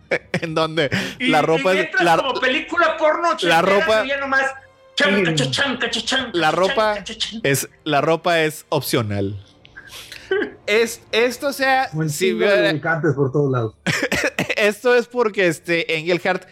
en 0.42 0.56
donde 0.56 0.90
Y- 1.20 1.28
la 1.28 1.42
ropa 1.44 1.76
y 1.76 1.78
es... 1.80 1.90
La, 2.02 2.18
como 2.18 2.34
película 2.42 2.98
porno 2.98 3.30
la 3.44 3.62
ropa- 3.62 4.06
ya 4.08 4.18
nomás 4.18 4.42
La 6.34 6.52
ropa- 6.52 7.04
es, 7.44 7.70
la 7.84 8.02
ropa 8.02 8.42
es 8.42 8.66
opcional. 8.70 9.36
Es, 10.68 11.02
esto 11.12 11.52
sea, 11.52 11.90
si 12.10 12.34
de 12.34 12.80
por 13.16 13.32
todos 13.32 13.52
lados. 13.52 13.74
esto 14.56 14.94
es 14.94 15.08
porque 15.08 15.48
este 15.48 15.98
Engelhardt 15.98 16.44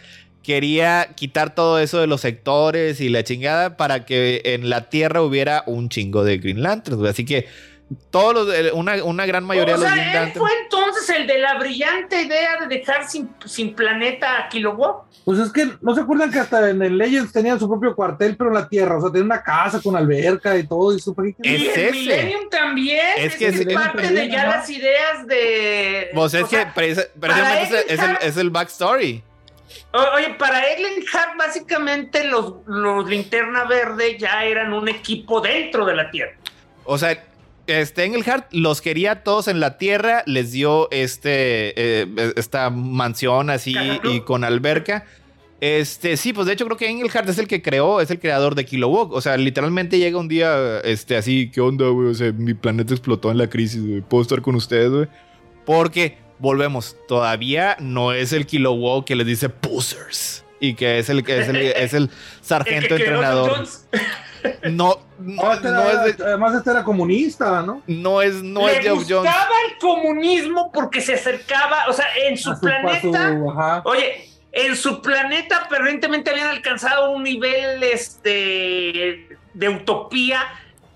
quería 0.42 1.10
quitar 1.14 1.54
todo 1.54 1.78
eso 1.78 2.00
de 2.00 2.08
los 2.08 2.22
sectores 2.22 3.00
y 3.00 3.10
la 3.10 3.22
chingada 3.22 3.76
para 3.76 4.04
que 4.04 4.42
en 4.44 4.70
la 4.70 4.88
Tierra 4.90 5.22
hubiera 5.22 5.62
un 5.66 5.88
chingo 5.88 6.24
de 6.24 6.38
Green 6.38 6.62
Lanterns. 6.62 6.98
güey. 6.98 7.10
Así 7.12 7.24
que 7.24 7.46
todos 8.10 8.34
los, 8.34 8.72
una, 8.74 9.02
una 9.02 9.24
gran 9.24 9.44
mayoría 9.44 9.74
o 9.76 9.78
de 9.78 9.84
los 9.84 9.94
sea, 9.94 10.02
Green 10.12 10.28
él 10.28 10.32
fue 10.34 10.50
entonces 10.62 11.08
el 11.10 11.26
de 11.26 11.38
la 11.38 11.58
brillante 11.58 12.20
idea 12.22 12.58
de 12.60 12.66
dejar 12.66 13.08
sin, 13.08 13.30
sin 13.46 13.74
planeta 13.74 14.38
a 14.38 14.48
Kilowog. 14.48 15.04
Pues 15.24 15.38
es 15.38 15.50
que 15.52 15.68
no 15.80 15.94
se 15.94 16.02
acuerdan 16.02 16.30
que 16.30 16.38
hasta 16.38 16.68
en 16.70 16.82
el 16.82 16.98
Legends 16.98 17.32
tenían 17.32 17.58
su 17.58 17.68
propio 17.68 17.94
cuartel, 17.94 18.36
pero 18.36 18.48
en 18.50 18.54
la 18.54 18.68
Tierra, 18.68 18.98
o 18.98 19.00
sea, 19.00 19.10
tenían 19.10 19.26
una 19.26 19.42
casa 19.42 19.80
con 19.82 19.96
alberca 19.96 20.56
y 20.56 20.66
todo, 20.66 20.94
y 20.94 21.00
súper 21.00 21.28
Es 21.28 21.34
y 21.42 21.54
el 21.54 21.66
ese. 21.66 21.90
Millennium 21.92 22.50
también. 22.50 23.06
Es 23.16 23.24
Es, 23.26 23.32
que 23.32 23.38
que 23.38 23.46
es- 23.48 23.60
es 23.66 23.74
parte 23.74 24.02
también, 24.02 24.14
de 24.14 24.30
ya 24.30 24.46
las 24.46 24.68
ideas 24.70 25.26
de. 25.26 26.08
Pues 26.14 26.34
es 26.34 26.42
o 26.44 26.48
que 26.48 26.56
sea, 26.56 26.74
preci- 26.74 27.08
precisamente 27.18 27.62
es, 27.64 27.70
el- 27.70 27.90
es 27.90 28.00
el, 28.02 28.28
es 28.28 28.36
el 28.36 28.50
backstory. 28.50 29.22
o- 29.92 30.14
oye, 30.16 30.34
para 30.38 30.62
Eglin 30.72 31.04
Hart, 31.12 31.38
básicamente 31.38 32.24
los, 32.24 32.54
los 32.66 33.08
linterna 33.08 33.64
verde 33.64 34.18
ya 34.18 34.44
eran 34.44 34.72
un 34.74 34.88
equipo 34.88 35.40
dentro 35.40 35.84
de 35.86 35.94
la 35.96 36.10
Tierra. 36.10 36.32
O 36.84 36.96
sea, 36.96 37.22
este 37.68 38.04
Engelhardt 38.04 38.52
los 38.52 38.80
quería 38.80 39.22
todos 39.22 39.46
en 39.46 39.60
la 39.60 39.78
tierra, 39.78 40.22
les 40.26 40.52
dio 40.52 40.90
este 40.90 41.72
eh, 41.76 42.32
esta 42.36 42.70
mansión 42.70 43.50
así 43.50 43.76
y 44.04 44.20
con 44.20 44.42
alberca. 44.42 45.04
Este, 45.60 46.16
sí, 46.16 46.32
pues 46.32 46.46
de 46.46 46.52
hecho 46.52 46.64
creo 46.66 46.76
que 46.76 46.88
Engelhardt 46.88 47.28
es 47.28 47.38
el 47.38 47.48
que 47.48 47.62
creó, 47.62 48.00
es 48.00 48.10
el 48.10 48.20
creador 48.20 48.54
de 48.54 48.64
Kilowog. 48.64 49.12
O 49.12 49.20
sea, 49.20 49.36
literalmente 49.36 49.98
llega 49.98 50.18
un 50.18 50.28
día, 50.28 50.78
este, 50.80 51.16
así, 51.16 51.50
¿qué 51.50 51.60
onda, 51.60 51.88
güey? 51.88 52.08
O 52.08 52.14
sea, 52.14 52.32
mi 52.32 52.54
planeta 52.54 52.94
explotó 52.94 53.30
en 53.30 53.38
la 53.38 53.48
crisis, 53.48 53.84
güey. 53.84 54.00
¿Puedo 54.00 54.22
estar 54.22 54.40
con 54.40 54.54
ustedes, 54.54 54.90
güey? 54.90 55.08
Porque, 55.66 56.18
volvemos, 56.38 56.96
todavía 57.08 57.76
no 57.80 58.12
es 58.12 58.32
el 58.32 58.46
Kilowog 58.46 59.04
que 59.04 59.16
les 59.16 59.26
dice 59.26 59.48
pussers. 59.48 60.44
Y 60.60 60.74
que 60.74 60.98
es 60.98 61.08
el, 61.08 61.20
es 61.20 61.48
el, 61.48 61.56
es 61.56 61.94
el 61.94 62.10
sargento 62.40 62.94
El 62.94 63.02
que 63.02 63.08
entrenador. 63.08 63.66
No, 64.70 64.98
No, 65.18 65.42
no, 65.42 65.52
este 65.52 65.68
no 65.68 65.82
era- 65.82 66.06
es 66.06 66.16
de, 66.16 66.24
Además, 66.24 66.54
este 66.54 66.70
era 66.70 66.84
comunista, 66.84 67.62
¿no? 67.62 67.82
no 67.86 68.22
es, 68.22 68.42
no 68.42 68.66
Le 68.66 68.78
es 68.78 68.86
Jones. 68.88 69.08
gustaba 69.08 69.48
el 69.70 69.78
comunismo 69.78 70.70
porque 70.72 71.00
se 71.00 71.14
acercaba, 71.14 71.86
o 71.88 71.92
sea, 71.92 72.06
en 72.28 72.36
su 72.38 72.50
A 72.52 72.56
su- 72.56 72.66
a 72.66 72.70
planeta. 72.70 73.82
Oye, 73.84 74.30
en 74.52 74.76
su 74.76 75.02
planeta 75.02 75.56
aparentemente 75.66 76.30
habían 76.30 76.48
alcanzado 76.48 77.10
un 77.10 77.22
nivel 77.24 77.82
este, 77.82 79.28
de 79.54 79.68
utopía, 79.68 80.42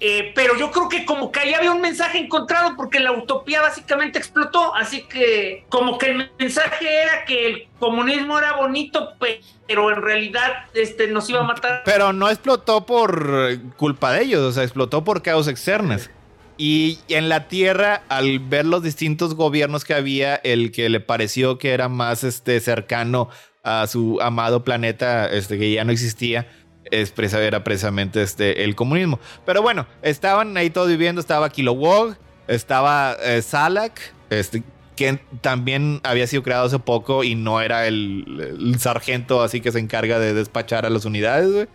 eh, 0.04 0.32
pero 0.34 0.56
yo 0.58 0.72
creo 0.72 0.88
que 0.88 1.04
como 1.04 1.30
que 1.30 1.38
ahí 1.38 1.54
había 1.54 1.70
un 1.70 1.80
mensaje 1.80 2.18
encontrado 2.18 2.74
porque 2.76 2.98
la 2.98 3.12
utopía 3.12 3.60
básicamente 3.60 4.18
explotó, 4.18 4.74
así 4.74 5.02
que 5.02 5.64
como 5.68 5.96
que 5.96 6.10
el 6.10 6.30
mensaje 6.40 7.02
era 7.04 7.24
que 7.24 7.46
el 7.46 7.68
comunismo 7.78 8.36
era 8.36 8.54
bonito, 8.56 9.12
pe- 9.20 9.40
pero 9.68 9.92
en 9.92 10.02
realidad 10.02 10.64
este, 10.74 11.06
nos 11.06 11.30
iba 11.30 11.38
a 11.38 11.44
matar. 11.44 11.82
Pero 11.84 12.12
no 12.12 12.28
explotó 12.28 12.84
por 12.84 13.56
culpa 13.76 14.12
de 14.12 14.24
ellos, 14.24 14.40
o 14.40 14.50
sea, 14.50 14.64
explotó 14.64 15.04
por 15.04 15.22
causas 15.22 15.52
externas. 15.52 16.10
Y 16.58 16.98
en 17.08 17.28
la 17.28 17.46
Tierra, 17.46 18.02
al 18.08 18.40
ver 18.40 18.66
los 18.66 18.82
distintos 18.82 19.34
gobiernos 19.36 19.84
que 19.84 19.94
había, 19.94 20.34
el 20.34 20.72
que 20.72 20.88
le 20.88 20.98
pareció 21.00 21.58
que 21.58 21.70
era 21.70 21.88
más 21.88 22.24
este, 22.24 22.60
cercano 22.60 23.28
a 23.64 23.86
su 23.86 24.20
amado 24.20 24.64
planeta, 24.64 25.30
este, 25.30 25.56
que 25.58 25.72
ya 25.72 25.84
no 25.84 25.92
existía, 25.92 26.48
es 26.90 27.14
presa- 27.14 27.40
era 27.40 27.64
precisamente 27.64 28.22
este, 28.22 28.64
el 28.64 28.74
comunismo. 28.74 29.18
Pero 29.46 29.62
bueno, 29.62 29.86
estaban 30.02 30.56
ahí 30.56 30.70
todos 30.70 30.88
viviendo, 30.88 31.20
estaba 31.20 31.48
Kilowog, 31.50 32.16
estaba 32.48 33.16
eh, 33.22 33.42
Salak, 33.42 34.00
este, 34.30 34.62
que 34.96 35.18
también 35.40 36.00
había 36.02 36.26
sido 36.26 36.42
creado 36.42 36.66
hace 36.66 36.78
poco 36.78 37.24
y 37.24 37.34
no 37.34 37.60
era 37.60 37.86
el, 37.86 38.76
sargento 38.78 39.42
así 39.42 39.60
que 39.60 39.72
se 39.72 39.78
encarga 39.78 40.18
de 40.18 40.34
despachar 40.34 40.86
a 40.86 40.90
las 40.90 41.04
unidades. 41.04 41.68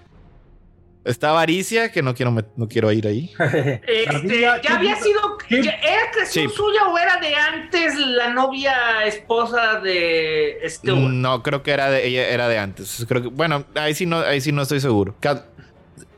Estaba 1.07 1.41
Aricia, 1.41 1.91
que 1.91 2.01
no 2.03 2.13
quiero, 2.13 2.31
met- 2.31 2.51
no 2.55 2.67
quiero 2.67 2.91
ir 2.91 3.07
ahí. 3.07 3.31
Este, 3.87 4.41
ya 4.41 4.59
había 4.75 4.95
sido, 4.97 5.37
ya- 5.49 5.71
¿era 5.81 6.11
creación 6.11 6.49
suya 6.51 6.85
o 6.87 6.97
era 6.97 7.17
de 7.19 7.33
antes 7.35 7.95
la 7.97 8.33
novia 8.33 9.05
esposa 9.05 9.79
de 9.79 10.57
Stewart? 10.67 11.11
No, 11.13 11.41
creo 11.43 11.63
que 11.63 11.71
era 11.71 11.89
de 11.89 12.05
ella, 12.07 12.27
era 12.29 12.47
de 12.47 12.57
antes. 12.59 13.05
Creo 13.07 13.21
que, 13.23 13.27
bueno, 13.29 13.65
ahí 13.75 13.93
sí 13.93 14.05
no, 14.05 14.19
ahí 14.19 14.41
sí 14.41 14.51
no 14.51 14.61
estoy 14.63 14.79
seguro. 14.81 15.15
Kat- 15.21 15.45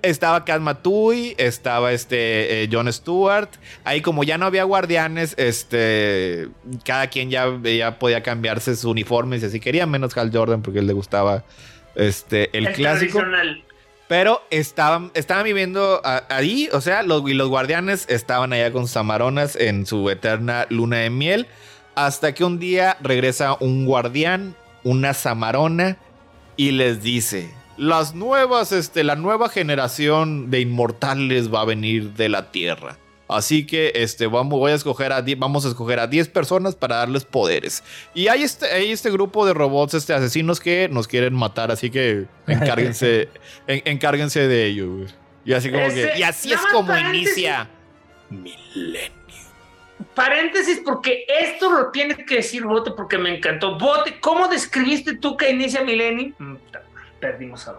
estaba 0.01 0.45
Kat 0.45 0.61
Matui, 0.61 1.35
estaba 1.37 1.91
este 1.91 2.63
eh, 2.63 2.69
Jon 2.71 2.91
Stewart. 2.91 3.49
Ahí 3.83 4.01
como 4.01 4.23
ya 4.23 4.37
no 4.37 4.45
había 4.45 4.63
guardianes, 4.63 5.35
este 5.37 6.47
cada 6.85 7.07
quien 7.07 7.29
ya, 7.29 7.47
ya 7.63 7.99
podía 7.99 8.23
cambiarse 8.23 8.75
su 8.77 8.89
uniforme 8.89 9.39
si 9.39 9.45
así 9.47 9.59
quería, 9.59 9.85
menos 9.85 10.15
Hal 10.17 10.31
Jordan 10.33 10.61
porque 10.61 10.79
él 10.79 10.87
le 10.87 10.93
gustaba 10.93 11.43
este 11.95 12.49
el, 12.57 12.71
clásico. 12.71 13.19
tradicional. 13.19 13.63
Pero 14.09 14.41
estaban, 14.49 15.11
estaban 15.13 15.43
viviendo 15.43 16.01
ahí, 16.29 16.67
o 16.73 16.81
sea, 16.81 17.03
los, 17.03 17.23
los 17.23 17.47
guardianes 17.47 18.07
estaban 18.09 18.51
allá 18.51 18.71
con 18.71 18.87
sus 18.87 18.97
amaronas 18.97 19.55
en 19.55 19.85
su 19.85 20.09
eterna 20.09 20.65
luna 20.69 20.97
de 20.97 21.11
miel. 21.11 21.45
Hasta 21.93 22.33
que 22.33 22.43
un 22.43 22.57
día 22.57 22.97
regresa 23.01 23.55
un 23.59 23.85
guardián, 23.85 24.55
una 24.83 25.13
samarona, 25.13 25.97
y 26.57 26.71
les 26.71 27.03
dice: 27.03 27.53
Las 27.77 28.15
nuevas, 28.15 28.71
este, 28.71 29.03
la 29.03 29.15
nueva 29.15 29.47
generación 29.47 30.49
de 30.49 30.61
inmortales 30.61 31.53
va 31.53 31.61
a 31.61 31.65
venir 31.65 32.13
de 32.13 32.29
la 32.29 32.51
tierra. 32.51 32.97
Así 33.29 33.65
que 33.67 33.91
este, 33.95 34.25
vamos, 34.27 34.57
voy 34.59 34.71
a 34.71 34.75
escoger 34.75 35.11
a 35.13 35.21
die- 35.21 35.35
vamos 35.35 35.63
a 35.65 35.69
escoger 35.69 35.99
a 35.99 36.07
10 36.07 36.29
personas 36.29 36.75
para 36.75 36.95
darles 36.97 37.25
poderes. 37.25 37.83
Y 38.15 38.27
hay 38.27 38.41
este, 38.43 38.65
hay 38.65 38.91
este 38.91 39.11
grupo 39.11 39.45
de 39.45 39.53
robots 39.53 39.93
este, 39.93 40.13
asesinos 40.13 40.59
que 40.59 40.89
nos 40.89 41.07
quieren 41.07 41.33
matar, 41.35 41.71
así 41.71 41.89
que 41.91 42.25
encárguense, 42.47 43.29
en- 43.67 43.83
encárguense 43.85 44.47
de 44.47 44.65
ello. 44.65 44.95
güey. 44.95 45.07
Y 45.45 45.53
así 45.53 45.69
como 45.71 45.83
Ese- 45.83 46.11
que. 46.11 46.19
Y 46.19 46.23
así 46.23 46.51
es 46.51 46.59
como 46.71 46.87
paréntesis. 46.87 47.37
inicia. 47.37 47.69
Milenio. 48.29 49.19
Paréntesis, 50.15 50.81
porque 50.83 51.25
esto 51.27 51.71
lo 51.71 51.91
tienes 51.91 52.17
que 52.25 52.35
decir, 52.37 52.63
Bote, 52.63 52.91
porque 52.91 53.17
me 53.17 53.35
encantó. 53.35 53.77
Bote, 53.77 54.19
¿cómo 54.19 54.47
describiste 54.47 55.17
tú 55.17 55.35
que 55.37 55.49
inicia 55.51 55.83
Millennium? 55.83 56.33
Mm, 56.37 56.55
Perdimos 57.19 57.67
a 57.67 57.75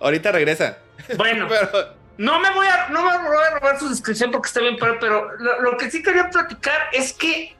Ahorita 0.00 0.30
regresa. 0.32 0.78
Bueno, 1.16 1.46
Pero, 1.48 1.94
no 2.18 2.40
me 2.40 2.50
voy 2.50 2.66
a, 2.66 2.88
no 2.88 3.02
me 3.02 3.28
voy 3.28 3.36
a 3.46 3.58
robar 3.58 3.78
su 3.78 3.88
descripción 3.88 4.30
porque 4.30 4.48
está 4.48 4.60
bien, 4.60 4.76
padre, 4.76 4.96
pero 5.00 5.30
lo, 5.60 5.76
que 5.76 5.90
sí 5.90 6.02
quería 6.02 6.30
platicar 6.30 6.88
es 6.92 7.12
que 7.12 7.54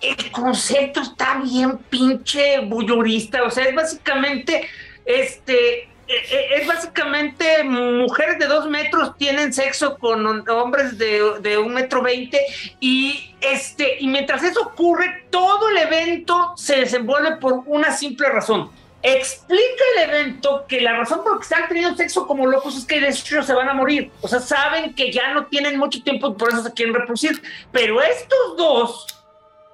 el 0.00 0.30
concepto 0.30 1.00
está 1.00 1.40
bien 1.42 1.78
pinche 1.78 2.60
bullurista. 2.60 3.42
O 3.42 3.50
sea, 3.50 3.64
es 3.64 3.74
básicamente, 3.74 4.68
este, 5.04 5.82
eh, 5.82 5.88
eh, 6.08 6.46
es 6.60 6.66
básicamente 6.66 7.64
mujeres 7.64 8.38
de 8.38 8.46
dos 8.46 8.68
metros 8.68 9.16
tienen 9.16 9.52
sexo 9.52 9.98
con 9.98 10.24
hom- 10.24 10.48
hombres 10.50 10.96
de, 10.96 11.40
de 11.40 11.58
un 11.58 11.74
metro 11.74 12.00
veinte 12.00 12.40
y 12.80 13.34
este, 13.40 13.96
y 14.00 14.06
mientras 14.08 14.42
eso 14.42 14.62
ocurre, 14.62 15.26
todo 15.30 15.68
el 15.68 15.78
evento 15.78 16.54
se 16.56 16.76
desenvuelve 16.76 17.36
por 17.36 17.62
una 17.66 17.90
simple 17.92 18.28
razón. 18.28 18.70
Explica 19.02 19.84
el 19.96 20.10
evento 20.10 20.64
que 20.68 20.80
la 20.80 20.92
razón 20.96 21.22
por 21.22 21.32
la 21.34 21.38
que 21.38 21.42
están 21.44 21.68
teniendo 21.68 21.96
sexo 21.96 22.26
como 22.26 22.46
locos 22.46 22.76
es 22.76 22.84
que 22.84 23.00
de 23.00 23.08
hecho 23.10 23.42
se 23.42 23.54
van 23.54 23.68
a 23.68 23.72
morir. 23.74 24.10
O 24.22 24.28
sea, 24.28 24.40
saben 24.40 24.94
que 24.94 25.12
ya 25.12 25.32
no 25.34 25.46
tienen 25.46 25.78
mucho 25.78 26.02
tiempo 26.02 26.28
y 26.28 26.34
por 26.34 26.48
eso 26.48 26.62
se 26.64 26.72
quieren 26.72 26.94
reproducir. 26.94 27.40
Pero 27.70 28.02
estos 28.02 28.56
dos 28.56 29.06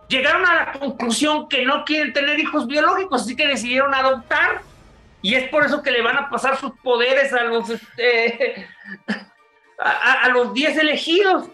llegaron 0.08 0.44
a 0.46 0.54
la 0.54 0.72
conclusión 0.72 1.48
que 1.48 1.64
no 1.64 1.84
quieren 1.86 2.12
tener 2.12 2.38
hijos 2.38 2.66
biológicos, 2.66 3.22
así 3.22 3.34
que 3.34 3.46
decidieron 3.48 3.94
adoptar. 3.94 4.60
Y 5.22 5.34
es 5.36 5.48
por 5.48 5.64
eso 5.64 5.82
que 5.82 5.90
le 5.90 6.02
van 6.02 6.18
a 6.18 6.28
pasar 6.28 6.58
sus 6.60 6.72
poderes 6.82 7.32
a 7.32 7.44
los 7.44 7.70
este, 7.70 8.68
a, 9.78 10.28
los 10.28 10.52
10 10.52 10.76
elegidos. 10.78 11.48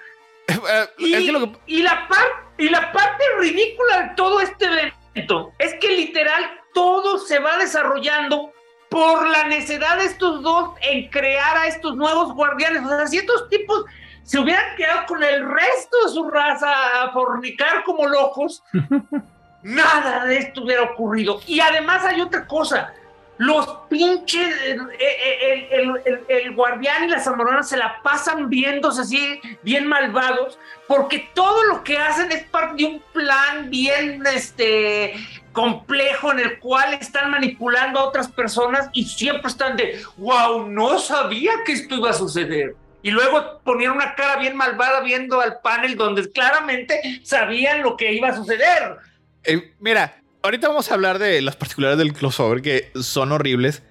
eh, 0.49 0.89
Y, 0.99 1.15
es 1.15 1.21
que 1.25 1.33
lo 1.33 1.53
que- 1.53 1.59
y 1.67 1.83
la 1.83 2.09
par- 2.09 2.51
y 2.59 2.69
la 2.69 2.91
parte 2.93 3.25
ridícula 3.39 4.03
de 4.03 4.15
todo 4.17 4.41
este 4.41 4.65
evento 4.67 5.53
es 5.59 5.75
que 5.75 5.89
literal 5.97 6.60
todo 6.75 7.19
se 7.19 7.39
va 7.39 7.57
desarrollando 7.59 8.53
por 8.89 9.29
la 9.29 9.45
necesidad 9.45 9.99
de 9.99 10.07
estos 10.07 10.43
dos 10.43 10.71
en 10.83 11.09
crear 11.11 11.57
a 11.57 11.67
estos 11.67 11.97
nuevos 11.97 12.35
guardianes. 12.35 12.83
O 12.85 12.89
sea, 12.89 13.07
si 13.07 13.19
estos 13.19 13.49
tipos 13.49 13.85
se 14.25 14.39
hubieran 14.39 14.77
quedado 14.77 15.07
con 15.07 15.23
el 15.23 15.49
resto 15.49 15.97
de 16.05 16.13
su 16.13 16.29
raza 16.29 16.73
a 17.03 17.13
fornicar 17.13 17.85
como 17.85 18.07
locos, 18.09 18.63
nada 19.63 20.25
de 20.25 20.39
esto 20.39 20.63
hubiera 20.63 20.83
ocurrido. 20.83 21.41
Y 21.47 21.61
además 21.61 22.05
hay 22.05 22.21
otra 22.21 22.47
cosa. 22.47 22.93
Los 23.39 23.67
pinches, 23.89 24.55
el, 24.65 24.81
el- 24.81 25.69
el- 25.71 26.03
el- 26.05 26.25
el 26.29 26.55
guardián 26.55 27.05
y 27.05 27.09
la 27.09 27.21
zamorana 27.21 27.63
se 27.63 27.77
la 27.79 28.03
pasan 28.03 28.51
viéndose 28.51 29.01
así, 29.01 29.41
bien 29.63 29.87
malvados, 29.87 30.59
porque 30.87 31.31
todo 31.35 31.63
lo 31.65 31.83
que 31.83 31.97
hacen 31.97 32.31
es 32.33 32.43
parte 32.45 32.75
de 32.77 32.85
un 32.85 33.03
plan 33.15 33.71
bien 33.71 34.23
este, 34.27 35.15
complejo 35.53 36.33
en 36.33 36.41
el 36.41 36.59
cual 36.59 36.95
están 36.95 37.31
manipulando 37.31 38.01
a 38.01 38.05
otras 38.05 38.29
personas 38.29 38.89
y 38.93 39.05
siempre 39.05 39.49
están 39.49 39.77
de, 39.77 40.03
wow, 40.17 40.69
no 40.69 40.99
sabía 40.99 41.53
que 41.65 41.73
esto 41.73 41.97
iba 41.97 42.11
a 42.11 42.15
suceder. 42.15 42.75
Y 43.03 43.11
luego 43.11 43.61
ponían 43.65 43.93
una 43.93 44.15
cara 44.15 44.37
bien 44.37 44.57
malvada 44.57 45.01
viendo 45.01 45.41
al 45.41 45.61
panel 45.61 45.97
donde 45.97 46.31
claramente 46.31 47.21
sabían 47.25 47.83
lo 47.83 47.97
que 47.97 48.13
iba 48.13 48.29
a 48.29 48.37
suceder. 48.37 48.97
eh, 49.45 49.73
mira, 49.81 50.21
ahorita 50.43 50.69
vamos 50.69 50.91
a 50.91 50.95
hablar 50.95 51.19
de 51.19 51.41
las 51.41 51.57
particulares 51.57 51.99
del 51.99 52.13
crossover 52.13 52.63
que 52.63 52.91
son 53.01 53.33
horribles, 53.33 53.83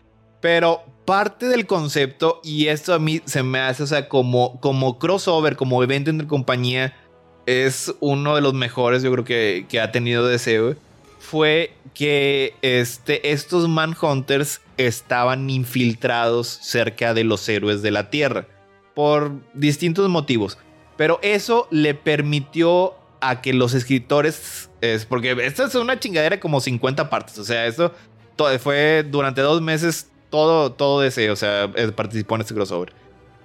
pero 0.42 0.84
parte 1.06 1.48
del 1.48 1.66
concepto, 1.66 2.40
y 2.44 2.68
esto 2.68 2.94
a 2.94 3.00
mí 3.00 3.22
se 3.26 3.42
me 3.42 3.60
hace, 3.60 3.82
o 3.82 3.88
sea, 3.88 4.08
como, 4.08 4.60
como 4.62 5.00
crossover, 5.00 5.56
como 5.56 5.82
evento 5.82 6.12
entre 6.12 6.28
compañía, 6.28 6.96
es 7.48 7.92
uno 8.00 8.36
de 8.36 8.42
los 8.42 8.54
mejores, 8.54 9.02
yo 9.02 9.12
creo 9.12 9.26
que, 9.26 9.66
que 9.68 9.82
ha 9.82 9.92
tenido 9.92 10.28
deseo, 10.28 10.76
fue 11.20 11.74
que 11.94 12.56
este, 12.62 13.32
estos 13.32 13.68
Manhunters 13.68 14.62
estaban 14.78 15.50
infiltrados 15.50 16.48
cerca 16.48 17.14
de 17.14 17.24
los 17.24 17.48
héroes 17.50 17.82
de 17.82 17.92
la 17.92 18.10
Tierra, 18.10 18.48
por 18.96 19.32
distintos 19.54 20.08
motivos. 20.10 20.58
Pero 20.98 21.20
eso 21.22 21.68
le 21.72 21.94
permitió 21.94 22.96
a 23.22 23.42
que 23.42 23.54
los 23.54 23.74
escritores, 23.74 24.70
es 24.82 25.06
porque 25.06 25.32
esta 25.46 25.66
es 25.66 25.76
una 25.76 26.00
chingadera 26.00 26.38
de 26.38 26.40
como 26.40 26.62
50 26.62 27.10
partes, 27.10 27.38
o 27.38 27.44
sea, 27.44 27.66
esto 27.68 27.94
to- 28.38 28.58
fue 28.60 29.04
durante 29.06 29.42
dos 29.42 29.62
meses 29.62 30.10
todo, 30.30 30.72
todo 30.72 31.04
ese, 31.04 31.30
o 31.32 31.36
sea, 31.36 31.70
eh, 31.76 31.92
participó 31.94 32.36
en 32.36 32.42
este 32.42 32.54
crossover. 32.54 32.94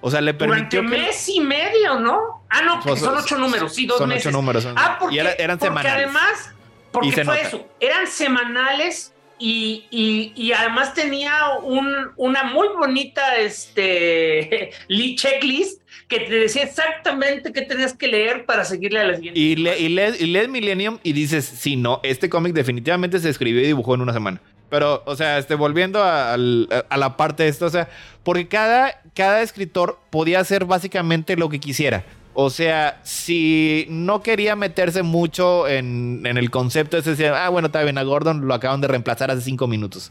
O 0.01 0.11
sea, 0.11 0.21
le 0.21 0.33
Durante 0.35 0.77
permitió 0.77 0.83
que... 0.83 0.87
mes 1.07 1.29
y 1.31 1.41
medio, 1.41 1.99
¿no? 1.99 2.45
Ah, 2.51 2.61
no, 2.63 2.81
porque 2.85 3.01
son 3.01 3.17
ocho 3.17 3.39
números, 3.39 3.75
sí, 3.75 3.87
dos 3.87 3.97
son 3.99 4.11
meses. 4.11 4.27
ocho 4.27 4.37
números. 4.37 4.63
son- 4.63 4.75
Ah, 4.77 4.97
porque, 5.01 5.17
porque 5.59 5.89
además, 5.89 6.53
porque 6.95 7.13
se 7.13 7.25
fue 7.25 7.37
nota. 7.37 7.49
eso, 7.49 7.69
eran 7.81 8.07
semanales 8.07 9.13
y, 9.39 9.85
y, 9.91 10.33
y 10.37 10.53
además 10.53 10.95
tenía 10.95 11.33
un, 11.63 11.93
una 12.17 12.45
muy 12.45 12.69
bonita 12.69 13.37
este, 13.37 14.71
checklist 15.17 15.83
que 16.09 16.21
te 16.21 16.35
decía 16.35 16.63
exactamente 16.63 17.53
qué 17.53 17.63
tenías 17.63 17.95
que 17.95 18.07
leer 18.07 18.45
para 18.45 18.65
seguirle 18.65 19.01
a 19.01 19.05
la 19.05 19.17
siguiente. 19.17 19.41
Y, 19.41 19.57
le, 19.57 19.79
y, 19.79 19.89
lees, 19.89 20.21
y 20.21 20.27
lees 20.27 20.49
Millennium 20.49 20.99
y 21.03 21.13
dices, 21.13 21.45
sí, 21.45 21.77
no, 21.77 22.01
este 22.03 22.29
cómic 22.29 22.53
definitivamente 22.53 23.19
se 23.19 23.29
escribió 23.29 23.61
y 23.63 23.67
dibujó 23.67 23.95
en 23.95 24.03
una 24.03 24.13
semana. 24.13 24.41
Pero, 24.71 25.03
o 25.07 25.17
sea, 25.17 25.39
este, 25.39 25.55
volviendo 25.55 26.03
a, 26.03 26.35
a, 26.35 26.97
la 26.97 27.17
parte 27.17 27.45
de 27.45 27.49
esto, 27.49 27.67
o 27.67 27.71
sea, 27.71 27.89
porque 28.23 28.49
cada, 28.49 29.01
cada 29.15 29.43
escritor 29.43 29.99
podía 30.11 30.41
hacer 30.41 30.65
básicamente 30.65 31.37
lo 31.37 31.49
que 31.49 31.61
quisiera. 31.61 32.05
O 32.35 32.51
sea, 32.51 33.01
si 33.05 33.87
no 33.89 34.23
quería 34.23 34.57
meterse 34.57 35.05
mucho 35.05 35.69
en, 35.69 36.27
en 36.27 36.37
el 36.37 36.51
concepto, 36.51 36.99
ese 36.99 37.11
decía, 37.11 37.47
ah, 37.47 37.49
bueno, 37.49 37.67
está 37.67 37.83
bien, 37.85 37.97
a 37.97 38.03
Gordon 38.03 38.49
lo 38.49 38.55
acaban 38.55 38.81
de 38.81 38.89
reemplazar 38.89 39.31
hace 39.31 39.43
cinco 39.43 39.69
minutos. 39.69 40.11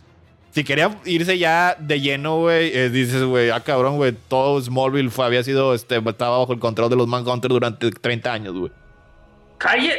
Si 0.54 0.64
quería 0.64 0.98
irse 1.04 1.38
ya 1.38 1.76
de 1.78 2.00
lleno, 2.00 2.38
güey, 2.38 2.72
eh, 2.78 2.90
dices, 2.90 3.24
güey, 3.24 3.50
ah, 3.50 3.60
cabrón, 3.60 3.98
güey, 3.98 4.14
todo 4.30 4.62
Smallville 4.62 5.10
fue, 5.10 5.26
había 5.26 5.44
sido, 5.44 5.74
este, 5.74 5.98
estaba 5.98 6.38
bajo 6.38 6.54
el 6.54 6.60
control 6.60 6.90
de 6.90 6.96
los 6.96 7.08
Manhunter 7.08 7.50
durante 7.50 7.92
30 7.92 8.32
años, 8.32 8.54
güey. 8.54 8.72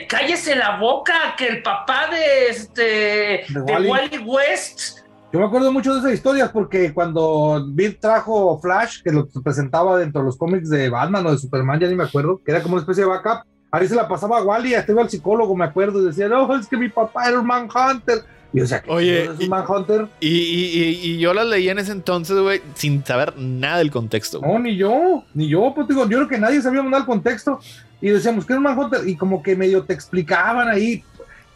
cállese 0.09 0.57
la 0.57 0.77
boca, 0.79 1.35
que 1.37 1.49
el 1.49 1.63
papá 1.63 2.09
de, 2.09 2.49
este, 2.49 3.45
de, 3.49 3.61
Wally. 3.61 4.19
West 4.19 5.04
yo 5.35 5.41
me 5.41 5.47
acuerdo 5.47 5.73
mucho 5.73 5.93
de 5.93 5.99
esas 5.99 6.13
historias 6.13 6.51
porque 6.53 6.95
cuando 6.95 7.67
Bill 7.71 7.99
trajo 7.99 8.57
Flash, 8.63 9.03
que 9.03 9.11
lo 9.11 9.27
presentaba 9.43 9.99
dentro 9.99 10.21
de 10.21 10.27
los 10.27 10.37
cómics 10.37 10.71
de 10.71 10.89
Batman 10.89 11.27
o 11.27 11.33
de 11.33 11.39
Superman, 11.39 11.81
ya 11.81 11.89
ni 11.89 11.97
me 11.97 12.05
acuerdo, 12.05 12.41
que 12.45 12.53
era 12.53 12.63
como 12.63 12.75
una 12.75 12.83
especie 12.83 13.03
de 13.03 13.11
backup, 13.11 13.45
ahí 13.73 13.89
se 13.89 13.97
la 13.97 14.07
pasaba 14.07 14.39
a 14.39 14.45
Wally, 14.45 14.75
hasta 14.75 14.93
iba 14.93 15.03
al 15.03 15.11
psicólogo, 15.11 15.57
me 15.57 15.65
acuerdo, 15.65 16.01
y 16.01 16.05
decía, 16.05 16.29
no, 16.29 16.57
es 16.57 16.69
que 16.69 16.77
mi 16.77 16.89
papá 16.89 17.29
era 17.29 17.41
un 17.41 17.49
Manhunter. 17.49 18.23
Y 18.53 18.61
o 18.61 18.67
sea, 18.69 18.85
Oye, 18.87 19.25
es 19.25 19.41
un 19.41 19.49
Manhunter. 19.49 20.07
Y, 20.21 20.29
y, 20.29 21.01
y, 21.03 21.19
yo 21.19 21.35
las 21.35 21.49
leí 21.49 21.69
en 21.69 21.81
ese 21.81 21.91
entonces, 21.91 22.39
güey, 22.39 22.63
sin 22.77 23.05
saber 23.05 23.37
nada 23.37 23.79
del 23.79 23.91
contexto. 23.91 24.41
No, 24.41 24.61
ni 24.61 24.77
yo, 24.77 25.25
ni 25.35 25.49
yo, 25.49 25.73
pues 25.75 25.89
digo, 25.89 26.09
yo 26.09 26.19
creo 26.19 26.29
que 26.29 26.39
nadie 26.39 26.63
sabía 26.63 26.81
nada 26.85 26.99
del 26.99 27.07
contexto. 27.07 27.59
Y 28.01 28.11
decíamos 28.11 28.47
que 28.47 28.53
era 28.53 28.61
un 28.61 28.67
Manhunter, 28.67 29.01
y 29.09 29.17
como 29.17 29.43
que 29.43 29.57
medio 29.57 29.83
te 29.83 29.95
explicaban 29.95 30.69
ahí. 30.69 31.03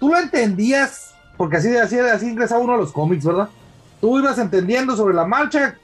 Tú 0.00 0.09
lo 0.09 0.18
entendías, 0.18 1.14
porque 1.36 1.59
así, 1.59 1.76
así, 1.76 1.96
así 1.96 2.26
ingresaba 2.26 2.60
uno 2.60 2.74
a 2.74 2.78
los 2.78 2.90
cómics, 2.90 3.24
¿verdad? 3.24 3.48
Tú 4.01 4.19
ibas 4.19 4.39
entendiendo 4.39 4.97
sobre 4.97 5.15
la 5.15 5.27
marcha 5.27 5.77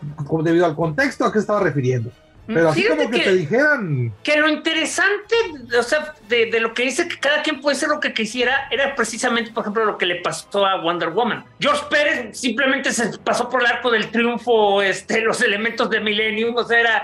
debido 0.43 0.67
al 0.67 0.75
contexto 0.75 1.25
a 1.25 1.33
qué 1.33 1.39
estaba 1.39 1.61
refiriendo. 1.61 2.11
Pero 2.47 2.69
así 2.69 2.87
como 2.87 3.11
que, 3.11 3.21
te 3.21 3.35
dijeran. 3.35 4.13
Que 4.23 4.37
lo 4.37 4.49
interesante, 4.49 5.35
o 5.79 5.83
sea, 5.83 6.15
de, 6.29 6.47
de, 6.47 6.61
lo 6.61 6.75
que 6.75 6.83
dice 6.83 7.09
que 7.09 7.19
cada 7.19 7.43
quien 7.43 7.61
puede 7.61 7.77
ser 7.77 7.89
lo 7.89 8.01
que 8.01 8.13
quisiera, 8.13 8.69
era 8.71 8.95
precisamente, 8.95 9.51
por 9.51 9.63
ejemplo, 9.63 9.85
lo 9.87 9.97
que 9.97 10.05
le 10.05 10.17
pasó 10.17 10.67
a 10.67 10.83
Wonder 10.83 11.11
Woman. 11.11 11.45
George 11.59 11.85
Pérez 11.89 12.39
simplemente 12.39 12.93
se 12.93 13.19
pasó 13.19 13.49
por 13.49 13.63
el 13.63 13.67
arco 13.67 13.91
del 13.91 14.11
triunfo, 14.11 14.83
este, 14.83 15.23
los 15.23 15.41
elementos 15.41 15.89
de 15.89 16.01
Millennium, 16.01 16.55
o 16.57 16.65
sea, 16.65 16.81
era. 16.81 17.03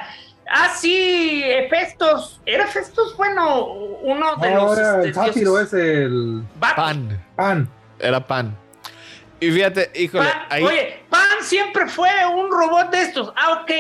Ah, 0.53 0.73
sí, 0.77 1.43
Festos. 1.70 2.41
¿Era 2.45 2.66
Festos? 2.66 3.16
Bueno, 3.16 3.73
uno 4.03 4.37
de 4.37 4.51
los. 4.51 4.62
Ahora 4.62 5.03
el 5.03 5.15
sátiro 5.15 5.59
es 5.59 5.73
el. 5.73 6.43
Pan. 6.59 7.19
Pan. 7.37 7.69
Era 7.99 8.27
pan. 8.27 8.55
Y 9.40 9.50
fíjate, 9.50 9.90
híjole. 9.94 10.28
ahí... 10.48 10.62
Oye, 10.62 11.00
Pan 11.08 11.42
siempre 11.42 11.86
fue 11.88 12.10
un 12.26 12.50
robot 12.50 12.90
de 12.90 13.02
estos. 13.02 13.32
Ah, 13.36 13.62
ok. 13.62 13.70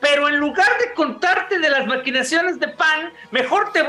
Pero 0.00 0.28
en 0.28 0.36
lugar 0.36 0.68
de 0.80 0.92
contarte 0.94 1.58
de 1.58 1.70
las 1.70 1.86
maquinaciones 1.86 2.60
de 2.60 2.68
Pan, 2.68 3.12
mejor, 3.30 3.72
te, 3.72 3.82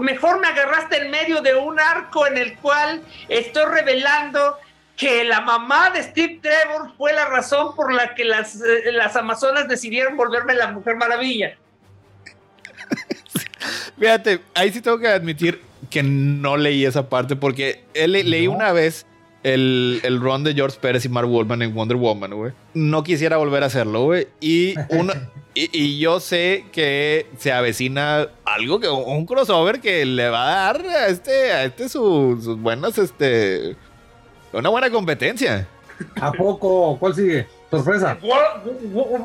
mejor 0.00 0.40
me 0.40 0.48
agarraste 0.48 0.96
en 0.96 1.10
medio 1.10 1.40
de 1.42 1.54
un 1.54 1.78
arco 1.78 2.26
en 2.26 2.38
el 2.38 2.56
cual 2.56 3.02
estoy 3.28 3.64
revelando 3.66 4.56
que 4.96 5.22
la 5.24 5.40
mamá 5.40 5.90
de 5.90 6.02
Steve 6.02 6.40
Trevor 6.42 6.92
fue 6.96 7.12
la 7.12 7.26
razón 7.26 7.76
por 7.76 7.92
la 7.92 8.16
que 8.16 8.24
las, 8.24 8.56
eh, 8.56 8.90
las 8.90 9.14
Amazonas 9.14 9.68
decidieron 9.68 10.16
volverme 10.16 10.54
la 10.54 10.72
Mujer 10.72 10.96
Maravilla. 10.96 11.56
Fíjate, 13.98 14.40
ahí 14.54 14.72
sí 14.72 14.80
tengo 14.80 14.98
que 14.98 15.08
admitir 15.08 15.62
que 15.88 16.02
no 16.02 16.56
leí 16.56 16.84
esa 16.84 17.08
parte 17.08 17.36
porque 17.36 17.84
él 17.94 18.12
leí 18.12 18.48
una 18.48 18.72
vez 18.72 19.06
el, 19.54 20.00
el 20.02 20.20
run 20.20 20.44
de 20.44 20.54
George 20.54 20.78
Pérez 20.80 21.04
y 21.04 21.08
Mark 21.08 21.28
Wolfman 21.28 21.62
en 21.62 21.74
Wonder 21.74 21.96
Woman, 21.96 22.34
güey. 22.34 22.52
No 22.74 23.02
quisiera 23.02 23.36
volver 23.36 23.62
a 23.62 23.66
hacerlo, 23.66 24.04
güey. 24.04 24.28
Y, 24.40 24.74
y, 25.54 25.98
yo 25.98 26.20
sé 26.20 26.66
que 26.70 27.26
se 27.38 27.52
avecina 27.52 28.28
algo, 28.44 28.78
que 28.78 28.88
un 28.88 29.26
crossover 29.26 29.80
que 29.80 30.04
le 30.04 30.28
va 30.28 30.48
a 30.48 30.72
dar 30.72 30.86
a 30.86 31.06
este, 31.08 31.52
a 31.52 31.64
este 31.64 31.88
sus, 31.88 32.46
buenas, 32.60 32.98
este... 32.98 33.76
Una 34.52 34.70
buena 34.70 34.90
competencia. 34.90 35.66
¿A 36.20 36.32
poco? 36.32 36.96
¿Cuál 36.98 37.14
sigue? 37.14 37.46
Sorpresa. 37.70 38.16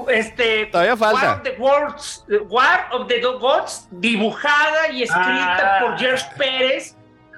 este, 0.09 0.65
Todavía 0.65 0.97
falta. 0.97 1.25
War 1.25 1.37
of 1.37 1.43
the, 1.43 1.55
Worlds, 1.61 2.25
War 2.49 2.87
of 2.91 3.07
the 3.07 3.21
Gods, 3.21 3.87
dibujada 3.91 4.89
y 4.91 5.03
escrita 5.03 5.77
por 5.81 5.91
ah. 5.93 5.97
George 5.97 6.25
Pérez 6.37 6.95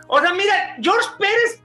o 0.07 0.19
sea, 0.19 0.33
mira, 0.33 0.77
George 0.81 1.07
Pérez, 1.17 1.61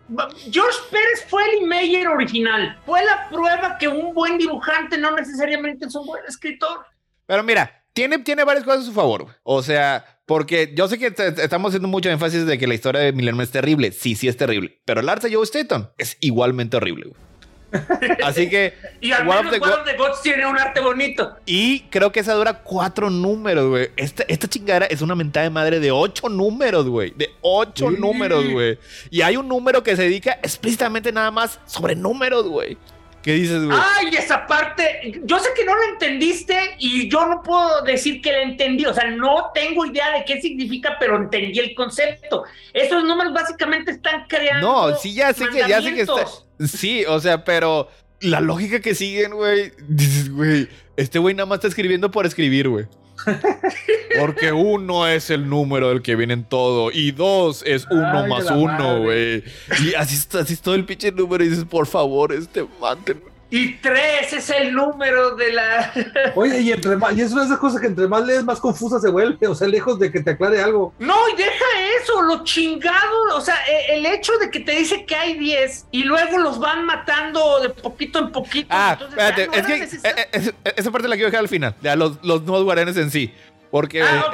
George 0.50 0.78
Pérez 0.90 1.26
fue 1.28 1.42
el 1.54 1.66
Mayer 1.66 2.08
original. 2.08 2.78
Fue 2.86 3.04
la 3.04 3.28
prueba 3.28 3.76
que 3.78 3.88
un 3.88 4.14
buen 4.14 4.38
dibujante 4.38 4.96
no 4.98 5.14
necesariamente 5.14 5.86
es 5.86 5.94
un 5.94 6.06
buen 6.06 6.24
escritor. 6.26 6.86
Pero 7.26 7.42
mira, 7.42 7.84
tiene, 7.92 8.18
tiene 8.18 8.44
varias 8.44 8.64
cosas 8.64 8.82
a 8.82 8.86
su 8.86 8.92
favor. 8.92 9.26
O 9.42 9.62
sea, 9.62 10.20
porque 10.26 10.72
yo 10.76 10.88
sé 10.88 10.98
que 10.98 11.12
estamos 11.42 11.70
haciendo 11.70 11.88
mucho 11.88 12.08
énfasis 12.08 12.46
de 12.46 12.58
que 12.58 12.66
la 12.66 12.74
historia 12.74 13.02
de 13.02 13.12
Millennium 13.12 13.42
es 13.42 13.50
terrible. 13.50 13.92
Sí, 13.92 14.14
sí 14.14 14.28
es 14.28 14.36
terrible. 14.36 14.80
Pero 14.84 15.00
el 15.00 15.08
arte 15.08 15.28
de 15.28 15.34
Joe 15.34 15.44
Staton 15.44 15.90
es 15.98 16.16
igualmente 16.20 16.76
horrible. 16.76 17.08
Güey. 17.08 17.29
Así 18.24 18.48
que. 18.48 18.74
y 19.00 19.12
al 19.12 19.24
menos 19.24 19.40
One 19.40 19.72
of 19.72 19.84
the 19.84 19.96
Gods 19.96 20.22
tiene 20.22 20.46
un 20.46 20.58
arte 20.58 20.80
bonito. 20.80 21.36
Y 21.46 21.80
creo 21.90 22.12
que 22.12 22.20
esa 22.20 22.34
dura 22.34 22.54
cuatro 22.62 23.10
números, 23.10 23.68
güey. 23.68 23.90
Esta, 23.96 24.24
esta 24.28 24.48
chingada 24.48 24.86
es 24.86 25.02
una 25.02 25.14
mentada 25.14 25.44
de 25.44 25.50
madre 25.50 25.80
de 25.80 25.90
ocho 25.90 26.28
números, 26.28 26.88
güey. 26.88 27.12
De 27.16 27.30
ocho 27.40 27.90
números, 27.90 28.48
güey. 28.48 28.78
Y 29.10 29.22
hay 29.22 29.36
un 29.36 29.48
número 29.48 29.82
que 29.82 29.96
se 29.96 30.02
dedica 30.02 30.32
explícitamente 30.42 31.12
nada 31.12 31.30
más 31.30 31.60
sobre 31.66 31.94
números, 31.94 32.46
güey. 32.48 32.76
¿Qué 33.22 33.32
dices, 33.32 33.62
güey? 33.64 33.78
Ay, 33.78 34.14
esa 34.16 34.46
parte, 34.46 35.20
yo 35.24 35.38
sé 35.38 35.50
que 35.54 35.64
no 35.64 35.76
lo 35.76 35.82
entendiste 35.84 36.76
y 36.78 37.08
yo 37.10 37.26
no 37.26 37.42
puedo 37.42 37.82
decir 37.82 38.22
que 38.22 38.32
lo 38.32 38.38
entendí, 38.38 38.86
o 38.86 38.94
sea, 38.94 39.10
no 39.10 39.50
tengo 39.52 39.84
idea 39.84 40.10
de 40.12 40.24
qué 40.24 40.40
significa, 40.40 40.96
pero 40.98 41.16
entendí 41.16 41.58
el 41.58 41.74
concepto. 41.74 42.44
Esos 42.72 43.04
números 43.04 43.34
básicamente 43.34 43.90
están 43.90 44.24
creando. 44.26 44.66
No, 44.66 44.96
sí, 44.96 45.12
ya 45.12 45.34
sé 45.34 45.48
que, 45.48 45.58
ya 45.68 45.82
sé 45.82 45.94
que 45.94 46.00
está. 46.00 46.24
Sí, 46.66 47.04
o 47.06 47.20
sea, 47.20 47.44
pero 47.44 47.88
la 48.20 48.40
lógica 48.40 48.80
que 48.80 48.94
siguen, 48.94 49.32
güey, 49.32 49.72
dices, 49.88 50.30
güey, 50.30 50.68
este 50.96 51.18
güey 51.18 51.34
nada 51.34 51.46
más 51.46 51.56
está 51.56 51.68
escribiendo 51.68 52.10
por 52.10 52.26
escribir, 52.26 52.68
güey. 52.68 52.86
Porque 54.18 54.52
uno 54.52 55.06
es 55.06 55.30
el 55.30 55.48
número 55.48 55.90
del 55.90 56.02
que 56.02 56.16
viene 56.16 56.34
en 56.34 56.44
todo. 56.44 56.90
Y 56.90 57.12
dos 57.12 57.62
es 57.66 57.86
uno 57.90 58.26
más 58.26 58.50
uno, 58.50 59.02
güey. 59.02 59.44
Y 59.84 59.94
así, 59.94 60.18
así 60.38 60.54
es 60.54 60.60
todo 60.60 60.74
el 60.74 60.84
pinche 60.84 61.12
número. 61.12 61.44
Y 61.44 61.48
dices, 61.48 61.64
por 61.64 61.86
favor, 61.86 62.32
este, 62.32 62.66
mátenme. 62.80 63.29
Y 63.52 63.74
tres 63.74 64.32
es 64.32 64.48
el 64.50 64.72
número 64.72 65.34
de 65.34 65.52
la. 65.52 65.92
Oye, 66.36 66.60
y 66.60 66.70
entre 66.70 66.96
más, 66.96 67.16
y 67.16 67.22
es 67.22 67.32
una 67.32 67.40
de 67.40 67.48
esas 67.48 67.58
cosas 67.58 67.80
que 67.80 67.88
entre 67.88 68.06
más 68.06 68.24
lees, 68.24 68.44
más 68.44 68.60
confusa 68.60 69.00
se 69.00 69.10
vuelve. 69.10 69.48
O 69.48 69.56
sea, 69.56 69.66
lejos 69.66 69.98
de 69.98 70.12
que 70.12 70.20
te 70.20 70.30
aclare 70.30 70.62
algo. 70.62 70.94
No, 71.00 71.28
y 71.28 71.36
deja 71.36 71.64
eso, 72.00 72.22
lo 72.22 72.44
chingado. 72.44 73.34
O 73.34 73.40
sea, 73.40 73.56
e, 73.68 73.96
el 73.96 74.06
hecho 74.06 74.32
de 74.38 74.52
que 74.52 74.60
te 74.60 74.72
dice 74.72 75.04
que 75.04 75.16
hay 75.16 75.36
10 75.36 75.86
y 75.90 76.04
luego 76.04 76.38
los 76.38 76.60
van 76.60 76.84
matando 76.84 77.60
de 77.60 77.70
poquito 77.70 78.20
en 78.20 78.30
poquito. 78.30 78.68
Ah, 78.70 78.96
espérate, 79.00 79.48
es 79.52 79.66
que 79.66 80.08
e, 80.08 80.28
e, 80.32 80.74
esa 80.76 80.90
parte 80.92 81.08
la 81.08 81.16
quiero 81.16 81.30
dejar 81.30 81.40
al 81.40 81.48
final. 81.48 81.74
Ya, 81.82 81.96
los, 81.96 82.22
los 82.22 82.42
nuevos 82.42 82.62
guardianes 82.62 82.96
en 82.98 83.10
sí. 83.10 83.34
Porque. 83.72 84.00
Ah, 84.00 84.30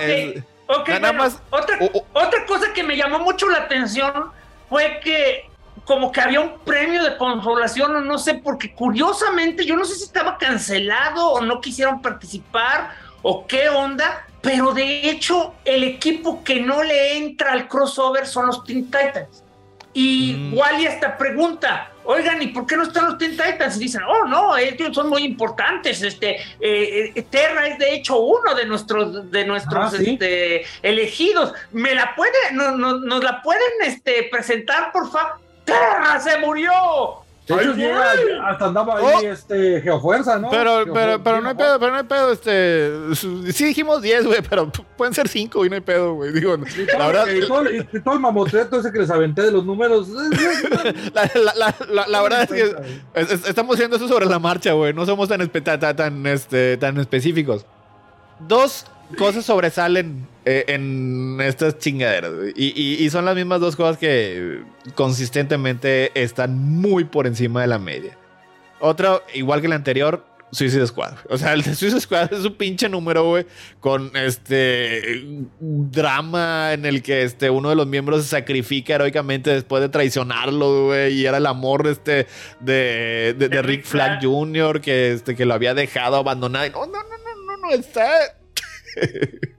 ok. 0.67 0.89
nada 0.89 1.15
más, 1.15 1.41
otra, 1.49 1.79
otra 2.13 2.45
cosa 2.45 2.71
que 2.75 2.83
me 2.83 2.99
llamó 2.99 3.21
mucho 3.21 3.49
la 3.49 3.59
atención 3.59 4.31
fue 4.69 5.01
que 5.03 5.56
como 5.87 6.11
que 6.11 6.21
había 6.21 6.41
un 6.41 6.59
premio 6.59 7.03
de 7.05 7.17
consolación 7.17 7.95
o 7.95 8.01
no 8.01 8.19
sé, 8.19 8.35
porque 8.35 8.75
curiosamente 8.75 9.65
yo 9.65 9.77
no 9.77 9.85
sé 9.85 9.95
si 9.95 10.03
estaba 10.03 10.37
cancelado 10.37 11.31
o 11.31 11.41
no 11.41 11.61
quisieron 11.61 12.03
participar 12.03 12.91
o 13.23 13.47
qué 13.47 13.69
onda, 13.69 14.27
pero 14.43 14.75
de 14.75 15.09
hecho 15.09 15.55
el 15.65 15.85
equipo 15.85 16.43
que 16.43 16.61
no 16.61 16.83
le 16.83 17.17
entra 17.17 17.53
al 17.53 17.69
crossover 17.69 18.27
son 18.27 18.49
los 18.49 18.65
Teen 18.65 18.85
Titans. 18.87 19.45
Y 19.95 20.35
mm. 20.35 20.59
Wally 20.59 20.87
hasta 20.89 21.17
pregunta, 21.17 21.91
oigan, 22.05 22.43
¿y 22.43 22.49
por 22.49 22.67
qué 22.67 22.77
no 22.77 22.83
están 22.83 23.07
los 23.07 23.17
Teen 23.17 23.31
Titans? 23.31 23.77
Y 23.77 23.85
dicen, 23.85 24.03
oh, 24.03 24.27
no, 24.27 24.57
ellos 24.57 24.91
son 24.93 25.09
muy 25.09 25.23
importantes. 25.23 26.03
Este, 26.03 26.37
eh, 26.61 27.13
eh, 27.15 27.23
Terra 27.31 27.69
es 27.69 27.79
de 27.79 27.95
hecho 27.95 28.19
uno 28.19 28.57
de 28.57 28.67
nuestros, 28.67 29.31
de 29.31 29.45
nuestros 29.47 29.95
ah, 29.95 29.99
este, 29.99 30.67
elegidos. 30.83 31.55
¿Me 31.71 31.95
la 31.95 32.15
puede, 32.17 32.53
no, 32.53 32.73
nos 32.73 33.23
la 33.23 33.41
pueden 33.41 33.73
este, 33.85 34.29
presentar, 34.31 34.91
por 34.91 35.11
favor? 35.11 35.46
¡Terra 35.67 36.19
se 36.21 36.39
murió! 36.39 36.71
De 37.47 37.55
hecho, 37.55 37.75
llega, 37.75 38.05
hasta 38.49 38.65
andaba 38.67 38.99
ahí 38.99 39.05
Oh. 39.05 39.21
este 39.33 39.81
Geofuerza, 39.81 40.37
¿no? 40.37 40.51
Pero, 40.51 40.85
Geofuerza, 40.85 40.95
pero, 40.95 41.23
pero 41.23 41.41
no 41.41 41.49
hay 41.51 41.55
pedo, 41.55 41.79
pero 41.79 41.93
no 41.93 41.99
hay 41.99 42.03
pedo, 42.05 42.33
este. 42.33 43.53
Sí 43.53 43.65
dijimos 43.67 44.03
10, 44.03 44.27
güey, 44.27 44.43
pero 44.51 44.69
pueden 44.97 45.15
ser 45.15 45.29
5 45.29 45.65
y 45.65 45.69
no 45.69 45.77
hay 45.77 45.81
pedo, 45.81 46.15
güey. 46.15 46.33
Digo, 46.33 46.57
Y 46.57 46.87
todo, 46.87 46.99
la 46.99 47.07
verdad, 47.07 47.27
y 47.29 47.47
todo- 47.47 47.71
y 47.71 48.01
todo 48.03 48.15
el 48.15 48.21
mamotreto 48.21 48.81
ese 48.81 48.91
que 48.91 48.99
les 48.99 49.11
aventé 49.13 49.43
de 49.43 49.53
los 49.53 49.65
números. 49.65 50.09
la, 51.15 51.31
la, 51.37 51.55
la, 51.55 51.75
la, 51.89 52.07
la 52.09 52.23
verdad 52.23 52.43
es 52.43 52.49
que 52.49 52.77
es- 53.15 53.31
es- 53.31 53.49
estamos 53.49 53.77
haciendo 53.77 53.95
eso 53.97 54.09
sobre 54.09 54.27
la 54.27 54.41
marcha, 54.41 54.73
güey. 54.73 54.93
No 54.93 55.07
somos 55.07 55.29
tan, 55.29 55.41
espe- 55.41 55.63
tan, 55.63 55.79
tan, 55.79 55.95
tan, 55.95 56.27
este, 56.27 56.77
tan 56.79 56.99
específicos. 56.99 57.65
Dos 58.41 58.87
cosas 59.17 59.45
sobresalen 59.45 60.27
eh, 60.47 60.65
en 60.69 61.39
estas 61.43 61.77
chingaderas. 61.79 62.33
Y, 62.57 62.73
y- 62.81 63.05
y 63.05 63.11
son 63.11 63.25
las 63.27 63.35
mismas 63.37 63.61
dos 63.61 63.77
cosas 63.77 63.99
que 63.99 64.61
consistentemente 64.95 66.11
están 66.15 66.57
muy 66.57 67.05
por 67.05 67.27
encima 67.27 67.61
de 67.61 67.67
la 67.67 67.79
media. 67.79 68.17
Otro, 68.81 69.23
igual 69.35 69.61
que 69.61 69.67
el 69.67 69.73
anterior, 69.73 70.25
Suicide 70.53 70.87
Squad. 70.87 71.15
O 71.29 71.37
sea, 71.37 71.53
el 71.55 71.63
de 71.63 71.75
Suicide 71.75 72.01
Squad 72.01 72.33
es 72.33 72.45
un 72.45 72.55
pinche 72.55 72.89
número, 72.89 73.25
güey, 73.25 73.45
con 73.81 74.13
este 74.17 75.19
drama 75.61 76.73
en 76.75 76.87
el 76.87 77.03
que 77.03 77.23
este 77.25 77.51
uno 77.51 77.69
de 77.71 77.75
los 77.75 77.87
miembros 77.89 78.23
se 78.23 78.29
sacrifica 78.31 78.95
heroicamente 78.95 79.51
después 79.51 79.83
de 79.83 79.89
traicionarlo, 79.89 80.87
güey, 80.87 81.15
y 81.15 81.27
era 81.27 81.39
el 81.39 81.47
amor 81.47 81.87
este 81.89 82.27
de, 82.61 83.35
de, 83.37 83.49
de 83.49 83.63
Rick 83.63 83.85
Flag 83.85 84.23
Jr. 84.23 84.81
que 84.81 85.13
este 85.13 85.35
que 85.35 85.45
lo 85.45 85.55
había 85.55 85.75
dejado 85.75 86.17
abandonado. 86.17 86.71
No, 86.71 86.87
no, 86.87 86.93
no, 86.93 87.01
no, 87.03 87.57
no, 87.57 87.69
no 87.69 87.71
está. 87.75 88.09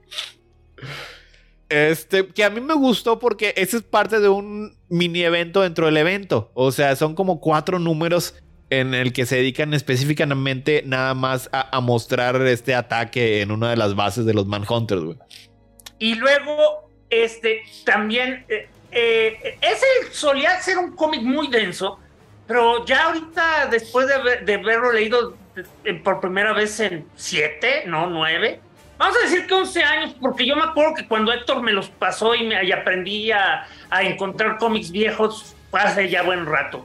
Este, 1.68 2.26
que 2.28 2.44
a 2.44 2.50
mí 2.50 2.60
me 2.60 2.74
gustó 2.74 3.18
porque 3.18 3.52
ese 3.56 3.78
es 3.78 3.82
parte 3.82 4.20
de 4.20 4.28
un 4.28 4.76
mini 4.88 5.22
evento 5.22 5.62
dentro 5.62 5.86
del 5.86 5.98
evento. 5.98 6.50
O 6.54 6.72
sea, 6.72 6.96
son 6.96 7.14
como 7.14 7.40
cuatro 7.40 7.78
números 7.78 8.34
en 8.70 8.94
el 8.94 9.12
que 9.12 9.26
se 9.26 9.36
dedican 9.36 9.74
específicamente 9.74 10.82
nada 10.84 11.14
más 11.14 11.48
a, 11.52 11.80
mostrar 11.80 12.40
este 12.42 12.74
ataque 12.74 13.40
en 13.40 13.50
una 13.50 13.70
de 13.70 13.76
las 13.76 13.94
bases 13.94 14.24
de 14.26 14.34
los 14.34 14.46
Manhunters, 14.46 15.02
güey. 15.02 15.18
Y 15.98 16.14
luego, 16.14 16.90
este, 17.10 17.62
también, 17.84 18.44
eh, 18.48 18.68
eh, 18.92 19.58
ese 19.60 19.86
solía 20.12 20.60
ser 20.60 20.78
un 20.78 20.94
cómic 20.94 21.22
muy 21.22 21.48
denso, 21.48 21.98
pero 22.46 22.84
ya 22.84 23.06
ahorita, 23.06 23.68
después 23.70 24.06
de, 24.06 24.44
de 24.44 24.54
haberlo 24.54 24.92
leído 24.92 25.34
eh, 25.84 25.94
por 25.94 26.20
primera 26.20 26.52
vez 26.52 26.78
en 26.80 27.06
siete, 27.16 27.84
no, 27.86 28.08
nueve, 28.08 28.60
vamos 28.98 29.16
a 29.16 29.20
decir 29.20 29.46
que 29.46 29.54
11 29.54 29.82
años, 29.82 30.16
porque 30.20 30.46
yo 30.46 30.56
me 30.56 30.64
acuerdo 30.64 30.94
que 30.94 31.06
cuando 31.06 31.32
Héctor 31.32 31.62
me 31.62 31.72
los 31.72 31.88
pasó 31.88 32.34
y, 32.34 32.52
aprendí 32.72 33.30
a, 33.32 33.66
encontrar 34.02 34.58
cómics 34.58 34.90
viejos, 34.90 35.54
hace 35.72 36.08
ya 36.08 36.22
buen 36.22 36.46
rato. 36.46 36.84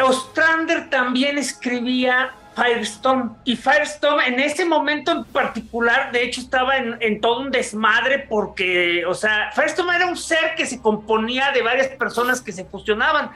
Ostrander 0.00 0.90
también 0.90 1.38
escribía 1.38 2.32
Firestorm. 2.56 3.36
Y 3.44 3.56
Firestorm 3.56 4.20
en 4.20 4.40
ese 4.40 4.64
momento 4.64 5.12
en 5.12 5.24
particular, 5.24 6.10
de 6.10 6.24
hecho, 6.24 6.40
estaba 6.40 6.76
en, 6.76 6.96
en 7.00 7.20
todo 7.20 7.40
un 7.40 7.50
desmadre 7.50 8.26
porque, 8.28 9.04
o 9.06 9.14
sea, 9.14 9.50
Firestorm 9.54 9.90
era 9.90 10.06
un 10.06 10.16
ser 10.16 10.54
que 10.56 10.66
se 10.66 10.80
componía 10.80 11.52
de 11.52 11.62
varias 11.62 11.88
personas 11.88 12.40
que 12.40 12.52
se 12.52 12.64
fusionaban. 12.64 13.30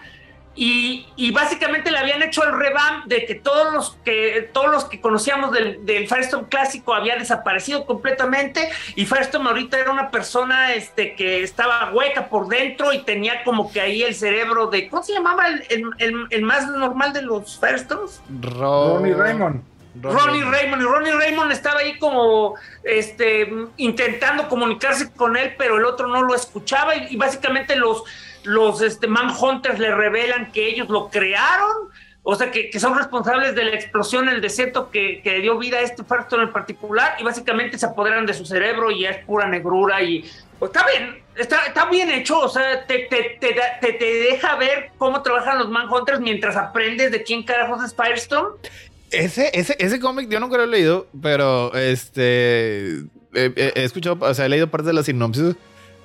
Y, 0.60 1.06
y 1.14 1.30
básicamente 1.30 1.92
le 1.92 1.98
habían 1.98 2.20
hecho 2.20 2.42
el 2.42 2.50
revamp 2.58 3.04
de 3.06 3.24
que 3.26 3.36
todos 3.36 3.72
los 3.72 3.96
que 4.04 4.50
todos 4.52 4.68
los 4.72 4.84
que 4.86 5.00
conocíamos 5.00 5.52
del, 5.52 5.86
del 5.86 6.08
Firestorm 6.08 6.46
clásico 6.46 6.94
había 6.94 7.14
desaparecido 7.14 7.86
completamente 7.86 8.68
y 8.96 9.06
Firestorm 9.06 9.46
ahorita 9.46 9.78
era 9.78 9.92
una 9.92 10.10
persona 10.10 10.74
este 10.74 11.14
que 11.14 11.44
estaba 11.44 11.92
hueca 11.92 12.28
por 12.28 12.48
dentro 12.48 12.92
y 12.92 13.04
tenía 13.04 13.44
como 13.44 13.70
que 13.70 13.80
ahí 13.80 14.02
el 14.02 14.16
cerebro 14.16 14.66
de 14.66 14.88
¿cómo 14.88 15.04
se 15.04 15.12
llamaba 15.12 15.46
el, 15.46 15.62
el, 15.68 15.82
el- 15.98 16.26
el 16.30 16.42
más 16.42 16.66
normal 16.66 17.12
de 17.12 17.22
los 17.22 17.56
Firestorms? 17.60 18.20
Ronnie 18.42 19.14
Raymond. 19.14 19.62
Ronnie 20.02 20.42
Raymond 20.44 20.82
y 20.82 20.84
Ronnie 20.84 21.12
Raymond 21.12 21.52
estaba 21.52 21.80
ahí 21.80 21.98
como 21.98 22.54
este 22.82 23.48
intentando 23.76 24.48
comunicarse 24.48 25.12
con 25.12 25.36
él 25.36 25.54
pero 25.58 25.76
el 25.76 25.84
otro 25.84 26.08
no 26.08 26.22
lo 26.22 26.34
escuchaba 26.34 26.94
y, 26.96 27.06
y 27.10 27.16
básicamente 27.16 27.74
los 27.76 28.02
los 28.48 28.82
este, 28.82 29.06
Manhunters 29.06 29.78
le 29.78 29.94
revelan 29.94 30.50
que 30.52 30.68
ellos 30.68 30.88
lo 30.88 31.08
crearon 31.08 31.90
o 32.22 32.34
sea 32.34 32.50
que, 32.50 32.70
son 32.78 32.96
responsables 32.96 33.54
de 33.54 33.64
la 33.64 33.74
explosión 33.74 34.28
en 34.28 34.34
el 34.34 34.40
desierto 34.40 34.90
que, 34.90 35.22
dio 35.40 35.56
vida 35.56 35.78
a 35.78 35.80
este 35.80 36.04
Firestorm 36.04 36.42
en 36.42 36.52
particular 36.52 37.16
y 37.18 37.24
básicamente 37.24 37.78
se 37.78 37.86
apoderan 37.86 38.26
de 38.26 38.34
su 38.34 38.44
cerebro 38.44 38.90
y 38.90 39.06
es 39.06 39.18
pura 39.24 39.48
negrura 39.48 40.02
y 40.02 40.30
está 40.60 40.84
bien 40.86 41.22
está, 41.36 41.86
bien 41.90 42.10
hecho 42.10 42.40
o 42.40 42.48
sea 42.48 42.86
te, 42.86 43.06
te, 43.10 43.38
te, 43.40 43.92
te, 43.92 44.04
deja 44.04 44.56
ver 44.56 44.90
cómo 44.98 45.22
trabajan 45.22 45.58
los 45.58 45.70
Manhunters 45.70 46.20
mientras 46.20 46.56
aprendes 46.56 47.12
de 47.12 47.22
quién 47.22 47.44
carajos 47.44 47.84
es 47.84 47.94
Firestorm 47.94 48.54
Ese, 49.10 49.50
ese, 49.54 49.76
ese 49.78 50.00
cómic 50.00 50.28
yo 50.28 50.40
nunca 50.40 50.56
lo 50.56 50.64
he 50.64 50.66
leído, 50.66 51.06
pero 51.22 51.72
este. 51.74 53.04
He, 53.34 53.72
escuchado, 53.76 54.18
o 54.20 54.34
sea, 54.34 54.46
he 54.46 54.48
leído 54.48 54.68
parte 54.68 54.88
de 54.88 54.94
la 54.94 55.02
sinopsis. 55.02 55.54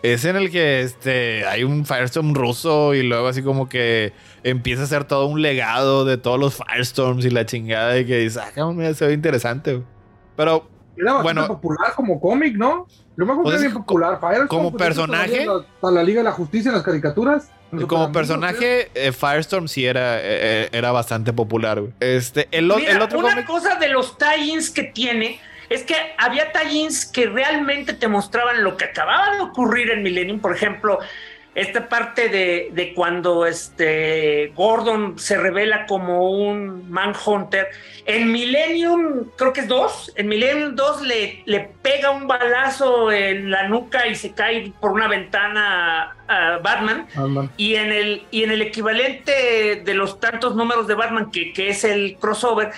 Es 0.04 0.26
en 0.26 0.36
el 0.36 0.52
que 0.52 0.82
este, 0.82 1.46
hay 1.48 1.64
un 1.64 1.86
Firestorm 1.86 2.36
ruso 2.36 2.94
y 2.94 3.04
luego 3.04 3.28
así 3.28 3.42
como 3.42 3.70
que 3.70 4.12
empieza 4.44 4.84
a 4.84 4.86
ser 4.86 5.06
todo 5.06 5.26
un 5.28 5.42
legado 5.42 6.04
de 6.06 6.18
todos 6.18 6.38
los 6.40 6.56
Firestorms 6.58 7.24
y 7.26 7.30
la 7.30 7.46
chingada 7.46 7.98
y 7.98 8.06
que 8.06 8.18
dices, 8.20 8.38
ah, 8.46 8.52
cabrón, 8.54 8.76
mira, 8.78 8.94
se 8.94 9.08
ve 9.08 9.14
interesante. 9.14 9.74
güey". 9.76 9.86
Pero 10.36 10.68
Era 10.96 11.14
bastante 11.14 11.24
Bueno. 11.42 11.48
popular 11.48 11.94
como 11.96 12.20
cómic, 12.22 12.56
¿no? 12.56 12.86
Yo 13.18 13.26
me 13.26 13.32
acuerdo 13.32 13.44
Pues 13.44 13.54
que 13.54 13.58
es 13.58 13.62
era 13.64 13.70
bien 13.72 13.84
popular. 13.84 14.20
Firestorm, 14.20 14.48
como 14.48 14.72
pues, 14.72 14.84
personaje- 14.84 15.48
Hasta 15.50 15.92
la 15.92 16.04
Liga 16.04 16.20
de 16.20 16.26
la 16.26 16.32
Justicia 16.34 16.70
en 16.70 16.76
las 16.76 16.84
caricaturas. 16.84 17.50
en 17.72 17.80
los 17.80 17.88
como 17.90 18.12
personaje, 18.12 18.92
eh, 18.94 19.12
Firestorm 19.12 19.68
sí 19.68 19.86
era, 19.86 20.18
eh, 20.20 20.22
eh, 20.66 20.70
era 20.74 20.92
bastante 20.92 21.34
popular. 21.34 21.80
güey. 21.82 21.94
Este, 22.00 22.48
el, 22.52 22.70
o- 22.70 22.76
Mira, 22.76 22.92
el 22.92 23.02
otro 23.02 23.18
una 23.20 23.30
cómic. 23.32 23.48
cosa 23.48 23.76
de 23.78 23.88
los 23.88 24.18
tie-ins 24.20 24.70
que 24.70 24.84
tiene 24.84 25.40
es 25.70 25.84
que 25.84 25.96
había 26.18 26.52
tie-ins 26.52 27.06
que 27.06 27.28
realmente 27.28 27.94
te 27.94 28.08
mostraban 28.08 28.64
lo 28.64 28.78
que 28.78 28.86
acababa 28.86 29.36
de 29.36 29.42
ocurrir 29.42 29.92
en 29.92 30.04
Millennium. 30.04 30.40
Por 30.40 30.56
ejemplo, 30.56 31.00
esta 31.56 31.88
parte 31.88 32.30
de, 32.30 32.70
de 32.74 32.94
cuando 32.94 33.46
este 33.46 34.52
Gordon 34.56 35.20
se 35.20 35.38
revela 35.38 35.86
como 35.86 36.32
un 36.32 36.90
Manhunter. 36.90 37.68
En 38.06 38.32
Millennium, 38.32 39.30
creo 39.38 39.54
que 39.54 39.62
es 39.62 39.68
2, 39.68 40.14
en 40.16 40.28
Millennium 40.28 40.76
2 40.76 41.02
le, 41.04 41.44
le 41.46 41.60
pega 41.82 42.12
un 42.12 42.28
balazo 42.28 43.12
en 43.12 43.52
la 43.52 43.68
nuca 43.68 44.08
y 44.08 44.16
se 44.16 44.34
cae 44.34 44.74
por 44.82 44.92
una 44.92 45.08
ventana 45.08 46.16
a, 46.28 46.58
Batman. 46.58 47.08
Ah, 47.16 47.28
man. 47.28 47.52
Y 47.56 47.76
en 47.76 47.92
el, 47.92 48.24
y 48.32 48.44
en 48.44 48.52
el 48.52 48.62
equivalente 48.62 49.82
de 49.86 49.94
los 49.94 50.20
tantos 50.20 50.56
números 50.56 50.88
de 50.88 50.96
Batman 50.96 51.30
que, 51.32 51.54
que 51.54 51.70
es 51.70 51.84
el 51.84 52.18
crossover, 52.20 52.72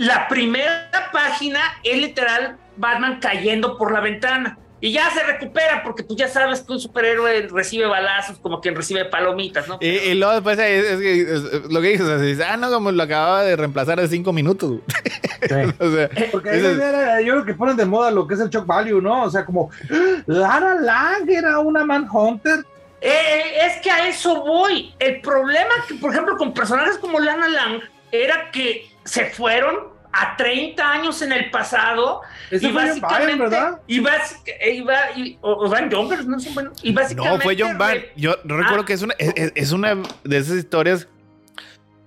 la 0.00 0.28
primera 0.28 0.90
página 1.12 1.60
es 1.84 1.98
literal 1.98 2.56
Batman 2.76 3.18
cayendo 3.20 3.76
por 3.76 3.92
la 3.92 4.00
ventana. 4.00 4.56
Y 4.82 4.92
ya 4.92 5.10
se 5.10 5.22
recupera 5.22 5.82
porque 5.82 6.02
tú 6.02 6.16
ya 6.16 6.26
sabes 6.26 6.62
que 6.62 6.72
un 6.72 6.80
superhéroe 6.80 7.48
recibe 7.52 7.84
balazos 7.84 8.38
como 8.38 8.62
quien 8.62 8.74
recibe 8.74 9.04
palomitas, 9.04 9.68
¿no? 9.68 9.76
Y, 9.78 9.88
y 9.88 10.14
luego 10.14 10.32
después 10.32 10.58
es, 10.58 10.84
es 10.92 10.98
que- 11.00 11.20
es- 11.20 11.70
lo 11.70 11.82
que 11.82 11.88
dices, 11.98 12.46
ah, 12.48 12.56
no, 12.56 12.70
como 12.70 12.90
lo 12.90 13.02
acababa 13.02 13.42
de 13.42 13.56
reemplazar 13.56 14.00
de 14.00 14.08
cinco 14.08 14.32
minutos. 14.32 14.70
güey". 14.70 14.80
o 15.78 15.90
sea, 15.94 16.08
Porque 16.32 16.48
ahí 16.48 16.56
dices, 16.60 16.78
era- 16.80 17.20
yo 17.20 17.34
creo 17.34 17.44
que 17.44 17.54
ponen 17.54 17.76
de 17.76 17.84
moda 17.84 18.10
lo 18.10 18.26
que 18.26 18.32
es 18.34 18.40
el 18.40 18.48
shock 18.48 18.64
value, 18.64 19.02
¿no? 19.02 19.24
O 19.24 19.30
sea, 19.30 19.44
como 19.44 19.70
¡Ah! 19.92 20.22
Lara 20.26 20.74
Lang 20.76 21.28
era 21.28 21.58
una 21.58 21.84
Manhunter. 21.84 22.64
Eh, 23.02 23.66
es 23.66 23.82
que 23.82 23.90
a 23.90 24.08
eso 24.08 24.42
voy. 24.44 24.94
El 24.98 25.20
problema 25.20 25.74
que, 25.88 25.94
por 25.96 26.10
ejemplo, 26.10 26.38
con 26.38 26.54
personajes 26.54 26.96
como 26.96 27.18
Lana 27.20 27.48
Lang 27.48 27.80
era 28.12 28.50
que 28.50 28.90
se 29.04 29.26
fueron 29.26 29.89
a 30.12 30.36
30 30.36 30.92
años 30.92 31.22
en 31.22 31.32
el 31.32 31.50
pasado 31.50 32.20
Ese 32.50 32.66
y 32.68 32.72
fue 32.72 32.88
John 32.90 33.00
Byrne, 33.00 33.36
¿verdad? 33.36 33.80
y 33.86 34.00
básica- 34.00 34.52
e 34.60 34.74
iba- 34.74 35.12
y- 35.16 35.38
o, 35.40 35.66
o 35.66 35.68
Van 35.68 35.90
Jonkers, 35.90 36.26
no 36.26 36.40
sé, 36.40 36.50
bueno, 36.52 36.72
y 36.82 36.92
básicamente 36.92 37.36
no, 37.38 37.42
fue 37.42 37.56
John 37.58 37.78
re- 37.78 38.12
Yo 38.16 38.34
recuerdo 38.44 38.82
Ah. 38.82 38.84
que 38.86 38.92
es 38.94 39.02
una, 39.02 39.14
es, 39.18 39.52
es- 39.54 39.72
una 39.72 39.94
de 40.24 40.36
esas 40.38 40.56
historias. 40.56 41.06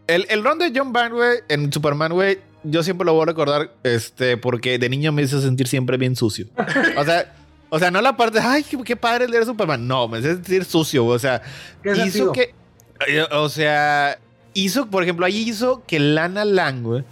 El, 0.07 0.25
el 0.29 0.43
run 0.43 0.59
de 0.59 0.71
John 0.75 0.91
Byrne, 0.91 1.09
güey, 1.15 1.39
en 1.47 1.71
Superman, 1.71 2.11
güey, 2.11 2.39
yo 2.63 2.83
siempre 2.83 3.05
lo 3.05 3.13
voy 3.13 3.23
a 3.23 3.25
recordar 3.27 3.71
este, 3.83 4.35
porque 4.37 4.77
de 4.77 4.89
niño 4.89 5.11
me 5.13 5.21
hizo 5.21 5.39
sentir 5.41 5.67
siempre 5.67 5.95
bien 5.97 6.15
sucio. 6.15 6.47
O 6.97 7.03
sea, 7.05 7.33
o 7.69 7.79
sea, 7.79 7.89
no 7.89 8.01
la 8.01 8.15
parte, 8.17 8.39
ay, 8.41 8.63
qué, 8.63 8.77
qué 8.83 8.95
padre 8.97 9.27
leer 9.29 9.45
Superman. 9.45 9.87
No, 9.87 10.07
me 10.09 10.17
hace 10.19 10.33
sentir 10.33 10.65
sucio, 10.65 11.03
güey. 11.03 11.15
O 11.15 11.19
sea, 11.19 11.41
¿Qué 11.81 11.91
hizo 11.91 12.01
sentido? 12.03 12.31
que. 12.33 12.53
eh, 13.07 13.25
O 13.31 13.47
sea, 13.49 14.19
hizo, 14.53 14.87
por 14.89 15.03
ejemplo, 15.03 15.25
ahí 15.25 15.37
hizo 15.49 15.83
que 15.87 15.99
Lana 15.99 16.45
Lang, 16.45 16.83
güey, 16.83 17.03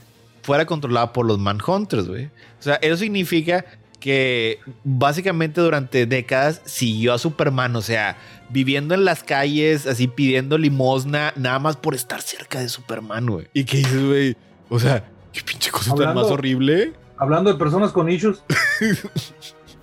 fuera 0.43 0.65
controlada 0.65 1.13
por 1.13 1.25
los 1.25 1.39
Manhunters, 1.39 2.07
güey. 2.07 2.25
O 2.25 2.63
sea, 2.63 2.75
eso 2.75 2.97
significa 2.97 3.65
que 3.99 4.59
básicamente 4.83 5.61
durante 5.61 6.05
décadas 6.07 6.61
siguió 6.65 7.13
a 7.13 7.19
Superman, 7.19 7.75
o 7.75 7.81
sea, 7.81 8.17
viviendo 8.49 8.95
en 8.95 9.05
las 9.05 9.23
calles, 9.23 9.85
así 9.85 10.07
pidiendo 10.07 10.57
limosna, 10.57 11.33
nada 11.35 11.59
más 11.59 11.77
por 11.77 11.93
estar 11.93 12.21
cerca 12.21 12.59
de 12.59 12.67
Superman, 12.69 13.27
güey. 13.27 13.47
¿Y 13.53 13.63
qué 13.63 13.77
dices, 13.77 14.03
güey? 14.05 14.35
O 14.69 14.79
sea, 14.79 15.03
qué 15.31 15.41
pinche 15.41 15.69
cosa 15.69 15.91
tan 15.91 15.99
Hablando- 16.07 16.21
más 16.23 16.31
horrible. 16.31 16.93
Hablando 17.17 17.53
de 17.53 17.59
personas 17.59 17.91
con 17.91 18.09
issues. 18.09 18.43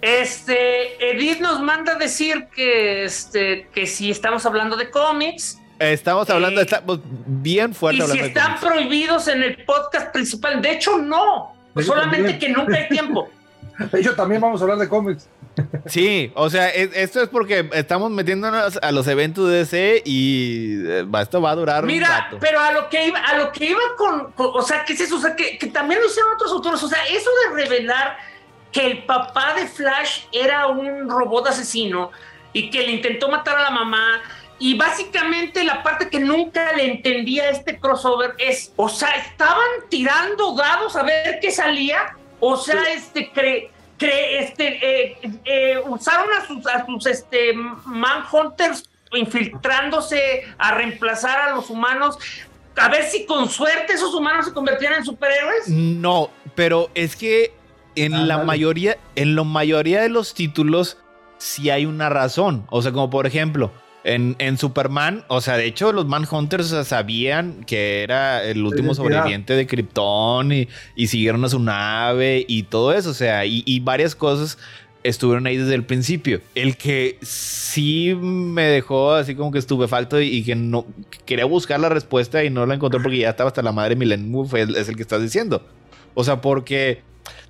Este, 0.00 1.10
Edith 1.10 1.40
nos 1.40 1.60
manda 1.60 1.96
decir 1.96 2.46
que, 2.54 3.04
este, 3.04 3.68
que 3.74 3.86
si 3.86 4.10
estamos 4.12 4.46
hablando 4.46 4.76
de 4.76 4.90
cómics, 4.90 5.58
Estamos 5.78 6.28
hablando, 6.30 6.60
Eh, 6.60 6.64
estamos 6.64 7.00
bien 7.04 7.74
fuerte 7.74 7.96
Y 8.02 8.06
si 8.06 8.10
hablando 8.10 8.22
de 8.24 8.28
están 8.28 8.60
prohibidos 8.60 9.28
en 9.28 9.42
el 9.42 9.64
podcast 9.64 10.12
principal, 10.12 10.60
de 10.60 10.72
hecho 10.72 10.98
no, 10.98 11.54
solamente 11.80 12.32
también. 12.32 12.38
que 12.38 12.48
nunca 12.48 12.76
hay 12.76 12.88
tiempo. 12.88 13.30
De 13.92 14.00
hecho, 14.00 14.12
también 14.16 14.40
vamos 14.40 14.60
a 14.60 14.64
hablar 14.64 14.78
de 14.78 14.88
cómics. 14.88 15.28
Sí, 15.86 16.30
o 16.34 16.48
sea, 16.50 16.68
es- 16.68 16.90
esto 16.94 17.20
es 17.22 17.28
porque 17.28 17.68
estamos 17.74 18.10
metiéndonos 18.10 18.78
a 18.82 18.92
los 18.92 19.06
eventos 19.08 19.48
de 19.48 19.56
DC 19.58 20.02
y 20.04 20.82
eh, 20.86 21.06
esto 21.20 21.40
va 21.40 21.50
a 21.50 21.54
durar 21.56 21.82
un 21.82 21.88
Mira, 21.88 22.08
rato. 22.08 22.38
pero 22.40 22.60
a 22.60 22.72
lo 22.72 22.88
que 22.88 23.06
iba, 23.08 23.18
a 23.20 23.36
lo 23.38 23.50
que 23.52 23.66
iba 23.66 23.80
con, 23.96 24.32
con- 24.32 24.50
o 24.54 24.62
sea, 24.62 24.84
¿qué 24.84 24.92
es 24.94 25.00
eso? 25.00 25.16
O 25.16 25.20
sea, 25.20 25.34
que, 25.36 25.58
que 25.58 25.66
también 25.68 26.00
lo 26.00 26.06
hicieron 26.06 26.32
otros 26.34 26.50
autores. 26.52 26.82
O 26.82 26.88
sea, 26.88 27.04
eso 27.06 27.30
de 27.50 27.62
revelar 27.62 28.16
que 28.72 28.84
el 28.86 29.04
papá 29.04 29.54
de 29.54 29.66
Flash 29.66 30.22
era 30.32 30.66
un 30.68 31.08
robot 31.08 31.48
asesino 31.48 32.10
y 32.52 32.70
que 32.70 32.80
le 32.82 32.92
intentó 32.92 33.28
matar 33.28 33.56
a 33.58 33.62
la 33.62 33.70
mamá. 33.70 34.20
Y 34.60 34.76
básicamente 34.76 35.62
la 35.64 35.82
parte 35.82 36.08
que 36.08 36.18
nunca 36.20 36.72
le 36.72 36.90
entendía 36.90 37.44
a 37.44 37.50
este 37.50 37.78
crossover 37.78 38.34
es, 38.38 38.72
o 38.76 38.88
sea, 38.88 39.10
estaban 39.10 39.68
tirando 39.88 40.54
dados 40.54 40.96
a 40.96 41.02
ver 41.04 41.38
qué 41.40 41.50
salía. 41.50 42.16
O 42.40 42.56
sea, 42.56 42.82
este, 42.94 43.30
cre, 43.30 43.70
cre- 43.98 44.40
este, 44.40 45.10
eh, 45.12 45.18
eh, 45.44 45.78
usaron 45.86 46.26
a 46.32 46.46
sus, 46.46 46.66
a 46.66 46.84
sus 46.86 47.06
este, 47.06 47.52
manhunters 47.84 48.84
infiltrándose 49.12 50.44
a 50.58 50.72
reemplazar 50.74 51.40
a 51.40 51.54
los 51.54 51.70
humanos. 51.70 52.18
A 52.76 52.88
ver 52.88 53.04
si 53.04 53.26
con 53.26 53.48
suerte 53.48 53.94
esos 53.94 54.14
humanos 54.14 54.46
se 54.46 54.52
convertían 54.52 54.94
en 54.94 55.04
superhéroes. 55.04 55.68
No, 55.68 56.30
pero 56.54 56.90
es 56.94 57.16
que 57.16 57.52
en 57.96 58.14
Ah, 58.14 58.18
la 58.24 58.34
vale. 58.36 58.46
mayoría, 58.46 58.98
en 59.16 59.34
la 59.34 59.42
mayoría 59.44 60.00
de 60.00 60.08
los 60.08 60.34
títulos 60.34 60.96
sí 61.38 61.70
hay 61.70 61.86
una 61.86 62.08
razón. 62.08 62.66
O 62.70 62.82
sea, 62.82 62.92
como 62.92 63.10
por 63.10 63.26
ejemplo, 63.26 63.72
en, 64.08 64.36
en 64.38 64.56
Superman, 64.58 65.24
o 65.28 65.40
sea, 65.40 65.56
de 65.56 65.66
hecho, 65.66 65.92
los 65.92 66.06
Manhunters 66.06 66.68
sabían 66.86 67.64
que 67.64 68.02
era 68.02 68.42
el 68.44 68.64
último 68.64 68.94
sobreviviente 68.94 69.54
de 69.54 69.66
Krypton 69.66 70.52
y, 70.52 70.68
y 70.96 71.06
siguieron 71.08 71.44
a 71.44 71.48
su 71.48 71.58
nave 71.60 72.44
y 72.48 72.62
todo 72.64 72.92
eso. 72.94 73.10
O 73.10 73.14
sea, 73.14 73.44
y, 73.44 73.62
y 73.66 73.80
varias 73.80 74.14
cosas 74.14 74.58
estuvieron 75.04 75.46
ahí 75.46 75.56
desde 75.56 75.74
el 75.74 75.84
principio. 75.84 76.40
El 76.54 76.76
que 76.76 77.18
sí 77.22 78.14
me 78.20 78.62
dejó 78.64 79.12
así 79.12 79.34
como 79.34 79.52
que 79.52 79.58
estupefacto 79.58 80.20
y, 80.20 80.26
y 80.28 80.42
que 80.44 80.54
no 80.56 80.86
que 81.10 81.18
quería 81.24 81.44
buscar 81.44 81.78
la 81.78 81.88
respuesta 81.88 82.42
y 82.42 82.50
no 82.50 82.66
la 82.66 82.74
encontré 82.74 83.00
porque 83.00 83.18
ya 83.18 83.30
estaba 83.30 83.48
hasta 83.48 83.62
la 83.62 83.72
madre 83.72 83.94
Milenio 83.94 84.44
fue 84.44 84.62
el- 84.62 84.74
es 84.76 84.88
el 84.88 84.96
que 84.96 85.02
estás 85.02 85.22
diciendo. 85.22 85.64
O 86.14 86.24
sea, 86.24 86.40
porque 86.40 87.02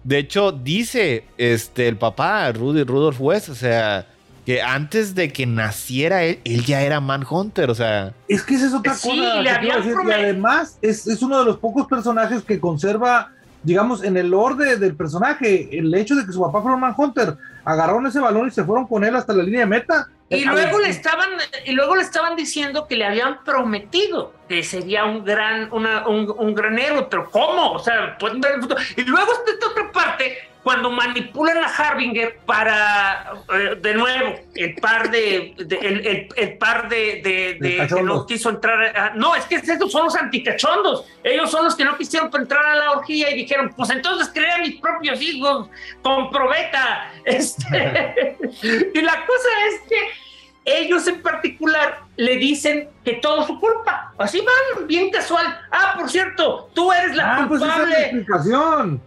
de 0.05 0.19
hecho 0.19 0.53
dice 0.53 1.25
este 1.39 1.89
el 1.89 1.97
papá 1.97 2.51
Rudy 2.53 2.83
Rudolph 2.83 3.21
West, 3.21 3.49
o 3.49 3.55
sea, 3.55 4.07
que 4.49 4.63
antes 4.63 5.15
de 5.15 5.31
que 5.31 5.45
naciera 5.45 6.25
él, 6.25 6.41
él 6.47 6.65
ya 6.65 6.81
era 6.81 7.01
Manhunter, 7.01 7.69
o 7.69 7.75
sea, 7.75 8.15
Es 8.29 8.43
que 8.43 8.55
esa 8.55 8.69
es 8.69 8.73
otra 8.73 8.95
Sí, 8.95 9.11
cosa. 9.11 9.43
le 9.43 9.51
que 9.61 9.77
decir, 9.77 9.95
y 10.09 10.11
además 10.11 10.79
es, 10.81 11.07
es 11.07 11.21
uno 11.21 11.41
de 11.41 11.45
los 11.45 11.59
pocos 11.59 11.87
personajes 11.87 12.43
que 12.45 12.59
conserva, 12.59 13.31
digamos, 13.63 14.03
en 14.03 14.17
el 14.17 14.33
orden 14.33 14.81
del 14.81 14.97
personaje, 14.97 15.69
el 15.79 15.95
hecho 15.95 16.15
de 16.15 16.25
que 16.25 16.33
su 16.33 16.41
papá 16.41 16.63
fuera 16.63 16.77
un 16.77 16.81
Manhunter. 16.81 17.37
Agarraron 17.63 18.07
ese 18.07 18.21
balón 18.21 18.49
y 18.49 18.51
se 18.51 18.65
fueron 18.65 18.87
con 18.87 19.05
él 19.05 19.15
hasta 19.17 19.35
la 19.35 19.43
línea 19.43 19.61
de 19.61 19.67
meta. 19.67 20.09
Y 20.31 20.37
Eh, 20.37 20.45
luego 20.47 20.79
le 20.79 20.89
estaban, 20.89 21.29
y 21.67 21.73
luego 21.73 21.97
le 21.97 22.03
estaban 22.03 22.35
diciendo 22.35 22.87
que 22.89 22.97
le 22.97 23.05
habían 23.05 23.45
prometido 23.45 24.33
que 24.49 24.63
sería 24.63 25.05
un 25.05 25.25
gran, 25.25 25.69
una- 25.73 26.07
un, 26.09 26.33
un 26.37 26.55
gran 26.55 26.79
héroe, 26.79 27.07
pero 27.11 27.31
¿cómo? 27.31 27.73
O 27.73 27.79
sea, 27.79 28.17
pueden 28.19 28.41
ver 28.41 28.53
el 28.55 28.61
futuro. 28.63 28.81
Y 28.97 29.03
luego 29.03 29.33
está 29.33 29.51
esta 29.53 29.69
otra 29.69 29.93
parte, 29.93 30.39
cuando 30.63 30.91
manipulan 30.91 31.59
a 31.59 31.67
Harbinger 31.69 32.39
para, 32.45 33.33
eh, 33.55 33.77
de 33.81 33.95
nuevo, 33.95 34.35
el 34.55 34.75
par 34.77 35.11
de, 35.11 35.55
de- 35.57 35.77
el, 35.77 36.07
el- 36.07 36.29
el 36.37 36.59
par 36.59 36.89
de, 36.89 37.21
de- 37.23 37.57
de- 37.61 37.87
que 37.87 38.03
no 38.03 38.27
quiso 38.27 38.51
entrar. 38.51 38.97
a- 38.97 39.13
no, 39.15 39.35
es 39.35 39.45
que 39.47 39.57
estos 39.57 39.91
son 39.93 40.05
los 40.05 40.17
anticachondos. 40.17 41.07
Ellos 41.23 41.51
son 41.51 41.65
los 41.65 41.75
que 41.77 41.85
no 41.85 41.97
quisieron 41.97 42.31
entrar 42.35 42.65
a 42.67 42.75
la 42.75 42.91
orgía 42.93 43.31
y 43.31 43.37
dijeron, 43.37 43.73
pues 43.77 43.89
entonces 43.91 44.31
crea 44.35 44.59
mis 44.59 44.77
propios 44.81 45.21
hijos 45.23 45.69
con 46.03 46.31
probeta. 46.31 47.13
Este, 47.25 48.37
y 48.95 49.01
la 49.03 49.25
cosa 49.27 49.49
es 49.69 49.81
que 49.89 50.28
ellos 50.69 51.07
en 51.07 51.23
particular 51.23 52.01
le 52.17 52.37
dicen 52.37 52.89
que 53.05 53.15
todo 53.15 53.41
es 53.43 53.47
su 53.47 53.59
culpa. 53.61 54.13
Así 54.19 54.41
van, 54.41 54.87
bien 54.87 55.11
casual. 55.11 55.47
Ah, 55.71 55.95
por 55.99 56.11
cierto, 56.11 56.71
tú 56.75 56.93
eres 56.93 57.15
la 57.17 57.37
Ah, 57.37 57.45
pues 57.49 57.63
esa 57.63 57.71
es 57.73 57.79
la 57.79 57.85
culpable. 57.85 58.05
explicación. 58.07 59.03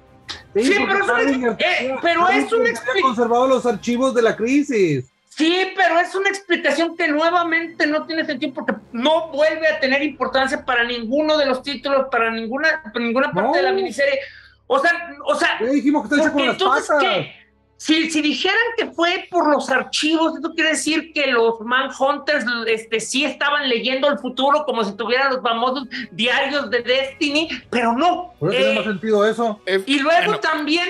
Sí, 0.56 0.74
pero 0.78 0.94
es 0.98 1.04
una- 1.04 1.14
Harbinger- 1.18 1.58
eh, 1.60 1.96
pero 2.02 2.30
es 2.30 2.52
una 2.54 2.62
había 2.70 2.74
expli- 2.74 3.02
conservado 3.02 3.48
los 3.48 3.66
archivos 3.66 4.14
de 4.16 4.22
la 4.22 4.36
crisis. 4.36 5.06
Sí, 5.30 5.68
pero 5.76 5.98
es 6.00 6.14
una 6.14 6.30
explicación 6.30 6.96
que 6.96 7.08
nuevamente 7.08 7.88
no 7.88 8.06
tiene 8.06 8.26
sentido 8.26 8.54
porque 8.54 8.74
no 8.92 9.30
vuelve 9.30 9.68
a 9.68 9.80
tener 9.80 10.04
importancia 10.04 10.64
para 10.64 10.84
ninguno 10.84 11.38
de 11.38 11.46
los 11.46 11.64
títulos, 11.64 12.08
para 12.12 12.30
ninguna, 12.32 12.82
para 12.84 13.00
ninguna 13.06 13.32
parte 13.32 13.50
No. 13.50 13.54
de 13.56 13.64
la 13.64 13.72
miniserie. 13.72 14.20
O 14.68 14.80
sea, 14.80 14.92
o 15.26 15.36
sea, 15.36 15.58
dijimos 15.72 16.08
que 16.08 16.16
está 16.16 16.26
hecho 16.28 16.34
con 16.34 16.46
las 16.46 16.54
entonces, 16.56 16.88
patas. 16.88 17.04
¿qué? 17.04 17.36
Si, 17.84 18.12
si 18.12 18.22
dijeran 18.22 18.62
que 18.78 18.92
fue 18.92 19.28
por 19.32 19.52
los 19.52 19.72
archivos, 19.72 20.38
eso 20.38 20.54
quiere 20.54 20.70
decir 20.70 21.12
que 21.14 21.26
los 21.32 21.60
Manhunters 21.62 22.46
este, 22.68 23.00
sí 23.00 23.26
estaban 23.26 23.68
leyendo 23.68 24.08
el 24.08 24.20
futuro 24.20 24.64
como 24.66 24.84
si 24.84 24.96
tuvieran 24.96 25.34
los 25.34 25.42
famosos 25.42 25.88
diarios 26.12 26.70
de 26.70 26.82
Destiny, 26.84 27.50
pero 27.72 27.94
no. 27.94 28.36
Por 28.40 28.50
eso 28.54 28.60
Eh, 28.60 28.62
tiene 28.66 28.76
más 28.76 28.86
sentido 28.86 29.26
eso. 29.28 29.60
y 29.88 29.98
luego 29.98 30.26
Bueno. 30.26 30.40
también, 30.42 30.88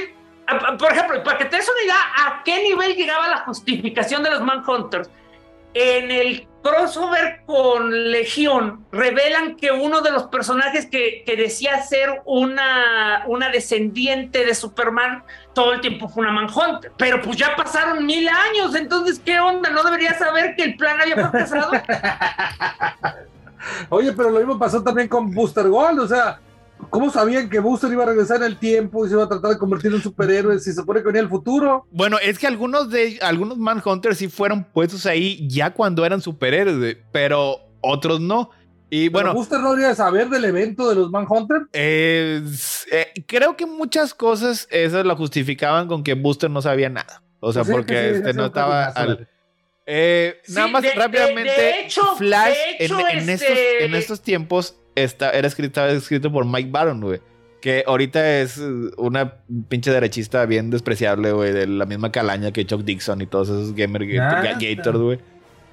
a- 0.47 0.55
a- 0.57 0.77
por 0.77 0.91
ejemplo, 0.91 1.23
para 1.23 1.37
que 1.37 1.45
te 1.45 1.55
des 1.55 1.69
una 1.69 1.81
idea 1.81 1.95
a 2.27 2.43
qué 2.43 2.61
nivel 2.61 2.93
llegaba 2.97 3.29
la 3.29 3.37
justificación 3.45 4.21
de 4.23 4.31
los 4.31 4.41
Manhunters, 4.41 5.09
en 5.73 6.11
el 6.11 6.45
crossover 6.61 7.43
con 7.45 8.11
Legión 8.11 8.85
revelan 8.91 9.55
que 9.55 9.71
uno 9.71 10.01
de 10.01 10.11
los 10.11 10.23
personajes 10.23 10.85
que, 10.85 11.23
decía 11.37 11.81
ser 11.81 12.21
una, 12.25 13.23
una 13.27 13.49
descendiente 13.49 14.45
de 14.45 14.53
Superman 14.53 15.23
todo 15.53 15.73
el 15.73 15.81
tiempo 15.81 16.07
fue 16.07 16.23
una 16.23 16.33
Manhunter. 16.33 16.91
Pero 16.97 17.21
pues 17.21 17.37
ya 17.37 17.55
pasaron 17.55 18.05
mil 18.05 18.27
años, 18.27 18.75
entonces 18.75 19.19
¿qué 19.23 19.39
onda? 19.39 19.69
¿No 19.69 19.83
debería 19.83 20.17
saber 20.17 20.55
que 20.55 20.63
el 20.63 20.77
plan 20.77 20.99
había 21.01 21.15
fracasado? 21.15 21.71
Oye, 23.89 24.11
pero 24.13 24.29
lo 24.29 24.39
mismo 24.39 24.57
pasó 24.57 24.83
también 24.83 25.07
con 25.07 25.31
Booster 25.31 25.67
Gold, 25.67 25.99
o 25.99 26.07
sea, 26.07 26.39
¿cómo 26.91 27.09
sabían 27.09 27.49
que 27.49 27.59
Booster 27.59 27.91
iba 27.91 28.03
a 28.03 28.07
regresar 28.07 28.37
en 28.37 28.43
el 28.43 28.57
tiempo 28.57 29.03
y 29.05 29.09
se 29.09 29.15
iba 29.15 29.23
a 29.23 29.27
tratar 29.29 29.49
de 29.51 29.57
convertir 29.57 29.91
en 29.93 30.01
superhéroe 30.01 30.59
si 30.59 30.65
se 30.65 30.75
supone 30.75 30.99
que 31.01 31.07
venía 31.07 31.21
el 31.21 31.29
futuro? 31.29 31.87
Bueno, 31.89 32.17
es 32.21 32.37
que 32.37 32.45
algunos 32.45 32.89
de 32.91 33.17
algunos 33.21 33.57
Manhunters 33.57 34.17
sí 34.19 34.27
fueron 34.27 34.63
puestos 34.65 35.05
ahí 35.07 35.47
ya 35.49 35.73
cuando 35.73 36.05
eran 36.05 36.21
superhéroes, 36.21 36.97
pero 37.11 37.55
otros 37.81 38.19
no. 38.21 38.51
Y 38.93 39.07
Bueno, 39.07 39.33
Booster 39.33 39.59
no 39.61 39.69
debería 39.71 39.95
saber 39.95 40.27
del 40.29 40.43
evento 40.45 40.89
de 40.89 40.95
los 40.95 41.09
Manhunter. 41.09 41.61
eh, 41.71 42.41
eh, 42.91 43.07
creo 43.25 43.55
que 43.55 43.65
muchas 43.65 44.13
cosas 44.13 44.67
esas 44.69 45.05
lo 45.05 45.15
justificaban 45.15 45.87
con 45.87 46.03
que 46.03 46.13
Booster 46.13 46.49
no 46.51 46.61
sabía 46.61 46.89
nada. 46.89 47.23
O 47.39 47.53
sea, 47.53 47.61
Pues 47.63 47.67
sí, 47.69 47.73
porque 47.73 47.93
sí, 47.93 48.15
este 48.17 48.33
no 48.33 48.45
estaba 48.47 48.85
al, 48.87 49.27
Eh, 49.87 50.39
Sí, 50.43 50.53
nada 50.53 50.67
más 50.67 50.83
de- 50.83 50.89
de- 50.89 50.95
rápidamente, 50.95 51.51
de 51.51 51.81
hecho- 51.81 52.15
Flash 52.15 52.53
de 52.77 52.85
hecho, 52.85 52.99
en, 52.99 53.17
en 53.19 53.29
este- 53.29 53.45
estos, 53.45 53.57
en 53.89 53.95
estos 53.95 54.21
tiempos 54.21 54.75
está, 54.95 55.31
era 55.31 55.47
escrito, 55.47 55.85
escrito 55.87 56.31
por 56.31 56.45
Mike 56.45 56.69
Baron, 56.71 57.01
güey. 57.01 57.19
Que 57.61 57.83
ahorita 57.85 58.39
es 58.39 58.57
uh, 58.57 58.91
una 58.97 59.35
pinche 59.69 59.91
derechista 59.91 60.45
bien 60.47 60.69
despreciable, 60.71 61.31
güey, 61.31 61.53
de 61.53 61.67
la 61.67 61.85
misma 61.85 62.11
calaña 62.11 62.51
que 62.51 62.65
Chuck 62.65 62.81
Dixon 62.83 63.21
y 63.21 63.27
todos 63.27 63.49
esos 63.49 63.75
gamer 63.75 64.01
Ah, 64.19 64.41
ga- 64.43 64.75
gators, 64.75 64.97
güey. 64.99 65.19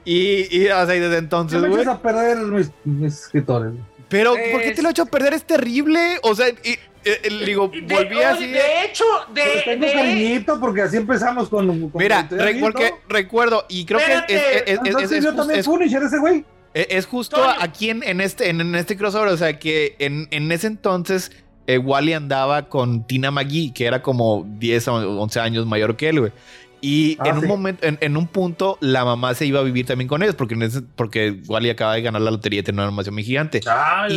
Y, 0.04 0.46
y, 0.56 0.68
o 0.68 0.86
sea, 0.86 0.94
y 0.96 1.00
desde 1.00 1.16
entonces, 1.18 1.60
me 1.60 1.68
güey. 1.68 1.86
a 1.86 1.98
perder 2.00 2.38
mis, 2.38 2.70
mis 2.84 3.14
escritores. 3.24 3.72
Pero, 4.08 4.32
¿por 4.52 4.62
qué 4.62 4.72
te 4.72 4.82
lo 4.82 4.88
he 4.88 4.90
hecho 4.90 5.06
perder? 5.06 5.34
Es 5.34 5.44
terrible. 5.44 6.18
O 6.22 6.34
sea, 6.34 6.48
y, 6.48 6.52
eh, 6.70 6.78
eh, 7.04 7.44
digo, 7.44 7.68
De, 7.68 7.80
volví 7.82 8.22
así. 8.22 8.46
de 8.46 8.84
hecho, 8.84 9.04
de, 9.34 9.42
Pero 9.42 9.64
tengo 9.80 9.86
de- 9.86 9.92
cariñito 9.92 10.60
porque 10.60 10.82
así 10.82 10.96
empezamos 10.98 11.48
con. 11.48 11.90
con 11.90 12.02
Mira, 12.02 12.26
porque 12.60 12.92
recuerdo, 13.08 13.64
y 13.68 13.84
creo 13.84 13.98
que 13.98 14.12
es, 14.14 14.22
es, 14.28 14.42
es- 14.56 14.62
es- 14.66 14.78
Entonces 14.84 15.12
es- 15.12 15.24
yo 15.24 15.34
también 15.34 15.60
es- 15.60 15.66
Punisher 15.66 16.02
ese 16.02 16.18
güey. 16.18 16.44
Eh, 16.74 16.86
Es 16.90 17.06
justo 17.06 17.36
Toño. 17.36 17.54
aquí 17.60 17.90
en, 17.90 18.02
en 18.02 18.20
este, 18.20 18.48
en, 18.50 18.60
en 18.60 18.74
este 18.74 18.96
crossover, 18.96 19.28
o 19.28 19.36
sea 19.36 19.58
que 19.58 19.96
en, 19.98 20.28
en 20.30 20.50
ese 20.52 20.66
entonces 20.66 21.32
eh, 21.66 21.78
Wally 21.78 22.12
andaba 22.14 22.68
con 22.68 23.06
Tina 23.06 23.30
McGee, 23.30 23.72
que 23.72 23.86
era 23.86 24.02
como 24.02 24.46
10 24.58 24.88
o 24.88 25.20
11 25.22 25.40
años 25.40 25.66
mayor 25.66 25.96
que 25.96 26.08
él, 26.08 26.20
güey. 26.20 26.32
Y 26.80 27.16
Ah, 27.20 27.30
en 27.30 27.38
un 27.38 27.46
momento, 27.48 27.84
en, 27.86 27.98
en 28.00 28.16
un 28.16 28.28
punto, 28.28 28.78
la 28.80 29.04
mamá 29.04 29.34
se 29.34 29.44
iba 29.46 29.58
a 29.60 29.62
vivir 29.64 29.84
también 29.84 30.06
con 30.08 30.22
ellos, 30.22 30.36
porque, 30.36 30.54
en 30.54 30.62
ese- 30.62 30.82
porque 30.82 31.40
Wally 31.48 31.70
acaba 31.70 31.94
de 31.94 32.02
ganar 32.02 32.22
la 32.22 32.30
lotería 32.30 32.60
y 32.60 32.62
tener 32.62 32.78
una 32.78 32.86
animación 32.88 33.14
muy 33.14 33.24
gigante. 33.24 33.60
Ay, 33.68 34.16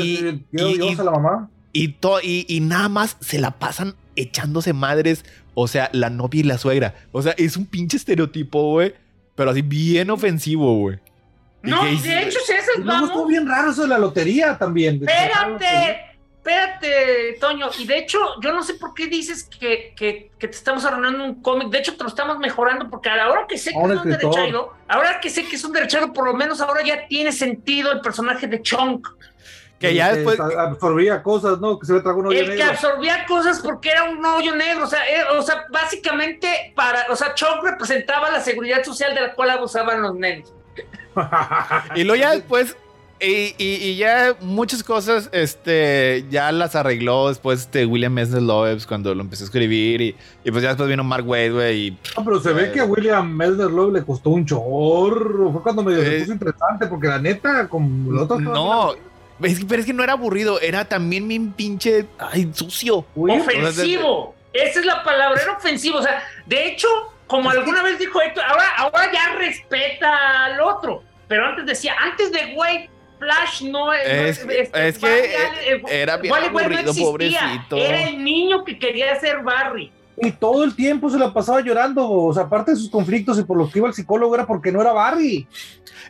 Y- 0.52 0.58
yo, 0.58 0.70
y- 0.70 0.78
yo 0.78 0.86
y- 0.92 0.94
a 0.94 1.04
la 1.04 1.12
mamá. 1.12 1.50
Y, 1.74 1.88
to- 1.94 2.22
y, 2.22 2.46
y 2.48 2.60
nada 2.60 2.88
más 2.90 3.18
se 3.20 3.40
la 3.40 3.52
pasan 3.58 3.96
echándose 4.16 4.74
madres, 4.74 5.26
o 5.56 5.68
sea, 5.68 5.90
la 5.94 6.10
novia 6.10 6.42
y 6.42 6.44
la 6.44 6.58
suegra. 6.60 6.94
O 7.12 7.22
sea, 7.22 7.34
es 7.38 7.58
un 7.58 7.66
pinche 7.66 7.98
estereotipo, 7.98 8.62
güey, 8.72 8.94
pero 9.36 9.50
así 9.52 9.62
bien 9.64 10.10
ofensivo, 10.12 10.78
güey. 10.78 11.00
No, 11.64 11.88
y 11.88 11.98
de 12.00 12.24
hecho, 12.24 12.40
si 12.46 12.54
esas 12.54 12.78
Y 12.78 12.82
luego 12.82 13.06
estuvo 13.06 13.16
vamos. 13.20 13.28
bien 13.30 13.48
raro 13.48 13.72
eso 13.72 13.84
de 13.84 13.88
la 13.90 14.00
lotería 14.00 14.58
también. 14.58 14.96
Espérate. 14.96 16.08
espérate, 16.38 17.38
Toño. 17.40 17.70
Y 17.78 17.86
de 17.86 18.00
hecho, 18.00 18.18
yo 18.42 18.52
no 18.52 18.64
sé 18.64 18.74
por 18.76 18.94
qué 18.96 19.06
dices 19.08 19.44
que, 19.44 19.94
que, 19.96 20.32
que 20.40 20.48
te 20.48 20.56
estamos 20.58 20.84
arruinando 20.86 21.24
un 21.24 21.42
cómic. 21.42 21.70
De 21.70 21.78
hecho, 21.78 21.96
te 21.96 22.04
lo 22.04 22.10
estamos 22.10 22.40
mejorando 22.40 22.90
porque 22.90 23.10
ahora 23.10 23.46
que 23.48 23.58
sé 23.60 23.72
que 23.72 23.76
Ahora 23.78 23.94
es 23.94 24.02
un 24.02 24.12
escritor. 24.12 24.36
derechado, 24.36 24.74
ahora 24.88 25.20
que 25.20 25.30
sé 25.30 25.46
que 25.46 25.56
es 25.56 25.64
un 25.64 25.72
derechado, 25.72 26.12
por 26.14 26.26
lo 26.26 26.34
menos 26.34 26.62
ahora 26.62 26.82
ya 26.84 27.08
tiene 27.08 27.32
sentido 27.32 27.92
el 27.92 28.02
personaje 28.02 28.48
de 28.48 28.62
Chunk. 28.62 29.08
Que 29.80 29.94
ya 29.96 30.14
después. 30.14 30.40
absorbía 30.40 31.24
cosas, 31.24 31.60
¿no? 31.60 31.80
Que 31.80 31.88
se 31.88 31.94
le 31.94 32.02
tragó 32.02 32.20
un 32.20 32.28
hoyo 32.28 32.40
El 32.40 32.56
que 32.56 32.62
absorbía 32.64 33.26
cosas 33.28 33.60
porque 33.62 33.90
era 33.90 34.04
un 34.04 34.24
hoyo 34.24 34.56
negro. 34.56 34.84
O 34.86 34.88
sea, 34.88 35.00
eh, 35.10 35.24
o 35.38 35.42
sea, 35.42 35.66
básicamente 35.72 36.72
para. 36.76 37.06
O 37.10 37.16
sea, 37.16 37.34
Chunk 37.34 37.64
representaba 37.64 38.30
la 38.30 38.40
seguridad 38.42 38.84
social 38.84 39.14
de 39.16 39.22
la 39.22 39.34
cual 39.34 39.50
abusaban 39.52 40.02
los 40.04 40.14
negros. 40.16 40.54
Y 41.96 42.04
luego 42.04 42.22
ya 42.22 42.32
después. 42.32 42.76
Y, 43.24 43.54
y- 43.60 43.76
y 43.84 43.96
ya 43.98 44.36
muchas 44.42 44.84
cosas 44.84 45.30
este, 45.32 46.26
ya 46.32 46.52
las 46.52 46.76
arregló 46.76 47.30
después 47.30 47.60
este 47.60 47.86
William 47.86 48.18
S. 48.18 48.42
Loebs 48.42 48.88
cuando 48.88 49.14
lo 49.14 49.22
empezó 49.22 49.44
a 49.44 49.46
escribir. 49.46 50.02
Y, 50.02 50.16
y 50.44 50.50
pues 50.50 50.64
ya 50.64 50.70
después 50.70 50.90
vino 50.90 51.04
Mark 51.04 51.28
Wade, 51.30 51.52
güey. 51.52 51.80
Y 51.88 51.98
No, 52.18 52.26
pero 52.26 52.40
se 52.40 52.52
ve 52.52 52.72
que 52.72 52.80
a 52.80 52.86
William 52.86 53.32
Melder 53.32 53.70
Love 53.70 53.94
le 53.94 54.04
costó 54.04 54.32
un 54.32 54.44
chorro. 54.44 55.52
Fue 55.52 55.62
cuando 55.62 55.84
medio 55.84 56.02
Eh. 56.02 56.06
se 56.06 56.20
puso 56.22 56.34
interesante, 56.34 56.88
porque 56.88 57.08
la 57.10 57.20
neta, 57.20 57.68
con 57.68 58.08
los 58.10 58.24
otros. 58.24 58.42
No, 58.42 58.94
es 59.44 59.60
que- 59.60 59.66
pero 59.68 59.82
es 59.82 59.86
que 59.86 59.94
no 59.94 60.04
era 60.04 60.14
aburrido, 60.14 60.60
era 60.60 60.86
también 60.86 61.28
bien 61.28 61.52
pinche. 61.52 62.08
Ay, 62.18 62.50
sucio. 62.56 63.06
Ofensivo. 63.16 64.34
Esa 64.52 64.80
es 64.80 64.86
la 64.86 65.04
palabra, 65.04 65.40
era 65.40 65.54
ofensivo. 65.58 66.00
O 66.00 66.02
sea, 66.04 66.24
de 66.48 66.70
hecho, 66.70 66.88
como 67.32 67.50
alguna 67.50 67.82
vez 67.82 67.98
dijo 67.98 68.22
Héctor, 68.22 68.44
ahora, 68.46 68.66
ahora 68.78 69.12
ya 69.12 69.36
respeta 69.36 70.46
al 70.46 70.60
otro. 70.62 71.04
Pero 71.28 71.46
antes 71.46 71.66
decía, 71.66 71.96
antes 72.00 72.32
de 72.32 72.54
Wade, 72.56 72.90
Flash 73.20 73.62
no 73.64 73.94
Es- 73.94 74.46
no- 74.46 74.52
es 74.52 74.70
que, 74.98 75.06
Barry 75.08 75.28
eh, 75.30 75.38
Allen, 75.38 75.86
era 75.90 76.18
bien 76.18 76.32
Wally 76.34 76.48
aburrido, 76.48 76.94
pobrecito. 76.94 77.78
Era 77.78 78.04
el 78.10 78.22
niño 78.24 78.64
que 78.66 78.78
quería 78.78 79.18
ser 79.20 79.40
Barry. 79.40 79.92
Y 80.18 80.32
todo 80.32 80.64
el 80.64 80.76
tiempo 80.76 81.10
se 81.10 81.18
la 81.18 81.34
pasaba 81.34 81.62
llorando. 81.62 82.10
O 82.10 82.34
sea, 82.34 82.44
aparte 82.44 82.72
de 82.72 82.78
sus 82.78 82.90
conflictos 82.90 83.40
y 83.40 83.44
por 83.44 83.58
los 83.58 83.72
que 83.72 83.80
iba 83.80 83.88
al 83.88 83.94
psicólogo 83.94 84.36
era 84.36 84.46
porque 84.46 84.72
no 84.72 84.82
era 84.82 84.92
Barry. 84.94 85.48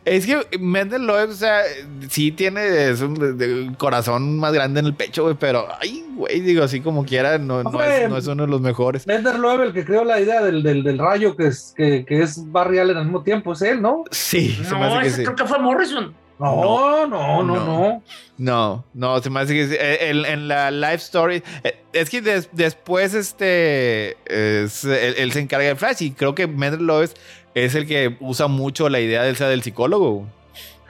Es 0.04 0.26
que 0.26 0.58
Mendel 0.58 1.06
Loeb, 1.06 1.30
o 1.30 1.34
sea, 1.34 1.60
sí 2.08 2.32
tiene 2.32 2.90
es 2.90 3.00
un, 3.02 3.14
de- 3.14 3.34
de- 3.34 3.62
un 3.68 3.74
corazón 3.74 4.38
más 4.38 4.52
grande 4.52 4.80
en 4.80 4.86
el 4.86 4.94
pecho, 4.94 5.22
güey, 5.22 5.36
pero, 5.38 5.68
ay, 5.80 6.04
güey, 6.16 6.40
digo, 6.40 6.64
así 6.64 6.80
como 6.80 7.04
quiera, 7.04 7.38
no, 7.38 7.62
no, 7.62 7.82
es, 7.82 8.08
no 8.10 8.16
es 8.16 8.26
uno 8.26 8.44
de 8.44 8.50
los 8.50 8.60
mejores. 8.60 9.06
Melder 9.06 9.38
Love, 9.38 9.60
el 9.62 9.72
que 9.72 9.84
creó 9.84 10.04
la 10.04 10.20
idea 10.20 10.42
del, 10.42 10.62
del, 10.64 10.82
del 10.82 10.98
rayo 10.98 11.36
que 11.36 11.46
es, 11.46 11.72
que, 11.76 12.04
que 12.04 12.20
es 12.22 12.50
Barry 12.50 12.78
Allen 12.80 12.96
al 12.96 13.04
mismo 13.04 13.22
tiempo, 13.22 13.52
es 13.52 13.62
él, 13.62 13.80
¿no? 13.80 14.02
Sí, 14.10 14.58
se 14.64 14.74
me 14.74 14.80
No, 14.80 14.86
hace 14.86 15.00
que 15.02 15.06
ese 15.06 15.16
sí. 15.18 15.22
creo 15.24 15.36
que 15.36 15.44
fue 15.46 15.58
Morrison. 15.60 16.12
No, 16.42 17.06
no, 17.06 17.42
no, 17.42 17.42
No. 17.42 17.64
no. 17.66 18.02
No, 18.38 18.84
no, 18.94 19.22
se 19.22 19.30
me 19.30 19.40
hace 19.40 19.54
que. 19.54 19.62
Eh, 19.74 20.10
En, 20.10 20.24
en 20.24 20.48
la 20.48 20.70
live 20.70 20.94
story, 20.94 21.42
eh, 21.62 21.78
es 21.92 22.10
que 22.10 22.20
des- 22.20 22.48
después 22.52 23.14
este, 23.14 24.16
es- 24.26 24.84
él, 24.84 25.14
él 25.18 25.32
se 25.32 25.40
encarga 25.40 25.68
de 25.68 25.76
Flash 25.76 26.02
y 26.02 26.10
creo 26.12 26.34
que 26.34 26.46
Mendel 26.48 26.84
Loeb 26.86 27.04
es, 27.04 27.14
es 27.54 27.74
el 27.76 27.86
que 27.86 28.16
usa 28.20 28.48
mucho 28.48 28.88
la 28.88 28.98
idea 29.00 29.22
del, 29.22 29.36
del 29.36 29.62
psicólogo. 29.62 30.26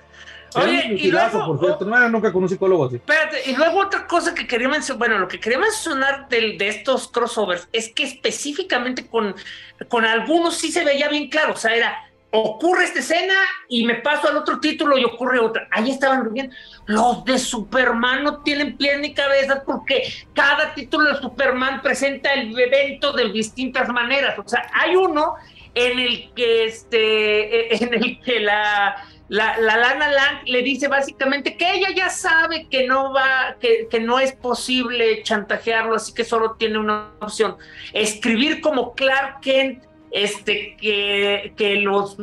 Oye, 0.55 0.95
y 0.99 1.11
luego, 1.11 1.47
por 1.47 1.61
cierto. 1.61 1.85
No 1.85 1.97
era 1.99 2.09
nunca 2.09 2.33
con 2.33 2.43
un 2.43 2.49
psicólogo 2.49 2.87
así. 2.87 2.97
Espérate, 2.97 3.43
y 3.51 3.55
luego 3.57 3.79
otra 3.81 4.07
cosa 4.07 4.35
que 4.35 4.47
quería 4.47 4.69
mencionar, 4.69 4.99
bueno, 4.99 5.19
lo 5.19 5.29
que 5.29 5.39
quería 5.39 5.59
mencionar 5.59 6.29
del- 6.31 6.57
de 6.57 6.69
estos 6.69 7.09
crossovers 7.09 7.69
es 7.73 7.91
que 7.91 8.05
específicamente 8.05 9.07
con, 9.07 9.35
con 9.89 10.05
algunos 10.07 10.57
sí 10.57 10.73
se 10.73 10.83
veía 10.85 11.09
bien 11.09 11.29
claro, 11.29 11.53
o 11.53 11.57
sea, 11.57 11.75
era, 11.75 12.06
ocurre 12.31 12.85
esta 12.85 13.01
escena 13.01 13.35
y 13.69 13.85
me 13.87 13.97
paso 13.97 14.29
al 14.29 14.37
otro 14.37 14.61
título 14.61 14.99
y 14.99 15.05
ocurre 15.05 15.39
otra. 15.39 15.69
Ahí 15.71 15.91
estaban. 15.91 16.31
Los 16.87 17.25
de 17.25 17.39
Superman 17.39 18.25
no 18.25 18.43
tienen 18.43 18.77
pies 18.77 19.01
ni 19.01 19.15
cabeza 19.15 19.63
porque 19.65 20.03
cada 20.35 20.75
título 20.75 21.13
de 21.15 21.21
Superman 21.21 21.83
presenta 21.83 22.33
el 22.35 22.59
evento 22.59 23.13
de 23.13 23.31
distintas 23.31 23.89
maneras. 23.89 24.39
O 24.39 24.49
sea, 24.49 24.71
hay 24.75 24.97
uno 24.97 25.35
en 25.75 25.99
el 25.99 26.33
que 26.35 26.65
este, 26.65 27.75
eh, 27.75 27.79
en 27.81 27.95
el 27.95 28.21
que 28.21 28.41
la 28.41 28.97
la, 29.29 29.59
la 29.59 29.77
Lana 29.77 30.11
Lang 30.11 30.43
le 30.47 30.63
dice 30.63 30.89
básicamente 30.89 31.57
que 31.57 31.75
ella 31.75 31.89
ya 31.95 32.11
sabe 32.11 32.69
que 32.69 32.87
no 32.87 33.13
va, 33.13 33.57
que, 33.61 33.89
que 33.91 34.01
no 34.01 34.21
es 34.21 34.33
posible 34.33 35.23
chantajearlo, 35.23 35.97
así 35.97 36.15
que 36.15 36.25
solo 36.25 36.53
tiene 36.53 36.79
una 36.79 37.11
opción. 37.21 37.57
Escribir 37.93 38.61
como 38.61 38.95
Clark 38.95 39.41
Kent, 39.41 39.85
este, 40.11 40.77
que, 40.81 41.53
que 41.57 41.77
los 41.77 42.17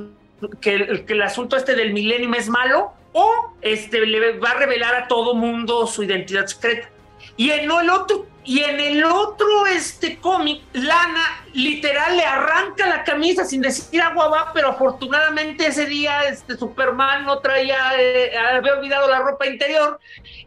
que, 0.62 1.06
que 1.06 1.14
el 1.14 1.22
asunto 1.22 1.56
este 1.56 1.76
del 1.76 1.94
Millennium 1.94 2.34
es 2.36 2.50
malo, 2.50 2.94
o 3.14 3.54
este 3.62 4.06
le 4.06 4.40
va 4.40 4.52
a 4.52 4.56
revelar 4.56 4.96
a 4.96 5.08
todo 5.08 5.36
mundo 5.36 5.88
su 5.88 6.04
identidad 6.04 6.48
secreta. 6.48 6.90
Y 7.38 7.52
en 7.52 7.72
el 7.72 7.90
otro, 7.90 8.28
y 8.44 8.60
en 8.60 8.80
el 8.80 9.04
otro 9.06 9.66
este 9.66 10.18
cómic, 10.18 10.62
Lana 10.74 11.46
literal 11.54 12.18
le 12.18 12.26
arranca 12.26 12.88
la 12.88 13.04
camisa 13.04 13.46
sin 13.46 13.62
decir 13.62 14.02
agua 14.02 14.28
va, 14.28 14.52
pero 14.54 14.70
afortunadamente 14.70 15.68
ese 15.68 15.86
día 15.86 16.24
este 16.24 16.58
Superman 16.58 17.26
no 17.26 17.40
traía, 17.40 17.94
eh, 17.98 18.38
había 18.38 18.74
olvidado 18.74 19.08
la 19.08 19.20
ropa 19.20 19.48
interior 19.48 20.00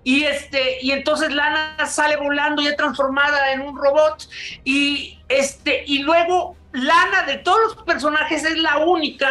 y 0.05 0.25
este 0.25 0.79
y 0.83 0.93
entonces 0.93 1.33
Lana 1.33 1.87
sale 1.87 2.17
volando 2.17 2.63
ya 2.63 2.77
transformada 2.77 3.53
en 3.53 3.63
un 3.63 3.77
robot 3.77 4.29
y 4.65 5.19
este 5.29 5.83
y 5.87 6.01
luego 6.01 6.57
Lana 6.77 7.23
de 7.27 7.39
todos 7.39 7.59
los 7.75 7.85
personajes 7.85 8.45
es 8.45 8.59
la 8.59 8.79
única 8.79 9.29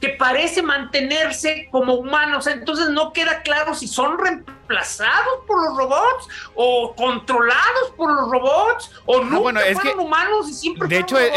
que 0.00 0.08
parece 0.10 0.62
mantenerse 0.62 1.68
como 1.70 1.92
humanos, 1.94 2.46
entonces 2.46 2.88
no 2.88 3.12
queda 3.12 3.42
claro 3.42 3.74
si 3.74 3.86
son 3.86 4.16
reemplazados 4.18 5.44
por 5.46 5.62
los 5.62 5.76
robots 5.76 6.26
o 6.54 6.94
controlados 6.96 7.90
por 7.98 8.10
los 8.14 8.30
robots 8.30 8.90
o 9.04 9.20
nunca 9.22 9.36
Ah, 9.36 9.40
bueno, 9.40 9.60
es 9.60 9.74
fueron 9.74 9.98
que- 9.98 10.04
humanos 10.04 10.48
y 10.48 10.54
siempre 10.54 10.88
De 10.88 10.98
hecho, 11.00 11.18
eh, 11.20 11.30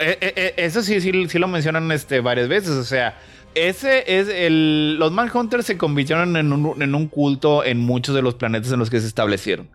eh, 0.00 0.18
eh, 0.20 0.54
eso 0.56 0.82
sí, 0.82 1.00
sí, 1.00 1.28
sí 1.28 1.38
lo 1.38 1.46
mencionan 1.46 1.92
este, 1.92 2.18
varias 2.20 2.48
veces. 2.48 2.70
O 2.70 2.82
sea, 2.84 3.16
ese 3.54 4.18
es 4.18 4.28
el. 4.28 4.96
Los 4.98 5.12
Manhunters 5.12 5.64
se 5.66 5.78
convirtieron 5.78 6.36
en 6.36 6.52
un, 6.52 6.82
en 6.82 6.94
un 6.96 7.06
culto 7.06 7.62
en 7.62 7.78
muchos 7.78 8.14
de 8.16 8.22
los 8.22 8.34
planetas 8.34 8.72
en 8.72 8.80
los 8.80 8.90
que 8.90 9.00
se 9.00 9.06
establecieron. 9.06 9.68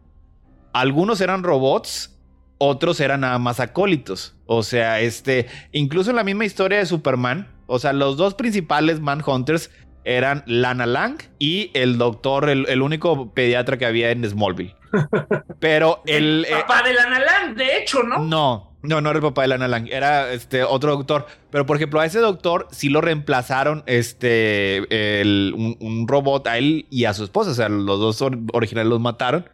Algunos 0.74 1.22
eran 1.22 1.44
robots, 1.44 2.14
otros 2.58 3.00
eran 3.00 3.22
nada 3.22 3.40
más 3.40 3.60
acólitos. 3.60 4.36
O 4.46 4.64
sea, 4.64 5.00
este. 5.00 5.48
Incluso 5.72 6.10
en 6.10 6.16
la 6.16 6.24
misma 6.24 6.46
historia 6.46 6.78
de 6.80 6.86
Superman. 6.86 7.48
O 7.68 7.80
sea, 7.80 7.92
los 7.94 8.16
dos 8.18 8.34
principales 8.34 9.00
Manhunters 9.02 9.70
eran 10.06 10.44
Lana 10.46 10.86
Lang 10.86 11.18
y 11.38 11.70
el 11.74 11.98
doctor, 11.98 12.50
el, 12.50 12.66
el 12.70 12.82
único 12.82 13.34
pediatra 13.34 13.78
que 13.78 13.86
había 13.86 14.12
en 14.12 14.24
Smallville. 14.28 14.74
Pero 15.60 16.02
el. 16.06 16.46
eh, 16.48 16.54
papá 16.62 16.82
de 16.84 16.94
Lana 16.94 17.20
Lang, 17.20 17.56
de 17.56 17.78
hecho, 17.78 18.04
¿no? 18.04 18.20
no, 18.20 18.78
no, 18.84 19.02
no 19.02 19.10
era 19.10 19.18
el 19.18 19.24
papá 19.24 19.42
de 19.42 19.50
Lana 19.50 19.68
Lang, 19.68 19.90
era 19.92 20.32
este 20.32 20.64
otro 20.64 20.96
doctor. 20.96 21.26
Pero 21.50 21.66
por 21.66 21.76
ejemplo, 21.76 22.00
a 22.00 22.06
ese 22.06 22.20
doctor 22.20 22.68
sí 22.72 22.88
lo 22.90 23.02
reemplazaron 23.02 23.84
este 23.86 24.78
el- 25.22 25.54
un, 25.56 25.76
un 25.82 26.08
robot 26.08 26.48
a 26.48 26.58
él 26.58 26.86
y 26.90 27.04
a 27.06 27.14
su 27.14 27.24
esposa. 27.26 27.52
O 27.52 27.56
sea, 27.56 27.68
los 27.70 28.00
dos 28.00 28.22
or- 28.22 28.40
originales 28.54 28.90
los 28.90 29.02
mataron. 29.02 29.50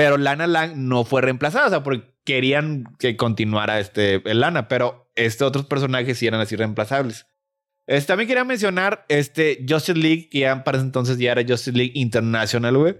Pero 0.00 0.16
Lana 0.16 0.46
Lang 0.46 0.72
no 0.76 1.04
fue 1.04 1.20
reemplazada, 1.20 1.66
o 1.66 1.68
sea, 1.68 1.82
porque 1.82 2.14
querían 2.24 2.84
que 2.98 3.18
continuara 3.18 3.80
este 3.80 4.22
el 4.24 4.40
Lana, 4.40 4.66
pero 4.66 5.10
este 5.14 5.44
otros 5.44 5.66
personajes 5.66 6.16
sí 6.16 6.26
eran 6.26 6.40
así 6.40 6.56
reemplazables. 6.56 7.26
Este, 7.86 8.06
también 8.06 8.26
quería 8.26 8.44
mencionar 8.44 9.04
este 9.10 9.62
Justice 9.68 9.98
League, 9.98 10.30
que 10.30 10.38
ya 10.38 10.64
para 10.64 10.78
ese 10.78 10.86
entonces 10.86 11.18
ya 11.18 11.32
era 11.32 11.42
Justice 11.46 11.76
League 11.76 11.92
International, 11.94 12.78
güey. 12.78 12.96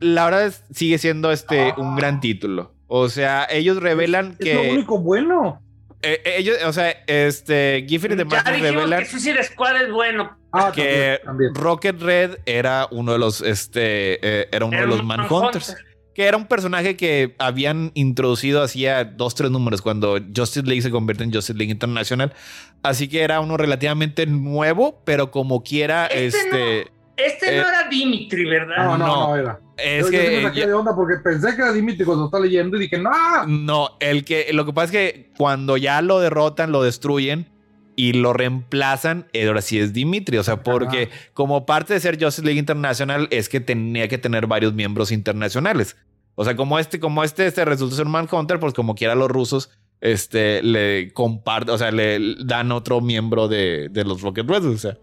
La 0.00 0.24
verdad 0.24 0.46
es, 0.46 0.64
sigue 0.72 0.98
siendo 0.98 1.30
este 1.30 1.72
un 1.76 1.94
gran 1.94 2.20
título. 2.20 2.74
O 2.88 3.08
sea, 3.08 3.46
ellos 3.48 3.76
revelan 3.80 4.34
Es 4.40 4.52
lo 4.52 4.62
que 4.62 4.70
único 4.72 4.98
bueno. 4.98 5.62
eh, 6.02 6.20
ellos, 6.24 6.56
o 6.66 6.72
sea, 6.72 6.90
este 7.06 7.86
Giffen 7.88 8.10
y 8.10 8.16
demás 8.16 8.44
revelan 8.44 8.98
que 8.98 9.06
Suicide 9.06 9.44
Squad 9.44 9.82
es 9.82 9.92
bueno. 9.92 10.36
Ah, 10.50 10.72
que 10.74 11.20
también, 11.22 11.52
también. 11.52 11.54
Rocket 11.54 12.02
Red 12.02 12.38
era 12.44 12.88
uno 12.90 13.12
de 13.12 13.20
los 13.20 13.40
este 13.40 14.18
eh, 14.20 14.48
era 14.50 14.64
uno 14.64 14.76
Era 14.76 14.86
de 14.86 14.90
los 14.90 15.00
un 15.02 15.06
Manhunters. 15.06 15.68
Manhunter. 15.68 15.89
Que 16.20 16.26
era 16.26 16.36
un 16.36 16.44
personaje 16.44 16.98
que 16.98 17.34
habían 17.38 17.92
introducido 17.94 18.62
hacía 18.62 19.04
dos, 19.04 19.34
tres 19.34 19.50
números 19.50 19.80
cuando 19.80 20.18
Justice 20.36 20.66
League 20.66 20.82
se 20.82 20.90
convierte 20.90 21.24
en 21.24 21.32
Justice 21.32 21.56
League 21.56 21.72
International. 21.72 22.34
Así 22.82 23.08
que 23.08 23.22
era 23.22 23.40
uno 23.40 23.56
relativamente 23.56 24.26
nuevo, 24.26 25.00
pero 25.06 25.30
como 25.30 25.62
quiera, 25.62 26.08
Este 26.08 26.26
este. 26.26 26.92
Este 27.16 27.56
Eh, 27.56 27.62
no 27.62 27.68
era 27.70 27.88
Dimitri, 27.88 28.44
¿verdad? 28.44 28.84
No, 28.84 28.98
no, 28.98 29.06
no. 29.06 29.28
no, 29.28 29.36
era. 29.36 29.60
Es 29.78 30.10
yo, 30.10 30.12
yo 30.12 30.18
sí 30.18 30.26
me 30.26 30.28
que. 30.28 30.42
saqué 30.42 30.66
de 30.66 30.74
onda 30.74 30.94
porque 30.94 31.14
pensé 31.24 31.56
que 31.56 31.62
era 31.62 31.72
Dimitri 31.72 32.04
cuando 32.04 32.26
estaba 32.26 32.44
leyendo 32.44 32.76
y 32.76 32.80
dije, 32.80 32.98
no. 32.98 33.46
No, 33.46 33.96
el 34.00 34.22
que. 34.26 34.52
Lo 34.52 34.66
que 34.66 34.74
pasa 34.74 34.84
es 34.84 34.90
que 34.90 35.30
cuando 35.38 35.78
ya 35.78 36.02
lo 36.02 36.20
derrotan, 36.20 36.70
lo 36.70 36.82
destruyen 36.82 37.48
y 37.96 38.12
lo 38.12 38.34
reemplazan, 38.34 39.26
eh, 39.32 39.46
ahora 39.46 39.62
sí 39.62 39.78
es 39.78 39.94
Dimitri. 39.94 40.36
O 40.36 40.42
sea, 40.42 40.62
porque 40.62 41.08
como 41.32 41.64
parte 41.64 41.94
de 41.94 42.00
ser 42.00 42.22
Justice 42.22 42.44
League 42.44 42.60
Internacional, 42.60 43.26
es 43.30 43.48
que 43.48 43.60
tenía 43.60 44.06
que 44.08 44.18
tener 44.18 44.46
varios 44.46 44.74
miembros 44.74 45.12
internacionales. 45.12 45.96
O 46.40 46.44
sea, 46.44 46.56
como 46.56 46.78
este, 46.78 46.98
como 46.98 47.22
este, 47.22 47.46
este 47.46 47.66
resultó 47.66 47.94
ser 47.94 48.06
un 48.06 48.12
Manhunter, 48.12 48.58
pues 48.58 48.72
como 48.72 48.94
quiera 48.94 49.14
los 49.14 49.28
rusos, 49.28 49.68
este, 50.00 50.62
le 50.62 51.12
comparten, 51.12 51.74
o 51.74 51.76
sea, 51.76 51.90
le 51.90 52.36
dan 52.42 52.72
otro 52.72 53.02
miembro 53.02 53.46
de, 53.46 53.90
de 53.90 54.04
los 54.04 54.22
Rocket 54.22 54.48
Reds. 54.48 54.64
O 54.64 54.78
sea, 54.78 54.96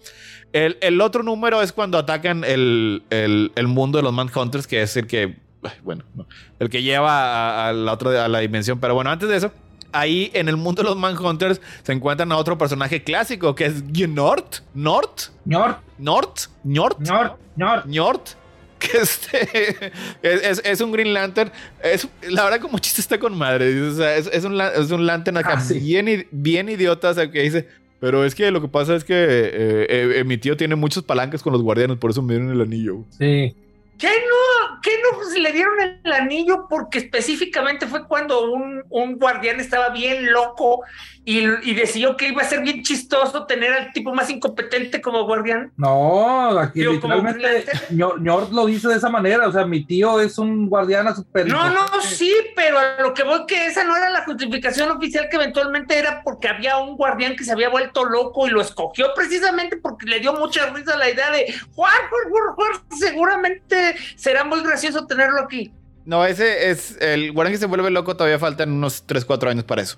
el, 0.52 0.80
el 0.82 1.00
otro 1.00 1.22
número 1.22 1.62
es 1.62 1.74
cuando 1.74 2.00
atacan 2.00 2.44
el, 2.44 3.04
el, 3.12 3.52
el 3.54 3.68
mundo 3.68 4.00
de 4.00 4.04
los 4.04 4.14
Manhunters, 4.14 4.66
que 4.66 4.82
es 4.82 4.98
el 4.98 5.06
que 5.06 5.38
bueno, 5.84 6.06
no, 6.16 6.28
el 6.58 6.70
que 6.70 6.82
lleva 6.82 7.12
a, 7.12 7.70
a 7.70 7.74
la 7.74 7.94
otra, 7.94 8.26
a 8.26 8.28
la 8.28 8.40
dimensión. 8.40 8.80
Pero 8.80 8.96
bueno, 8.96 9.12
antes 9.12 9.30
de 9.30 9.38
eso, 9.38 9.52
ahí 9.92 10.32
en 10.34 10.50
el 10.50 10.58
mundo 10.58 10.82
de 10.82 10.90
los 10.90 10.98
Manhunters 10.98 11.62
se 11.84 11.94
encuentran 11.94 12.32
a 12.32 12.38
otro 12.38 12.58
personaje 12.58 13.04
clásico 13.04 13.54
que 13.54 13.66
es 13.66 13.84
Gnort. 13.92 14.64
Nort. 14.74 15.20
Ñort, 15.46 15.82
Nort. 16.00 16.40
Nort. 16.64 17.00
Ñort, 17.00 17.38
Ñort. 17.56 17.86
Ñort. 17.86 18.30
Que 18.92 18.98
este 18.98 19.92
es, 20.22 20.42
es- 20.44 20.62
es 20.64 20.82
un 20.82 20.92
Green 20.92 21.14
Lantern. 21.14 21.52
Es, 21.84 22.08
la 22.30 22.44
verdad, 22.44 22.60
como 22.62 22.78
chiste 22.80 23.02
está 23.02 23.18
con 23.20 23.38
madre. 23.38 23.82
O 23.82 23.92
sea, 23.96 24.16
es, 24.18 24.28
es 24.32 24.44
un, 24.44 24.60
es 24.62 24.92
un 24.92 25.06
Lantern 25.06 25.38
acá 25.38 25.54
Ah, 25.58 25.62
sí. 25.62 25.80
bien, 25.80 26.28
bien 26.32 26.70
idiota. 26.70 27.10
O 27.10 27.14
sea, 27.14 27.30
que 27.32 27.42
dice. 27.42 27.68
Pero 28.00 28.24
es 28.24 28.36
que 28.36 28.52
lo 28.52 28.62
que 28.62 28.68
pasa 28.68 28.96
es 28.96 29.04
que 29.04 29.16
eh, 29.16 29.88
eh, 30.20 30.24
mi 30.24 30.38
tío 30.38 30.56
tiene 30.56 30.76
muchos 30.76 31.04
palancas 31.04 31.42
con 31.42 31.52
los 31.54 31.64
guardianes, 31.64 31.98
por 31.98 32.12
eso 32.12 32.22
me 32.22 32.36
dieron 32.36 32.52
el 32.52 32.62
anillo. 32.62 32.98
Sí. 33.18 33.56
¿Qué 33.98 34.08
no? 34.08 34.80
¿Qué 34.84 34.92
no 35.02 35.18
pues, 35.18 35.34
le 35.36 35.52
dieron 35.52 35.74
el 36.04 36.12
anillo? 36.14 36.68
Porque 36.70 37.00
específicamente 37.00 37.88
fue 37.88 38.08
cuando 38.08 38.52
un, 38.52 38.84
un 38.90 39.18
guardián 39.18 39.60
estaba 39.60 39.90
bien 39.90 40.32
loco 40.32 40.82
y, 41.28 41.40
y 41.70 41.74
decidió 41.74 42.16
que 42.16 42.30
iba 42.30 42.42
a 42.42 42.46
ser 42.46 42.62
bien 42.62 42.84
chistoso 42.84 43.46
tener 43.46 43.74
al 43.74 43.92
tipo 43.92 44.14
más 44.14 44.30
incompetente 44.30 45.02
como 45.02 45.26
guardián. 45.26 45.74
No, 45.76 46.58
aquí 46.58 46.80
Digo, 46.80 46.94
literalmente 46.94 47.66
lo 47.92 48.66
dice 48.66 48.88
de 48.88 48.96
esa 48.96 49.10
manera. 49.10 49.46
O 49.46 49.52
sea, 49.52 49.66
mi 49.66 49.84
tío 49.84 50.22
es 50.22 50.38
un 50.38 50.70
guardián 50.70 51.14
super. 51.14 51.46
No, 51.46 51.70
no, 51.70 51.82
sí, 52.02 52.34
pero 52.56 52.80
a 52.80 53.02
lo 53.02 53.14
que 53.14 53.24
voy 53.24 53.46
que 53.46 53.66
esa 53.66 53.84
no 53.84 53.98
era 53.98 54.10
la 54.10 54.24
justificación 54.24 54.90
oficial 54.90 55.28
que 55.30 55.36
eventualmente 55.36 56.00
era 56.00 56.24
porque 56.24 56.48
había 56.48 56.78
un 56.78 56.96
guardián 56.96 57.36
que 57.36 57.44
se 57.44 57.52
había 57.52 57.68
vuelto 57.68 58.06
loco 58.06 58.48
y 58.48 58.50
lo 58.50 58.62
escogió 58.62 59.08
precisamente 59.14 59.76
porque 59.76 60.06
le 60.06 60.22
dio 60.22 60.32
mucha 60.32 60.70
risa 60.70 60.96
la 60.96 61.10
idea 61.10 61.30
de 61.30 61.54
Juan, 61.76 61.92
Juan, 62.10 62.32
Juan, 62.32 62.56
Juan, 62.56 62.98
seguramente 62.98 63.98
será 64.16 64.46
muy 64.46 64.64
gracioso 64.64 65.06
tenerlo 65.06 65.42
aquí. 65.42 65.74
No, 66.06 66.24
ese 66.24 66.72
es 66.72 66.98
el 67.02 67.34
guardián 67.34 67.52
que 67.52 67.60
se 67.60 67.66
vuelve 67.66 67.90
loco. 67.90 68.16
Todavía 68.16 68.40
faltan 68.40 68.72
unos 68.72 69.04
3, 69.06 69.26
4 69.26 69.50
años 69.50 69.66
para 69.66 69.82
eso. 69.82 69.98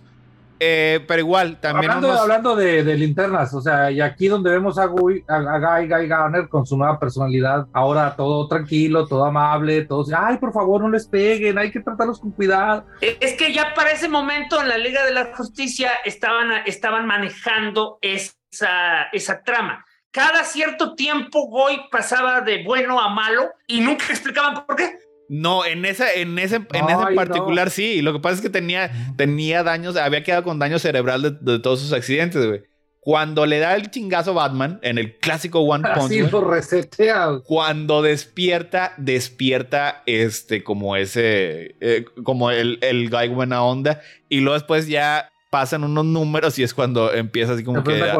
Eh, 0.60 1.03
pero 1.07 1.22
igual, 1.22 1.57
también. 1.60 1.90
Hablando, 1.91 2.19
hablando 2.19 2.56
de, 2.56 2.84
de 2.84 2.95
linternas, 2.98 3.53
o 3.53 3.61
sea, 3.61 3.90
y 3.91 4.02
aquí 4.02 4.27
donde 4.27 4.49
vemos 4.52 4.77
a, 4.77 4.86
Guy, 4.86 5.23
a, 5.27 5.36
a 5.36 5.80
Guy, 5.80 5.88
Guy 5.88 6.07
Garner 6.07 6.49
con 6.49 6.65
su 6.65 6.77
nueva 6.77 6.99
personalidad, 6.99 7.68
ahora 7.72 8.15
todo 8.15 8.48
tranquilo, 8.48 9.07
todo 9.07 9.26
amable, 9.26 9.86
todo, 9.86 10.06
ay, 10.15 10.38
por 10.38 10.52
favor, 10.52 10.81
no 10.81 10.90
les 10.90 11.07
peguen, 11.07 11.57
hay 11.57 11.72
que 11.72 11.80
tratarlos 11.80 12.19
con 12.19 12.31
cuidado. 12.31 12.86
Eh, 13.02 13.18
Es 13.22 13.34
que 13.34 13.53
ya 13.53 13.73
para 13.73 13.91
ese 13.91 14.10
momento 14.10 14.60
en 14.61 14.68
la 14.68 14.77
Liga 14.77 15.06
de 15.06 15.14
la 15.14 15.34
Justicia 15.36 15.91
estaban, 16.03 16.52
estaban 16.65 17.06
manejando 17.06 17.98
esa, 18.02 19.03
esa 19.14 19.41
trama. 19.44 19.86
Cada 20.11 20.44
cierto 20.44 20.95
tiempo 20.95 21.48
Goy 21.49 21.81
pasaba 21.91 22.41
de 22.41 22.64
bueno 22.64 22.99
a 22.99 23.10
malo 23.10 23.52
y 23.68 23.80
nunca 23.80 24.06
explicaban 24.10 24.65
por 24.65 24.76
qué. 24.76 24.98
No, 25.30 25.64
en 25.64 25.85
esa, 25.85 26.11
en 26.11 26.38
ese, 26.39 26.56
en 26.56 26.89
ese 26.89 27.15
particular 27.15 27.69
sí. 27.69 28.01
Lo 28.01 28.11
que 28.14 28.19
pasa 28.19 28.35
es 28.35 28.41
que 28.41 28.49
tenía, 28.49 28.91
tenía 29.15 29.64
daños, 29.64 29.95
había 29.95 30.23
quedado 30.23 30.43
con 30.43 30.57
daño 30.60 30.80
cerebral 30.80 31.22
de, 31.22 31.31
de 31.53 31.60
todos 31.60 31.80
sus 31.80 31.93
accidentes, 31.93 32.45
güey. 32.45 32.64
Cuando 33.01 33.45
le 33.45 33.60
da 33.60 33.76
el 33.76 33.89
chingazo 33.91 34.34
Batman 34.34 34.80
en 34.81 34.97
el 34.97 35.18
clásico 35.19 35.61
One 35.61 35.88
Punch, 35.95 36.06
Así 36.06 36.22
Man, 36.22 36.31
lo 36.31 36.41
resetea. 36.41 37.39
cuando 37.45 38.01
despierta, 38.01 38.93
despierta 38.97 40.03
este 40.06 40.64
como 40.64 40.95
ese, 40.95 41.76
eh, 41.80 42.06
como 42.23 42.51
el, 42.51 42.80
el 42.81 43.10
guy 43.10 43.30
buena 43.30 43.64
onda. 43.64 44.01
Y 44.27 44.41
luego 44.41 44.56
después 44.56 44.88
ya 44.88 45.30
pasan 45.49 45.84
unos 45.84 46.06
números 46.06 46.60
y 46.60 46.64
es 46.64 46.73
cuando 46.73 47.14
empieza 47.14 47.53
así 47.53 47.64
como 47.64 47.80
Se 47.80 47.84
que 47.84 48.03
a. 48.03 48.18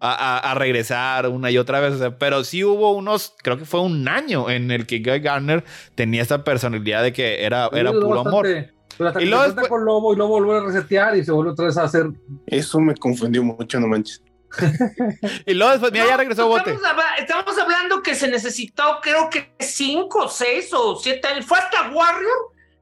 a- 0.00 0.12
a- 0.12 0.50
a 0.50 0.54
regresar 0.54 1.28
una 1.28 1.50
y 1.50 1.58
otra 1.58 1.80
vez. 1.80 1.94
O 1.94 1.98
sea, 1.98 2.18
pero 2.18 2.44
sí 2.44 2.64
hubo 2.64 2.92
unos, 2.92 3.34
creo 3.42 3.56
que 3.58 3.64
fue 3.64 3.80
un 3.80 4.06
año 4.08 4.50
en 4.50 4.70
el 4.70 4.86
que 4.86 4.98
Guy 5.00 5.20
Garner 5.20 5.64
tenía 5.94 6.22
esta 6.22 6.44
personalidad 6.44 7.02
de 7.02 7.12
que 7.12 7.44
era, 7.44 7.68
era 7.72 7.90
Sí, 7.92 7.96
puro 8.00 8.20
amor. 8.20 8.44
bastante. 8.46 8.72
Pero 8.98 9.08
hasta 9.08 9.20
Y 9.20 9.24
que 9.24 9.30
luego 9.30 9.44
después- 9.44 9.68
con 9.68 9.84
Lobo 9.84 10.14
y 10.14 10.16
Lobo 10.16 10.42
vuelve 10.42 10.58
a 10.58 10.72
resetear 10.72 11.16
y 11.16 11.24
se 11.24 11.30
vuelve 11.32 11.52
otra 11.52 11.66
vez 11.66 11.76
a 11.76 11.82
hacer. 11.84 12.06
Eso 12.46 12.80
me 12.80 12.94
confundió 12.94 13.42
mucho, 13.42 13.78
no 13.78 13.86
manches. 13.88 14.22
Y 15.46 15.54
luego 15.54 15.72
después, 15.72 15.92
mira, 15.92 16.06
ya 16.06 16.12
No, 16.12 16.16
regresó 16.18 16.48
Bote. 16.48 16.70
Estamos, 16.70 16.84
habla- 16.90 17.16
estamos 17.18 17.58
hablando 17.58 18.02
que 18.02 18.14
se 18.14 18.28
necesitó, 18.28 18.98
creo 19.02 19.28
que 19.30 19.52
cinco, 19.58 20.28
seis 20.28 20.70
o 20.72 20.96
siete 20.96 21.28
años. 21.28 21.44
Fue 21.44 21.58
hasta 21.58 21.90
Warrior 21.90 22.32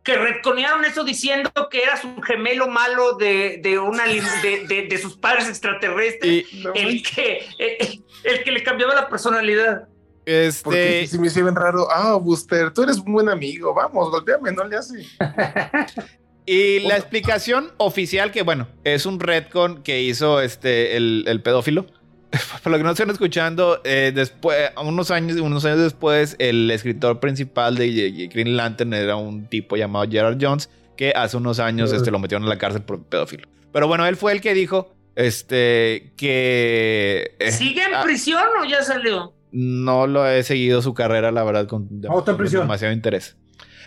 que 0.04 0.16
retconearon 0.16 0.84
eso 0.84 1.02
diciendo 1.02 1.50
que 1.70 1.82
era 1.82 1.96
su 2.00 2.20
gemelo 2.20 2.68
malo 2.68 3.14
de, 3.16 3.58
de 3.62 3.78
una 3.78 4.04
de, 4.04 4.66
de- 4.68 4.86
de 4.88 4.98
sus 4.98 5.16
padres 5.16 5.48
extraterrestres. 5.48 6.44
Y 6.52 6.64
el 6.74 7.02
que, 7.02 7.46
el, 7.58 8.04
el 8.22 8.44
que 8.44 8.52
le 8.52 8.62
cambiaba 8.62 8.94
la 8.94 9.08
personalidad. 9.08 9.88
Porque 10.62 11.00
este, 11.00 11.06
si 11.06 11.18
me 11.18 11.26
hicieron 11.26 11.56
raro, 11.56 11.88
ah, 11.90 12.14
Buster, 12.20 12.70
tú 12.72 12.82
eres 12.84 12.98
un 12.98 13.12
buen 13.12 13.28
amigo, 13.28 13.74
vamos, 13.74 14.10
golpeame, 14.10 14.52
no 14.52 14.64
le 14.64 14.76
hace. 14.76 15.04
y 16.46 16.80
la 16.80 16.96
explicación 16.96 17.72
oficial 17.78 18.30
que, 18.30 18.42
bueno, 18.42 18.68
es 18.84 19.06
un 19.06 19.20
retcon 19.20 19.82
que 19.82 20.02
hizo 20.02 20.40
este, 20.40 20.96
el, 20.96 21.24
el 21.26 21.42
pedófilo. 21.42 21.86
Por 22.62 22.72
lo 22.72 22.78
que 22.78 22.84
no 22.84 22.90
están 22.90 23.10
escuchando, 23.10 23.80
eh, 23.84 24.12
después, 24.14 24.70
unos 24.82 25.10
años, 25.10 25.38
unos 25.40 25.64
años 25.64 25.78
después, 25.78 26.36
el 26.38 26.70
escritor 26.70 27.20
principal 27.20 27.76
de 27.76 28.28
Green 28.32 28.56
Lantern 28.56 28.92
era 28.94 29.16
un 29.16 29.46
tipo 29.46 29.76
llamado 29.76 30.06
Gerard 30.10 30.38
Jones, 30.40 30.70
que 30.96 31.12
hace 31.14 31.36
unos 31.36 31.58
años 31.60 31.92
este, 31.92 32.10
lo 32.10 32.18
metieron 32.18 32.46
a 32.46 32.48
la 32.48 32.58
cárcel 32.58 32.82
por 32.82 33.02
pedófilo. 33.04 33.48
Pero 33.72 33.88
bueno, 33.88 34.06
él 34.06 34.16
fue 34.16 34.32
el 34.32 34.40
que 34.40 34.54
dijo 34.54 34.94
este, 35.16 36.12
que... 36.16 37.36
eh, 37.38 37.52
¿Sigue 37.52 37.82
en 37.84 37.94
ah, 37.94 38.02
prisión 38.04 38.42
o 38.60 38.64
ya 38.64 38.82
salió? 38.82 39.32
No 39.52 40.06
lo 40.06 40.26
he 40.28 40.42
seguido 40.42 40.82
su 40.82 40.94
carrera, 40.94 41.30
la 41.30 41.44
verdad, 41.44 41.66
con 41.66 41.88
No, 42.00 42.18
está 42.18 42.32
en 42.32 42.36
prisión. 42.36 42.62
demasiado 42.62 42.92
interés. 42.92 43.36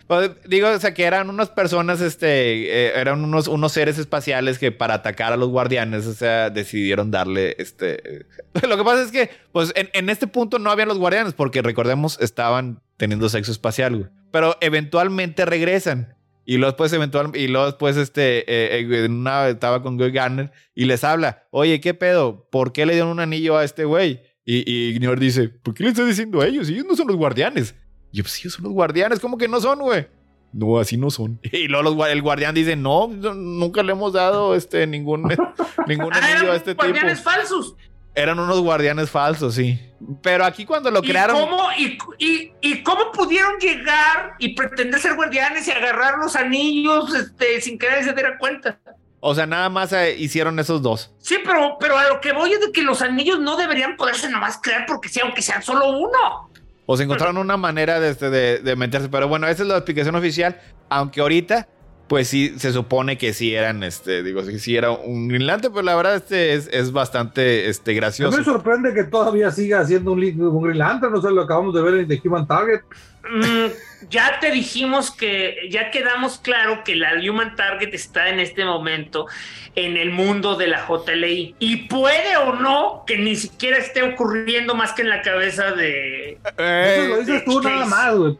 Pues, 0.07 0.31
digo, 0.47 0.69
o 0.69 0.79
sea, 0.79 0.93
que 0.93 1.03
eran 1.03 1.29
unas 1.29 1.49
personas, 1.49 1.99
este, 1.99 2.87
eh, 2.87 2.93
eran 2.95 3.23
unos, 3.23 3.47
unos 3.49 3.73
seres 3.73 3.97
espaciales 3.97 4.57
que 4.57 4.71
para 4.71 4.95
atacar 4.95 5.33
a 5.33 5.37
los 5.37 5.49
guardianes, 5.49 6.07
o 6.07 6.13
sea, 6.13 6.49
decidieron 6.49 7.11
darle, 7.11 7.55
este... 7.59 8.25
Lo 8.67 8.77
que 8.77 8.83
pasa 8.83 9.03
es 9.03 9.11
que, 9.11 9.29
pues, 9.51 9.73
en, 9.75 9.89
en 9.93 10.09
este 10.09 10.27
punto 10.27 10.59
no 10.59 10.71
habían 10.71 10.87
los 10.87 10.97
guardianes, 10.97 11.33
porque 11.33 11.61
recordemos, 11.61 12.17
estaban 12.21 12.81
teniendo 12.95 13.27
sexo 13.27 13.51
espacial. 13.51 14.11
Pero 14.31 14.55
eventualmente 14.61 15.45
regresan. 15.45 16.15
Y 16.45 16.55
luego 16.55 16.71
después, 16.71 16.93
eventual, 16.93 17.31
y 17.35 17.49
luego 17.49 17.65
después, 17.65 17.97
este, 17.97 18.39
eh, 18.39 18.79
eh, 18.79 19.05
en 19.05 19.11
una, 19.11 19.49
estaba 19.49 19.81
con 19.83 19.97
Guy 19.97 20.11
Garner 20.11 20.51
y 20.73 20.85
les 20.85 21.03
habla, 21.03 21.43
oye, 21.51 21.81
¿qué 21.81 21.93
pedo? 21.93 22.47
¿Por 22.49 22.71
qué 22.71 22.85
le 22.85 22.93
dieron 22.93 23.11
un 23.11 23.19
anillo 23.19 23.57
a 23.57 23.65
este 23.65 23.83
güey? 23.83 24.21
Y, 24.45 24.63
y 24.65 24.91
Ignor 24.91 25.19
dice, 25.19 25.49
¿por 25.49 25.73
qué 25.73 25.83
le 25.83 25.89
estás 25.89 26.07
diciendo 26.07 26.39
a 26.39 26.47
ellos? 26.47 26.69
Ellos 26.69 26.85
no 26.87 26.95
son 26.95 27.07
los 27.07 27.17
guardianes. 27.17 27.75
Yo, 28.17 28.23
pues 28.23 28.39
ellos 28.39 28.53
son 28.53 28.63
los 28.63 28.73
guardianes, 28.73 29.19
¿cómo 29.19 29.37
que 29.37 29.47
no 29.47 29.61
son, 29.61 29.79
güey? 29.79 30.07
No, 30.53 30.79
así 30.79 30.97
no 30.97 31.11
son. 31.11 31.39
Y 31.51 31.67
luego 31.67 31.91
los 31.95 32.07
el 32.09 32.21
guardián 32.23 32.55
dice, 32.55 32.75
no, 32.75 33.07
nunca 33.07 33.83
le 33.83 33.91
hemos 33.91 34.13
dado 34.13 34.55
este, 34.55 34.87
ningún, 34.87 35.23
ningún 35.87 36.13
Ah, 36.13 36.17
anillo 36.17 36.39
eran 36.39 36.49
a 36.51 36.55
este 36.55 36.71
tipo. 36.71 36.83
guardianes 36.83 37.21
falsos. 37.21 37.75
Eran 38.15 38.39
unos 38.39 38.59
guardianes 38.61 39.11
falsos, 39.11 39.53
sí. 39.53 39.79
Pero 40.23 40.43
aquí 40.43 40.65
cuando 40.65 40.89
lo 40.89 41.03
¿Y 41.03 41.07
crearon... 41.09 41.37
cómo, 41.39 41.69
y, 41.77 41.99
y- 42.17 42.51
y 42.61 42.81
cómo 42.81 43.11
pudieron 43.11 43.59
llegar 43.59 44.31
y 44.39 44.55
pretender 44.55 44.99
ser 44.99 45.13
guardianes 45.15 45.67
y 45.67 45.71
agarrar 45.71 46.17
los 46.17 46.35
anillos 46.35 47.13
este, 47.13 47.61
sin 47.61 47.77
que 47.77 47.87
nadie 47.87 48.03
se 48.05 48.13
diera 48.13 48.39
cuenta? 48.39 48.79
O 49.19 49.35
sea, 49.35 49.45
nada 49.45 49.69
más 49.69 49.93
eh, 49.93 50.15
hicieron 50.17 50.57
esos 50.57 50.81
dos. 50.81 51.13
Sí, 51.19 51.37
pero, 51.45 51.77
pero 51.79 51.95
a 51.97 52.07
lo 52.07 52.19
que 52.19 52.31
voy 52.33 52.51
es 52.53 52.59
de 52.61 52.71
que 52.71 52.81
los 52.81 53.03
anillos 53.03 53.39
no 53.39 53.55
deberían 53.55 53.95
poderse 53.97 54.29
nomás 54.29 54.59
crear 54.63 54.85
porque 54.87 55.09
sí, 55.09 55.19
aunque 55.19 55.43
sean 55.43 55.61
solo 55.61 55.89
uno. 55.99 56.49
O 56.89 56.97
se 56.97 57.03
encontraron 57.03 57.37
una 57.37 57.57
manera 57.57 57.99
de, 57.99 58.09
este, 58.09 58.29
de, 58.29 58.59
de 58.59 58.75
meterse. 58.77 59.09
Pero 59.09 59.27
bueno, 59.27 59.47
esa 59.47 59.61
es 59.63 59.69
la 59.69 59.75
explicación 59.75 60.15
oficial. 60.15 60.59
Aunque 60.89 61.21
ahorita, 61.21 61.67
pues 62.07 62.27
sí, 62.29 62.53
se 62.57 62.71
supone 62.71 63.17
que 63.17 63.33
sí 63.33 63.53
eran, 63.53 63.83
este, 63.83 64.23
digo, 64.23 64.41
sí, 64.43 64.59
sí 64.59 64.75
era 64.77 64.91
un 64.91 65.27
Green 65.27 65.45
Lantern, 65.45 65.73
pero 65.73 65.83
la 65.85 65.95
verdad 65.95 66.15
este 66.15 66.53
es, 66.53 66.69
es 66.71 66.91
bastante 66.91 67.67
este, 67.69 67.93
gracioso. 67.93 68.37
me 68.37 68.43
sorprende 68.43 68.93
que 68.93 69.03
todavía 69.03 69.51
siga 69.51 69.81
haciendo 69.81 70.13
un, 70.13 70.21
link- 70.21 70.39
un 70.39 70.61
Green 70.63 70.77
Lantern, 70.77 71.11
no 71.13 71.21
sé, 71.21 71.31
lo 71.31 71.41
acabamos 71.41 71.73
de 71.73 71.81
ver 71.81 71.95
en 71.95 72.07
The 72.07 72.21
Human 72.23 72.47
Target. 72.47 72.81
Mm, 73.29 74.07
ya 74.09 74.39
te 74.39 74.51
dijimos 74.51 75.11
que, 75.11 75.67
ya 75.69 75.91
quedamos 75.91 76.37
claro 76.39 76.83
que 76.85 76.95
la 76.95 77.11
Human 77.29 77.55
Target 77.57 77.93
está 77.93 78.29
en 78.29 78.39
este 78.39 78.63
momento 78.63 79.25
en 79.75 79.97
el 79.97 80.11
mundo 80.11 80.55
de 80.55 80.67
la 80.67 80.87
JLI. 80.87 81.55
Y 81.59 81.75
puede 81.87 82.37
o 82.37 82.53
no 82.55 83.03
que 83.05 83.17
ni 83.17 83.35
siquiera 83.35 83.77
esté 83.79 84.01
ocurriendo 84.03 84.75
más 84.75 84.93
que 84.93 85.01
en 85.01 85.09
la 85.09 85.21
cabeza 85.23 85.71
de... 85.71 86.37
Eh, 86.57 86.95
Eso 86.99 87.07
lo 87.09 87.17
dices 87.17 87.43
tú 87.43 87.61
Chase. 87.61 87.75
nada 87.75 87.85
más, 87.85 88.15
güey. 88.15 88.37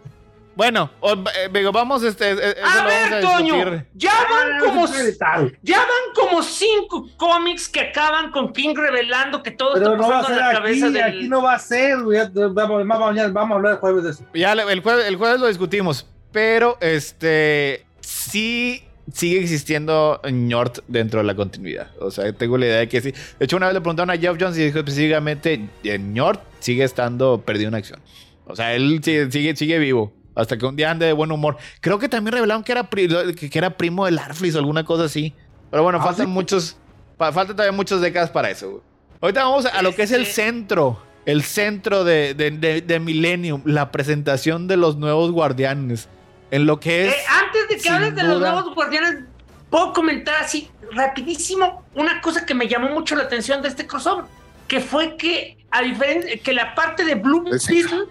Bueno, 0.57 0.91
o- 0.99 1.13
eh, 1.13 1.49
digo, 1.53 1.71
vamos, 1.71 2.03
este, 2.03 2.31
eh, 2.31 2.55
eso 2.57 2.65
A 2.67 2.83
lo 2.83 2.89
ver, 2.89 3.11
vamos 3.11 3.13
a 3.13 3.37
Toño, 3.37 3.53
discutir. 3.55 3.85
ya 3.93 4.11
van 4.29 4.59
como... 4.59 4.87
Puede 4.87 5.01
editar. 5.03 5.51
Ya 5.61 5.77
van 5.77 6.13
como 6.15 6.43
cinco 6.43 7.07
cómics 7.15 7.69
que 7.69 7.79
acaban 7.79 8.31
con 8.31 8.51
King 8.51 8.73
revelando 8.75 9.41
que 9.43 9.51
todo 9.51 9.75
Pero 9.75 9.93
está 9.93 9.97
no 9.97 10.09
va 10.09 10.19
a 10.19 10.21
pasando 10.23 10.27
ser 10.27 10.37
en 10.37 10.43
la 10.43 10.49
aquí, 10.49 10.57
cabeza 10.79 10.89
del... 10.89 11.03
aquí 11.17 11.29
no 11.29 11.41
va 11.43 11.53
a 11.53 11.59
ser, 11.59 12.01
güey. 12.01 12.17
Ya- 12.17 12.29
Vamos, 12.33 12.85
vamos, 12.85 12.99
mañana 13.07 13.29
vamos 13.31 13.51
a 13.51 13.55
hablar 13.57 13.73
el 13.73 13.79
jueves 13.79 14.03
de 14.03 14.09
eso. 14.09 14.23
Ya 14.33 14.55
le- 14.55 14.63
el 14.73 14.81
jueves, 14.81 15.05
el 15.05 15.15
jueves 15.15 15.39
lo 15.39 15.47
discutimos, 15.47 16.07
pero 16.31 16.77
este 16.81 17.85
sí 18.01 18.83
sigue 19.13 19.39
existiendo 19.39 20.19
Ñort 20.29 20.79
dentro 20.87 21.19
de 21.19 21.25
la 21.25 21.35
continuidad. 21.35 21.91
O 21.99 22.11
sea, 22.11 22.33
tengo 22.33 22.57
la 22.57 22.65
idea 22.65 22.77
de 22.79 22.89
que 22.89 22.99
sí. 22.99 23.11
De 23.11 23.45
hecho, 23.45 23.55
una 23.57 23.67
vez 23.67 23.75
le 23.75 23.81
preguntaron 23.81 24.09
a 24.09 24.17
Jeff 24.17 24.35
Jones 24.39 24.57
y 24.57 24.65
dijo 24.65 24.79
específicamente, 24.79 25.69
eh, 25.83 25.97
Ñort 25.99 26.41
sigue 26.59 26.83
estando 26.83 27.41
perdido 27.41 27.69
en 27.69 27.75
acción. 27.75 28.01
O 28.45 28.55
sea, 28.55 28.73
él 28.73 28.99
sigue, 29.03 29.31
sigue, 29.31 29.55
sigue 29.55 29.77
vivo. 29.79 30.13
Hasta 30.37 30.55
que 30.55 30.65
un 30.67 30.75
día 30.75 30.91
ande 30.91 31.07
de 31.07 31.13
buen 31.13 31.31
humor. 31.31 31.57
Creo 31.81 31.97
que 31.97 32.07
también 32.07 32.33
revelaron 32.33 32.63
que 32.63 32.71
era, 32.71 32.87
que, 32.87 33.49
era 33.51 33.71
primo 33.71 34.05
de 34.05 34.11
Larflis 34.11 34.55
o 34.55 34.59
alguna 34.59 34.85
cosa 34.85 35.05
así. 35.05 35.33
Pero 35.71 35.81
bueno, 35.81 35.97
ah, 35.99 36.03
faltan 36.03 36.29
muchos. 36.29 36.77
faltan 37.17 37.47
todavía 37.47 37.71
muchas 37.71 38.01
décadas 38.01 38.29
para 38.29 38.51
eso, 38.51 38.69
güey. 38.69 38.81
Ahorita 39.19 39.43
vamos 39.43 39.65
a 39.65 39.81
lo 39.81 39.95
que 39.95 40.03
es 40.03 40.11
el 40.11 40.21
este 40.21 40.43
centro. 40.43 41.01
El 41.25 41.41
centro 41.41 42.03
de, 42.03 42.35
de, 42.35 42.99
Millennium. 42.99 43.63
La 43.65 43.91
presentación 43.91 44.67
de 44.67 44.77
los 44.77 44.95
nuevos 44.97 45.31
guardianes. 45.31 46.07
En 46.51 46.67
lo 46.67 46.79
que 46.79 47.07
es. 47.07 47.13
Eh, 47.15 47.17
antes 47.27 47.67
de 47.69 47.77
que 47.77 47.89
hables 47.89 48.15
de 48.15 48.23
los 48.23 48.39
nuevos 48.39 48.75
guardianes, 48.75 49.23
puedo 49.71 49.91
comentar 49.91 50.35
así 50.35 50.69
rapidísimo 50.91 51.83
una 51.95 52.21
cosa 52.21 52.45
que 52.45 52.53
me 52.53 52.67
llamó 52.67 52.89
mucho 52.89 53.15
la 53.15 53.23
atención 53.23 53.63
de 53.63 53.69
este 53.69 53.87
crossover. 53.87 54.25
Que 54.67 54.81
fue 54.81 55.17
que, 55.17 55.57
a 55.71 55.81
diferencia 55.81 56.37
que 56.37 56.53
la 56.53 56.75
parte 56.75 57.03
de 57.03 57.15
Blue 57.15 57.43
Beetle. 57.43 58.05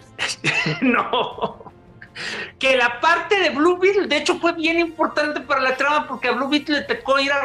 no 0.82 1.66
que 2.58 2.76
la 2.76 3.00
parte 3.00 3.38
de 3.40 3.50
Blue 3.50 3.78
Beetle, 3.78 4.06
de 4.06 4.16
hecho, 4.16 4.38
fue 4.38 4.52
bien 4.52 4.78
importante 4.78 5.40
para 5.40 5.60
la 5.60 5.76
trama 5.76 6.06
porque 6.06 6.28
a 6.28 6.32
Blue 6.32 6.48
Beetle 6.48 6.80
le 6.80 6.94
tocó 6.94 7.18
ir 7.18 7.32
a, 7.32 7.42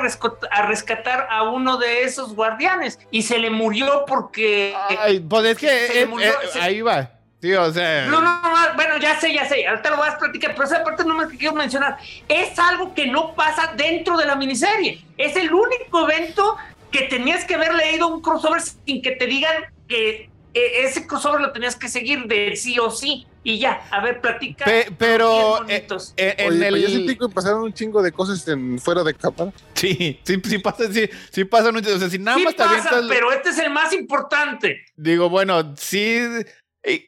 rescatar 0.67 1.27
a 1.29 1.43
uno 1.43 1.77
de 1.77 2.03
esos 2.03 2.35
guardianes 2.35 2.99
y 3.11 3.23
se 3.23 3.37
le 3.37 3.49
murió 3.49 4.05
porque. 4.07 4.75
Ay, 4.99 5.19
pues 5.19 5.45
es 5.45 5.57
que 5.57 6.01
eh, 6.03 6.09
eh, 6.21 6.33
ahí 6.59 6.81
va. 6.81 7.11
Tío, 7.39 7.63
o 7.63 7.71
sea. 7.71 8.05
No, 8.05 8.21
no, 8.21 8.39
no, 8.39 8.75
bueno, 8.75 8.97
ya 8.97 9.19
sé, 9.19 9.33
ya 9.33 9.45
sé. 9.45 9.67
Ahorita 9.67 9.89
lo 9.89 9.97
voy 9.97 10.07
a 10.07 10.17
platicar, 10.17 10.51
pero 10.51 10.65
esa 10.65 10.83
parte 10.83 11.03
nomás 11.03 11.27
que 11.27 11.37
quiero 11.37 11.55
mencionar. 11.55 11.97
Es 12.27 12.57
algo 12.59 12.93
que 12.93 13.07
no 13.07 13.33
pasa 13.33 13.73
dentro 13.75 14.15
de 14.15 14.25
la 14.25 14.35
miniserie. 14.35 15.03
Es 15.17 15.35
el 15.35 15.51
único 15.51 16.09
evento 16.09 16.55
que 16.91 17.03
tenías 17.03 17.43
que 17.45 17.55
haber 17.55 17.73
leído 17.73 18.07
un 18.07 18.21
crossover 18.21 18.61
sin 18.61 19.01
que 19.01 19.11
te 19.11 19.25
digan 19.25 19.55
que 19.87 20.30
ese 20.53 21.07
crossover 21.07 21.41
lo 21.41 21.51
tenías 21.51 21.75
que 21.75 21.87
seguir 21.87 22.25
de 22.25 22.55
sí 22.55 22.77
o 22.79 22.91
sí 22.91 23.25
y 23.43 23.57
ya, 23.57 23.87
a 23.89 24.01
ver, 24.03 24.21
platica. 24.21 24.65
pero 24.97 25.67
eh, 25.67 25.87
eh, 26.17 26.35
en 26.37 26.53
Oye, 26.53 26.67
el... 26.67 26.81
yo 26.81 26.89
sentí 26.89 27.17
que 27.17 27.27
pasaron 27.29 27.63
un 27.63 27.73
chingo 27.73 28.01
de 28.03 28.11
cosas 28.11 28.47
en, 28.47 28.77
fuera 28.79 29.03
de 29.03 29.13
cámara. 29.13 29.51
Sí, 29.73 30.19
sí, 30.23 30.41
sí 30.43 30.57
pasa, 30.59 30.91
sí, 30.91 31.09
sí 31.31 31.45
pasa, 31.45 31.69
o 31.69 31.99
sea, 31.99 32.09
si 32.09 32.19
nada 32.19 32.37
sí 32.37 32.43
más 32.43 32.53
pasa, 32.53 33.01
pero 33.09 33.31
este 33.31 33.49
es 33.49 33.57
el 33.57 33.71
más 33.71 33.93
importante. 33.93 34.85
Digo, 34.95 35.29
bueno, 35.29 35.73
sí, 35.75 36.19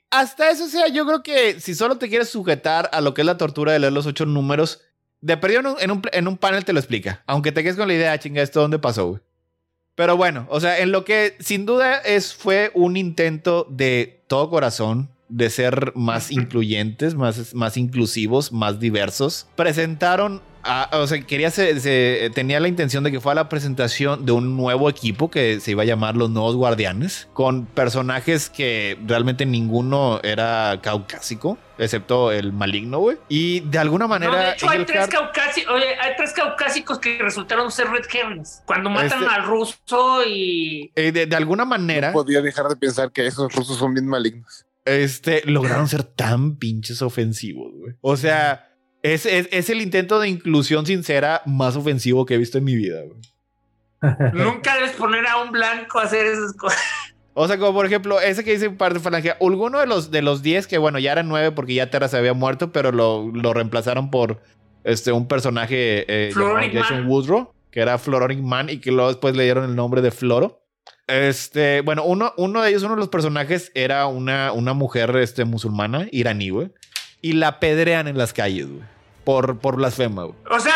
hasta 0.09 0.49
eso, 0.49 0.67
sea, 0.67 0.87
yo 0.87 1.05
creo 1.05 1.21
que 1.21 1.59
si 1.59 1.75
solo 1.75 1.97
te 1.97 2.09
quieres 2.09 2.29
sujetar 2.29 2.89
a 2.93 3.01
lo 3.01 3.13
que 3.13 3.21
es 3.21 3.25
la 3.25 3.37
tortura 3.37 3.73
de 3.73 3.79
leer 3.79 3.93
los 3.93 4.07
ocho 4.07 4.25
números, 4.25 4.81
de 5.21 5.37
perdido 5.37 5.77
en 5.79 5.91
un, 5.91 6.01
en 6.11 6.27
un 6.27 6.37
panel 6.37 6.65
te 6.65 6.73
lo 6.73 6.79
explica, 6.79 7.23
aunque 7.27 7.51
te 7.51 7.61
quedes 7.61 7.75
con 7.75 7.87
la 7.87 7.93
idea, 7.93 8.17
chinga, 8.17 8.41
esto 8.41 8.61
dónde 8.61 8.79
pasó, 8.79 9.07
güey. 9.07 9.21
Pero 9.95 10.17
bueno, 10.17 10.47
o 10.49 10.59
sea, 10.59 10.79
en 10.79 10.91
lo 10.91 11.05
que 11.05 11.35
sin 11.39 11.65
duda 11.65 11.97
es, 11.97 12.33
fue 12.33 12.71
un 12.73 12.97
intento 12.97 13.67
de 13.69 14.21
todo 14.27 14.49
corazón 14.49 15.09
de 15.29 15.49
ser 15.49 15.93
más 15.95 16.31
incluyentes, 16.31 17.15
más, 17.15 17.53
más 17.53 17.77
inclusivos, 17.77 18.51
más 18.51 18.79
diversos. 18.79 19.47
Presentaron 19.55 20.41
o 20.91 21.07
sea, 21.07 21.21
quería 21.21 21.51
se, 21.51 22.29
tenía 22.33 22.59
la 22.59 22.67
intención 22.67 23.03
de 23.03 23.11
que 23.11 23.19
fuera 23.19 23.35
la 23.35 23.49
presentación 23.49 24.25
de 24.25 24.31
un 24.31 24.55
nuevo 24.55 24.89
equipo 24.89 25.29
que 25.29 25.59
se 25.59 25.71
iba 25.71 25.83
a 25.83 25.85
llamar 25.85 26.15
los 26.15 26.29
Nuevos 26.29 26.55
Guardianes, 26.55 27.27
con 27.33 27.65
personajes 27.65 28.49
que 28.49 28.97
realmente 29.05 29.45
ninguno 29.45 30.21
era 30.23 30.79
caucásico, 30.81 31.57
excepto 31.77 32.31
el 32.31 32.53
maligno, 32.53 32.99
güey. 32.99 33.17
Y 33.27 33.59
de 33.61 33.77
alguna 33.77 34.07
manera. 34.07 34.37
de 34.37 34.51
hecho, 34.51 34.69
hay 34.69 34.85
tres, 34.85 35.09
caucásicos 36.33 36.99
que 36.99 37.17
resultaron 37.19 37.71
ser 37.71 37.89
Red 37.89 38.05
Herrings. 38.13 38.63
Cuando 38.65 38.89
matan 38.89 39.23
este 39.23 39.35
al 39.35 39.43
ruso 39.43 40.23
y. 40.25 40.91
Eh, 40.95 41.11
de, 41.11 41.35
alguna 41.35 41.65
manera. 41.65 42.07
No 42.07 42.13
podía 42.13 42.41
dejar 42.41 42.67
de 42.67 42.75
pensar 42.75 43.11
que 43.11 43.27
esos 43.27 43.53
rusos 43.53 43.77
son 43.77 43.93
bien 43.93 44.07
malignos. 44.07 44.65
Este 44.85 45.41
lograron 45.45 45.87
ser 45.87 46.03
tan 46.03 46.57
pinches 46.57 47.01
ofensivos, 47.01 47.71
güey. 47.73 47.95
O 48.01 48.17
sea 48.17 48.72
es, 49.03 49.25
es, 49.25 49.69
el 49.69 49.81
intento 49.81 50.19
de 50.19 50.29
inclusión 50.29 50.85
sincera 50.85 51.41
más 51.45 51.75
ofensivo 51.75 52.25
que 52.25 52.35
he 52.35 52.37
visto 52.37 52.57
en 52.57 52.63
mi 52.63 52.75
vida. 52.75 53.01
Nunca 54.33 54.75
debes 54.75 54.91
poner 54.93 55.27
a 55.27 55.41
un 55.43 55.51
blanco 55.51 55.99
a 55.99 56.03
hacer 56.03 56.25
esas 56.25 56.53
cosas. 56.53 56.81
O 57.33 57.47
sea, 57.47 57.57
como 57.57 57.73
por 57.73 57.85
ejemplo, 57.85 58.21
ese 58.21 58.43
que 58.43 58.51
dice 58.51 58.69
parte 58.69 58.99
falange, 58.99 59.33
alguno 59.41 59.79
de 59.79 59.87
los 59.87 60.11
de 60.11 60.21
los 60.21 60.41
10 60.41 60.67
que 60.67 60.77
bueno, 60.77 60.99
ya 60.99 61.11
eran 61.11 61.27
9 61.27 61.51
porque 61.51 61.73
ya 61.73 61.89
Terra 61.89 62.07
se 62.07 62.17
había 62.17 62.33
muerto, 62.33 62.71
pero 62.71 62.91
lo, 62.91 63.29
lo 63.33 63.53
reemplazaron 63.53 64.09
por 64.09 64.41
este 64.83 65.11
un 65.11 65.27
personaje 65.27 66.05
eh, 66.07 66.31
Jason 66.71 67.07
Woodrow, 67.07 67.53
que 67.71 67.81
era 67.81 67.97
Floronic 67.97 68.39
Man 68.39 68.69
y 68.69 68.77
que 68.77 68.91
luego 68.91 69.09
después 69.09 69.35
le 69.35 69.43
dieron 69.43 69.65
el 69.65 69.75
nombre 69.75 70.01
de 70.01 70.11
Floro. 70.11 70.63
Este, 71.07 71.81
bueno, 71.81 72.05
uno, 72.05 72.33
uno 72.37 72.61
de 72.61 72.69
ellos, 72.69 72.83
uno 72.83 72.93
de 72.95 72.99
los 72.99 73.09
personajes 73.09 73.71
era 73.73 74.05
una, 74.05 74.53
una 74.53 74.73
mujer 74.73 75.13
este, 75.17 75.43
musulmana, 75.43 76.07
iraní, 76.11 76.51
güey. 76.51 76.71
Y 77.21 77.33
la 77.33 77.59
pedrean 77.59 78.07
en 78.07 78.17
las 78.17 78.31
calles, 78.31 78.69
güey 78.69 78.92
por, 79.23 79.59
por 79.59 79.75
blasfema. 79.75 80.25
O 80.25 80.59
sea, 80.59 80.75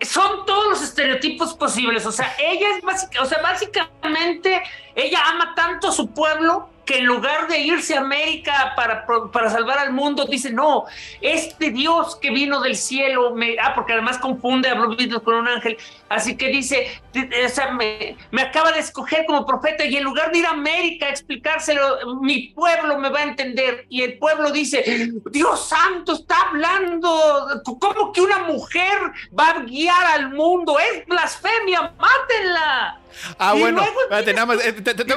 son 0.00 0.46
todos 0.46 0.68
los 0.70 0.82
estereotipos 0.82 1.54
posibles. 1.54 2.06
O 2.06 2.12
sea, 2.12 2.34
ella 2.38 2.76
es 2.76 2.82
básica, 2.82 3.22
o 3.22 3.26
sea, 3.26 3.40
básicamente 3.42 4.62
ella 4.96 5.20
ama 5.26 5.54
tanto 5.54 5.88
a 5.88 5.92
su 5.92 6.10
pueblo 6.10 6.70
que 6.86 6.98
en 6.98 7.04
lugar 7.04 7.48
de 7.48 7.58
irse 7.58 7.96
a 7.96 8.00
América 8.00 8.72
para, 8.76 9.04
para 9.32 9.50
salvar 9.50 9.78
al 9.78 9.92
mundo, 9.92 10.24
dice, 10.24 10.52
no, 10.52 10.84
este 11.20 11.70
Dios 11.72 12.16
que 12.16 12.30
vino 12.30 12.60
del 12.60 12.76
cielo, 12.76 13.34
me, 13.34 13.56
ah, 13.60 13.74
porque 13.74 13.92
además 13.92 14.18
confunde 14.18 14.68
a 14.68 14.74
Blue 14.74 14.94
Beetle 14.96 15.20
con 15.20 15.34
un 15.34 15.48
ángel, 15.48 15.76
así 16.08 16.36
que 16.36 16.48
dice, 16.48 17.02
o 17.12 17.48
sea, 17.48 17.72
me, 17.72 18.16
me, 18.30 18.42
acaba 18.42 18.70
de 18.70 18.78
escoger 18.78 19.26
como 19.26 19.44
profeta 19.44 19.84
y 19.84 19.96
en 19.96 20.04
lugar 20.04 20.30
de 20.30 20.38
ir 20.38 20.46
a 20.46 20.50
América 20.50 21.06
a 21.06 21.10
explicárselo, 21.10 22.20
mi 22.20 22.52
pueblo 22.54 22.98
me 22.98 23.08
va 23.08 23.18
a 23.18 23.24
entender. 23.24 23.86
Y 23.88 24.02
el 24.02 24.18
pueblo 24.18 24.52
dice, 24.52 25.10
Dios 25.32 25.68
santo, 25.68 26.12
está 26.12 26.36
hablando, 26.50 27.62
¿cómo 27.64 28.12
que 28.12 28.20
una 28.20 28.38
mujer 28.44 28.96
va 29.36 29.48
a 29.48 29.60
guiar 29.60 30.06
al 30.06 30.32
mundo? 30.32 30.78
Es 30.78 31.04
blasfemia, 31.06 31.92
mátenla. 31.98 33.00
Ah, 33.38 33.54
bueno, 33.54 33.82
espérate, 33.82 34.32
nada 34.34 34.46
más. 34.46 34.58
tengo 34.58 35.04
que 35.04 35.12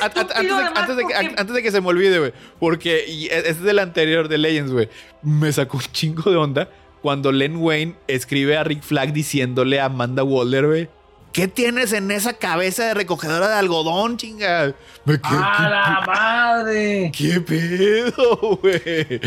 antes, 0.00 0.96
de 0.96 1.06
que, 1.06 1.14
antes 1.14 1.54
de 1.54 1.62
que 1.62 1.70
se 1.70 1.80
me 1.80 1.88
olvide, 1.88 2.18
güey. 2.18 2.32
Porque 2.58 3.04
e, 3.06 3.48
es 3.48 3.62
del 3.62 3.78
anterior 3.78 4.28
de 4.28 4.38
Legends, 4.38 4.72
güey. 4.72 4.88
Me 5.22 5.52
sacó 5.52 5.78
un 5.78 5.84
chingo 5.92 6.30
de 6.30 6.36
onda 6.36 6.68
cuando 7.00 7.32
Len 7.32 7.56
Wayne 7.56 7.96
escribe 8.06 8.56
a 8.56 8.64
Rick 8.64 8.82
Flag 8.82 9.12
diciéndole 9.12 9.80
a 9.80 9.86
Amanda 9.86 10.22
Waller, 10.22 10.66
güey. 10.66 10.88
¿Qué 11.32 11.48
tienes 11.48 11.94
en 11.94 12.10
esa 12.10 12.34
cabeza 12.34 12.84
de 12.84 12.94
recogedora 12.94 13.48
de 13.48 13.54
algodón, 13.54 14.18
chinga? 14.18 14.74
Me 15.06 15.18
¡A 15.22 15.68
la 15.68 16.04
madre! 16.06 17.10
¿Qué 17.16 17.40
pedo, 17.40 18.58
güey? 18.60 19.20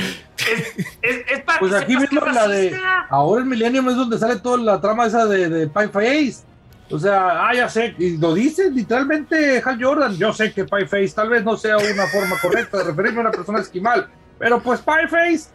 Es, 1.02 1.40
para 1.44 1.60
pues 1.60 1.74
aquí 1.74 1.98
mismo 1.98 2.22
la 2.22 2.48
de. 2.48 2.80
Ahora 3.10 3.42
el 3.42 3.48
Millennium 3.48 3.90
es 3.90 3.96
donde 3.96 4.20
sale 4.20 4.36
toda 4.36 4.58
la 4.58 4.80
trama 4.80 5.08
esa 5.08 5.26
de, 5.26 5.50
de 5.50 5.68
Pie 5.68 5.90
Face. 5.90 6.44
O 6.92 7.00
sea, 7.00 7.48
ah, 7.48 7.54
ya 7.54 7.68
sé, 7.68 7.96
y 7.98 8.18
lo 8.18 8.34
dice 8.34 8.70
literalmente 8.70 9.62
Hal 9.66 9.84
Jordan. 9.84 10.16
Yo 10.18 10.32
sé 10.34 10.54
que 10.54 10.66
Pieface 10.66 11.10
tal 11.16 11.30
vez 11.30 11.44
no 11.44 11.58
sea 11.58 11.78
una 11.78 12.08
forma 12.08 12.40
correcta 12.40 12.78
de 12.78 12.84
referirme 12.86 13.20
a 13.20 13.22
una 13.22 13.32
persona 13.32 13.60
esquimal, 13.60 14.10
pero 14.38 14.62
pues 14.62 14.82
Pieface. 14.82 15.50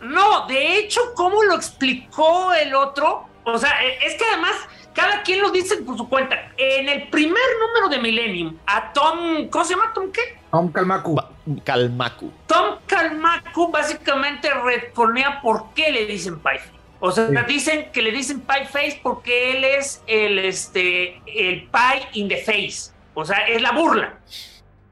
No, 0.00 0.46
de 0.46 0.78
hecho, 0.78 1.00
¿cómo 1.14 1.42
lo 1.44 1.54
explicó 1.54 2.52
el 2.52 2.74
otro? 2.74 3.28
O 3.44 3.58
sea, 3.58 3.70
e, 3.84 4.06
es 4.06 4.14
que 4.14 4.24
además 4.24 4.52
cada 4.92 5.22
quien 5.22 5.40
lo 5.40 5.50
dice 5.50 5.76
por 5.78 5.96
su 5.96 6.08
cuenta. 6.08 6.36
En 6.56 6.88
el 6.88 7.08
primer 7.08 7.42
número 7.60 7.88
de 7.88 8.02
Millennium, 8.02 8.58
a 8.66 8.92
Tom, 8.92 9.48
¿cómo 9.48 9.64
se 9.64 9.74
llama? 9.74 9.92
¿Tom 9.94 10.10
qué? 10.10 10.38
Tom 10.50 10.72
Kalmaku. 10.72 11.16
Kalmaku. 11.64 12.32
Tom 12.46 12.78
Kalmaku 12.86 13.70
básicamente 13.70 14.50
responía 14.52 15.40
por 15.40 15.72
qué 15.74 15.92
le 15.92 16.06
dicen 16.06 16.40
Pieface. 16.40 16.77
O 17.00 17.12
sea, 17.12 17.26
dicen 17.44 17.90
que 17.92 18.02
le 18.02 18.10
dicen 18.10 18.40
pie 18.40 18.66
face 18.66 19.00
porque 19.02 19.52
él 19.52 19.64
es 19.64 20.02
el, 20.06 20.38
este, 20.38 21.22
el 21.26 21.68
pie 21.68 22.08
in 22.14 22.28
the 22.28 22.38
face. 22.38 22.92
O 23.14 23.24
sea, 23.24 23.46
es 23.46 23.62
la 23.62 23.72
burla. 23.72 24.18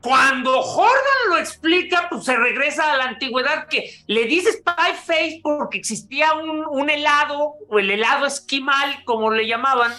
Cuando 0.01 0.63
Jordan 0.63 1.31
lo 1.31 1.39
explica, 1.39 2.07
pues 2.09 2.25
se 2.25 2.37
regresa 2.37 2.93
a 2.93 2.97
la 2.97 3.05
antigüedad 3.07 3.67
que 3.67 3.91
le 4.07 4.25
dices 4.27 4.63
pie 4.65 4.95
face 4.95 5.41
porque 5.43 5.79
existía 5.79 6.35
un, 6.35 6.65
un 6.65 6.91
helado, 6.91 7.55
o 7.69 7.79
el 7.81 7.91
helado 7.91 8.25
esquimal, 8.25 9.03
como 9.05 9.33
le 9.33 9.49
llamaban, 9.49 9.93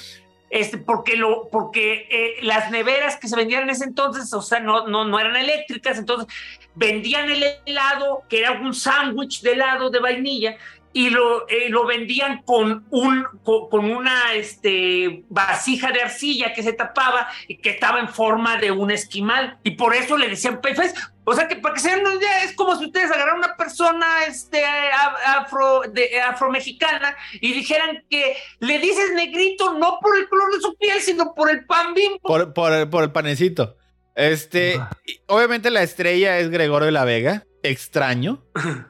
este, 0.49 0.77
porque, 0.77 1.17
lo, 1.17 1.49
porque 1.49 2.07
eh, 2.09 2.35
las 2.41 2.71
neveras 2.71 3.17
que 3.17 3.27
se 3.27 3.35
vendían 3.35 3.63
en 3.63 3.71
ese 3.71 3.83
entonces, 3.83 4.33
o 4.33 4.41
sea, 4.41 4.61
no, 4.61 4.87
no, 4.87 5.03
no 5.03 5.19
eran 5.19 5.35
eléctricas, 5.35 5.97
entonces 5.97 6.33
vendían 6.73 7.29
el 7.29 7.43
helado, 7.65 8.23
que 8.29 8.39
era 8.39 8.53
un 8.53 8.73
sándwich 8.73 9.41
de 9.41 9.53
helado 9.53 9.89
de 9.89 9.99
vainilla, 9.99 10.57
y 10.93 11.09
lo, 11.09 11.47
eh, 11.47 11.69
lo 11.69 11.85
vendían 11.85 12.41
con, 12.43 12.85
un, 12.89 13.25
con, 13.43 13.85
una 13.91 14.33
este, 14.33 15.23
vasija 15.29 15.91
de 15.91 16.01
arcilla 16.01 16.53
que 16.53 16.63
se 16.63 16.73
tapaba 16.73 17.27
y 17.47 17.57
que 17.57 17.71
estaba 17.71 17.99
en 17.99 18.09
forma 18.09 18.57
de 18.57 18.71
un 18.71 18.91
esquimal. 18.91 19.59
Y 19.63 19.71
por 19.71 19.93
eso 19.95 20.17
le 20.17 20.29
decían 20.29 20.61
pefes. 20.61 20.93
O 21.23 21.33
sea 21.33 21.47
que 21.47 21.57
para 21.57 21.75
que 21.75 21.81
se 21.81 21.89
den 21.89 21.99
una 21.99 22.15
idea, 22.15 22.43
es 22.43 22.55
como 22.55 22.77
si 22.77 22.85
ustedes 22.85 23.11
agarraran 23.11 23.39
una 23.39 23.55
persona 23.57 24.25
este, 24.27 24.63
afro, 24.63 25.81
de, 25.91 26.21
afromexicana 26.21 27.15
y 27.41 27.51
dijeran 27.51 28.03
que 28.09 28.37
le 28.59 28.79
dices 28.79 29.11
negrito 29.13 29.73
no 29.73 29.99
por 30.01 30.17
el 30.17 30.29
color 30.29 30.53
de 30.53 30.61
su 30.61 30.75
piel, 30.77 31.01
sino 31.01 31.33
por 31.35 31.49
el 31.49 31.65
pan 31.65 31.93
bimbo. 31.93 32.19
Por, 32.21 32.53
por, 32.53 32.89
por 32.89 33.03
el 33.03 33.11
panecito. 33.11 33.75
Este, 34.15 34.81
obviamente 35.27 35.69
la 35.69 35.83
estrella 35.83 36.39
es 36.39 36.49
Gregorio 36.49 36.87
de 36.87 36.91
la 36.91 37.05
Vega. 37.05 37.46
Extraño. 37.69 38.43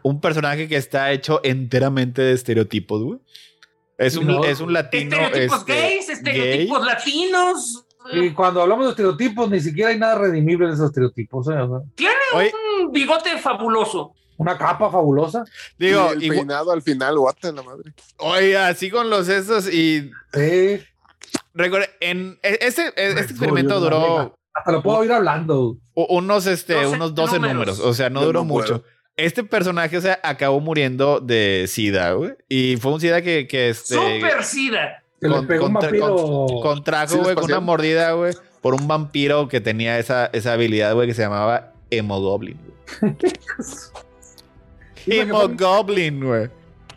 un 0.04 0.22
personaje 0.22 0.68
que 0.68 0.76
está 0.78 1.12
hecho 1.12 1.40
enteramente 1.44 2.22
de 2.22 2.34
estereotipos, 2.34 3.04
güey. 3.04 3.20
Es 3.98 4.16
un, 4.16 4.28
No. 4.28 4.44
es 4.44 4.60
un 4.60 4.74
latino. 4.74 5.16
Estereotipos 5.18 5.60
este, 5.60 5.74
gays, 5.74 6.10
estereotipos 6.10 6.86
latinos. 6.86 7.84
Y 8.14 8.32
cuando 8.32 8.62
hablamos 8.62 8.86
de 8.86 8.90
estereotipos, 8.92 9.50
ni 9.50 9.60
siquiera 9.60 9.90
hay 9.90 9.98
nada 10.00 10.18
redimible 10.20 10.68
en 10.68 10.74
esos 10.74 10.86
estereotipos. 10.88 11.48
¿eh? 11.50 11.54
O 11.60 11.68
sea, 11.80 11.90
Tiene 11.96 12.14
Oye. 12.36 12.52
un 12.84 12.92
bigote 12.92 13.38
fabuloso. 13.38 14.14
una 14.40 14.56
capa 14.56 14.92
fabulosa. 14.92 15.44
Digo, 15.80 16.10
y 16.12 16.18
el 16.18 16.24
igual- 16.26 16.38
peinado 16.38 16.72
al 16.72 16.84
final, 16.84 17.18
what 17.18 17.36
la 17.42 17.64
madre. 17.64 17.92
oye, 18.18 18.56
así 18.56 18.92
con 18.92 19.10
los 19.10 19.28
esos 19.30 19.68
y 19.68 20.12
Sí. 20.32 20.80
recuerde, 21.56 21.90
en 22.02 22.38
e- 22.44 22.60
este, 22.62 22.90
este 22.96 23.16
Me 23.16 23.22
experimento 23.22 23.80
duró. 23.80 24.38
Hasta 24.54 24.72
lo 24.72 24.84
puedo 24.84 25.04
ir 25.04 25.12
hablando. 25.12 25.78
Unos, 26.06 26.46
este, 26.48 26.74
12 26.76 26.88
unos 26.96 27.16
12 27.16 27.36
números. 27.36 27.54
números. 27.56 27.80
O 27.80 27.94
sea, 27.94 28.10
no 28.10 28.22
Yo 28.22 28.26
duró 28.28 28.40
no 28.42 28.46
mucho. 28.46 28.82
puedo. 28.82 28.98
Este 29.16 29.44
personaje, 29.44 29.98
o 29.98 30.02
sea, 30.02 30.20
acabó 30.24 30.60
muriendo 30.60 31.20
de 31.20 31.66
SIDA, 31.68 32.12
güey. 32.12 32.34
Y 32.48 32.78
fue 32.78 32.92
un 32.94 33.02
SIDA 33.02 33.22
que, 33.24 33.48
que 33.48 33.70
este. 33.70 33.96
Super 33.96 34.44
sida. 34.44 35.04
Se 35.20 35.28
Con- 35.28 35.42
le 35.42 35.48
pegó 35.48 35.66
un 35.66 35.74
contra- 35.74 35.90
vampiro. 35.90 36.46
contrajo, 36.62 37.14
¿Sí 37.14 37.18
güey, 37.18 37.34
con 37.36 37.46
una 37.46 37.60
mordida, 37.60 38.12
güey, 38.12 38.36
por 38.62 38.76
un 38.76 38.88
vampiro 38.88 39.48
que 39.48 39.60
tenía 39.60 39.98
esa, 39.98 40.28
esa 40.28 40.54
habilidad, 40.54 40.94
güey, 40.94 41.08
que 41.08 41.16
se 41.16 41.24
llamaba 41.24 41.74
Hemogoblin. 41.90 42.60
Hemogoblin, 45.08 46.24
güey. 46.26 46.50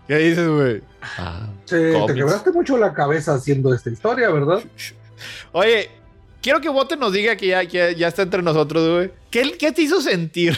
¿Qué 0.07 0.17
dices, 0.17 0.49
güey? 0.49 0.83
Ah. 1.17 1.49
Te 1.67 1.93
cómics. 1.93 2.15
quebraste 2.15 2.51
mucho 2.53 2.77
la 2.77 2.93
cabeza 2.93 3.35
haciendo 3.35 3.73
esta 3.73 3.91
historia, 3.91 4.29
¿verdad? 4.31 4.61
Oye, 5.53 5.89
quiero 6.43 6.61
que 6.61 6.69
Bote 6.69 6.97
nos 6.97 7.13
diga 7.13 7.37
que 7.37 7.49
ya, 7.49 7.67
que 7.67 7.95
ya 7.95 8.09
está 8.09 8.23
entre 8.23 8.43
nosotros, 8.43 8.89
güey. 8.89 9.11
¿Qué, 9.31 9.53
¿Qué 9.59 9.73
te 9.73 9.83
hizo 9.83 10.01
sentir? 10.01 10.57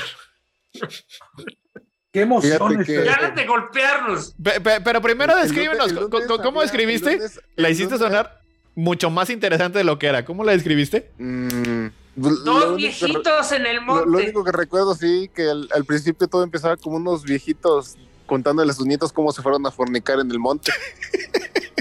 Qué 2.12 2.22
este- 2.22 2.84
que- 2.84 3.02
Ganas 3.04 3.34
de 3.34 3.46
golpearnos. 3.46 4.34
Pe- 4.42 4.60
pe- 4.60 4.80
pero 4.82 5.00
primero 5.00 5.34
El 5.36 5.42
descríbenos, 5.44 5.88
el 5.88 5.94
lunes 5.96 6.26
¿cómo 6.26 6.60
había- 6.60 6.62
describiste? 6.62 7.16
lunes- 7.16 7.40
La 7.56 7.70
hiciste 7.70 7.96
sonar 7.98 8.40
mucho 8.74 9.08
más 9.10 9.30
interesante 9.30 9.78
de 9.78 9.84
lo 9.84 9.98
que 9.98 10.06
era. 10.08 10.24
¿Cómo 10.24 10.44
la 10.44 10.52
describiste? 10.52 11.10
Mm, 11.18 11.86
Dos 12.14 12.64
que 12.70 12.76
viejitos 12.76 13.52
en 13.52 13.64
el 13.66 13.76
Lo, 13.76 13.82
monte. 13.82 14.10
lo 14.10 14.18
único 14.18 14.44
que 14.44 14.52
recuerdo, 14.52 14.94
sí, 14.94 15.30
que 15.34 15.48
al, 15.48 15.68
al 15.74 15.84
principio 15.86 16.28
todo 16.28 16.42
empezaba 16.42 16.76
como 16.76 16.96
unos 16.96 17.22
viejitos 17.22 17.96
contándole 18.26 18.70
a 18.70 18.74
sus 18.74 18.86
nietos 18.86 19.12
cómo 19.12 19.32
se 19.32 19.40
fueron 19.42 19.66
a 19.66 19.70
fornicar 19.70 20.18
en 20.20 20.30
el 20.30 20.38
monte. 20.38 20.70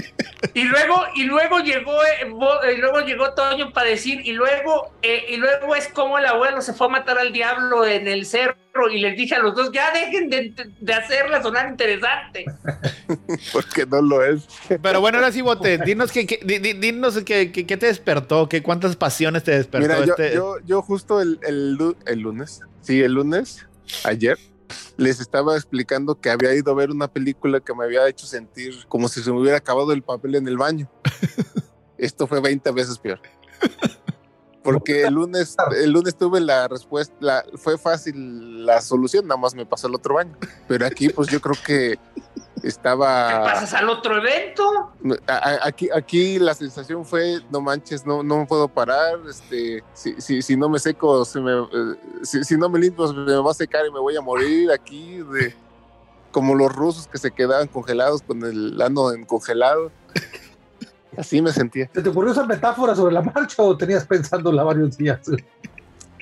Y 0.54 0.64
luego, 0.64 0.96
y 1.14 1.22
luego 1.24 1.60
llegó, 1.60 1.92
eh, 2.04 2.28
Bo- 2.28 2.58
y 2.68 2.76
luego 2.78 3.00
llegó 3.00 3.32
Toño 3.32 3.72
para 3.72 3.88
decir, 3.90 4.20
y 4.24 4.32
luego, 4.32 4.92
eh, 5.02 5.24
y 5.28 5.36
luego 5.36 5.76
es 5.76 5.86
como 5.88 6.18
el 6.18 6.26
abuelo 6.26 6.60
se 6.60 6.72
fue 6.72 6.88
a 6.88 6.90
matar 6.90 7.16
al 7.18 7.32
diablo 7.32 7.86
en 7.86 8.08
el 8.08 8.26
cerro 8.26 8.56
y 8.90 8.98
les 8.98 9.16
dije 9.16 9.36
a 9.36 9.38
los 9.38 9.54
dos, 9.54 9.70
ya 9.72 9.92
dejen 9.92 10.28
de, 10.30 10.52
de 10.80 10.92
hacerla 10.94 11.40
sonar 11.42 11.68
interesante. 11.68 12.44
Porque 13.52 13.86
no 13.86 14.02
lo 14.02 14.24
es. 14.24 14.46
Pero 14.82 15.00
bueno, 15.00 15.18
ahora 15.18 15.30
sí, 15.32 15.42
Bote, 15.42 15.78
dinos 15.78 16.10
que, 16.10 16.26
que- 16.26 16.40
di- 16.42 16.58
di- 16.58 16.72
dinos 16.74 17.22
que, 17.22 17.52
que- 17.52 17.64
qué 17.66 17.76
te 17.76 17.86
despertó, 17.86 18.48
que 18.48 18.62
cuántas 18.62 18.96
pasiones 18.96 19.44
te 19.44 19.52
despertó 19.52 19.86
Mira, 19.86 20.04
yo, 20.04 20.12
este. 20.12 20.34
yo, 20.34 20.56
yo 20.64 20.82
justo 20.82 21.20
el, 21.20 21.38
el 21.46 22.20
lunes, 22.20 22.60
sí, 22.80 23.00
el 23.00 23.12
lunes, 23.12 23.66
ayer, 24.04 24.38
les 24.96 25.20
estaba 25.20 25.56
explicando 25.56 26.20
que 26.20 26.30
había 26.30 26.54
ido 26.54 26.72
a 26.72 26.74
ver 26.74 26.90
una 26.90 27.08
película 27.08 27.60
que 27.60 27.74
me 27.74 27.84
había 27.84 28.08
hecho 28.08 28.26
sentir 28.26 28.74
como 28.88 29.08
si 29.08 29.22
se 29.22 29.30
me 29.32 29.40
hubiera 29.40 29.58
acabado 29.58 29.92
el 29.92 30.02
papel 30.02 30.36
en 30.36 30.48
el 30.48 30.56
baño. 30.56 30.90
Esto 31.98 32.26
fue 32.26 32.40
20 32.40 32.70
veces 32.72 32.98
peor. 32.98 33.20
Porque 34.62 35.02
el 35.02 35.14
lunes, 35.14 35.56
el 35.76 35.90
lunes 35.90 36.16
tuve 36.16 36.40
la 36.40 36.68
respuesta, 36.68 37.14
la- 37.20 37.44
fue 37.56 37.76
fácil 37.78 38.64
la 38.64 38.80
solución, 38.80 39.26
nada 39.26 39.40
más 39.40 39.54
me 39.54 39.66
pasó 39.66 39.88
el 39.88 39.94
otro 39.94 40.14
baño. 40.14 40.36
Pero 40.68 40.86
aquí, 40.86 41.08
pues 41.08 41.28
yo 41.28 41.40
creo 41.40 41.56
que 41.66 41.98
¿Qué 42.60 42.68
estaba. 42.68 43.42
pasas 43.42 43.74
al 43.74 43.88
otro 43.88 44.16
evento? 44.18 44.62
A- 45.26 45.32
a- 45.36 45.66
Aquí, 45.66 45.88
aquí 45.92 46.38
la 46.38 46.54
sensación 46.54 47.04
fue, 47.04 47.40
no 47.50 47.60
manches, 47.60 48.06
no, 48.06 48.22
no 48.22 48.38
me 48.38 48.46
puedo 48.46 48.68
parar, 48.68 49.18
este, 49.28 49.82
si, 49.94 50.20
si, 50.20 50.42
si 50.42 50.56
no 50.56 50.68
me 50.68 50.78
seco, 50.78 51.24
se 51.24 51.40
me, 51.40 51.50
eh, 51.52 51.96
si, 52.22 52.44
si 52.44 52.56
no 52.56 52.68
me 52.68 52.78
limpio, 52.78 53.08
se 53.08 53.14
me 53.14 53.34
va 53.34 53.50
a 53.50 53.54
secar 53.54 53.84
y 53.84 53.90
me 53.90 53.98
voy 53.98 54.16
a 54.16 54.20
morir 54.20 54.70
aquí, 54.70 55.18
de, 55.18 55.56
como 56.30 56.54
los 56.54 56.72
rusos 56.72 57.08
que 57.08 57.18
se 57.18 57.32
quedaban 57.32 57.66
congelados 57.66 58.22
con 58.22 58.44
el 58.44 58.80
ano 58.80 59.12
en 59.12 59.24
congelado. 59.24 59.90
Así 61.16 61.42
me 61.42 61.52
sentía. 61.52 61.88
¿Se 61.92 62.02
te 62.02 62.08
ocurrió 62.08 62.32
esa 62.32 62.44
metáfora 62.46 62.94
sobre 62.94 63.12
la 63.14 63.22
marcha 63.22 63.62
o 63.62 63.76
tenías 63.76 64.06
pensándola 64.06 64.62
varios 64.62 64.96
días? 64.96 65.20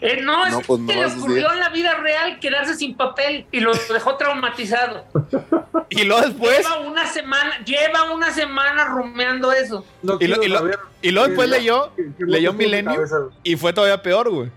Eh, 0.03 0.23
no, 0.23 0.47
es 0.47 0.53
No, 0.53 0.61
pues, 0.63 0.81
que 0.87 0.97
no 0.97 1.07
le 1.09 1.15
ocurrió 1.15 1.53
en 1.53 1.61
la 1.61 1.69
vida 1.69 1.95
real 1.97 2.41
quedarse 2.41 2.75
sin 2.75 2.97
papel 2.97 3.47
y 3.53 3.61
lo 3.61 3.73
dejó 3.93 4.17
traumatizado. 4.17 5.05
Y 5.93 6.05
luego 6.05 6.23
después, 6.23 6.59
Lleva 6.59 6.79
una 6.81 7.05
semana, 7.05 7.65
lleva 7.65 8.13
una 8.15 8.31
semana 8.33 8.85
rumeando 8.85 9.51
eso. 9.51 9.85
No 10.03 10.19
Y 10.21 10.29
lo- 10.29 10.41
y 10.43 10.47
lo- 10.49 10.59
saber 10.59 10.79
y 11.03 11.11
luego 11.11 11.27
después 11.29 11.49
leyó 11.49 11.93
leyó 12.19 12.53
Milenio. 12.53 13.03
y 13.43 13.57
fue 13.57 13.73
todavía 13.73 14.01
peor, 14.01 14.31
güey. 14.31 14.51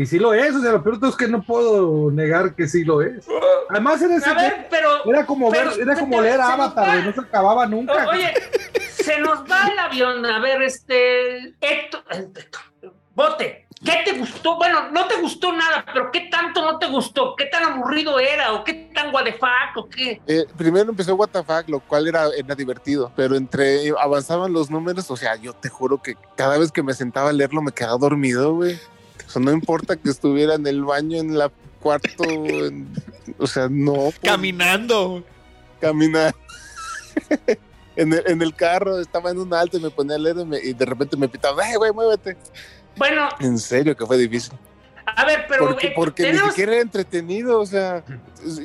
Y 0.00 0.06
sí 0.06 0.18
lo 0.18 0.32
es, 0.32 0.54
o 0.56 0.62
sea, 0.62 0.72
lo 0.72 0.82
peor 0.82 0.98
es 1.06 1.14
que 1.14 1.28
no 1.28 1.42
puedo 1.42 2.10
negar 2.10 2.54
que 2.54 2.66
sí 2.66 2.84
lo 2.84 3.02
es. 3.02 3.26
Además 3.68 4.00
era, 4.00 4.16
ese- 4.16 4.30
A 4.30 4.32
ver, 4.34 4.66
pero 4.70 4.88
era 5.04 5.26
como 5.26 5.50
ver, 5.50 5.68
era 5.78 5.94
como 5.94 6.22
leer 6.22 6.40
Avatar, 6.40 7.04
no 7.04 7.12
se 7.12 7.20
acababa 7.20 7.66
nunca. 7.66 8.08
Oye, 8.08 8.32
se 8.94 9.20
nos 9.20 9.40
va 9.40 9.68
el 9.70 9.78
avión. 9.78 10.24
A 10.24 10.38
ver, 10.40 10.62
este. 10.62 11.48
Héctor, 11.60 12.02
Héctor, 12.10 12.62
Bote, 13.14 13.66
¿qué 13.84 13.98
te 14.06 14.12
gustó? 14.12 14.56
Bueno, 14.56 14.90
no 14.90 15.06
te 15.06 15.16
gustó 15.20 15.52
nada, 15.52 15.84
pero 15.92 16.10
¿qué 16.10 16.28
tanto 16.30 16.62
no 16.64 16.78
te 16.78 16.86
gustó? 16.86 17.36
¿Qué 17.36 17.44
tan 17.44 17.64
aburrido 17.64 18.18
era? 18.18 18.54
¿O 18.54 18.64
qué 18.64 18.90
tan 18.94 19.12
what 19.14 19.24
the 19.24 19.34
fuck? 19.34 19.76
¿O 19.76 19.86
qué? 19.86 20.18
Eh, 20.26 20.46
primero 20.56 20.88
empezó 20.88 21.14
WTF, 21.14 21.68
lo 21.68 21.80
cual 21.80 22.08
era, 22.08 22.28
era 22.34 22.54
divertido, 22.54 23.12
pero 23.14 23.36
entre 23.36 23.92
avanzaban 24.00 24.50
los 24.50 24.70
números, 24.70 25.10
o 25.10 25.16
sea, 25.18 25.36
yo 25.36 25.52
te 25.52 25.68
juro 25.68 26.00
que 26.00 26.16
cada 26.36 26.56
vez 26.56 26.72
que 26.72 26.82
me 26.82 26.94
sentaba 26.94 27.28
a 27.28 27.32
leerlo 27.34 27.60
me 27.60 27.72
quedaba 27.72 27.98
dormido, 27.98 28.54
güey. 28.54 28.78
O 29.30 29.32
sea, 29.32 29.42
no 29.42 29.52
importa 29.52 29.94
que 29.94 30.10
estuviera 30.10 30.54
en 30.56 30.66
el 30.66 30.82
baño, 30.84 31.18
en 31.18 31.38
la 31.38 31.52
cuarto, 31.80 32.24
en- 32.24 32.88
o 33.38 33.46
sea, 33.46 33.68
no. 33.70 33.92
pues, 33.94 34.18
Caminando. 34.24 35.22
caminar. 35.80 36.34
en, 37.96 38.12
el, 38.12 38.22
en 38.26 38.42
el 38.42 38.52
carro 38.56 38.98
estaba 38.98 39.30
en 39.30 39.38
un 39.38 39.54
alto 39.54 39.76
y 39.78 39.80
me 39.80 39.90
ponía 39.90 40.16
a 40.16 40.18
leer 40.18 40.38
y, 40.40 40.44
me- 40.44 40.58
y 40.58 40.72
de 40.72 40.84
repente 40.84 41.16
me 41.16 41.28
pitaba, 41.28 41.62
¡eh, 41.70 41.76
güey, 41.76 41.92
muévete! 41.92 42.36
Bueno, 42.96 43.28
En 43.38 43.56
serio 43.60 43.96
que 43.96 44.04
fue 44.04 44.18
difícil. 44.18 44.52
A 45.16 45.24
ver, 45.24 45.46
pero. 45.48 45.66
Porque, 45.94 46.28
eh, 46.28 46.32
ni 46.32 46.38
siquiera 46.50 46.72
era 46.72 46.82
entretenido, 46.82 47.60
o 47.60 47.66
sea, 47.66 48.04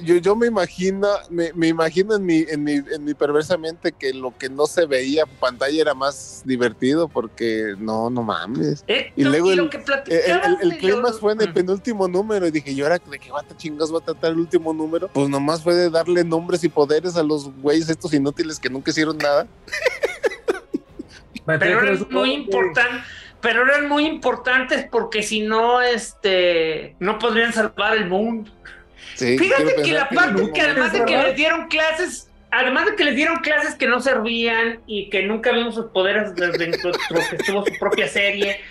yo, 0.03 0.15
yo 0.17 0.35
me 0.35 0.47
imagino, 0.47 1.07
me, 1.29 1.51
me 1.53 1.67
imagino 1.67 2.15
en 2.15 2.25
mi, 2.25 2.45
en, 2.49 2.63
mi, 2.63 2.73
en 2.73 3.03
mi 3.03 3.13
perversa 3.13 3.57
mente 3.57 3.91
que 3.91 4.13
lo 4.13 4.37
que 4.37 4.49
no 4.49 4.65
se 4.67 4.85
veía 4.85 5.23
en 5.23 5.29
pantalla 5.39 5.81
era 5.81 5.93
más 5.93 6.41
divertido, 6.45 7.07
porque 7.07 7.75
no, 7.77 8.09
no 8.09 8.23
mames. 8.23 8.83
Héctor, 8.87 9.13
y 9.15 9.23
luego 9.23 9.53
lo 9.55 9.63
el- 9.63 9.69
que 9.69 9.77
El, 9.77 10.71
el, 10.71 10.71
el 10.85 11.01
los- 11.01 11.19
fue 11.19 11.33
en 11.33 11.41
el 11.41 11.53
penúltimo 11.53 12.07
número 12.07 12.47
y 12.47 12.51
dije, 12.51 12.71
¿y 12.71 12.81
ahora 12.81 12.99
de 12.99 13.19
qué 13.19 13.31
bata 13.31 13.55
chingas 13.57 13.93
va 13.93 13.97
a 13.99 14.01
tratar 14.01 14.31
el 14.31 14.39
último 14.39 14.73
número? 14.73 15.09
Pues 15.09 15.29
nomás 15.29 15.61
fue 15.63 15.73
de 15.75 15.89
darle 15.89 16.23
nombres 16.23 16.63
y 16.63 16.69
poderes 16.69 17.15
a 17.17 17.23
los 17.23 17.51
güeyes 17.61 17.89
estos 17.89 18.13
inútiles 18.13 18.59
que 18.59 18.69
nunca 18.69 18.91
hicieron 18.91 19.17
nada. 19.17 19.47
Pero 21.45 21.97
su- 21.97 22.07
muy 22.09 22.31
importantes. 22.33 23.03
Pero 23.41 23.63
eran 23.63 23.87
muy 23.87 24.05
importantes 24.05 24.87
porque 24.91 25.21
si 25.21 25.41
no, 25.41 25.81
este, 25.81 26.95
no 26.99 27.19
podrían 27.19 27.53
salvar 27.53 27.95
el 27.95 28.07
mundo. 28.07 28.51
Sí, 29.15 29.37
Fíjate 29.37 29.75
que 29.83 29.91
la 29.91 30.09
parte 30.09 30.51
que 30.53 30.61
además 30.61 30.91
de 30.91 31.05
que 31.05 31.17
les 31.17 31.35
dieron 31.35 31.67
clases, 31.67 32.29
además 32.51 32.85
de 32.85 32.95
que 32.95 33.05
les 33.05 33.15
dieron 33.15 33.37
clases 33.37 33.75
que 33.75 33.87
no 33.87 34.01
servían 34.01 34.81
y 34.87 35.09
que 35.09 35.23
nunca 35.23 35.51
vimos 35.51 35.75
sus 35.75 35.85
poderes 35.87 36.35
desde 36.35 36.71
que 36.71 36.89
estuvo 37.37 37.65
su 37.65 37.73
propia 37.79 38.07
serie, 38.07 38.61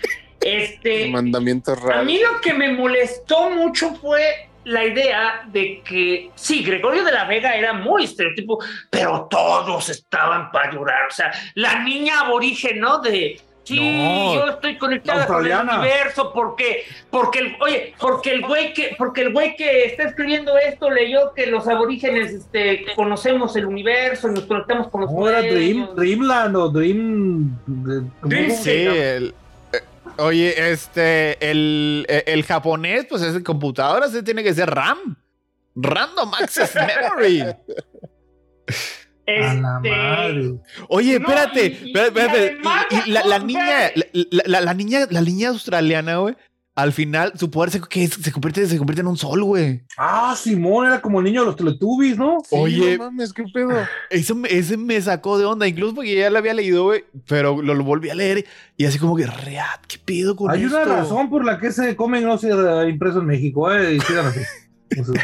este, 0.41 1.07
mandamientos 1.09 1.77
a 1.77 1.81
raros. 1.81 2.05
mí 2.05 2.19
lo 2.19 2.39
que 2.41 2.53
me 2.53 2.71
molestó 2.73 3.49
mucho 3.49 3.95
fue 3.95 4.49
la 4.65 4.83
idea 4.83 5.43
de 5.47 5.81
que 5.83 6.31
sí, 6.35 6.63
Gregorio 6.63 7.03
de 7.03 7.11
la 7.11 7.25
Vega 7.25 7.55
era 7.55 7.73
muy 7.73 8.03
estereotipo, 8.03 8.63
pero 8.89 9.27
todos 9.29 9.89
estaban 9.89 10.51
para 10.51 10.71
llorar. 10.71 11.07
O 11.07 11.11
sea, 11.11 11.31
la 11.53 11.83
niña 11.83 12.21
aborigen, 12.21 12.79
¿no? 12.79 12.99
De 12.99 13.39
sí, 13.65 13.79
No. 13.97 14.35
yo 14.35 14.47
estoy 14.51 14.77
conectada 14.77 15.27
con 15.27 15.45
el 15.45 15.51
universo 15.59 16.31
porque, 16.33 16.85
porque 17.09 17.39
el, 17.39 17.57
oye, 17.59 17.93
porque 17.99 18.31
el 18.31 18.41
güey 18.45 18.73
que, 18.73 18.95
porque 18.97 19.21
el 19.23 19.33
güey 19.33 19.55
que 19.57 19.85
está 19.85 20.03
escribiendo 20.03 20.57
esto 20.57 20.89
leyó 20.89 21.33
que 21.33 21.47
los 21.47 21.67
aborígenes 21.67 22.31
este, 22.31 22.85
conocemos 22.95 23.55
el 23.57 23.65
universo 23.65 24.29
y 24.29 24.35
nos 24.35 24.45
conectamos 24.45 24.87
con 24.89 25.01
los 25.01 25.09
¿Cómo 25.09 25.27
era 25.27 25.41
Dream. 25.41 25.89
Dreamland 25.95 26.55
o 26.55 26.69
Dream? 26.69 27.59
¿cómo? 27.65 28.09
Dream 28.29 28.51
Sí, 28.51 28.69
el- 28.71 29.33
eh, 29.73 29.81
oye, 30.17 30.71
este, 30.71 31.37
el, 31.51 32.05
eh, 32.07 32.23
el 32.27 32.43
japonés, 32.43 33.05
pues 33.09 33.21
es 33.23 33.35
el 33.35 33.43
computador, 33.43 34.03
así 34.03 34.23
tiene 34.23 34.43
que 34.43 34.53
ser 34.53 34.69
RAM. 34.69 35.17
Random 35.75 36.31
Access 36.41 36.73
Memory. 36.75 37.43
A 39.27 39.31
la 39.31 39.79
Este, 39.83 39.89
madre. 39.89 40.53
Oye, 40.89 41.19
No, 41.19 41.27
espérate, 41.27 41.65
y- 41.65 41.67
y- 41.67 41.87
espérate, 41.87 42.19
espérate. 42.19 42.37
y 42.45 42.49
además, 42.55 42.85
Y- 42.91 43.09
y 43.09 43.11
la, 43.13 43.39
niña, 43.39 43.65
la, 44.13 44.43
la- 44.45 44.61
la 44.61 44.73
niña, 44.73 44.99
la 45.09 45.21
niña 45.21 45.49
australiana, 45.49 46.17
güey, 46.17 46.35
al 46.75 46.91
final 46.91 47.31
su 47.39 47.49
poder 47.49 47.71
se, 47.71 47.79
que 47.81 48.05
se, 48.07 48.31
convierte, 48.33 48.67
se 48.67 48.77
convierte 48.77 48.99
en 49.01 49.07
un 49.07 49.15
sol, 49.17 49.43
güey. 49.45 49.81
Ah, 49.97 50.35
Simón 50.37 50.87
era 50.87 50.99
como 51.01 51.19
el 51.19 51.25
niño 51.25 51.39
de 51.41 51.45
los 51.47 51.55
Teletubbies, 51.55 52.17
¿no? 52.17 52.39
Sí, 52.43 52.55
Oye. 52.55 52.97
no 52.97 53.05
mames, 53.05 53.31
qué 53.31 53.43
pedo. 53.51 53.71
Eso, 54.09 54.35
me- 54.35 54.49
ese 54.53 54.75
me 54.75 55.01
sacó 55.01 55.37
de 55.39 55.45
onda, 55.45 55.65
incluso 55.67 55.95
porque 55.95 56.13
ya 56.15 56.29
lo 56.29 56.37
había 56.37 56.53
leído, 56.53 56.83
güey, 56.83 57.05
pero 57.27 57.61
lo, 57.61 57.73
lo 57.73 57.83
volví 57.85 58.09
a 58.09 58.15
leer 58.15 58.45
y 58.77 58.85
así 58.85 58.99
como 58.99 59.15
que, 59.15 59.25
reat, 59.25 59.85
¿qué 59.87 59.97
pido 59.97 60.35
con 60.35 60.51
Hay 60.51 60.63
esto? 60.63 60.75
una 60.75 60.85
razón 60.97 61.29
por 61.29 61.45
la 61.45 61.57
que 61.57 61.67
ese 61.67 61.95
cómic 61.95 62.23
no 62.23 62.37
se 62.37 62.51
ha 62.51 62.87
impreso 62.89 63.19
en 63.19 63.25
México, 63.27 63.71
¿eh? 63.73 63.95
Y 63.95 63.99
sigan 64.01 64.25
así. 64.27 64.41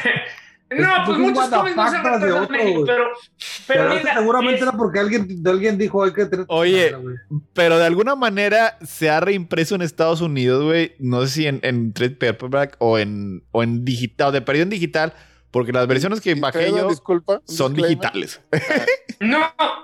No, 0.74 0.88
Es- 0.88 0.88
pues 1.06 1.18
muchos 1.18 1.50
cómics 1.50 1.76
no 1.76 1.90
se 1.90 1.98
de 1.98 2.02
representan 2.02 2.46
en 2.46 2.52
México, 2.66 2.84
pero, 2.88 3.04
pero, 3.68 3.84
pero 3.90 3.96
mira, 4.00 4.14
seguramente 4.16 4.56
es- 4.58 4.62
era 4.64 4.72
porque 4.74 5.00
alguien, 5.00 5.28
alguien 5.46 5.78
dijo 5.78 6.04
hay 6.04 6.14
que 6.14 6.26
tener. 6.26 6.46
Oye. 6.50 6.96
Pero 7.54 7.78
de 7.78 7.86
alguna 7.86 8.16
manera 8.16 8.78
se 8.84 9.10
ha 9.10 9.20
reimpreso 9.20 9.76
en 9.76 9.82
Estados 9.82 10.22
Unidos, 10.22 10.64
güey. 10.64 10.94
No 11.00 11.22
sé 11.22 11.28
si 11.30 11.48
en, 11.48 11.60
en 11.64 11.94
trade 11.94 12.16
paperback 12.16 12.76
o 12.80 12.98
en, 13.00 13.44
o 13.52 13.64
en 13.64 13.84
digital, 13.86 14.32
de 14.32 14.42
periodo 14.42 14.64
en 14.64 14.70
digital, 14.70 15.14
porque 15.52 15.72
las 15.74 15.88
versiones 15.88 16.22
que 16.22 16.36
bajé 16.36 16.70
yo 16.72 16.88
disculpa. 16.90 17.42
son 17.46 17.74
disclaimer. 17.74 18.00
digitales. 18.14 18.42
No, 19.20 19.40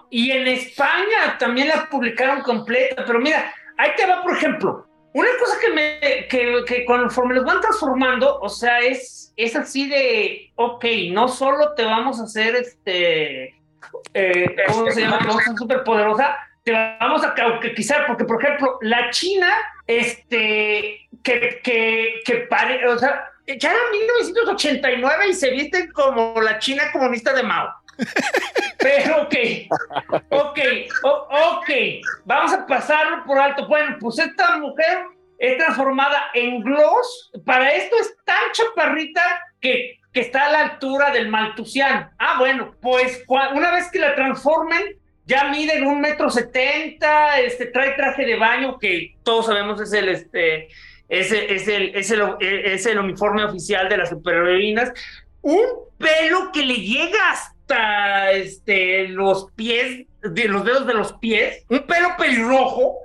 y 0.09 0.31
en 0.31 0.47
España 0.47 1.37
también 1.37 1.67
la 1.67 1.87
publicaron 1.91 2.41
completa, 2.41 3.03
pero 3.05 3.19
mira, 3.19 3.53
ahí 3.77 3.91
te 3.95 4.07
va, 4.07 4.23
por 4.23 4.31
ejemplo, 4.35 4.87
una 5.13 5.29
cosa 5.39 5.57
que 5.61 5.69
me, 5.73 6.27
que, 6.27 6.63
que 6.65 6.85
conforme 6.85 7.35
los 7.35 7.45
van 7.45 7.61
transformando, 7.61 8.39
o 8.39 8.49
sea, 8.49 8.79
es, 8.79 9.31
es 9.37 9.55
así 9.55 9.87
de, 9.87 10.51
ok, 10.55 10.83
no 11.11 11.27
solo 11.27 11.73
te 11.75 11.83
vamos 11.85 12.19
a 12.19 12.23
hacer 12.23 12.55
este, 12.55 13.53
eh, 14.13 14.55
¿cómo 14.67 14.91
se 14.91 15.01
llama? 15.01 15.19
Te 15.19 15.25
vamos 15.25 15.41
a 15.41 15.45
hacer 15.45 15.57
súper 15.57 15.83
poderosa, 15.83 16.37
te 16.63 16.71
vamos 16.71 17.23
a 17.23 17.33
cauquetizar, 17.33 18.05
porque 18.07 18.25
por 18.25 18.43
ejemplo, 18.43 18.77
la 18.81 19.09
China, 19.11 19.51
este, 19.85 21.07
que, 21.23 21.61
que, 21.63 22.21
que 22.25 22.35
pare, 22.49 22.87
o 22.87 22.97
sea, 22.97 23.31
ya 23.45 23.71
era 23.71 23.79
1989 23.91 25.29
y 25.29 25.33
se 25.33 25.51
visten 25.51 25.91
como 25.91 26.41
la 26.41 26.59
China 26.59 26.83
comunista 26.91 27.33
de 27.33 27.43
Mao. 27.43 27.73
Pero 28.79 29.23
ok, 29.23 29.35
ok, 30.29 30.59
ok, 31.01 31.69
vamos 32.25 32.53
a 32.53 32.67
pasarlo 32.67 33.23
por 33.25 33.39
alto. 33.39 33.67
Bueno, 33.67 33.95
pues 33.99 34.19
esta 34.19 34.57
mujer 34.57 35.05
es 35.39 35.57
transformada 35.57 36.25
en 36.33 36.61
gloss. 36.61 37.31
Para 37.45 37.71
esto 37.71 37.95
es 37.99 38.15
tan 38.25 38.51
chaparrita 38.51 39.21
que, 39.61 39.99
que 40.17 40.21
está 40.23 40.47
a 40.47 40.51
la 40.51 40.59
altura 40.61 41.11
del 41.11 41.29
maltusiano. 41.29 42.09
Ah, 42.17 42.37
bueno, 42.39 42.73
pues 42.81 43.23
una 43.53 43.71
vez 43.71 43.91
que 43.91 43.99
la 43.99 44.15
transformen, 44.15 44.81
ya 45.27 45.49
miden 45.49 45.85
un 45.85 46.01
metro 46.01 46.31
setenta, 46.31 47.39
este, 47.39 47.67
trae 47.67 47.91
traje 47.91 48.25
de 48.25 48.35
baño 48.35 48.79
que 48.79 49.13
todos 49.21 49.45
sabemos 49.45 49.79
es 49.79 49.93
el, 49.93 50.09
este, 50.09 50.69
es, 51.07 51.31
el- 51.31 51.49
es 51.51 51.67
el, 51.67 51.95
es 51.95 52.09
el, 52.09 52.23
es 52.41 52.85
el 52.87 52.97
uniforme 52.97 53.45
oficial 53.45 53.87
de 53.89 53.97
las 53.97 54.09
superheroínas. 54.09 54.91
Un 55.43 55.61
pelo 55.99 56.51
que 56.51 56.65
le 56.65 56.77
llega 56.77 57.29
hasta 57.31 58.31
este, 58.31 59.09
los 59.09 59.51
pies, 59.51 60.07
de 60.23 60.47
los 60.47 60.65
dedos 60.65 60.87
de 60.87 60.95
los 60.95 61.13
pies, 61.19 61.63
un 61.69 61.85
pelo 61.85 62.15
pelirrojo 62.17 62.95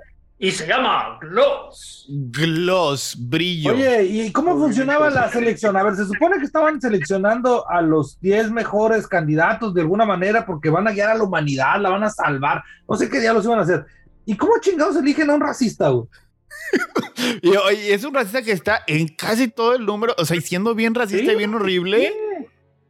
y 0.43 0.51
se 0.51 0.67
llama 0.67 1.17
gloss. 1.21 2.05
Gloss, 2.09 3.15
brillo. 3.17 3.71
Oye, 3.71 4.03
¿y 4.03 4.31
cómo 4.33 4.57
funcionaba 4.57 5.09
la 5.09 5.31
selección? 5.31 5.77
A 5.77 5.83
ver, 5.83 5.95
se 5.95 6.05
supone 6.05 6.37
que 6.37 6.43
estaban 6.43 6.81
seleccionando 6.81 7.65
a 7.69 7.81
los 7.81 8.19
10 8.19 8.51
mejores 8.51 9.07
candidatos 9.07 9.73
de 9.73 9.79
alguna 9.79 10.05
manera 10.05 10.45
porque 10.45 10.69
van 10.69 10.85
a 10.85 10.91
guiar 10.91 11.11
a 11.11 11.15
la 11.15 11.23
humanidad, 11.23 11.79
la 11.79 11.91
van 11.91 12.03
a 12.03 12.09
salvar. 12.09 12.61
No 12.89 12.97
sé 12.97 13.09
qué 13.09 13.21
diablos 13.21 13.45
iban 13.45 13.59
a 13.59 13.61
hacer. 13.61 13.85
¿Y 14.25 14.35
cómo 14.35 14.51
chingados 14.59 14.97
eligen 14.97 15.29
a 15.29 15.35
un 15.35 15.41
racista, 15.41 15.87
güey? 15.87 16.07
Y, 17.41 17.55
oye, 17.55 17.93
es 17.93 18.03
un 18.03 18.13
racista 18.13 18.41
que 18.41 18.51
está 18.51 18.83
en 18.85 19.07
casi 19.07 19.47
todo 19.47 19.75
el 19.75 19.85
número, 19.85 20.13
o 20.17 20.25
sea, 20.25 20.35
y 20.35 20.41
siendo 20.41 20.75
bien 20.75 20.93
racista 20.93 21.27
Sí. 21.27 21.31
y 21.31 21.37
bien 21.37 21.53
horrible. 21.53 22.13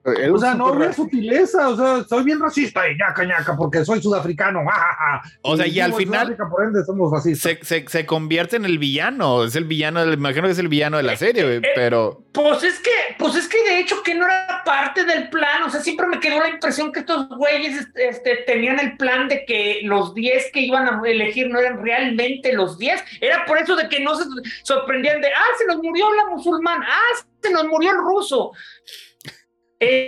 Era 0.05 0.33
O 0.33 0.37
sea, 0.37 0.53
no 0.53 0.73
racista. 0.73 0.93
sutileza, 1.03 1.69
o 1.69 1.77
sea, 1.77 2.03
soy 2.03 2.23
bien 2.25 2.39
racista 2.39 2.89
y 2.89 2.95
ñaca 2.97 3.23
ñaca 3.23 3.55
porque 3.55 3.85
soy 3.85 4.01
sudafricano. 4.01 4.59
O 5.43 5.55
sea, 5.55 5.65
y 5.67 5.79
al 5.79 5.93
final- 5.93 6.35
por 6.49 6.63
ende 6.65 6.83
somos 6.83 7.11
racistas. 7.11 7.57
Se, 7.61 7.65
se, 7.65 7.87
se 7.87 8.05
convierte 8.05 8.55
en 8.57 8.65
el 8.65 8.79
villano. 8.79 9.43
Es 9.45 9.55
el 9.55 9.63
villano, 9.65 10.05
me 10.05 10.13
imagino 10.13 10.43
que 10.47 10.51
es 10.51 10.59
el 10.59 10.67
villano 10.67 10.97
de 10.97 11.03
la 11.03 11.15
serie, 11.15 11.43
güey. 11.43 11.57
eh, 11.57 11.71
Pero 11.75 12.23
Pues 12.33 12.63
es 12.63 12.79
que, 12.79 12.91
pues 13.17 13.35
es 13.35 13.47
que 13.47 13.63
de 13.63 13.79
hecho 13.79 14.03
que 14.03 14.13
no 14.15 14.25
era 14.25 14.61
parte 14.65 15.05
del 15.05 15.29
plan, 15.29 15.63
o 15.63 15.69
sea, 15.69 15.79
siempre 15.81 16.07
me 16.07 16.19
quedó 16.19 16.39
la 16.39 16.49
impresión 16.49 16.91
que 16.91 16.99
estos 17.01 17.29
güeyes 17.29 17.77
este, 17.77 18.09
este, 18.09 18.35
tenían 18.45 18.79
el 18.79 18.97
plan 18.97 19.27
de 19.29 19.45
que 19.45 19.81
los 19.83 20.13
10 20.13 20.51
que 20.51 20.61
iban 20.61 20.87
a 20.87 21.01
elegir 21.07 21.47
no 21.49 21.59
eran 21.59 21.81
realmente 21.81 22.51
los 22.53 22.77
10, 22.77 23.01
era 23.21 23.45
por 23.45 23.57
eso 23.57 23.75
de 23.75 23.87
que 23.87 24.01
no 24.01 24.15
se 24.15 24.25
sorprendían 24.63 25.21
de, 25.21 25.27
ah, 25.29 25.45
se 25.57 25.65
nos 25.65 25.77
murió 25.77 26.13
la 26.13 26.25
musulmana, 26.35 26.85
ah, 26.89 27.25
se 27.41 27.51
nos 27.51 27.65
murió 27.67 27.91
el 27.91 27.97
ruso. 27.97 28.51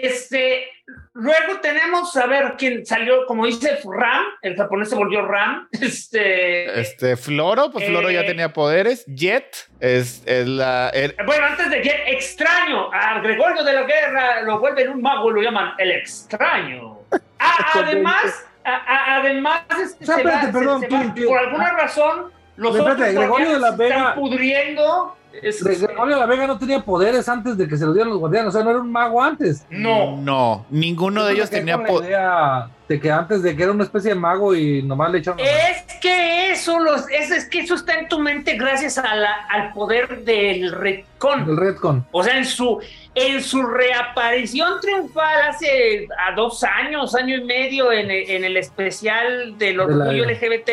Este, 0.03 0.67
luego 1.13 1.59
tenemos, 1.61 2.15
a 2.17 2.25
ver, 2.27 2.55
quién 2.57 2.85
salió, 2.85 3.25
como 3.25 3.45
dice 3.45 3.77
Ram, 3.83 4.23
el 4.41 4.55
japonés 4.55 4.89
se 4.89 4.95
volvió 4.95 5.21
Ram, 5.25 5.67
este... 5.71 6.79
este 6.79 7.17
Floro, 7.17 7.71
pues 7.71 7.85
Floro 7.87 8.09
ya 8.11 8.21
Eh. 8.21 8.25
tenía 8.25 8.53
poderes. 8.53 9.05
Jet 9.07 9.69
es, 9.79 10.23
es 10.25 10.47
la. 10.47 10.91
er- 10.93 11.15
Bueno, 11.25 11.45
antes 11.45 11.69
de 11.69 11.81
Jet, 11.83 12.01
extraño. 12.07 12.89
A 12.93 13.19
Gregorio 13.19 13.63
de 13.63 13.73
la 13.73 13.83
Guerra 13.83 14.41
lo 14.43 14.59
vuelven 14.59 14.89
un 14.89 15.01
mago 15.01 15.31
y 15.31 15.33
lo 15.35 15.41
llaman 15.41 15.73
el 15.77 15.91
extraño. 15.91 16.99
Ah, 17.37 17.71
además, 17.75 18.45
a- 18.63 18.75
a- 18.75 19.15
además, 19.17 19.61
este, 19.83 20.03
O 20.03 20.07
sea, 20.07 20.15
se 20.15 20.23
va- 20.23 20.41
se- 20.41 20.47
perdón, 20.53 20.81
se 20.81 20.87
tú, 20.87 20.95
va- 20.95 21.13
tú. 21.13 21.25
por 21.27 21.37
alguna 21.39 21.71
razón, 21.73 22.31
los 22.55 22.75
Espérate, 22.75 23.01
otros 23.03 23.15
Gregorio 23.15 23.53
de 23.53 23.59
la 23.59 23.71
se 23.71 23.77
Vega- 23.77 23.97
están 23.97 24.15
pudriendo. 24.15 25.17
Es- 25.41 25.63
Gregorio 25.63 26.15
de 26.15 26.19
la 26.21 26.25
Vega 26.25 26.47
no 26.47 26.57
tenía 26.57 26.79
poderes 26.81 27.27
antes 27.29 27.57
de 27.57 27.67
que 27.67 27.77
se 27.77 27.85
lo 27.85 27.93
dieran 27.93 28.09
los 28.11 28.19
guardianes, 28.19 28.49
o 28.49 28.51
sea, 28.51 28.63
no 28.63 28.69
era 28.71 28.79
un 28.79 28.91
mago 28.91 29.21
antes. 29.21 29.65
no. 29.69 30.17
No, 30.17 30.65
ninguno 30.69 31.23
de 31.25 31.33
ellos 31.33 31.49
tenía 31.49 31.75
con 31.75 31.83
la 31.83 31.89
poder. 31.89 32.09
idea 32.09 32.69
de 32.87 32.99
que 32.99 33.11
antes 33.11 33.41
de 33.41 33.55
que 33.55 33.63
era 33.63 33.71
una 33.71 33.83
especie 33.83 34.09
de 34.11 34.15
mago 34.15 34.53
y 34.55 34.83
nomás 34.83 35.11
le 35.11 35.17
echaron. 35.19 35.39
Es 35.39 35.83
que 36.01 36.51
eso, 36.51 36.79
los, 36.79 37.09
es, 37.09 37.31
es 37.31 37.49
que 37.49 37.59
eso 37.61 37.75
está 37.75 37.95
en 37.95 38.07
tu 38.07 38.19
mente 38.19 38.55
gracias 38.57 38.97
a 38.97 39.15
la- 39.15 39.45
al 39.49 39.73
poder 39.73 40.23
del 40.23 40.71
retcon. 40.71 41.49
El 41.49 41.57
Redcon. 41.57 42.05
O 42.11 42.23
sea, 42.23 42.37
en 42.37 42.45
su, 42.45 42.79
en 43.15 43.41
su 43.43 43.63
reaparición 43.63 44.79
triunfal 44.81 45.41
hace 45.49 46.07
a 46.27 46.35
dos 46.35 46.63
años, 46.63 47.15
año 47.15 47.35
y 47.37 47.43
medio, 47.43 47.91
en, 47.91 48.11
el- 48.11 48.29
en 48.29 48.43
el 48.45 48.57
especial 48.57 49.57
del 49.57 49.77
De 49.77 49.83
la- 49.83 49.83
orgullo 49.85 50.23
LGBT, 50.25 50.69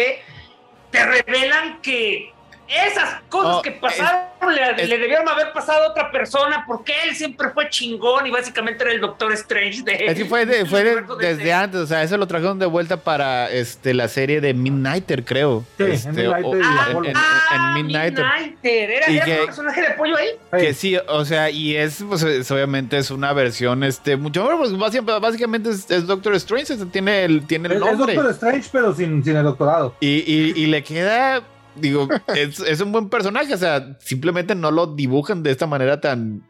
te 0.90 1.06
revelan 1.06 1.80
que 1.80 2.32
esas 2.73 3.20
cosas 3.28 3.57
Oh, 3.57 3.62
que 3.62 3.73
pasaron 3.73 4.23
le, 4.55 4.82
es- 4.82 4.89
le 4.89 4.99
debieron 4.99 5.28
haber 5.28 5.53
pasado 5.53 5.85
a 5.85 5.90
otra 5.90 6.11
persona 6.11 6.65
porque 6.66 6.93
él 7.05 7.15
siempre 7.15 7.51
fue 7.51 7.69
chingón 7.70 8.27
y 8.27 8.31
básicamente 8.31 8.82
era 8.85 8.93
el 8.93 9.01
Doctor 9.01 9.32
Strange 9.35 9.82
de... 9.82 10.07
Es 10.07 10.15
que 10.16 10.24
fue, 10.24 10.44
de- 10.47 10.66
fue 10.66 10.81
de- 10.82 10.90
del 10.97 10.99
universo 11.05 11.16
desde 11.16 11.53
antes, 11.53 11.81
o 11.81 11.86
sea, 11.86 12.03
eso 12.03 12.16
lo 12.16 12.27
trajeron 12.27 12.59
de 12.59 12.66
vuelta 12.66 12.97
para 12.97 13.51
este, 13.51 13.94
la 13.94 14.09
serie 14.09 14.40
de 14.40 14.53
Midnighter, 14.53 15.24
creo. 15.24 15.65
Sí, 15.78 15.85
Este, 15.85 16.09
en 16.09 16.15
Midnighter 16.16 16.44
o- 16.44 16.57
y 16.57 16.61
Ah, 16.65 16.89
en- 17.05 17.12
ah, 17.16 17.74
en 17.78 17.86
Midnighter. 17.86 18.24
Midnighter. 18.24 18.90
Era, 18.90 19.11
Y 19.11 19.16
era 19.16 19.24
que- 19.24 19.40
un 19.40 19.47
personaje 19.47 19.81
de 19.82 19.90
pollo 19.90 20.16
ahí. 20.16 20.28
Que 20.61 20.74
sí, 20.74 20.97
o 21.09 21.24
sea, 21.24 21.49
y 21.51 21.77
es, 21.77 22.05
pues, 22.09 22.23
es- 22.24 22.51
obviamente 22.51 22.99
es 22.99 23.11
una 23.11 23.32
versión, 23.32 23.85
este, 23.85 24.16
mucho, 24.16 24.49
pues 24.59 24.77
básicamente, 24.77 25.70
es, 25.70 25.90
es 25.90 26.07
Doctor 26.07 26.35
Strange, 26.35 26.73
este, 26.74 26.86
tiene 26.86 27.24
el, 27.24 27.47
tiene 27.47 27.69
el 27.69 27.74
Es, 27.74 27.78
es 27.78 27.85
nombre. 27.97 28.15
Doctor 28.15 28.32
Strange, 28.32 28.69
pero 28.73 28.93
sin, 28.94 29.23
sin 29.23 29.36
el 29.36 29.44
doctorado. 29.44 29.94
Y, 30.01 30.09
y- 30.27 30.53
y 30.57 30.66
le 30.66 30.82
queda, 30.82 31.43
digo, 31.77 32.09
es, 32.35 32.61
es 32.61 32.81
un 32.81 32.93
buen 32.93 33.09
personaje, 33.09 33.55
o 33.55 33.59
sea, 33.59 33.97
simplemente 34.01 34.55
no 34.55 34.70
lo 34.70 34.86
dibujan 34.86 35.43
de 35.43 35.51
esta 35.51 35.66
manera 35.66 36.01
tan... 36.01 36.43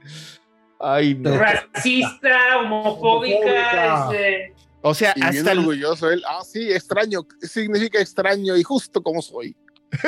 Ay, 0.81 1.15
no. 1.15 1.37
Racista, 1.39 2.59
homofóbica, 2.59 3.37
Homofóbica. 3.37 4.11
este, 4.13 4.55
O 4.81 4.95
sea, 4.95 5.13
Y 5.15 5.21
bien 5.21 5.37
hasta 5.39 5.53
el, 5.53 5.59
orgulloso 5.61 6.11
él. 6.11 6.23
Ah, 6.29 6.41
sí, 6.45 6.73
extraño. 6.73 7.21
Significa 7.41 8.01
extraño 8.01 8.57
y 8.57 8.63
justo 8.65 9.03
como 9.03 9.23
soy. 9.23 9.55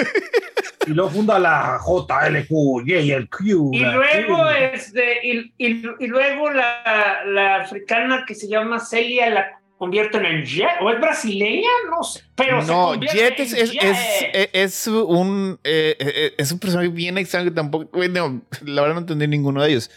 Y 0.87 0.91
luego 0.91 1.09
funda 1.13 1.39
la 1.39 1.79
JLQ, 1.83 2.87
y 2.87 3.11
el 3.11 3.31
Q. 3.31 3.71
Y 3.73 3.81
luego, 3.81 4.51
este, 4.51 5.27
y, 5.27 5.55
y- 5.57 5.83
y 5.99 6.07
luego 6.07 6.51
la, 6.51 7.23
la 7.25 7.57
africana 7.63 8.25
que 8.27 8.35
se 8.35 8.49
llama 8.49 8.79
Celia 8.81 9.31
la 9.31 9.61
convierten 9.79 10.25
en 10.25 10.45
Jet, 10.45 10.69
o 10.81 10.91
es 10.91 11.01
brasileña, 11.01 11.69
no 11.91 12.03
sé, 12.05 12.23
pero 12.35 12.63
se 12.63 12.73
no, 12.73 12.87
convierte 12.93 13.19
Jet 13.19 13.41
es, 13.41 13.53
en 13.53 13.59
es, 13.59 13.73
Jet. 13.73 13.83
es, 14.35 14.49
es- 14.53 14.87
un 14.87 15.59
eh, 15.65 15.97
eh, 15.99 16.35
es 16.39 16.53
un 16.53 16.59
personaje 16.59 16.89
bien 16.89 17.19
extraño 17.19 17.47
que 17.47 17.55
tampoco, 17.55 17.89
bueno, 17.93 18.43
la 18.65 18.83
verdad 18.83 18.95
no 18.95 19.01
entendí 19.01 19.27
ninguno 19.27 19.63
de 19.63 19.71
ellos. 19.71 19.91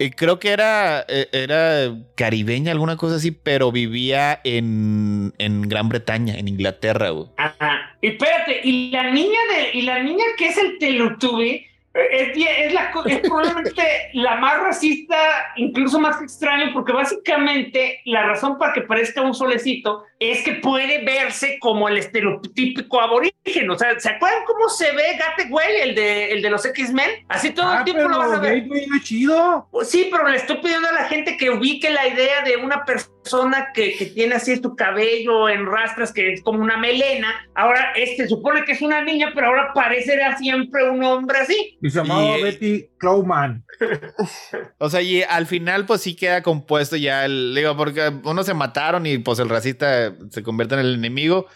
Eh, 0.00 0.10
creo 0.10 0.40
que 0.40 0.50
era, 0.50 1.04
eh, 1.08 1.28
era 1.32 1.94
caribeña, 2.16 2.72
alguna 2.72 2.96
cosa 2.96 3.14
así, 3.16 3.30
pero 3.30 3.70
vivía 3.70 4.40
en, 4.42 5.32
en 5.38 5.62
Gran 5.62 5.88
Bretaña, 5.88 6.34
en 6.36 6.48
Inglaterra, 6.48 7.10
güey. 7.10 7.28
Ajá. 7.36 7.96
Y 8.02 8.08
espérate, 8.08 8.60
y 8.64 8.90
la 8.90 9.10
niña 9.12 9.38
de, 9.56 9.78
y 9.78 9.82
la 9.82 10.02
niña 10.02 10.24
que 10.36 10.48
es 10.48 10.58
el 10.58 10.78
Teletubby 10.78 11.64
Es, 11.94 12.34
bien- 12.34 12.48
es 12.58 12.74
la, 12.74 12.90
es 13.06 13.20
probablemente 13.20 13.82
la 14.14 14.34
más 14.36 14.58
racista, 14.60 15.16
incluso 15.56 16.00
más 16.00 16.20
extraño, 16.20 16.72
porque 16.72 16.92
básicamente 16.92 18.00
la 18.04 18.24
razón 18.24 18.58
para 18.58 18.72
que 18.72 18.80
parezca 18.82 19.22
un 19.22 19.32
solecito 19.32 20.04
es 20.30 20.42
que 20.44 20.52
puede 20.54 21.04
verse 21.04 21.58
como 21.60 21.88
el 21.88 21.98
estereotípico 21.98 23.00
aborigen. 23.00 23.70
O 23.70 23.78
sea, 23.78 23.98
¿se 23.98 24.08
acuerdan 24.10 24.44
cómo 24.46 24.68
se 24.68 24.92
ve 24.92 25.18
Gateway, 25.18 25.80
el 25.82 25.94
de, 25.94 26.32
el 26.32 26.42
de 26.42 26.50
los 26.50 26.64
X-Men? 26.64 27.10
Así 27.28 27.50
todo 27.50 27.66
Ah, 27.68 27.78
el 27.78 27.84
tiempo 27.84 28.08
lo 28.08 28.18
vas 28.18 28.32
a 28.32 28.40
ver. 28.40 28.60
Gateway 28.62 28.86
no 28.86 28.96
es 28.96 29.02
chido. 29.04 29.68
Pues 29.70 29.90
Sí, 29.90 30.08
pero 30.10 30.28
le 30.28 30.36
estoy 30.36 30.56
pidiendo 30.58 30.88
a 30.88 30.92
la 30.92 31.04
gente 31.04 31.36
que 31.36 31.50
ubique 31.50 31.90
la 31.90 32.06
idea 32.08 32.42
de 32.42 32.56
una 32.56 32.84
persona 32.84 33.68
que, 33.74 33.96
que 33.96 34.06
tiene 34.06 34.34
así 34.34 34.60
tu 34.60 34.74
cabello 34.76 35.48
en 35.48 35.66
rastras, 35.66 36.12
que 36.12 36.32
es 36.32 36.42
como 36.42 36.60
una 36.62 36.76
melena. 36.76 37.34
Ahora, 37.54 37.92
este 37.96 38.26
supone 38.28 38.64
que 38.64 38.72
es 38.72 38.82
una 38.82 39.02
niña, 39.02 39.32
pero 39.34 39.48
ahora 39.48 39.72
parecerá 39.74 40.36
siempre 40.36 40.88
un 40.90 41.02
hombre 41.04 41.38
así. 41.38 41.78
Y 41.80 41.90
se 41.90 41.98
llamaba 41.98 42.38
Y- 42.38 42.42
Betty 42.42 42.86
Clowman. 43.04 43.64
O 44.78 44.88
sea, 44.90 45.00
y 45.02 45.22
al 45.22 45.46
final, 45.46 45.86
pues 45.86 46.00
sí 46.00 46.14
queda 46.16 46.42
compuesto 46.42 46.96
ya 46.96 47.24
el. 47.24 47.54
Digo, 47.54 47.76
porque 47.76 48.12
unos 48.24 48.46
se 48.46 48.54
mataron 48.54 49.06
y 49.06 49.18
pues 49.18 49.38
el 49.38 49.48
racista 49.48 50.14
se 50.30 50.42
convierte 50.42 50.74
en 50.74 50.80
el 50.80 50.94
enemigo. 50.94 51.46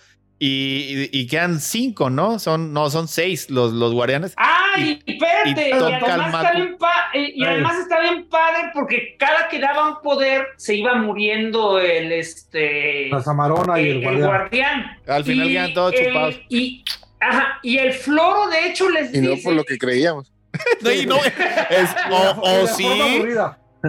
Y, 0.41 1.09
y- 1.13 1.21
y 1.23 1.27
quedan 1.27 1.59
cinco, 1.59 2.11
¿no? 2.11 2.39
Son, 2.39 2.73
no, 2.73 2.91
son 2.91 3.09
seis 3.09 3.51
los, 3.51 3.73
los 3.73 3.93
guardianes. 3.93 4.35
Ah, 4.37 4.75
y, 4.79 4.93
espérate, 5.05 5.69
y 5.69 5.73
además 5.73 6.27
está 6.35 6.53
bien 6.53 6.77
pa- 6.79 7.09
y, 7.13 7.19
y 7.41 7.45
Ay. 7.45 7.55
además 7.55 7.79
está 7.81 8.01
bien 8.01 8.29
padre 8.29 8.71
porque 8.73 9.17
cada 9.19 9.49
que 9.49 9.59
daba 9.59 9.89
un 9.97 10.01
poder 10.01 10.47
se 10.57 10.77
iba 10.77 10.95
muriendo 10.95 11.81
el 11.81 12.13
este 12.13 13.09
La 13.11 13.21
Zamarona 13.21 13.81
y 13.81 13.89
el 13.89 14.01
guardián. 14.03 14.27
guardián. 14.29 14.99
Al 15.09 15.25
final 15.25 15.49
Y 15.49 15.53
quedan 15.55 15.75
todos 15.75 15.93
el- 15.95 16.07
chupados. 16.07 16.41
Y, 16.49 16.85
ajá, 17.19 17.59
y 17.65 17.79
el 17.79 17.93
floro, 17.95 18.49
de 18.49 18.69
hecho, 18.69 18.89
les 18.91 19.13
Y 19.13 19.21
no 19.21 19.31
dice. 19.31 19.43
por 19.43 19.55
lo 19.55 19.65
que 19.65 19.77
creíamos. 19.77 20.31
No, 20.81 20.93
y 20.93 21.07
no, 21.07 21.17
es- 21.17 21.91
o, 22.11 22.41
o 22.63 22.67
sí. 22.67 23.23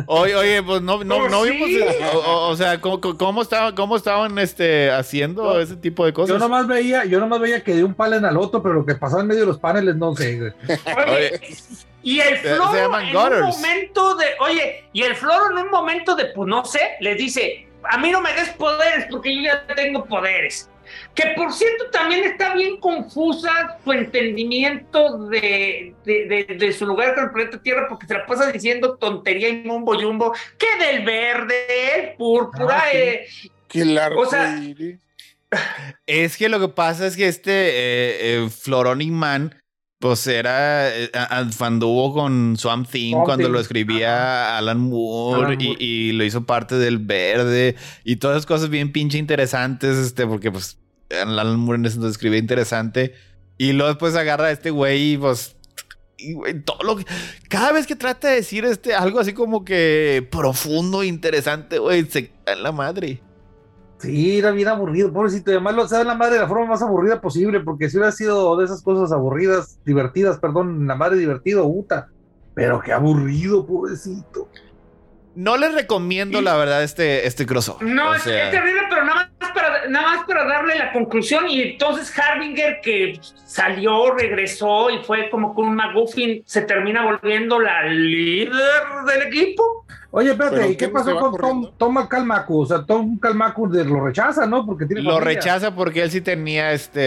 Oye, 0.06 0.36
oye, 0.36 0.62
pues 0.64 0.82
no, 0.84 1.04
no, 1.04 1.18
Pues 1.18 1.32
no 1.32 1.44
sí. 1.46 1.50
vimos. 1.50 1.70
O, 2.14 2.18
o- 2.20 2.50
o 2.50 2.56
sea, 2.56 2.80
¿cómo, 2.80 3.02
cómo 3.02 3.42
estaban, 3.42 3.76
cómo 3.76 3.96
estaban 3.96 4.38
este, 4.38 4.92
haciendo 4.92 5.54
Yo- 5.56 5.60
ese 5.62 5.76
tipo 5.78 6.06
de 6.06 6.14
cosas? 6.14 6.30
Yo 6.36 6.40
nomás 6.40 6.68
veía, 6.68 7.06
yo 7.06 7.20
nomás 7.20 7.40
veía 7.40 7.64
que 7.64 7.74
de 7.76 7.84
un 7.84 7.96
panel 7.96 8.24
al 8.24 8.38
otro, 8.38 8.62
pero 8.62 8.76
lo 8.76 8.86
que 8.86 8.94
pasaba 8.96 9.22
en 9.24 9.28
medio 9.28 9.42
de 9.42 9.48
los 9.48 9.58
paneles 9.58 9.96
no 9.96 10.16
sé. 10.16 10.40
Oye, 10.40 10.54
Oye. 11.08 11.42
y 12.04 12.20
el 12.20 12.38
Se- 12.38 12.50
se 12.50 12.56
floro 12.56 12.74
llaman 12.74 13.06
en 13.08 13.14
gutters. 13.16 13.42
un 13.42 13.50
momento 13.62 14.16
de, 14.16 14.26
oye, 14.42 14.84
y 14.94 15.02
el 15.04 15.16
floro 15.16 15.50
en 15.52 15.58
un 15.66 15.72
momento 15.72 16.16
de, 16.16 16.26
pues 16.26 16.48
no 16.48 16.64
sé, 16.66 16.82
les 17.00 17.18
dice, 17.18 17.68
a 17.84 17.98
mí 17.98 18.12
no 18.12 18.22
me 18.22 18.32
des 18.34 18.50
poderes 18.50 19.08
porque 19.10 19.36
yo 19.36 19.42
ya 19.42 19.66
tengo 19.76 20.06
poderes. 20.06 20.69
Que 21.16 21.34
por 21.36 21.52
cierto 21.54 21.90
también 21.92 22.24
está 22.24 22.54
bien 22.54 22.78
confusa 22.80 23.78
su 23.84 23.92
entendimiento 23.92 25.28
de, 25.28 25.94
de, 26.06 26.26
de- 26.26 26.56
de 26.56 26.74
su 26.74 26.86
lugar 26.86 27.16
con 27.16 27.26
el 27.26 27.32
planeta 27.32 27.62
Tierra 27.62 27.88
porque 27.88 28.08
se 28.08 28.14
la 28.14 28.26
pasa 28.26 28.52
diciendo 28.52 28.98
tontería 28.98 29.50
y 29.50 29.64
mumbo 29.64 30.00
yumbo, 30.00 30.34
que 30.58 30.86
del 30.86 31.06
verde, 31.06 31.56
el 31.96 32.16
púrpura, 32.16 32.84
Ah, 32.86 32.92
eh, 32.94 33.26
Qué 33.68 33.86
largo. 33.86 34.22
O 34.22 34.26
sea- 34.26 34.60
Es 36.06 36.38
que 36.38 36.50
lo 36.50 36.60
que 36.60 36.68
pasa 36.70 37.08
es 37.08 37.18
que 37.18 37.28
este 37.28 37.52
eh, 37.52 38.46
eh, 38.46 39.08
Man, 39.12 39.56
pues 40.00 40.26
era. 40.28 40.96
eh, 40.96 41.12
a- 41.14 41.40
a- 41.40 41.66
anduvo 41.66 42.14
con 42.14 42.56
Swamp 42.58 42.88
Thing 42.90 43.12
Swamp 43.12 43.26
cuando 43.26 43.46
Thing. 43.46 43.54
lo 43.54 43.60
escribía 43.60 44.58
Alan 44.58 44.80
Moore, 44.80 45.46
Alan 45.56 45.62
y- 45.62 46.12
lo 46.14 46.24
hizo 46.24 46.46
parte 46.46 46.76
del 46.76 46.98
verde 47.00 47.76
y 48.04 48.16
todas 48.16 48.38
esas 48.38 48.46
cosas 48.46 48.70
bien 48.70 48.92
pinche 48.92 49.18
interesantes, 49.18 49.98
este, 49.98 50.26
porque 50.26 50.52
pues 50.52 50.78
Alan 51.12 51.60
Moore 51.60 51.80
en 51.80 51.86
ese 51.86 51.96
entonces 51.96 52.16
escribía 52.16 52.40
interesante. 52.40 53.14
Y 53.58 53.74
luego 53.74 53.90
después 53.90 54.16
agarra 54.16 54.46
a 54.46 54.52
este 54.52 54.70
güey 54.72 55.14
y 55.14 55.18
pues. 55.18 55.56
y, 56.22 56.34
güey, 56.34 56.62
todo 56.64 56.84
lo 56.84 56.98
que- 56.98 57.06
cada 57.50 57.72
vez 57.72 57.88
que 57.88 57.96
trata 57.96 58.28
de 58.30 58.36
decir 58.36 58.66
este 58.66 58.94
algo 58.94 59.20
así 59.22 59.32
como 59.34 59.64
que 59.66 60.28
profundo, 60.30 61.02
interesante, 61.04 61.80
güey, 61.80 62.06
se 62.10 62.28
cae 62.46 62.56
en 62.56 62.64
la 62.64 62.72
madre. 62.74 63.22
Sí, 64.00 64.40
era 64.40 64.52
bien 64.52 64.68
aburrido, 64.70 65.12
pobrecito. 65.12 65.52
Y 65.52 65.56
además 65.56 65.76
lo 65.76 65.88
sabe 65.88 66.06
la 66.06 66.16
madre 66.16 66.36
de 66.36 66.42
la 66.42 66.48
forma 66.48 66.68
más 66.68 66.82
aburrida 66.82 67.20
posible, 67.20 67.60
porque 67.60 67.90
si 67.90 67.98
hubiera 67.98 68.12
sido 68.14 68.56
de 68.58 68.66
esas 68.66 68.82
cosas 68.82 69.12
aburridas, 69.12 69.78
divertidas, 69.86 70.38
perdón, 70.40 70.88
la 70.88 70.96
madre 70.96 71.18
divertido, 71.18 71.64
puta. 71.64 72.08
Pero 72.54 72.80
qué 72.82 72.94
aburrido, 72.94 73.66
pobrecito. 73.68 74.48
No 75.36 75.58
les 75.58 75.74
recomiendo, 75.74 76.40
Y- 76.40 76.44
la 76.44 76.56
verdad, 76.56 76.84
este, 76.84 77.28
este 77.28 77.46
crossover. 77.46 77.88
No, 77.88 78.12
O 78.12 78.14
es, 78.16 78.24
sea, 78.24 78.46
es 78.46 78.52
terrible, 78.52 78.82
pero 78.90 79.04
nada 79.06 79.30
más, 79.40 79.52
para, 79.52 79.88
nada 79.88 80.08
más 80.16 80.26
para 80.26 80.46
darle 80.46 80.78
la 80.78 80.92
conclusión. 80.92 81.50
Y 81.50 81.62
entonces 81.62 82.12
Harbinger, 82.18 82.80
que 82.82 83.20
salió, 83.46 84.14
regresó 84.16 84.90
y 84.90 85.00
fue 85.04 85.30
como 85.30 85.54
con 85.54 85.68
un 85.70 85.76
McGuffin, 85.76 86.42
se 86.46 86.62
termina 86.64 87.04
volviendo 87.06 87.60
la 87.60 87.84
líder 87.84 88.60
del 89.08 89.22
equipo. 89.28 89.86
Oye, 90.12 90.32
espérate, 90.32 90.56
¿Pero 90.58 90.72
¿y 90.72 90.76
qué 90.76 90.88
pasó 90.90 91.12
con 91.20 91.32
Tom, 91.32 91.40
corriendo? 91.40 91.70
Tom 91.78 92.08
Calmacu? 92.08 92.62
O 92.62 92.66
sea, 92.66 92.84
Tom 92.84 93.20
Calmacu 93.20 93.70
de- 93.70 93.86
lo 93.86 94.04
rechaza, 94.06 94.48
¿no? 94.48 94.66
Porque 94.66 94.86
tiene 94.88 95.04
lo 95.04 95.14
familia. 95.14 95.36
rechaza 95.36 95.76
porque 95.76 96.02
él 96.02 96.10
sí 96.10 96.22
tenía 96.22 96.72
este 96.74 96.98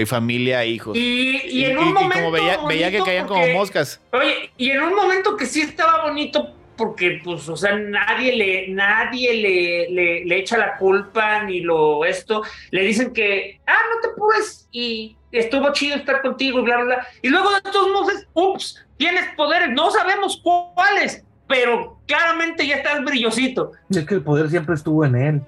eh, 0.00 0.06
familia, 0.06 0.64
hijos. 0.64 0.96
Y, 0.96 1.42
y 1.48 1.64
en 1.66 1.76
un 1.78 1.92
momento. 1.92 2.14
como 2.14 2.30
veía, 2.30 2.58
veía 2.66 2.90
que 2.90 3.00
caían 3.02 3.26
como 3.26 3.46
moscas. 3.48 4.00
Oye, 4.12 4.50
y 4.56 4.70
en 4.70 4.82
un 4.82 4.94
momento 4.94 5.36
que 5.36 5.44
sí 5.44 5.60
estaba 5.60 6.04
bonito, 6.04 6.54
porque, 6.76 7.20
pues, 7.22 7.46
o 7.50 7.56
sea, 7.58 7.76
nadie 7.76 8.34
le, 8.36 8.68
nadie 8.68 9.34
le, 9.34 9.90
le, 9.90 10.24
le 10.24 10.38
echa 10.38 10.56
la 10.56 10.78
culpa 10.78 11.42
ni 11.44 11.60
lo 11.60 12.06
esto. 12.06 12.42
Le 12.70 12.82
dicen 12.84 13.12
que, 13.12 13.60
ah, 13.66 13.76
no 13.94 14.00
te 14.00 14.08
apures 14.08 14.66
y 14.72 15.14
estuvo 15.30 15.70
chido 15.74 15.96
estar 15.96 16.22
contigo 16.22 16.60
y 16.60 16.62
bla, 16.62 16.76
bla, 16.76 16.84
bla. 16.86 17.06
Y 17.20 17.28
luego 17.28 17.50
de 17.52 17.60
todos 17.70 17.90
modos, 17.92 18.14
ups, 18.32 18.82
tienes 18.96 19.24
poderes, 19.36 19.68
no 19.70 19.90
sabemos 19.90 20.40
cuáles, 20.42 21.22
pero 21.52 21.98
claramente 22.06 22.66
ya 22.66 22.76
estás 22.76 23.04
brillosito. 23.04 23.72
Es 23.90 24.06
que 24.06 24.14
el 24.14 24.22
poder 24.22 24.48
siempre 24.48 24.74
estuvo 24.74 25.04
en 25.04 25.14
él. 25.16 25.42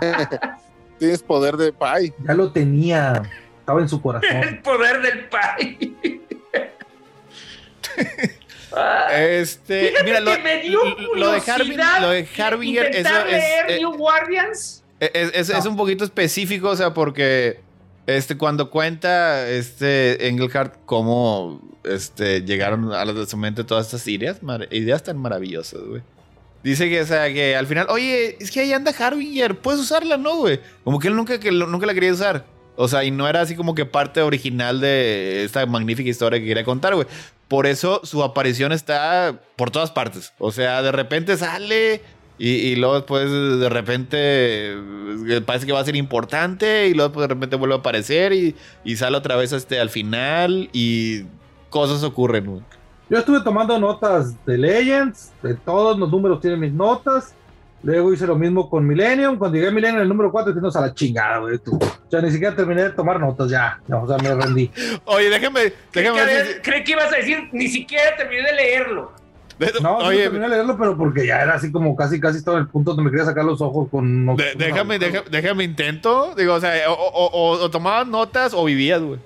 Tienes 1.00 1.20
poder 1.20 1.56
de 1.56 1.72
pay. 1.72 2.12
Ya 2.24 2.34
lo 2.34 2.52
tenía. 2.52 3.22
Estaba 3.58 3.80
en 3.80 3.88
su 3.88 4.00
corazón. 4.00 4.36
El 4.42 4.60
poder 4.60 5.02
del 5.02 5.24
país. 5.28 5.78
Ah, 8.70 9.08
Este, 9.18 9.88
Fíjate 9.88 10.04
mira, 10.04 10.20
lo, 10.20 10.30
que 10.36 10.42
me 10.42 10.60
dio 10.60 10.78
lo 11.16 11.30
de 11.32 11.38
Harbinger, 11.38 11.56
curiosidad 11.56 12.00
lo 12.02 12.10
de 12.10 12.28
Harbinger 12.38 12.86
es, 12.94 13.02
leer 13.04 13.70
eh, 13.70 13.78
New 13.78 13.92
Guardians. 13.96 14.84
es, 15.00 15.30
es- 15.34 15.48
es 15.50 15.64
un 15.64 15.74
poquito 15.76 16.04
específico, 16.04 16.68
o 16.68 16.76
sea, 16.76 16.92
porque 16.92 17.60
este, 18.08 18.38
cuando 18.38 18.70
cuenta 18.70 19.46
este 19.50 20.28
Engelhardt 20.28 20.78
cómo 20.86 21.60
este, 21.84 22.40
llegaron 22.40 22.90
a 22.90 23.04
la 23.04 23.12
de 23.12 23.26
su 23.26 23.36
mente 23.36 23.64
todas 23.64 23.84
estas 23.84 24.08
ideas, 24.08 24.40
ideas 24.70 25.02
tan 25.02 25.18
maravillosas, 25.18 25.82
güey. 25.82 26.00
Dice 26.62 26.88
que, 26.88 27.02
o 27.02 27.06
sea, 27.06 27.30
que 27.30 27.54
al 27.54 27.66
final, 27.66 27.86
oye, 27.90 28.38
es 28.40 28.50
que 28.50 28.60
ahí 28.60 28.72
anda 28.72 28.94
Harbinger, 28.98 29.58
puedes 29.58 29.82
usarla, 29.82 30.16
¿no, 30.16 30.36
güey? 30.38 30.58
Como 30.84 30.98
que 30.98 31.08
él 31.08 31.16
nunca, 31.16 31.38
que 31.38 31.52
nunca 31.52 31.84
la 31.84 31.92
quería 31.92 32.10
usar. 32.10 32.46
O 32.76 32.88
sea, 32.88 33.04
y 33.04 33.10
no 33.10 33.28
era 33.28 33.42
así 33.42 33.54
como 33.54 33.74
que 33.74 33.84
parte 33.84 34.22
original 34.22 34.80
de 34.80 35.44
esta 35.44 35.66
magnífica 35.66 36.08
historia 36.08 36.40
que 36.40 36.46
quería 36.46 36.64
contar, 36.64 36.94
güey. 36.94 37.06
Por 37.46 37.66
eso 37.66 38.00
su 38.04 38.22
aparición 38.22 38.72
está 38.72 39.38
por 39.54 39.70
todas 39.70 39.90
partes. 39.90 40.32
O 40.38 40.50
sea, 40.50 40.80
de 40.80 40.92
repente 40.92 41.36
sale 41.36 42.00
y, 42.38 42.50
y 42.50 42.76
luego 42.76 42.94
después 42.94 43.30
de 43.30 43.68
repente 43.68 44.16
eh, 44.72 45.40
parece 45.44 45.66
que 45.66 45.72
va 45.72 45.80
a 45.80 45.84
ser 45.84 45.96
importante 45.96 46.86
y 46.88 46.94
luego 46.94 47.20
de 47.20 47.26
repente 47.28 47.56
vuelve 47.56 47.74
a 47.74 47.78
aparecer 47.78 48.32
y, 48.32 48.54
y 48.84 48.96
sale 48.96 49.16
otra 49.16 49.36
vez 49.36 49.52
este, 49.52 49.80
al 49.80 49.90
final 49.90 50.68
y 50.72 51.24
cosas 51.70 52.02
ocurren, 52.04 52.46
güey. 52.46 52.62
Yo 53.10 53.18
estuve 53.18 53.40
tomando 53.42 53.78
notas 53.78 54.34
de 54.44 54.58
Legends, 54.58 55.32
de 55.42 55.54
todos 55.54 55.98
los 55.98 56.10
números 56.10 56.40
tienen 56.40 56.60
mis 56.60 56.72
notas. 56.72 57.34
Luego 57.82 58.12
hice 58.12 58.26
lo 58.26 58.34
mismo 58.36 58.68
con 58.68 58.86
Millennium. 58.86 59.38
Cuando 59.38 59.54
llegué 59.56 59.68
a 59.68 59.70
Millennium, 59.70 60.02
el 60.02 60.08
número 60.08 60.30
4, 60.32 60.52
dije, 60.52 60.66
a 60.78 60.80
la 60.80 60.92
chingada, 60.92 61.38
güey. 61.38 61.58
tú". 61.58 61.76
O 61.76 62.10
sea, 62.10 62.20
ni 62.20 62.30
siquiera 62.30 62.54
terminé 62.54 62.82
de 62.82 62.90
tomar 62.90 63.18
notas 63.20 63.48
ya. 63.50 63.80
No, 63.86 64.02
o 64.02 64.08
sea, 64.08 64.18
me 64.18 64.34
rendí. 64.34 64.70
Oye, 65.04 65.30
déjame, 65.30 65.72
déjame 65.92 66.18
que, 66.18 66.24
ver 66.26 66.38
habías- 66.40 66.54
si- 66.56 66.60
creí 66.60 66.84
que 66.84 66.92
ibas 66.92 67.12
a 67.12 67.16
decir, 67.16 67.48
ni 67.52 67.68
siquiera 67.68 68.14
terminé 68.16 68.42
de 68.42 68.52
leerlo. 68.56 69.12
No, 69.82 69.96
Oye, 69.98 70.18
no 70.18 70.22
terminé 70.24 70.44
de 70.44 70.48
leerlo, 70.50 70.76
pero 70.78 70.96
porque 70.96 71.26
ya 71.26 71.42
era 71.42 71.54
así 71.54 71.72
como 71.72 71.96
casi, 71.96 72.20
casi 72.20 72.38
estaba 72.38 72.58
en 72.58 72.64
el 72.64 72.68
punto 72.70 72.90
donde 72.92 73.02
me 73.04 73.10
quería 73.10 73.24
sacar 73.26 73.44
los 73.44 73.60
ojos 73.60 73.88
con... 73.90 74.36
de- 74.36 74.54
déjame, 74.56 74.98
déjame, 74.98 75.28
déjame 75.30 75.64
intento. 75.64 76.34
Digo, 76.36 76.54
o 76.54 76.60
sea, 76.60 76.72
o, 76.90 76.92
o- 76.94 77.26
o- 77.26 77.64
o 77.64 77.70
tomabas 77.70 78.06
notas 78.06 78.54
o 78.54 78.64
vivías, 78.64 79.02
güey. 79.02 79.18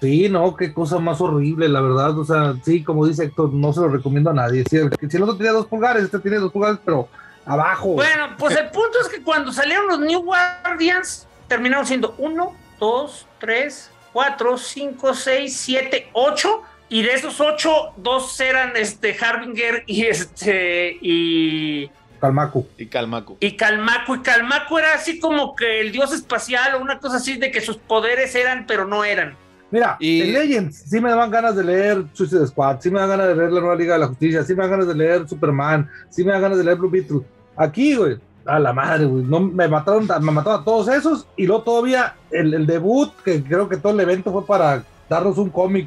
Sí, 0.00 0.28
no, 0.28 0.54
qué 0.56 0.72
cosa 0.72 0.98
más 1.00 1.20
horrible, 1.20 1.68
la 1.68 1.80
verdad. 1.80 2.16
O 2.18 2.24
sea, 2.24 2.54
sí, 2.64 2.84
como 2.84 3.06
dice 3.06 3.24
Héctor, 3.24 3.52
no 3.52 3.72
se 3.72 3.80
lo 3.80 3.88
recomiendo 3.88 4.30
a 4.30 4.34
nadie. 4.34 4.64
Si 4.70 4.76
el, 4.76 4.90
si 5.08 5.16
el 5.16 5.22
otro 5.24 5.36
tenía 5.36 5.52
dos 5.52 5.66
pulgares, 5.66 6.04
este 6.04 6.18
tiene 6.20 6.38
dos 6.38 6.52
pulgares, 6.52 6.78
pero 6.84 7.08
abajo. 7.44 7.88
Bueno, 7.94 8.28
pues 8.38 8.56
el 8.56 8.66
punto 8.70 8.98
es 9.02 9.08
que 9.08 9.22
cuando 9.22 9.52
salieron 9.52 9.88
los 9.88 9.98
New 9.98 10.22
Guardians, 10.22 11.26
terminaron 11.48 11.84
siendo 11.84 12.14
uno, 12.18 12.54
dos, 12.78 13.26
tres, 13.40 13.90
cuatro, 14.12 14.56
cinco, 14.56 15.14
seis, 15.14 15.56
siete, 15.56 16.08
ocho. 16.12 16.62
Y 16.90 17.02
de 17.02 17.12
esos 17.12 17.40
ocho, 17.40 17.92
dos 17.96 18.40
eran 18.40 18.72
este 18.76 19.14
Harbinger 19.20 19.84
y 19.86 20.06
este 20.06 20.96
y, 21.02 21.90
Calmacu. 22.20 22.66
Y 22.78 22.86
Calmaco. 22.86 23.36
y 23.40 23.52
Calmaco. 23.56 24.14
Y 24.14 24.20
Calmaco 24.20 24.78
era 24.78 24.94
así 24.94 25.20
como 25.20 25.54
que 25.54 25.80
el 25.80 25.92
dios 25.92 26.12
espacial 26.14 26.74
o 26.74 26.80
una 26.80 26.98
cosa 26.98 27.16
así 27.18 27.36
de 27.36 27.50
que 27.50 27.60
sus 27.60 27.76
poderes 27.76 28.34
eran, 28.34 28.64
pero 28.66 28.86
no 28.86 29.04
eran. 29.04 29.36
Mira, 29.70 29.96
Y- 30.00 30.22
en 30.22 30.32
Legends 30.32 30.84
sí 30.88 30.98
me 30.98 31.10
daban 31.10 31.30
ganas 31.30 31.54
de 31.54 31.62
leer 31.62 32.04
Suicide 32.14 32.46
Squad, 32.46 32.80
sí 32.80 32.90
me 32.90 33.00
dan 33.00 33.10
ganas 33.10 33.28
de 33.28 33.36
leer 33.36 33.52
la 33.52 33.60
nueva 33.60 33.76
Liga 33.76 33.92
de 33.94 34.00
la 34.00 34.06
Justicia, 34.06 34.42
sí 34.42 34.54
me 34.54 34.62
dan 34.62 34.70
ganas 34.70 34.88
de 34.88 34.94
leer 34.94 35.28
Superman, 35.28 35.88
sí 36.08 36.24
me 36.24 36.32
dan 36.32 36.40
ganas 36.40 36.56
de 36.58 36.64
leer 36.64 36.78
Blue 36.78 36.88
Beetle. 36.88 37.20
Aquí, 37.54 37.94
güey, 37.96 38.16
a 38.46 38.58
la 38.58 38.72
madre, 38.72 39.04
güey, 39.04 39.24
no, 39.24 39.40
me 39.40 39.68
mataron, 39.68 40.06
me 40.22 40.32
mataron 40.32 40.62
a 40.62 40.64
todos 40.64 40.88
esos 40.88 41.26
y 41.36 41.46
luego 41.46 41.64
todavía 41.64 42.14
el, 42.30 42.54
el 42.54 42.66
debut, 42.66 43.12
que 43.22 43.42
creo 43.44 43.68
que 43.68 43.76
todo 43.76 43.92
el 43.92 44.00
evento 44.00 44.32
fue 44.32 44.46
para 44.46 44.82
darnos 45.06 45.36
un 45.36 45.50
cómic 45.50 45.86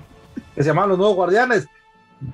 que 0.55 0.63
se 0.63 0.69
llamaba 0.69 0.87
Los 0.87 0.97
Nuevos 0.97 1.15
Guardianes. 1.15 1.67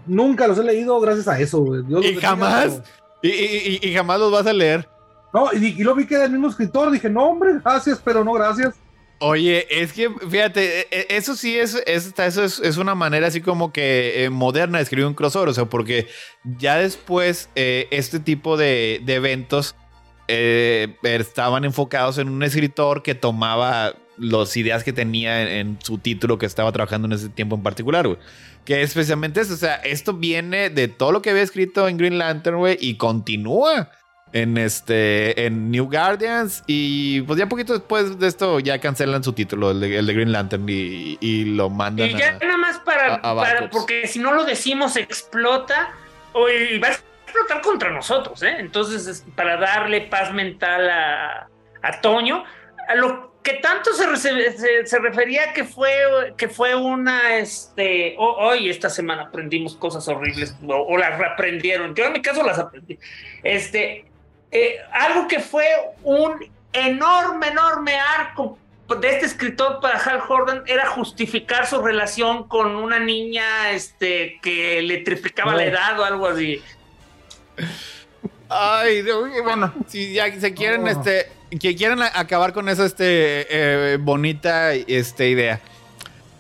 Nunca 0.06 0.48
los 0.48 0.58
he 0.58 0.64
leído 0.64 1.00
gracias 1.00 1.28
a 1.28 1.40
eso, 1.40 1.60
güey. 1.60 1.82
Dios 1.84 2.04
los 2.04 2.12
¿Y 2.12 2.16
jamás? 2.18 2.82
Y, 3.22 3.30
y- 3.30 3.80
y- 3.82 3.88
y 3.90 3.94
jamás 3.94 4.20
los 4.20 4.32
vas 4.32 4.46
a 4.46 4.54
leer. 4.54 4.88
No, 5.34 5.50
y, 5.54 5.66
y 5.68 5.84
lo 5.84 5.96
vi 5.96 6.06
que 6.06 6.16
era 6.16 6.26
el 6.26 6.32
mismo 6.32 6.50
escritor, 6.50 6.92
dije, 6.92 7.10
no, 7.10 7.26
hombre, 7.30 7.52
gracias, 7.64 8.02
pero 8.04 8.24
no 8.24 8.34
gracias. 8.34 8.76
Oye, 9.20 9.66
es 9.70 9.94
que 9.94 10.10
fíjate, 10.30 10.82
e- 10.82 10.88
e- 10.92 11.08
eso 11.18 11.36
sí 11.36 11.58
es, 11.58 11.82
es- 11.88 12.14
eso 12.18 12.44
es, 12.44 12.60
es 12.60 12.78
una 12.78 12.94
manera 12.96 13.28
así 13.28 13.42
como 13.42 13.74
que 13.74 14.24
eh, 14.26 14.30
moderna 14.30 14.78
de 14.78 14.84
escribir 14.84 15.08
un 15.08 15.16
crossover, 15.16 15.50
o 15.50 15.54
sea, 15.54 15.66
porque 15.66 16.08
ya 16.60 16.76
después 16.78 17.50
eh, 17.56 17.88
este 17.92 18.20
tipo 18.20 18.58
de, 18.58 19.02
de 19.06 19.16
eventos 19.16 19.76
eh, 20.28 20.96
estaban 21.04 21.66
enfocados 21.66 22.18
en 22.20 22.30
un 22.30 22.44
escritor 22.44 23.02
que 23.02 23.16
tomaba 23.16 23.96
las 24.18 24.56
ideas 24.58 24.84
que 24.84 24.94
tenía 24.94 25.42
en, 25.44 25.48
en 25.48 25.78
su 25.82 25.98
título 25.98 26.38
que 26.38 26.46
estaba 26.46 26.72
trabajando 26.72 27.06
en 27.08 27.14
ese 27.14 27.30
tiempo 27.30 27.56
en 27.56 27.64
particular, 27.64 28.08
güey. 28.08 28.20
Que 28.66 28.82
es 28.82 28.90
especialmente 28.90 29.40
eso, 29.42 29.54
o 29.54 29.58
sea, 29.58 29.76
esto 29.76 30.14
viene 30.14 30.70
de 30.70 30.88
todo 30.88 31.12
lo 31.12 31.22
que 31.22 31.30
había 31.30 31.44
escrito 31.44 31.88
en 31.88 31.98
Green 31.98 32.18
Lantern, 32.18 32.58
güey, 32.58 32.78
y 32.80 32.96
continúa 32.96 33.90
en 34.34 34.58
este 34.58 35.46
en 35.46 35.72
New 35.72 35.86
Guardians 35.90 36.62
y 36.68 37.22
pues 37.22 37.40
ya 37.40 37.48
poquito 37.48 37.72
después 37.72 38.20
de 38.20 38.28
esto 38.28 38.60
ya 38.60 38.78
cancelan 38.80 39.24
su 39.24 39.32
título 39.32 39.72
el 39.72 39.80
de, 39.80 39.98
el 40.00 40.06
de 40.06 40.14
Green 40.14 40.34
Lantern 40.34 40.68
y, 40.68 41.18
y 41.22 41.46
lo 41.46 41.70
mandan 41.70 42.10
Y 42.10 42.14
ya 42.14 42.32
a- 42.36 42.46
nada 42.46 42.58
más 42.58 42.78
para, 42.80 43.14
a- 43.14 43.16
a 43.16 43.22
para- 43.22 43.54
Backups. 43.62 43.72
porque 43.72 44.06
si 44.06 44.20
no 44.20 44.34
lo 44.34 44.44
decimos 44.44 44.98
explota 44.98 45.92
o- 46.34 46.50
y 46.50 46.78
va 46.78 46.90
a 46.90 46.92
explotar 46.92 47.62
contra 47.62 47.90
nosotros, 47.90 48.44
¿eh? 48.44 48.56
Entonces, 48.60 49.08
es 49.08 49.24
para 49.36 49.56
darle 49.58 50.02
paz 50.02 50.34
mental 50.34 50.90
a, 50.90 51.48
a 51.82 52.02
Toño, 52.02 52.44
a 52.90 52.96
lo 52.96 53.27
que 53.48 53.54
tanto 53.62 53.94
se, 53.94 54.06
re- 54.08 54.18
se, 54.18 54.86
se 54.86 55.00
refería 55.00 55.54
que 55.54 55.64
fue 55.64 55.90
que 56.38 56.50
fue 56.50 56.76
una 56.76 57.38
este 57.38 58.14
ho- 58.18 58.36
hoy 58.48 58.70
esta 58.70 58.90
semana 58.90 59.22
aprendimos 59.24 59.74
cosas 59.78 60.06
horribles 60.10 60.54
o, 60.68 60.76
o 60.76 60.98
las 60.98 61.18
reaprendieron. 61.18 61.96
Yo 61.96 62.04
en 62.06 62.14
mi 62.14 62.22
caso 62.22 62.44
las 62.44 62.60
aprendí. 62.60 63.00
Este 63.44 64.04
eh, 64.52 64.78
algo 64.92 65.28
que 65.30 65.40
fue 65.40 65.66
un 66.04 66.34
enorme, 66.74 67.48
enorme 67.48 67.96
arco 67.98 68.60
de 69.00 69.10
este 69.10 69.26
escritor 69.26 69.80
para 69.82 69.98
Hal 69.98 70.20
Jordan 70.20 70.64
era 70.66 70.86
justificar 70.88 71.66
su 71.68 71.82
relación 71.82 72.48
con 72.50 72.76
una 72.76 73.00
niña 73.00 73.72
este, 73.72 74.40
que 74.42 74.82
le 74.82 74.98
triplicaba 75.00 75.52
No. 75.54 75.58
la 75.58 75.66
edad 75.66 76.00
o 76.00 76.04
algo 76.06 76.28
así. 76.28 76.62
Ay, 78.50 79.04
bueno, 79.44 79.74
si 79.88 80.14
ya 80.14 80.32
se 80.40 80.54
quieren, 80.54 80.84
No. 80.84 80.90
este, 80.90 81.28
que 81.60 81.76
quieren 81.76 82.02
acabar 82.02 82.54
con 82.54 82.70
esa, 82.70 82.86
este, 82.86 83.46
eh, 83.50 83.98
bonita, 83.98 84.74
este, 84.74 85.30
idea. 85.30 85.60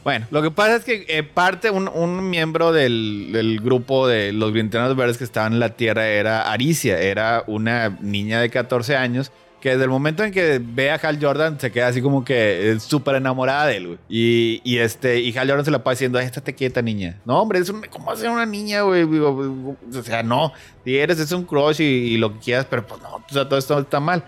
Bueno, 0.03 0.25
lo 0.31 0.41
que 0.41 0.51
pasa 0.51 0.77
es 0.77 0.85
que 0.85 1.05
eh, 1.09 1.23
parte, 1.23 1.69
un, 1.69 1.89
un 1.89 2.29
miembro 2.29 2.71
del, 2.71 3.29
del 3.33 3.59
grupo 3.59 4.07
de 4.07 4.31
los 4.31 4.53
Linternas 4.53 4.95
Verdes 4.95 5.17
que 5.17 5.25
estaban 5.25 5.53
en 5.53 5.59
la 5.59 5.75
Tierra 5.75 6.07
era 6.07 6.49
Aricia, 6.49 6.97
era 7.01 7.43
una 7.45 7.97
niña 7.99 8.39
de 8.39 8.49
14 8.49 8.95
años 8.95 9.33
que 9.61 9.69
desde 9.69 9.83
el 9.83 9.89
momento 9.89 10.23
en 10.23 10.31
que 10.31 10.61
ve 10.63 10.91
a 10.91 10.95
Hal 10.95 11.19
Jordan 11.21 11.59
se 11.59 11.71
queda 11.71 11.87
así 11.87 12.01
como 12.01 12.23
que 12.23 12.71
es 12.71 12.83
súper 12.83 13.15
enamorada 13.15 13.65
de 13.65 13.77
él, 13.77 13.87
güey. 13.87 13.99
Y, 14.09 14.61
y 14.63 14.77
este, 14.77 15.19
y 15.19 15.35
Hal 15.37 15.47
Jordan 15.47 15.65
se 15.65 15.71
la 15.71 15.83
pasa 15.83 15.93
diciendo, 15.93 16.19
ay, 16.19 16.25
estate 16.25 16.53
quieta, 16.53 16.81
niña. 16.81 17.19
No, 17.25 17.41
hombre, 17.41 17.59
es 17.59 17.69
un, 17.69 17.81
¿cómo 17.89 18.11
hacer 18.11 18.29
una 18.29 18.45
niña, 18.45 18.81
güey? 18.81 19.03
O 19.03 19.75
sea, 20.03 20.23
no, 20.23 20.53
si 20.83 20.97
eres, 20.97 21.19
es 21.19 21.31
un 21.31 21.43
crush 21.43 21.81
y, 21.81 21.83
y 21.83 22.17
lo 22.17 22.33
que 22.33 22.39
quieras, 22.39 22.67
pero 22.69 22.85
pues 22.85 23.01
no, 23.01 23.15
o 23.15 23.23
sea, 23.29 23.47
todo 23.47 23.57
esto 23.57 23.79
está 23.79 23.99
mal. 23.99 24.23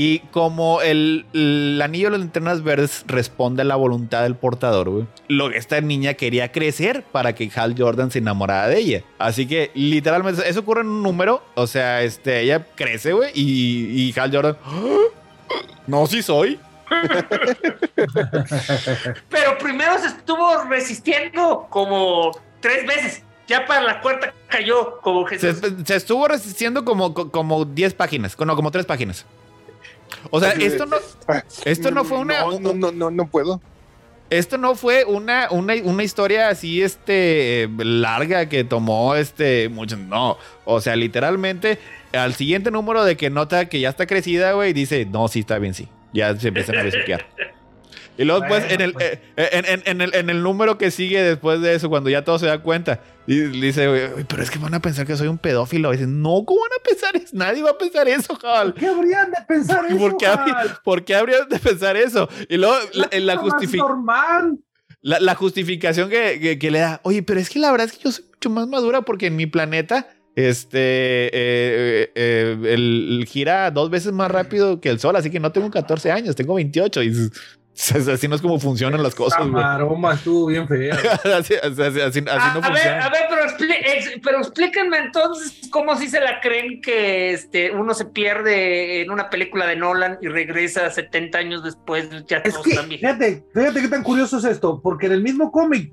Y 0.00 0.20
como 0.30 0.80
el, 0.80 1.26
el 1.34 1.80
anillo 1.82 2.06
de 2.06 2.10
las 2.12 2.20
linternas 2.20 2.62
verdes 2.62 3.02
responde 3.08 3.62
a 3.62 3.64
la 3.64 3.74
voluntad 3.74 4.22
del 4.22 4.36
portador, 4.36 4.88
güey, 4.90 5.06
lo 5.26 5.50
que 5.50 5.56
esta 5.58 5.80
niña 5.80 6.14
quería 6.14 6.52
crecer 6.52 7.02
para 7.10 7.34
que 7.34 7.50
Hal 7.52 7.74
Jordan 7.76 8.12
se 8.12 8.20
enamorara 8.20 8.68
de 8.68 8.78
ella. 8.78 9.02
Así 9.18 9.48
que 9.48 9.72
literalmente 9.74 10.48
eso 10.48 10.60
ocurre 10.60 10.82
en 10.82 10.86
un 10.86 11.02
número, 11.02 11.42
o 11.56 11.66
sea, 11.66 12.02
este, 12.04 12.42
ella 12.42 12.64
crece, 12.76 13.12
güey, 13.12 13.32
y, 13.34 13.86
y 14.08 14.14
Hal 14.16 14.30
Jordan, 14.32 14.56
"Ah, 14.64 14.96
no, 15.88 16.06
sí 16.06 16.22
soy. 16.22 16.60
Pero 19.28 19.58
primero 19.58 19.98
se 19.98 20.06
estuvo 20.06 20.62
resistiendo 20.68 21.66
como 21.70 22.30
tres 22.60 22.86
veces. 22.86 23.22
Ya 23.48 23.64
para 23.66 23.82
la 23.82 24.00
cuarta 24.00 24.32
cayó 24.46 25.00
como 25.00 25.26
Se, 25.26 25.38
Jesús. 25.38 25.72
se 25.84 25.96
estuvo 25.96 26.28
resistiendo 26.28 26.84
como, 26.84 27.14
como 27.14 27.64
10 27.64 27.94
páginas, 27.94 28.36
no, 28.38 28.54
como 28.54 28.70
3 28.70 28.84
páginas. 28.86 29.24
O 30.30 30.40
sea, 30.40 30.52
esto 30.52 30.86
no, 30.86 30.96
esto 31.64 31.90
no 31.90 32.04
fue 32.04 32.18
una, 32.18 32.40
No, 32.42 32.58
no, 32.58 32.72
no, 32.74 32.92
no, 32.92 33.10
no 33.10 33.26
puedo. 33.28 33.60
Esto 34.30 34.58
no 34.58 34.74
fue 34.74 35.04
una, 35.04 35.48
una, 35.50 35.74
una 35.82 36.02
historia 36.02 36.50
así, 36.50 36.82
este, 36.82 37.68
larga 37.78 38.46
que 38.48 38.62
tomó, 38.62 39.14
este, 39.14 39.70
mucho, 39.70 39.96
no. 39.96 40.36
O 40.66 40.82
sea, 40.82 40.96
literalmente, 40.96 41.78
al 42.12 42.34
siguiente 42.34 42.70
número 42.70 43.04
de 43.04 43.16
que 43.16 43.30
nota 43.30 43.70
que 43.70 43.80
ya 43.80 43.88
está 43.88 44.06
crecida, 44.06 44.52
güey, 44.52 44.74
dice, 44.74 45.06
no, 45.06 45.28
sí, 45.28 45.40
está 45.40 45.58
bien, 45.58 45.72
sí. 45.72 45.88
Ya 46.12 46.36
se 46.36 46.48
empiezan 46.48 46.76
a 46.78 46.82
besuquear. 46.82 47.26
Y 48.18 48.24
luego 48.24 48.40
después, 48.40 48.60
Bueno, 48.62 48.74
en, 48.74 48.80
el, 48.80 48.92
pues. 48.92 49.04
eh, 49.06 49.20
en, 49.52 49.64
en- 49.64 49.82
en 49.86 50.00
el, 50.00 50.14
en 50.14 50.28
el 50.30 50.42
número 50.42 50.76
que 50.76 50.90
sigue 50.90 51.22
después 51.22 51.60
de 51.62 51.74
eso, 51.74 51.88
cuando 51.88 52.10
ya 52.10 52.24
todo 52.24 52.38
se 52.38 52.46
da 52.46 52.58
cuenta, 52.60 53.00
y 53.26 53.38
dice, 53.40 53.86
güey, 53.88 54.12
"Uy, 54.16 54.24
pero 54.28 54.42
es 54.42 54.50
que 54.50 54.58
van 54.58 54.74
a 54.74 54.80
pensar 54.82 55.06
que 55.06 55.16
soy 55.16 55.28
un 55.28 55.38
pedófilo. 55.38 55.92
Y 55.94 55.98
dice, 55.98 56.08
no, 56.08 56.44
¿cómo 56.44 56.60
van 56.60 56.70
a 56.78 56.82
pensar 56.82 57.16
eso? 57.16 57.28
Nadie 57.36 57.62
va 57.62 57.70
a 57.70 57.78
pensar 57.78 58.08
eso, 58.08 58.36
Hal. 58.42 58.74
¿Qué 58.74 58.86
habrían 58.86 59.30
de 59.30 59.36
pensar 59.46 59.86
eso? 59.86 59.96
¿Por 59.98 60.16
qué, 60.16 60.26
Hal? 60.26 60.78
¿Por 60.82 61.04
qué 61.04 61.14
habrían 61.14 61.48
de 61.48 61.58
pensar 61.60 61.96
eso? 61.96 62.28
Y 62.48 62.56
luego 62.56 62.74
la, 62.92 63.08
la 63.20 63.34
más 63.36 63.44
justificación. 63.44 64.64
La, 65.00 65.20
la 65.20 65.34
justificación 65.36 66.10
que, 66.10 66.40
que- 66.40 66.58
que 66.58 66.70
le 66.72 66.80
da, 66.80 67.00
oye, 67.04 67.22
pero 67.22 67.38
es 67.38 67.48
que 67.50 67.60
la 67.60 67.70
verdad 67.70 67.86
es 67.86 67.92
que 67.96 68.02
yo 68.04 68.10
soy 68.10 68.24
mucho 68.26 68.50
más 68.50 68.66
madura 68.66 69.02
porque 69.02 69.26
en 69.26 69.36
mi 69.36 69.46
planeta, 69.46 70.08
este, 70.34 70.78
eh, 70.80 72.10
eh, 72.14 72.56
el, 72.64 73.18
el 73.20 73.26
gira 73.26 73.70
dos 73.70 73.90
veces 73.90 74.12
más 74.12 74.30
rápido 74.30 74.80
que 74.80 74.88
el 74.88 74.98
sol, 75.00 75.14
así 75.16 75.30
que 75.30 75.40
no 75.40 75.52
tengo 75.52 75.70
14 75.70 76.10
años, 76.10 76.34
tengo 76.36 76.54
28 76.54 77.02
y 77.02 77.08
s- 77.08 77.24
s- 77.26 77.30
así 78.12 78.26
no 78.28 78.34
es 78.34 78.42
como 78.42 78.58
funcionan 78.58 79.02
las 79.02 79.14
cosas, 79.14 79.38
güey. 79.40 79.52
maroma 79.52 80.14
estuvo 80.14 80.46
bien 80.46 80.66
fea. 80.66 80.94
así, 81.38 81.54
así- 81.54 81.82
así- 81.82 82.00
así 82.00 82.20
no 82.22 82.30
a, 82.30 82.34
a 82.34 82.50
ver, 82.50 82.62
funciona. 82.62 83.04
a 83.04 83.10
ver, 83.10 83.20
pero, 83.30 83.42
expli- 83.44 83.82
ex- 83.84 84.20
pero 84.22 84.38
explíquenme 84.38 84.98
entonces 84.98 85.60
cómo 85.70 85.96
si 85.96 86.08
se 86.08 86.20
la 86.20 86.40
creen 86.40 86.80
que 86.80 87.32
este, 87.32 87.70
uno 87.70 87.94
se 87.94 88.06
pierde 88.06 89.02
en 89.02 89.10
una 89.10 89.30
película 89.30 89.66
de 89.66 89.76
Nolan 89.76 90.18
y 90.20 90.28
regresa 90.28 90.90
70 90.90 91.38
años 91.38 91.62
después, 91.62 92.08
ya 92.26 92.38
Es 92.38 92.52
todos 92.54 92.64
que, 92.64 92.70
están 92.72 92.88
fíjate, 92.88 93.44
fíjate 93.54 93.80
qué 93.80 93.88
tan 93.88 94.02
curioso 94.02 94.38
es 94.38 94.44
esto, 94.44 94.80
porque 94.82 95.06
en 95.06 95.12
el 95.12 95.22
mismo 95.22 95.52
cómic, 95.52 95.92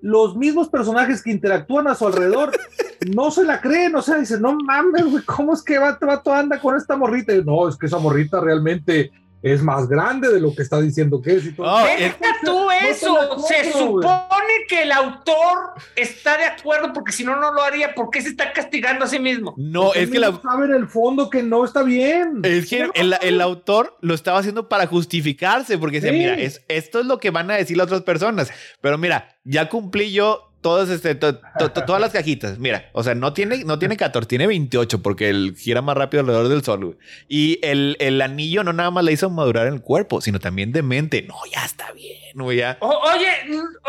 los 0.00 0.36
mismos 0.36 0.68
personajes 0.68 1.22
que 1.22 1.30
interactúan 1.32 1.86
a 1.88 1.94
su 1.94 2.06
alrededor 2.06 2.52
no 3.14 3.30
se 3.30 3.44
la 3.44 3.60
creen, 3.60 3.94
o 3.96 4.02
sea, 4.02 4.16
dicen, 4.16 4.40
no 4.40 4.56
mames, 4.64 5.04
güey, 5.04 5.22
¿cómo 5.24 5.52
es 5.52 5.62
que 5.62 5.78
vato, 5.78 6.06
vato 6.06 6.32
anda 6.32 6.58
con 6.60 6.76
esta 6.76 6.96
morrita? 6.96 7.34
Y, 7.34 7.44
no, 7.44 7.68
es 7.68 7.76
que 7.76 7.86
esa 7.86 7.98
morrita 7.98 8.40
realmente 8.40 9.10
es 9.52 9.62
más 9.62 9.88
grande 9.88 10.28
de 10.32 10.40
lo 10.40 10.54
que 10.54 10.62
está 10.62 10.80
diciendo 10.80 11.22
que 11.22 11.36
es 11.36 11.46
y 11.46 11.52
todo. 11.52 11.66
Oh, 11.66 11.84
Deja 11.84 12.16
tú 12.44 12.68
eso, 12.70 13.16
compro, 13.28 13.46
se 13.46 13.72
supone 13.72 14.52
que 14.68 14.82
el 14.82 14.90
autor 14.92 15.74
está 15.94 16.36
de 16.36 16.44
acuerdo 16.44 16.92
porque 16.92 17.12
si 17.12 17.24
no, 17.24 17.36
no 17.36 17.52
lo 17.52 17.62
haría. 17.62 17.94
¿Por 17.94 18.10
qué 18.10 18.20
se 18.22 18.30
está 18.30 18.52
castigando 18.52 19.04
a 19.04 19.08
sí 19.08 19.18
mismo? 19.20 19.54
No, 19.56 19.94
es 19.94 20.10
que 20.10 20.18
la, 20.18 20.32
sabe 20.42 20.66
en 20.66 20.74
el 20.74 20.88
fondo 20.88 21.30
que 21.30 21.42
no 21.42 21.64
está 21.64 21.82
bien. 21.84 22.40
Es 22.42 22.68
que 22.68 22.90
el, 22.94 23.14
el 23.22 23.40
autor 23.40 23.96
lo 24.00 24.14
estaba 24.14 24.38
haciendo 24.40 24.68
para 24.68 24.86
justificarse, 24.86 25.78
porque 25.78 26.00
decía, 26.00 26.12
Sí. 26.12 26.18
mira, 26.18 26.34
es, 26.34 26.62
esto 26.68 27.00
es 27.00 27.06
lo 27.06 27.18
que 27.18 27.30
van 27.30 27.50
a 27.50 27.54
decir 27.56 27.76
las 27.76 27.86
otras 27.86 28.02
personas. 28.02 28.50
Pero 28.80 28.98
mira, 28.98 29.36
ya 29.44 29.68
cumplí 29.68 30.12
yo 30.12 30.45
todas, 30.66 30.88
este, 30.90 31.14
to- 31.14 31.36
to- 31.58 31.70
to- 31.70 31.84
todas 31.84 32.00
las 32.00 32.10
cajitas. 32.18 32.58
Mira, 32.58 32.90
o 32.92 33.04
sea, 33.04 33.14
no 33.14 33.32
tiene, 33.32 33.62
no 33.64 33.78
tiene 33.78 33.96
14, 33.96 34.26
tiene 34.26 34.48
28, 34.48 35.00
porque 35.00 35.28
él 35.28 35.54
gira 35.56 35.80
más 35.80 35.96
rápido 35.96 36.22
alrededor 36.22 36.48
del 36.48 36.64
sol. 36.64 36.84
güey. 36.84 36.98
Y 37.28 37.60
el, 37.62 37.96
el 38.00 38.20
anillo 38.20 38.64
no 38.64 38.72
nada 38.72 38.90
más 38.90 39.04
le 39.04 39.12
hizo 39.12 39.30
madurar 39.30 39.68
en 39.68 39.74
el 39.74 39.80
cuerpo, 39.80 40.20
sino 40.20 40.40
también 40.40 40.72
de 40.72 40.82
mente. 40.82 41.22
No, 41.22 41.36
ya 41.52 41.64
está 41.64 41.92
bien, 41.92 42.18
güey, 42.34 42.58
ya. 42.58 42.78
O- 42.80 42.88
oye, 43.14 43.28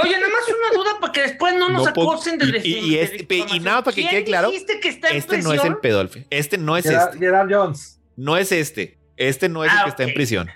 oye, 0.04 0.12
nada 0.20 0.28
más 0.30 0.48
una 0.48 0.78
duda 0.84 0.91
para 1.02 1.12
que 1.14 1.22
después 1.22 1.56
no 1.56 1.70
nos 1.70 1.84
No 1.84 1.90
acusen 1.90 2.38
de, 2.38 2.62
y- 2.64 2.76
y- 2.76 2.95
de 2.95 3.02
este- 3.02 3.45
y 3.56 3.60
nada 3.60 3.84
para 3.84 3.95
que 3.95 4.02
¿Quién 4.02 4.12
quede 4.12 4.24
claro, 4.26 4.52
dijiste 4.52 4.80
que 4.80 4.90
está 4.90 5.10
en 5.10 5.18
Este 5.18 5.40
no 5.41 5.54
es 5.54 5.64
el 5.64 5.78
pedolfe. 5.78 6.28
Este 6.30 6.60
no 6.60 6.78
es 6.78 6.84
Gerard, 6.86 7.08
este. 7.14 7.20
Gerard 7.20 7.49
Jones. 7.52 7.99
No 8.16 8.38
es 8.38 8.52
este. 8.52 8.98
Este 9.18 9.49
no 9.49 9.66
es 9.66 9.72
el 9.72 9.78
Ah, 9.80 9.84
que 9.86 9.90
está 9.90 10.04
en 10.04 10.14
prisión. 10.14 10.49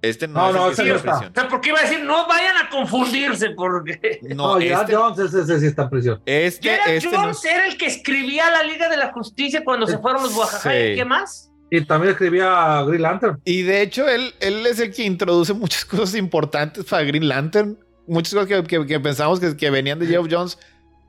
Este 0.00 0.28
no, 0.28 0.34
No, 0.34 0.48
es 0.48 0.54
no, 0.54 0.60
no 0.60 0.70
está. 0.70 0.82
prisión. 0.82 1.32
O 1.32 1.34
sea, 1.34 1.48
porque 1.48 1.70
iba 1.70 1.78
a 1.78 1.82
decir, 1.82 2.04
no 2.04 2.26
vayan 2.28 2.56
a 2.56 2.70
confundirse, 2.70 3.50
porque 3.50 4.20
No, 4.34 4.54
No, 4.54 4.60
Gerard 4.60 4.82
este, 4.82 4.94
Jones, 4.96 5.18
ese, 5.18 5.40
ese 5.42 5.60
sí 5.60 5.66
está 5.66 5.82
en 5.82 5.90
prisión. 5.90 6.22
este, 6.26 6.68
Gerard 6.70 6.90
este 6.90 7.10
no 7.10 7.18
Jones 7.22 7.44
era 7.44 7.66
el 7.66 7.76
que 7.76 7.86
escribía 7.86 8.50
la 8.50 8.62
Liga 8.62 8.88
de 8.88 8.96
la 8.96 9.12
Justicia 9.12 9.62
cuando 9.64 9.86
se 9.86 9.98
fueron 9.98 10.22
los 10.22 10.36
Oaxaca. 10.36 10.70
Sí. 10.70 10.76
¿Y 10.76 10.94
qué 10.96 11.04
más? 11.04 11.50
Y 11.70 11.84
también 11.84 12.12
escribía 12.12 12.82
Green 12.86 13.02
Lantern. 13.02 13.40
Y 13.44 13.62
de 13.62 13.82
hecho, 13.82 14.08
él, 14.08 14.32
él 14.40 14.64
es 14.66 14.80
el 14.80 14.92
que 14.94 15.02
introduce 15.04 15.52
muchas 15.52 15.84
cosas 15.86 16.14
importantes 16.14 16.84
para 16.84 17.02
Green 17.04 17.28
Lantern. 17.28 17.78
muchas 18.06 18.32
cosas 18.34 18.48
que, 18.48 18.62
que- 18.64 18.86
que 18.86 19.00
pensamos 19.00 19.38
que, 19.40 19.56
que 19.56 19.68
venían 19.70 19.98
de 19.98 20.06
Geoff 20.06 20.28
Jones 20.30 20.58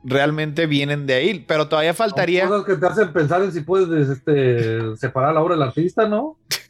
realmente 0.02 0.66
vienen 0.66 1.06
de 1.06 1.14
ahí, 1.14 1.44
pero 1.46 1.68
todavía 1.68 1.94
faltaría. 1.94 2.46
Cosas 2.48 2.66
que 2.66 2.74
te 2.76 2.86
hacen 2.86 3.12
pensar 3.12 3.42
en 3.42 3.52
si 3.52 3.60
puedes 3.60 4.08
este, 4.08 4.96
separar 4.96 5.34
la 5.34 5.40
obra 5.42 5.54
del 5.54 5.62
artista, 5.62 6.08
¿no? 6.08 6.36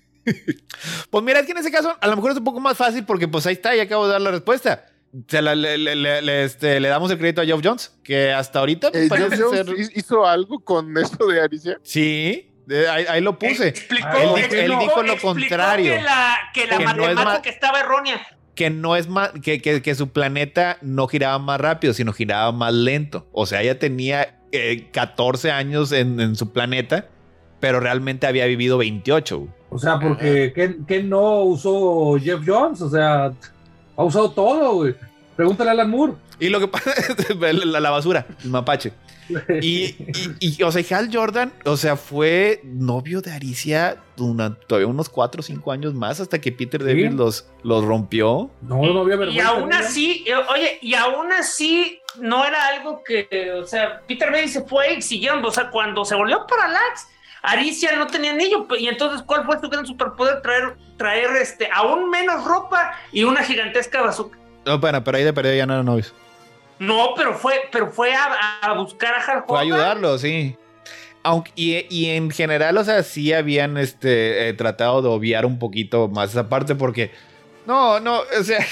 Pues 1.10 1.24
mira, 1.24 1.40
es 1.40 1.46
que 1.46 1.52
en 1.52 1.58
ese 1.58 1.70
caso 1.70 1.96
a 2.00 2.06
lo 2.06 2.16
mejor 2.16 2.32
es 2.32 2.36
un 2.38 2.44
poco 2.44 2.60
más 2.60 2.76
fácil 2.76 3.04
porque 3.04 3.28
pues 3.28 3.46
ahí 3.46 3.54
está, 3.54 3.74
ya 3.74 3.82
acabo 3.84 4.06
de 4.06 4.12
dar 4.12 4.20
la 4.20 4.30
respuesta. 4.30 4.86
Se 5.28 5.42
la- 5.42 5.54
le, 5.56 5.76
le- 5.76 5.96
le- 5.96 6.22
le- 6.22 6.44
este, 6.44 6.78
le 6.78 6.88
damos 6.88 7.10
el 7.10 7.18
crédito 7.18 7.40
a 7.40 7.44
Geoff 7.44 7.60
Jones, 7.64 7.92
que 8.04 8.32
hasta 8.32 8.60
ahorita 8.60 8.88
Eh, 8.94 9.06
parece 9.08 9.30
Jeff 9.36 9.40
Jones 9.40 9.66
ser- 9.66 9.76
hi- 9.76 9.90
hizo 9.96 10.24
algo 10.26 10.60
con 10.60 10.96
esto 10.98 11.26
de 11.26 11.40
Aricia. 11.40 11.78
Sí, 11.82 12.52
de- 12.66 12.88
ahí, 12.88 13.04
ahí 13.08 13.20
lo 13.20 13.36
puse. 13.38 13.68
Explicó, 13.68 14.06
él 14.08 14.22
dijo- 14.22 14.36
explicó- 14.38 14.62
él 14.62 14.78
dijo 14.78 15.02
lo 15.02 15.12
explicó 15.14 15.26
contrario. 15.26 15.94
Que 15.96 16.02
la, 16.02 16.36
que 16.54 16.66
la 16.66 16.78
Que 16.78 16.84
no 16.84 16.90
es 16.90 16.96
matemática 17.14 17.42
ma- 17.44 17.50
estaba 17.50 17.80
errónea. 17.80 18.20
Que 18.54 18.70
no 18.70 18.94
es 18.94 19.08
más, 19.08 19.30
que, 19.42 19.60
que, 19.60 19.82
que 19.82 19.94
su 19.96 20.10
planeta 20.10 20.78
no 20.82 21.08
giraba 21.08 21.38
más 21.40 21.60
rápido, 21.60 21.92
sino 21.92 22.12
giraba 22.12 22.52
más 22.52 22.72
lento. 22.72 23.28
O 23.32 23.46
sea, 23.46 23.62
ella 23.62 23.78
tenía 23.80 24.36
eh, 24.52 24.90
14 24.92 25.50
años 25.50 25.90
en, 25.92 26.20
en 26.20 26.36
su 26.36 26.52
planeta, 26.52 27.08
pero 27.60 27.78
realmente 27.80 28.26
había 28.26 28.46
vivido 28.46 28.78
28. 28.78 29.38
güey. 29.38 29.50
O 29.70 29.78
sea, 29.78 29.98
porque 30.00 30.52
¿qué, 30.54 30.76
qué 30.88 31.02
no 31.02 31.42
usó 31.42 32.16
Jeff 32.20 32.40
Jones? 32.44 32.80
O 32.82 32.90
sea, 32.90 33.32
ha 33.96 34.02
usado 34.02 34.30
todo, 34.32 34.74
güey. 34.74 34.94
Pregúntale 35.36 35.70
a 35.70 35.72
Alan 35.74 35.90
Moore. 35.90 36.14
Y 36.40 36.48
lo 36.48 36.58
que 36.58 36.68
pasa 36.68 36.90
es 37.18 37.36
la, 37.66 37.80
la 37.80 37.90
basura, 37.90 38.26
el 38.42 38.50
mapache. 38.50 38.92
Y, 39.62 39.94
y, 40.40 40.56
y, 40.58 40.62
o 40.64 40.72
sea, 40.72 40.98
Hal 40.98 41.08
Jordan, 41.12 41.52
o 41.64 41.76
sea, 41.76 41.94
fue 41.96 42.62
novio 42.64 43.20
de 43.20 43.30
Aricia 43.30 43.98
una- 44.18 44.56
todavía 44.56 44.88
unos 44.88 45.08
4 45.08 45.38
o 45.38 45.42
5 45.44 45.70
años 45.70 45.94
más 45.94 46.18
hasta 46.18 46.40
que 46.40 46.50
Peter 46.50 46.84
David 46.84 47.10
los, 47.12 47.46
los 47.62 47.84
rompió. 47.84 48.50
No, 48.60 48.82
no 48.92 49.02
había 49.02 49.14
Y 49.14 49.18
vergüenza. 49.18 49.48
aún 49.50 49.68
¿no? 49.68 49.76
así, 49.76 50.24
eh, 50.26 50.32
oye, 50.52 50.78
y 50.82 50.94
aún 50.94 51.30
así 51.32 52.00
no 52.18 52.44
era 52.44 52.66
algo 52.74 53.04
que, 53.06 53.52
o 53.52 53.64
sea, 53.68 54.00
Peter 54.08 54.32
Bailey 54.32 54.48
se 54.48 54.62
fue 54.64 54.94
y 54.94 55.02
siguieron, 55.02 55.44
o 55.44 55.50
sea, 55.52 55.70
cuando 55.70 56.04
se 56.04 56.16
volvió 56.16 56.44
Parallax, 56.48 57.06
Aricia 57.42 57.96
no 57.96 58.06
tenía 58.06 58.32
anillo, 58.32 58.66
y 58.78 58.88
entonces, 58.88 59.22
¿cuál 59.22 59.44
fue 59.44 59.58
su 59.60 59.68
gran 59.68 59.86
superpoder? 59.86 60.42
Traer, 60.42 60.76
traer 60.96 61.30
este, 61.36 61.68
aún 61.72 62.10
menos 62.10 62.44
ropa 62.44 62.92
y 63.12 63.24
una 63.24 63.42
gigantesca 63.42 64.02
bazooka. 64.02 64.38
No, 64.66 64.78
bueno, 64.78 65.02
pero 65.02 65.16
ahí 65.16 65.24
de 65.24 65.32
perdido 65.32 65.54
ya 65.54 65.66
no 65.66 65.74
eran 65.74 65.86
novios. 65.86 66.14
No, 66.78 67.14
pero 67.16 67.34
fue, 67.34 67.68
pero 67.70 67.90
fue 67.90 68.14
a, 68.14 68.58
a 68.62 68.72
buscar 68.74 69.14
a 69.14 69.24
Hal 69.24 69.44
Fue 69.46 69.58
a 69.58 69.62
ayudarlo, 69.62 70.18
sí. 70.18 70.56
Aunque, 71.22 71.52
y, 71.54 71.86
y 71.90 72.10
en 72.10 72.30
general, 72.30 72.76
o 72.78 72.84
sea, 72.84 73.02
sí 73.02 73.32
habían 73.32 73.76
este, 73.76 74.48
eh, 74.48 74.54
tratado 74.54 75.02
de 75.02 75.08
obviar 75.08 75.44
un 75.44 75.58
poquito 75.58 76.08
más 76.08 76.30
esa 76.30 76.48
parte 76.48 76.74
porque. 76.74 77.10
No, 77.66 78.00
no, 78.00 78.20
o 78.20 78.42
sea. 78.42 78.66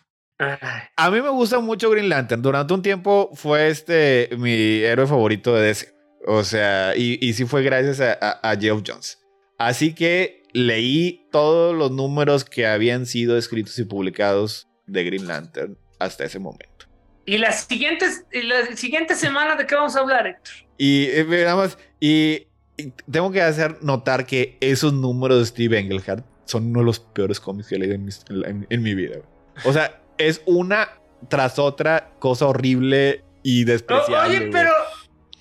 A 0.95 1.11
mí 1.11 1.21
me 1.21 1.29
gusta 1.29 1.59
mucho 1.59 1.89
Green 1.89 2.09
Lantern. 2.09 2.41
Durante 2.41 2.73
un 2.73 2.81
tiempo 2.81 3.29
fue 3.33 3.69
este 3.69 4.29
mi 4.37 4.81
héroe 4.81 5.07
favorito 5.07 5.55
de 5.55 5.67
DC. 5.67 5.93
O 6.27 6.43
sea, 6.43 6.93
y, 6.95 7.17
y 7.25 7.33
sí 7.33 7.45
fue 7.45 7.63
gracias 7.63 7.99
a, 7.99 8.13
a, 8.21 8.51
a 8.51 8.55
Geoff 8.57 8.83
Jones. 8.85 9.19
Así 9.57 9.93
que 9.93 10.43
leí 10.53 11.27
todos 11.31 11.75
los 11.75 11.91
números 11.91 12.45
que 12.45 12.65
habían 12.67 13.05
sido 13.05 13.37
escritos 13.37 13.77
y 13.79 13.85
publicados 13.85 14.67
de 14.87 15.03
Green 15.03 15.27
Lantern 15.27 15.77
hasta 15.99 16.25
ese 16.25 16.39
momento. 16.39 16.85
Y 17.25 17.37
las 17.37 17.65
siguientes, 17.65 18.25
y 18.33 18.41
la 18.41 18.75
siguiente 18.75 19.15
semana 19.15 19.55
de 19.55 19.65
qué 19.67 19.75
vamos 19.75 19.95
a 19.95 19.99
hablar, 19.99 20.25
Héctor? 20.27 20.53
Y 20.77 21.05
eh, 21.05 21.25
nada 21.29 21.55
más, 21.55 21.77
y, 21.99 22.47
y 22.77 22.91
tengo 23.09 23.31
que 23.31 23.41
hacer 23.41 23.77
notar 23.83 24.25
que 24.25 24.57
esos 24.59 24.91
números 24.93 25.39
de 25.39 25.45
Steve 25.45 25.79
Engelhardt 25.79 26.25
son 26.45 26.65
uno 26.71 26.79
de 26.79 26.85
los 26.85 26.99
peores 26.99 27.39
cómics 27.39 27.69
que 27.69 27.75
he 27.75 27.79
leído 27.79 27.93
en, 27.95 28.09
en- 28.45 28.67
en 28.69 28.81
mi 28.83 28.95
vida. 28.95 29.17
O 29.63 29.71
sea, 29.71 30.00
es 30.27 30.41
una 30.45 30.89
tras 31.29 31.59
otra 31.59 32.11
cosa 32.19 32.47
horrible 32.47 33.23
y 33.43 33.63
despreciable. 33.63 34.37
Oye, 34.37 34.49
pero, 34.51 34.71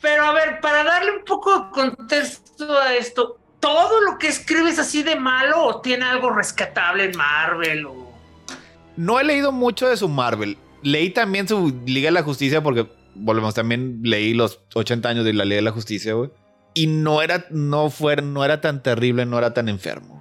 pero 0.01 0.25
a 0.25 0.33
ver, 0.33 0.61
para 0.61 0.85
darle 0.85 1.13
un 1.13 1.25
poco 1.25 1.59
de 1.59 1.71
contexto 1.71 2.79
a 2.79 2.95
esto, 2.95 3.39
¿todo 3.61 4.01
lo 4.03 4.19
que 4.19 4.29
escribes 4.29 4.79
así 4.79 5.03
de 5.03 5.17
malo 5.17 5.63
o 5.65 5.81
tiene 5.81 6.05
algo 6.05 6.31
rescatable 6.31 7.05
en 7.05 7.17
Marvel? 7.17 7.87
O... 7.87 8.13
No 8.97 9.21
he 9.21 9.25
leído 9.25 9.53
mucho 9.53 9.89
de 9.89 9.97
su 9.97 10.09
Marvel. 10.09 10.57
Leí 10.83 11.11
también 11.11 11.47
su 11.47 11.75
Liga 11.87 12.09
de 12.09 12.13
la 12.13 12.23
Justicia 12.23 12.63
porque, 12.63 12.87
volvemos, 13.15 13.55
también 13.55 14.01
leí 14.03 14.35
los 14.35 14.61
80 14.75 15.09
años 15.09 15.25
de 15.25 15.33
la 15.33 15.45
Liga 15.45 15.57
de 15.57 15.63
la 15.63 15.73
Justicia, 15.73 16.15
güey. 16.15 16.31
Y 16.73 16.87
no 16.87 17.21
era, 17.21 17.47
no 17.51 17.91
fue, 17.91 18.17
no 18.17 18.45
era 18.45 18.61
tan 18.61 18.83
terrible, 18.83 19.27
no 19.27 19.39
era 19.39 19.53
tan 19.53 19.69
enfermo. 19.69 20.20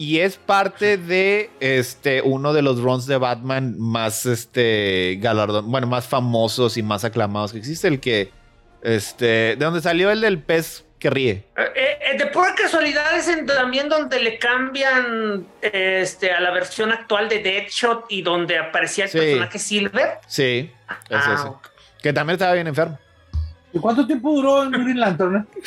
Y 0.00 0.20
es 0.20 0.38
parte 0.38 0.96
de 0.96 1.50
este, 1.60 2.22
uno 2.22 2.54
de 2.54 2.62
los 2.62 2.80
runs 2.80 3.04
de 3.04 3.18
Batman 3.18 3.78
más 3.78 4.24
este, 4.24 5.18
galardón, 5.20 5.70
bueno, 5.70 5.86
más 5.86 6.06
famosos 6.08 6.78
y 6.78 6.82
más 6.82 7.04
aclamados 7.04 7.52
que 7.52 7.58
existe, 7.58 7.86
el 7.86 8.00
que, 8.00 8.30
este, 8.82 9.26
de 9.26 9.56
donde 9.56 9.82
salió 9.82 10.10
el 10.10 10.22
del 10.22 10.38
pez 10.42 10.86
que 10.98 11.10
ríe. 11.10 11.44
Eh, 11.54 11.98
eh, 12.14 12.16
de 12.16 12.26
pura 12.28 12.54
casualidad 12.54 13.14
es 13.14 13.28
en- 13.28 13.44
también 13.44 13.90
donde 13.90 14.20
le 14.22 14.38
cambian 14.38 15.46
este, 15.60 16.32
a 16.32 16.40
la 16.40 16.50
versión 16.50 16.92
actual 16.92 17.28
de 17.28 17.40
Deadshot 17.42 18.06
y 18.08 18.22
donde 18.22 18.56
aparecía 18.58 19.04
el 19.04 19.10
Sí. 19.10 19.18
personaje 19.18 19.58
Silver. 19.58 20.08
Sí, 20.26 20.70
es 21.10 21.18
Ah, 21.26 21.34
ese. 21.38 22.02
Que 22.02 22.14
también 22.14 22.36
estaba 22.36 22.54
bien 22.54 22.66
enfermo. 22.68 22.98
¿Y 23.74 23.78
cuánto 23.78 24.06
tiempo 24.06 24.32
duró 24.32 24.62
en 24.62 24.70
Green 24.72 24.98
Lantern? 24.98 25.46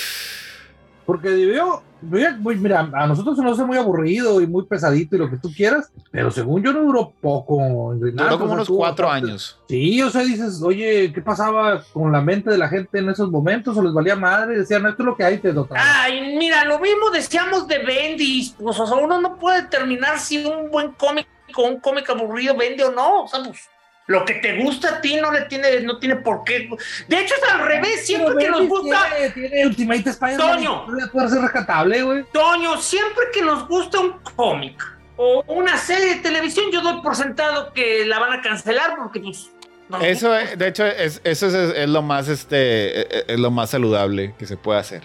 Porque 1.06 1.30
debió, 1.30 1.82
mira, 2.02 2.38
mira, 2.40 2.90
a 2.94 3.08
nosotros 3.08 3.36
se 3.36 3.44
nos 3.44 3.54
hace 3.60 3.66
muy 3.66 3.78
aburrido 3.78 4.40
y 4.42 4.48
muy 4.48 4.66
pesadito 4.66 5.16
y 5.16 5.20
lo 5.20 5.30
que 5.30 5.38
tú 5.38 5.52
quieras, 5.54 5.92
pero 6.12 6.32
según 6.32 6.64
yo 6.64 6.72
no 6.72 6.82
duró 6.82 7.12
poco 7.20 7.90
Green 7.98 8.16
Duró 8.16 8.32
como 8.40 8.46
o 8.46 8.48
sea, 8.48 8.56
unos 8.56 8.68
cuatro 8.70 9.08
bastante- 9.08 9.30
años. 9.32 9.60
Sí, 9.68 10.02
o 10.02 10.10
sea, 10.10 10.22
dices, 10.22 10.62
oye, 10.64 11.12
¿qué 11.14 11.22
pasaba 11.22 11.84
con 11.92 12.12
la 12.12 12.22
mente 12.22 12.50
de 12.52 12.58
la 12.58 12.70
gente 12.70 13.00
en 13.00 13.10
esos 13.10 13.30
momentos? 13.30 13.76
¿O 13.78 13.82
les 13.84 13.94
valía 13.94 14.16
madre? 14.16 14.58
Decían, 14.58 14.86
esto 14.86 15.04
es 15.04 15.06
lo 15.08 15.16
que 15.18 15.24
hay, 15.26 15.38
te 15.40 15.54
toca. 15.54 15.76
Ay, 15.78 16.38
mira, 16.38 16.64
lo 16.66 16.80
mismo 16.80 17.10
decíamos 17.12 17.68
de 17.68 17.80
Bendis. 17.80 18.56
Pues, 18.58 18.80
o 18.80 18.88
sea, 18.88 18.98
uno 18.98 19.20
no 19.20 19.38
puede 19.38 19.64
determinar 19.64 20.20
si 20.20 20.46
un 20.46 20.70
buen 20.72 20.92
cómic 20.94 21.28
o 21.56 21.64
un 21.68 21.80
cómic 21.80 22.10
aburrido 22.10 22.56
vende 22.56 22.84
o 22.86 22.92
no. 22.92 23.24
O 23.24 23.28
sea, 23.28 23.44
pues, 23.44 23.60
lo 24.08 24.26
que 24.26 24.36
te 24.36 24.62
gusta 24.62 24.96
a 24.96 25.02
ti 25.02 25.16
no 25.16 25.32
le 25.32 25.42
tiene, 25.44 25.82
no 25.82 25.98
tiene 25.98 26.18
por 26.18 26.44
qué. 26.44 26.70
De 27.08 27.20
hecho, 27.20 27.36
es 27.36 27.52
al 27.52 27.66
revés. 27.66 28.06
Siempre 28.06 28.36
que 28.38 28.50
nos 28.50 28.68
gusta, 28.68 29.10
Tiene, 29.16 29.30
tiene 29.30 29.68
Ultimate 29.68 30.10
Spider-Man. 30.10 30.56
Toño. 30.56 30.86
todavía 30.86 31.08
Puede 31.12 31.30
ser 31.30 31.42
rescatable, 31.42 32.04
güey. 32.04 32.26
Toño, 32.34 32.78
siempre 32.82 33.26
que 33.34 33.42
nos 33.42 33.68
gusta 33.68 34.00
un 34.00 34.20
cómic 34.36 34.82
o 35.16 35.44
una 35.48 35.78
serie 35.78 36.16
de 36.16 36.22
televisión, 36.22 36.66
yo 36.72 36.82
doy 36.82 37.02
por 37.02 37.16
sentado 37.16 37.72
que 37.74 38.06
la 38.06 38.20
van 38.20 38.34
a 38.34 38.42
cancelar 38.42 38.96
porque, 38.98 39.20
pues. 39.20 39.52
no. 39.90 40.02
Eso, 40.02 40.38
eh, 40.38 40.56
de 40.58 40.68
hecho, 40.68 40.86
es, 40.86 41.22
eso 41.24 41.48
es, 41.48 41.54
es 41.54 41.90
lo 41.90 42.02
más, 42.02 42.28
este, 42.28 43.02
eh, 43.20 43.26
es 43.28 43.40
lo 43.40 43.52
más 43.52 43.70
saludable 43.70 44.34
que 44.38 44.46
se 44.46 44.58
puede 44.58 44.80
hacer. 44.80 45.04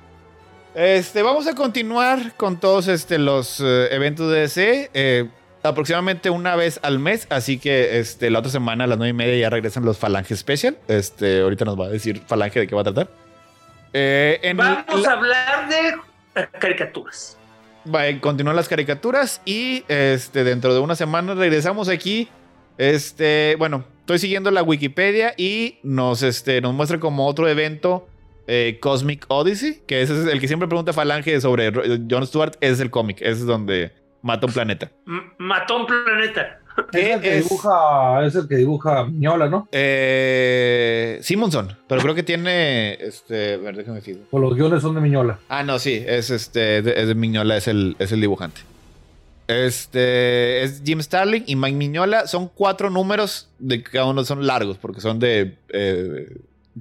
Este, 0.75 1.23
vamos 1.23 1.47
a 1.47 1.55
continuar 1.55 2.35
con 2.37 2.59
todos 2.61 2.89
este, 2.89 3.19
los 3.19 3.61
eh, 3.61 3.89
eventos 3.91 4.31
de 4.31 4.41
DC. 4.41 4.91
eh, 4.95 5.29
aproximadamente 5.63 6.31
una 6.31 6.57
vez 6.57 6.79
al 6.83 6.99
mes. 6.99 7.27
Así 7.31 7.59
que 7.59 7.99
este, 7.99 8.31
la 8.31 8.39
otra 8.41 8.51
semana 8.51 8.85
a 8.85 8.87
las 8.87 8.99
nueve 8.99 9.11
y 9.11 9.15
media 9.15 9.37
ya 9.39 9.51
regresan 9.51 9.85
los 9.85 9.99
Falange 9.99 10.37
Special. 10.37 10.77
Este, 10.89 11.41
ahorita 11.41 11.65
nos 11.65 11.79
va 11.79 11.87
a 11.87 11.89
decir 11.91 12.23
Falange 12.27 12.61
de 12.61 12.67
qué 12.67 12.75
va 12.75 12.81
a 12.83 12.85
tratar. 12.85 13.09
Eh, 13.93 14.39
en 14.43 14.57
Vamos 14.57 15.03
la- 15.03 15.11
a 15.11 15.13
hablar 15.15 15.69
de 15.69 16.49
caricaturas. 16.59 17.37
Va, 17.93 18.07
eh, 18.09 18.21
continúan 18.21 18.55
las 18.57 18.69
caricaturas 18.69 19.41
y 19.45 19.85
este, 19.89 20.45
dentro 20.45 20.75
de 20.75 20.81
una 20.81 20.95
semana 20.95 21.35
regresamos 21.35 21.89
aquí. 21.89 22.29
Este, 22.77 23.57
bueno, 23.59 23.85
estoy 24.01 24.19
siguiendo 24.19 24.51
la 24.51 24.63
Wikipedia 24.63 25.35
y 25.37 25.79
nos, 25.83 26.23
este, 26.23 26.61
nos 26.61 26.75
muestra 26.75 27.01
como 27.01 27.27
otro 27.27 27.49
evento 27.49 28.07
eh, 28.47 28.79
Cosmic 28.81 29.25
Odyssey, 29.29 29.83
que 29.87 30.03
ese 30.03 30.21
es 30.21 30.27
el 30.27 30.41
que 30.41 30.47
siempre 30.49 30.69
pregunta 30.69 30.93
Falange 30.93 31.41
sobre 31.41 31.73
Jon 31.73 32.27
Stewart, 32.27 32.53
es 32.61 32.81
el 32.81 32.91
cómic, 32.91 33.19
ese 33.21 33.33
es 33.33 33.47
donde 33.47 33.93
mata 34.23 34.47
un 34.47 34.53
planeta. 34.53 34.91
M- 35.07 35.23
Mató 35.39 35.77
un 35.79 35.87
planeta. 35.87 36.61
¿Qué 36.93 37.01
Es 37.11 37.17
el 37.17 37.21
que 37.21 37.39
es? 37.39 37.45
dibuja, 37.49 38.25
es 38.27 38.35
el 38.37 38.47
que 38.49 38.57
dibuja 38.57 39.05
Miñola, 39.05 39.49
¿no? 39.49 39.69
Eh, 39.73 41.19
Simonson, 41.23 41.77
pero 41.89 42.01
creo 42.03 42.15
que 42.15 42.23
tiene, 42.23 42.93
este, 42.95 43.55
a 43.55 43.57
ver, 43.59 43.77
déjame 43.77 44.01
fijo. 44.01 44.21
O 44.31 44.39
los 44.39 44.55
guiones 44.55 44.83
son 44.83 44.95
de 44.95 45.01
Miñola. 45.01 45.39
Ah, 45.49 45.63
no, 45.65 45.79
sí, 45.79 46.03
es 46.07 46.31
este, 46.31 46.83
de- 46.83 47.01
es 47.01 47.09
de 47.09 47.15
Miñola, 47.15 47.57
es 47.57 47.67
el, 47.69 47.97
es 47.99 48.13
el 48.13 48.21
dibujante. 48.21 48.61
Este 49.49 50.63
es 50.63 50.83
Jim 50.85 51.01
Starling 51.01 51.45
y 51.47 51.57
Mike 51.57 51.77
Miñola. 51.77 52.27
Son 52.27 52.49
cuatro 52.49 52.91
números, 52.91 53.49
de 53.59 53.83
cada 53.83 54.05
uno 54.05 54.23
son 54.25 54.47
largos 54.47 54.77
porque 54.79 55.01
son 55.01 55.19
de 55.19 55.57
eh, 55.71 56.37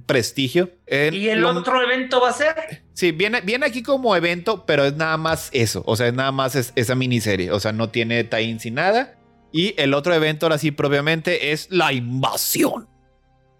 prestigio. 0.06 0.70
En 0.86 1.14
Y 1.14 1.28
el 1.28 1.40
lo- 1.40 1.50
otro 1.50 1.80
evento 1.82 2.20
va 2.20 2.30
a 2.30 2.32
ser. 2.32 2.84
Sí, 2.94 3.12
viene, 3.12 3.40
viene 3.42 3.66
aquí 3.66 3.82
como 3.82 4.14
evento, 4.16 4.64
pero 4.66 4.84
es 4.84 4.96
nada 4.96 5.16
más 5.16 5.48
eso. 5.52 5.82
O 5.86 5.96
sea, 5.96 6.08
es 6.08 6.14
nada 6.14 6.32
más 6.32 6.54
es- 6.56 6.72
esa 6.76 6.94
miniserie. 6.94 7.50
O 7.52 7.60
sea, 7.60 7.72
no 7.72 7.90
tiene 7.90 8.24
tie-ins 8.24 8.66
y 8.66 8.70
nada. 8.70 9.14
Y 9.52 9.74
el 9.80 9.94
otro 9.94 10.12
evento, 10.14 10.46
ahora 10.46 10.58
sí, 10.58 10.70
propiamente, 10.70 11.52
es 11.52 11.68
la 11.70 11.92
invasión. 11.92 12.88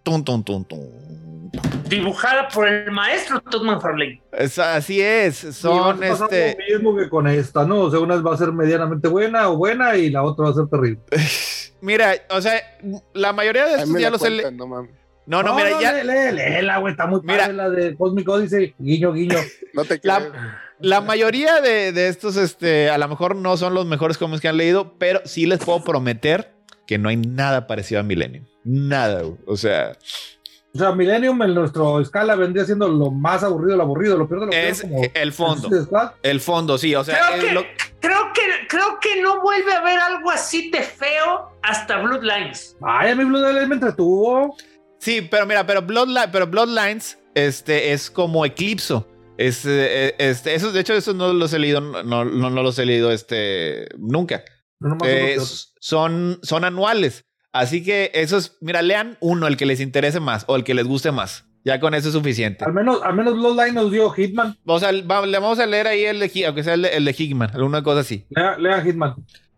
Tum, 0.02 0.24
tum, 0.24 0.43
tum, 0.44 0.65
tum. 0.65 0.81
Dibujada 1.89 2.48
por 2.48 2.69
el 2.69 2.90
maestro 2.90 3.40
Todd 3.40 3.62
McFarlane. 3.65 4.20
Es- 4.32 4.59
así 4.59 5.01
es, 5.01 5.36
son 5.39 5.77
Y 5.77 5.78
va 5.81 5.90
a 5.90 5.97
pasar 5.97 6.28
este... 6.32 6.56
lo 6.73 6.78
mismo 6.78 6.97
que 6.97 7.09
con 7.09 7.27
esta, 7.27 7.65
¿no? 7.65 7.81
O 7.81 7.90
sea, 7.90 8.01
una 8.01 8.16
va 8.16 8.35
a 8.35 8.36
ser 8.36 8.52
medianamente 8.52 9.09
buena 9.09 9.48
o 9.48 9.56
buena 9.56 9.97
y 9.97 10.10
la 10.10 10.23
otra 10.23 10.44
va 10.47 10.51
a 10.51 10.55
ser 10.55 10.66
terrible. 10.69 11.01
Mira, 11.81 12.15
o 12.31 12.40
sea, 12.43 12.60
la 13.15 13.32
mayoría 13.32 13.65
de 13.66 13.82
estos 13.82 13.98
ya 14.01 14.10
los 14.10 14.23
he... 14.23 14.31
le- 14.31 14.43
cuentan, 14.43 14.90
no. 15.29 15.43
No, 15.43 15.51
no, 15.51 15.55
mira, 15.57 15.81
ya... 15.81 15.93
Lee, 15.93 16.07
lee, 16.07 16.33
léela, 16.37 16.79
güey, 16.79 16.93
está 16.93 17.07
muy 17.07 17.21
Mira. 17.23 17.39
padre 17.45 17.53
la 17.55 17.71
de 17.71 17.97
Cosmic 17.97 18.29
Odyssey, 18.29 18.75
guiño, 18.79 19.13
guiño. 19.13 19.39
No 19.75 19.85
te 19.85 20.01
La- 20.03 20.19
creo. 20.19 20.33
La 20.81 21.01
mayoría 21.01 21.61
de, 21.61 21.93
de 21.93 22.07
estos, 22.09 22.37
este, 22.37 22.89
a 22.89 22.99
lo 22.99 23.09
mejor 23.09 23.35
no 23.37 23.57
son 23.57 23.75
los 23.75 23.85
mejores 23.87 24.17
cómics 24.17 24.41
que 24.41 24.47
han 24.49 24.57
leído, 24.57 24.95
pero 24.99 25.21
sí 25.25 25.45
les 25.47 25.59
puedo 25.59 25.83
prometer 25.83 26.53
que 26.87 26.99
no 26.99 27.09
hay 27.09 27.17
nada 27.17 27.67
parecido 27.67 28.01
a 28.01 28.05
Millennium. 28.05 28.45
Nada, 28.65 29.23
güey. 29.23 29.37
O 29.47 29.57
sea, 29.57 29.97
O 30.75 30.79
sea, 30.79 30.93
Millennium 30.93 31.43
en 31.43 31.55
nuestro 31.55 32.01
escala 32.01 32.37
vendría 32.37 32.65
siendo 32.65 32.87
lo 32.89 33.11
más 33.11 33.43
aburrido, 33.43 33.77
lo 33.77 33.83
aburrido, 33.83 34.17
lo 34.17 34.29
peor 34.29 34.41
de 34.43 34.47
lo 34.47 34.53
peor. 34.53 34.65
es 34.65 34.83
como 34.83 35.03
el 35.13 35.33
fondo. 35.33 35.69
El 36.23 36.41
fondo, 36.41 36.79
sí. 36.79 36.95
O 36.95 37.03
sea, 37.03 37.19
Creo 37.29 37.41
que, 37.41 37.53
lo- 37.53 37.65
creo, 38.01 38.33
que, 38.33 38.41
creo 38.69 38.99
que 39.01 39.21
no 39.21 39.41
vuelve 39.43 39.73
a 39.73 39.79
haber 39.81 39.99
algo 39.99 40.31
así 40.31 40.71
de 40.71 40.81
feo 40.83 41.51
hasta 41.63 41.99
Bloodlines. 41.99 42.77
Ay, 42.83 43.11
a 43.11 43.17
mi 43.17 43.25
Blue 43.25 43.41
Devil 43.41 43.67
me 43.69 43.75
entretuvo. 43.75 44.57
Sí, 44.99 45.23
pero 45.31 45.47
mira, 45.47 45.66
pero, 45.66 45.83
Bloodli- 45.87 46.29
pero 46.33 46.47
Bloodlines 46.47 47.19
este, 47.35 47.93
es 47.93 48.11
como 48.11 48.45
Eclipso. 48.45 49.09
Es, 49.37 49.65
eh, 49.66 50.15
este, 50.19 50.55
esos, 50.55 50.73
de 50.73 50.81
hecho, 50.81 50.95
esos 50.95 51.15
no 51.15 51.33
los 51.33 51.53
he 51.53 51.59
leído, 51.61 51.81
no, 51.81 52.03
no, 52.25 52.51
no 52.51 52.62
los 52.62 52.79
he 52.79 52.85
leído 52.87 53.12
este, 53.12 53.87
nunca. 53.97 54.43
No, 54.81 54.97
Eh, 55.05 55.37
son, 55.81 56.41
son 56.43 56.65
anuales. 56.65 57.25
Así 57.53 57.83
que 57.83 58.11
esos, 58.15 58.57
mira, 58.61 58.83
lean 58.83 59.16
uno, 59.20 59.47
el 59.47 59.57
que 59.57 59.66
les 59.66 59.81
interese 59.81 60.20
más 60.20 60.45
o 60.49 60.57
el 60.57 60.65
que 60.65 60.75
les 60.75 60.87
guste 60.87 61.12
más. 61.12 61.45
Ya 61.65 61.81
con 61.81 61.95
eso 61.95 62.09
es 62.09 62.15
suficiente. 62.15 62.65
Al 62.65 62.73
menos, 62.73 63.01
al 63.03 63.15
menos 63.15 63.35
Bloodline 63.35 63.75
nos 63.75 63.91
dio 63.91 64.11
Hitman. 64.11 64.57
O 64.65 64.79
sea, 64.79 64.91
le 64.93 65.03
vamos 65.03 65.59
a 65.59 65.66
leer 65.66 65.87
ahí 65.87 66.05
el 66.05 66.19
de, 66.20 66.45
aunque 66.47 66.62
sea 66.65 66.75
el 66.75 66.83
de, 66.83 66.89
el 66.97 67.05
de 67.05 67.15
Hickman, 67.19 67.51
alguna 67.55 67.83
cosa 67.83 68.01
así. 68.01 68.27
Lea, 68.31 68.57
lea 68.59 68.81
Hitman. 68.83 69.15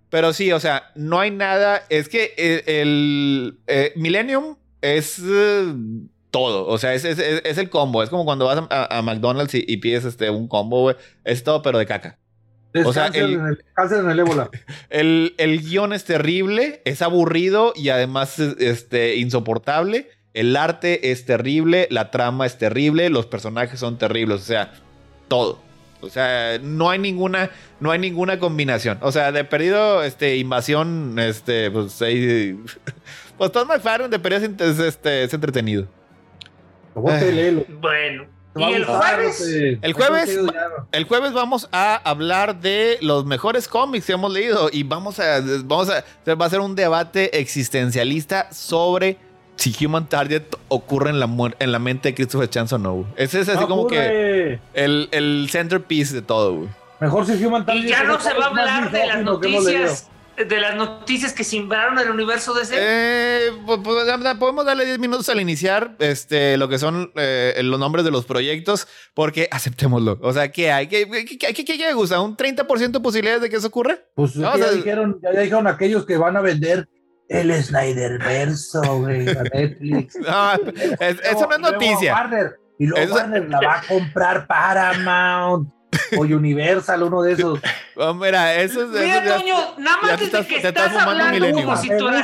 Pero 0.08 0.32
sí, 0.32 0.50
o 0.50 0.58
sea, 0.60 0.90
no 0.96 1.20
hay 1.20 1.30
nada. 1.30 1.84
Es 1.88 2.08
que 2.08 2.34
el, 2.36 2.62
el, 2.74 3.58
eh, 3.66 3.92
Millennium 3.96 4.56
es 4.82 5.20
eh, 5.24 5.74
todo. 6.30 6.66
O 6.66 6.78
sea, 6.78 6.94
es, 6.94 7.04
es- 7.04 7.18
es- 7.18 7.42
es 7.44 7.58
el 7.58 7.70
combo. 7.70 8.02
Es 8.02 8.10
como 8.10 8.24
cuando 8.24 8.46
vas 8.46 8.62
a, 8.70 9.02
McDonald's 9.02 9.54
y, 9.54 9.64
y 9.66 9.78
pides 9.78 10.04
este, 10.04 10.30
un 10.30 10.48
combo, 10.48 10.82
güey. 10.82 10.96
Es 11.24 11.42
todo, 11.44 11.62
pero 11.62 11.78
de 11.78 11.86
caca. 11.86 12.18
Es 12.72 12.86
O 12.86 12.92
sea, 12.92 13.04
cáncer, 13.04 13.24
el- 13.24 13.32
en 13.34 13.46
el, 13.46 13.94
en 14.04 14.10
el 14.10 14.18
ébola. 14.20 14.50
El, 14.90 15.34
el 15.38 15.60
guion 15.60 15.92
es 15.92 16.04
terrible, 16.04 16.82
es 16.84 17.02
aburrido 17.02 17.72
y 17.74 17.88
además 17.88 18.38
es, 18.38 18.56
este, 18.58 19.16
insoportable. 19.16 20.08
El 20.34 20.56
arte 20.56 21.10
es 21.10 21.24
terrible, 21.24 21.88
la 21.90 22.12
trama 22.12 22.46
es 22.46 22.58
terrible, 22.58 23.10
los 23.10 23.26
personajes 23.26 23.80
son 23.80 23.98
terribles, 23.98 24.40
o 24.42 24.44
sea, 24.44 24.72
todo. 25.26 25.60
O 26.02 26.08
sea, 26.08 26.58
no 26.62 26.88
hay 26.88 27.00
ninguna, 27.00 27.50
no 27.80 27.90
hay 27.90 27.98
ninguna 27.98 28.38
combinación. 28.38 28.98
O 29.02 29.10
sea, 29.10 29.32
de 29.32 29.42
perdido, 29.44 30.04
este, 30.04 30.36
invasión, 30.36 31.18
este, 31.18 31.70
pues 31.72 32.00
ahí. 32.02 32.56
Pues 33.40 33.52
Todd 33.52 33.66
McFarlane 33.66 34.10
de 34.10 34.18
perdido 34.18 34.52
es, 34.54 34.60
es, 34.60 34.78
este, 34.86 35.24
es 35.24 35.32
entretenido. 35.32 35.86
Vos 36.94 37.10
Ay. 37.10 37.20
te 37.20 37.32
léelo. 37.32 37.64
Bueno. 37.80 38.24
Y 38.54 38.62
el 38.74 38.84
jueves, 38.84 39.40
El 39.80 39.92
jueves- 39.94 40.28
ya. 40.52 40.86
El 40.92 41.04
jueves 41.04 41.32
vamos 41.32 41.66
a 41.72 41.94
hablar 42.04 42.60
de 42.60 42.98
los 43.00 43.24
mejores 43.24 43.66
cómics 43.66 44.04
que 44.04 44.12
hemos 44.12 44.30
leído 44.30 44.68
y 44.70 44.82
vamos 44.82 45.18
a, 45.20 45.40
vamos 45.64 45.88
a, 45.88 46.04
va 46.34 46.44
a 46.44 46.50
ser 46.50 46.60
un 46.60 46.74
debate 46.74 47.40
existencialista 47.40 48.52
sobre 48.52 49.16
si 49.56 49.74
Human 49.86 50.06
Target 50.06 50.42
ocurre 50.68 51.08
en 51.08 51.18
la, 51.20 51.28
en 51.60 51.72
la 51.72 51.78
mente 51.78 52.10
de 52.10 52.14
Christopher 52.16 52.50
Chance 52.50 52.74
o 52.74 52.78
no. 52.78 53.06
Ese 53.16 53.40
es 53.40 53.48
así 53.48 53.60
No 53.60 53.68
como 53.68 53.86
que 53.86 54.58
el, 54.74 55.08
el 55.12 55.48
centerpiece 55.50 56.14
de 56.14 56.20
todo, 56.20 56.56
güey. 56.56 56.68
Mejor 57.00 57.24
si 57.24 57.42
Human 57.42 57.62
y 57.62 57.64
Target 57.64 57.88
ya 57.88 58.02
es 58.02 58.06
no 58.06 58.20
se 58.20 58.34
va 58.34 58.44
a 58.44 58.48
hablar 58.48 58.90
de 58.90 59.06
las 59.06 59.22
noticias, 59.22 60.10
de 60.48 60.60
las 60.60 60.76
noticias 60.76 61.32
que 61.32 61.44
simbraron 61.44 61.98
el 61.98 62.10
universo 62.10 62.54
de 62.54 62.62
ese. 62.62 62.74
Eh, 62.78 63.50
po- 63.66 63.78
da- 64.04 64.38
podemos 64.38 64.64
darle 64.64 64.84
10 64.86 64.98
minutos 64.98 65.28
al 65.28 65.40
iniciar 65.40 65.96
este, 65.98 66.56
lo 66.56 66.68
que 66.68 66.78
son 66.78 67.12
eh, 67.16 67.60
los 67.62 67.78
nombres 67.78 68.04
de 68.04 68.10
los 68.10 68.24
proyectos, 68.24 68.88
porque 69.14 69.48
aceptémoslo. 69.50 70.18
O 70.22 70.32
sea, 70.32 70.50
¿qué 70.50 70.72
hay? 70.72 70.86
¿Qué, 70.88 71.08
qué, 71.08 71.38
qué, 71.38 71.54
qué- 71.64 71.64
qué 71.78 71.92
gusta? 71.92 72.20
¿Un 72.20 72.36
30% 72.36 72.90
de 72.90 73.00
posibilidades 73.00 73.42
de 73.42 73.50
que 73.50 73.56
eso 73.56 73.68
ocurra? 73.68 73.98
Pues 74.14 74.36
No, 74.36 74.52
que 74.52 74.56
o 74.56 74.60
ya, 74.60 74.64
sea- 74.66 74.74
dijeron, 74.76 75.20
ya, 75.22 75.30
dijeron 75.40 75.66
aquellos 75.66 76.06
que 76.06 76.16
van 76.16 76.36
a 76.36 76.40
vender 76.40 76.88
el 77.28 77.52
Snyderverso, 77.62 78.80
güey, 79.00 79.28
a 79.28 79.42
Netflix. 79.54 80.16
No, 80.16 80.52
es- 81.00 81.20
eso 81.22 81.46
no 81.48 81.54
es 81.54 81.60
noticia. 81.60 82.12
Warner, 82.14 82.56
y 82.78 82.86
luego 82.86 83.04
Eso- 83.04 83.14
Warner 83.14 83.48
la 83.48 83.60
va 83.60 83.74
a 83.78 83.82
comprar 83.86 84.46
Paramount 84.46 85.68
o 86.16 86.20
Universal, 86.22 87.02
uno 87.02 87.22
de 87.22 87.32
esos. 87.32 87.60
Oh, 88.02 88.14
mira, 88.14 88.54
eso 88.54 88.82
es. 88.84 88.88
Mira, 88.88 89.18
eso 89.18 89.24
ya- 89.26 89.36
Toño, 89.36 89.54
nada 89.78 89.96
ya 90.00 90.06
más 90.06 90.10
te 90.18 90.24
desde 90.24 90.38
estás- 90.38 90.46
que 90.46 90.60
te 90.60 90.68
estás 90.68 90.96
hablando 90.96 91.32
Millennium. 91.34 91.64
como 91.64 91.76
si 91.76 91.88
Me 91.90 91.98
tú 91.98 92.08
esa 92.08 92.18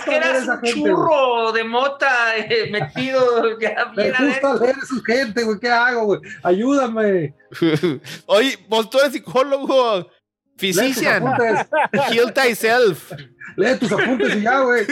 un 0.54 0.60
gente, 0.60 0.72
churro 0.72 1.52
de 1.52 1.64
mota 1.64 2.36
eh, 2.38 2.70
metido 2.70 3.58
ya 3.60 3.92
Me 3.94 4.10
gusta 4.10 4.18
adentro. 4.22 4.58
leer 4.64 4.76
a 4.82 4.86
su 4.86 5.02
gente, 5.02 5.42
güey. 5.44 5.58
¿Qué 5.60 5.68
hago, 5.70 6.04
güey? 6.06 6.20
Ayúdame. 6.42 7.34
Oye, 8.26 8.58
vos 8.68 8.88
tú 8.88 8.98
eres 9.00 9.12
psicólogo, 9.12 10.08
physician, 10.56 11.26
apuntes. 11.26 11.66
heal 12.10 12.32
thyself. 12.32 13.12
Lee 13.56 13.76
tus 13.78 13.92
apuntes 13.92 14.34
y 14.36 14.40
ya, 14.42 14.60
güey. 14.60 14.86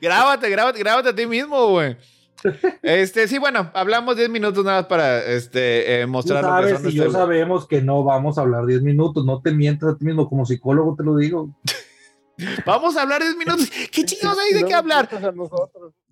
Grábate, 0.00 0.48
grábate, 0.50 0.78
grábate 0.78 1.08
a 1.08 1.14
ti 1.14 1.26
mismo, 1.26 1.68
güey. 1.68 1.96
Este, 2.82 3.26
sí, 3.28 3.38
bueno, 3.38 3.70
hablamos 3.74 4.16
10 4.16 4.28
minutos 4.28 4.64
nada 4.64 4.82
más 4.82 4.86
para 4.86 5.24
este, 5.24 6.00
eh, 6.00 6.02
Tú 6.04 6.08
mostrar 6.08 6.42
lo 6.44 6.48
que 6.48 6.54
sabes 6.54 6.80
son 6.82 6.90
y 6.90 6.94
yo 6.94 7.02
este- 7.04 7.14
sabemos 7.14 7.66
que 7.66 7.80
no 7.82 8.04
vamos 8.04 8.38
a 8.38 8.42
hablar 8.42 8.66
10 8.66 8.82
minutos. 8.82 9.24
No 9.24 9.40
te 9.40 9.52
mientas 9.52 9.94
a 9.94 9.96
ti 9.96 10.04
mismo. 10.04 10.28
Como 10.28 10.44
psicólogo 10.44 10.94
te 10.96 11.04
lo 11.04 11.16
digo. 11.16 11.50
Vamos 12.66 12.96
a 12.96 13.02
hablar 13.02 13.22
10 13.22 13.36
minutos. 13.36 13.70
¿Qué 13.90 14.04
chingados 14.04 14.38
hay 14.38 14.54
de 14.54 14.64
qué 14.64 14.74
hablar? 14.74 15.08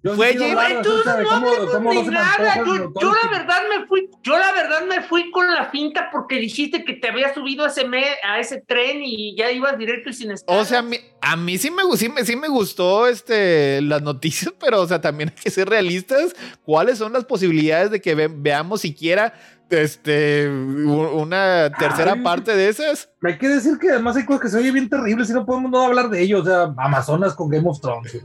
Yo 0.05 0.15
Fue 0.17 0.33
Jim- 0.33 0.41
de 0.41 0.53
no 0.55 0.61
hablemos 0.61 1.95
ni 1.95 2.03
nada. 2.11 2.57
Yo, 3.01 3.13
la 3.15 3.31
verdad 3.31 3.63
me 3.71 3.87
fui, 3.87 4.11
yo 4.25 4.37
la 4.37 4.51
verdad 4.53 4.85
me 4.89 5.01
fui 5.03 5.31
con 5.31 5.47
la 5.53 5.67
finta 5.71 6.09
porque 6.11 6.37
dijiste 6.41 6.85
que 6.85 6.95
te 6.95 7.09
había 7.09 7.33
subido 7.33 7.65
a 7.65 7.69
ese, 7.69 7.87
me- 7.87 8.17
a 8.25 8.41
ese 8.41 8.61
tren 8.67 9.01
y 9.05 9.37
ya 9.37 9.53
ibas 9.53 9.79
directo 9.79 10.11
y 10.11 10.13
sin 10.13 10.33
estar. 10.33 10.57
O 10.59 10.65
sea, 10.65 10.81
a 10.81 10.83
mí, 10.83 10.97
a 11.21 11.37
mí 11.37 11.57
sí, 11.57 11.71
me, 11.71 11.83
sí, 11.97 12.09
me, 12.09 12.25
sí 12.25 12.35
me 12.35 12.49
gustó 12.49 13.07
este, 13.07 13.81
las 13.83 14.03
noticias, 14.03 14.53
pero 14.61 14.81
o 14.81 14.87
sea, 14.89 15.01
también 15.01 15.29
hay 15.37 15.41
que 15.43 15.51
ser 15.51 15.69
realistas. 15.69 16.35
¿Cuáles 16.65 16.99
son 16.99 17.13
las 17.13 17.25
posibilidades 17.25 17.93
de 17.93 18.01
que 18.01 18.17
ve- 18.17 18.31
veamos 18.35 18.81
siquiera 18.81 19.35
este, 19.71 20.49
una 20.51 21.73
tercera 21.79 22.13
Ay. 22.15 22.21
parte 22.23 22.55
de 22.57 22.69
esas? 22.69 23.09
Hay 23.23 23.39
que 23.39 23.49
decir 23.49 23.79
que 23.79 23.91
además 23.91 24.17
hay 24.17 24.25
cosas 24.27 24.43
que 24.43 24.49
se 24.49 24.59
oye 24.59 24.71
bien 24.71 24.89
terribles 24.89 25.31
y 25.31 25.33
no 25.33 25.47
podemos 25.47 25.71
no 25.71 25.81
hablar 25.81 26.11
de 26.11 26.21
ello. 26.23 26.41
O 26.41 26.45
sea, 26.45 26.75
Amazonas 26.77 27.35
con 27.35 27.49
Game 27.49 27.69
of 27.69 27.81
Thrones. 27.81 28.19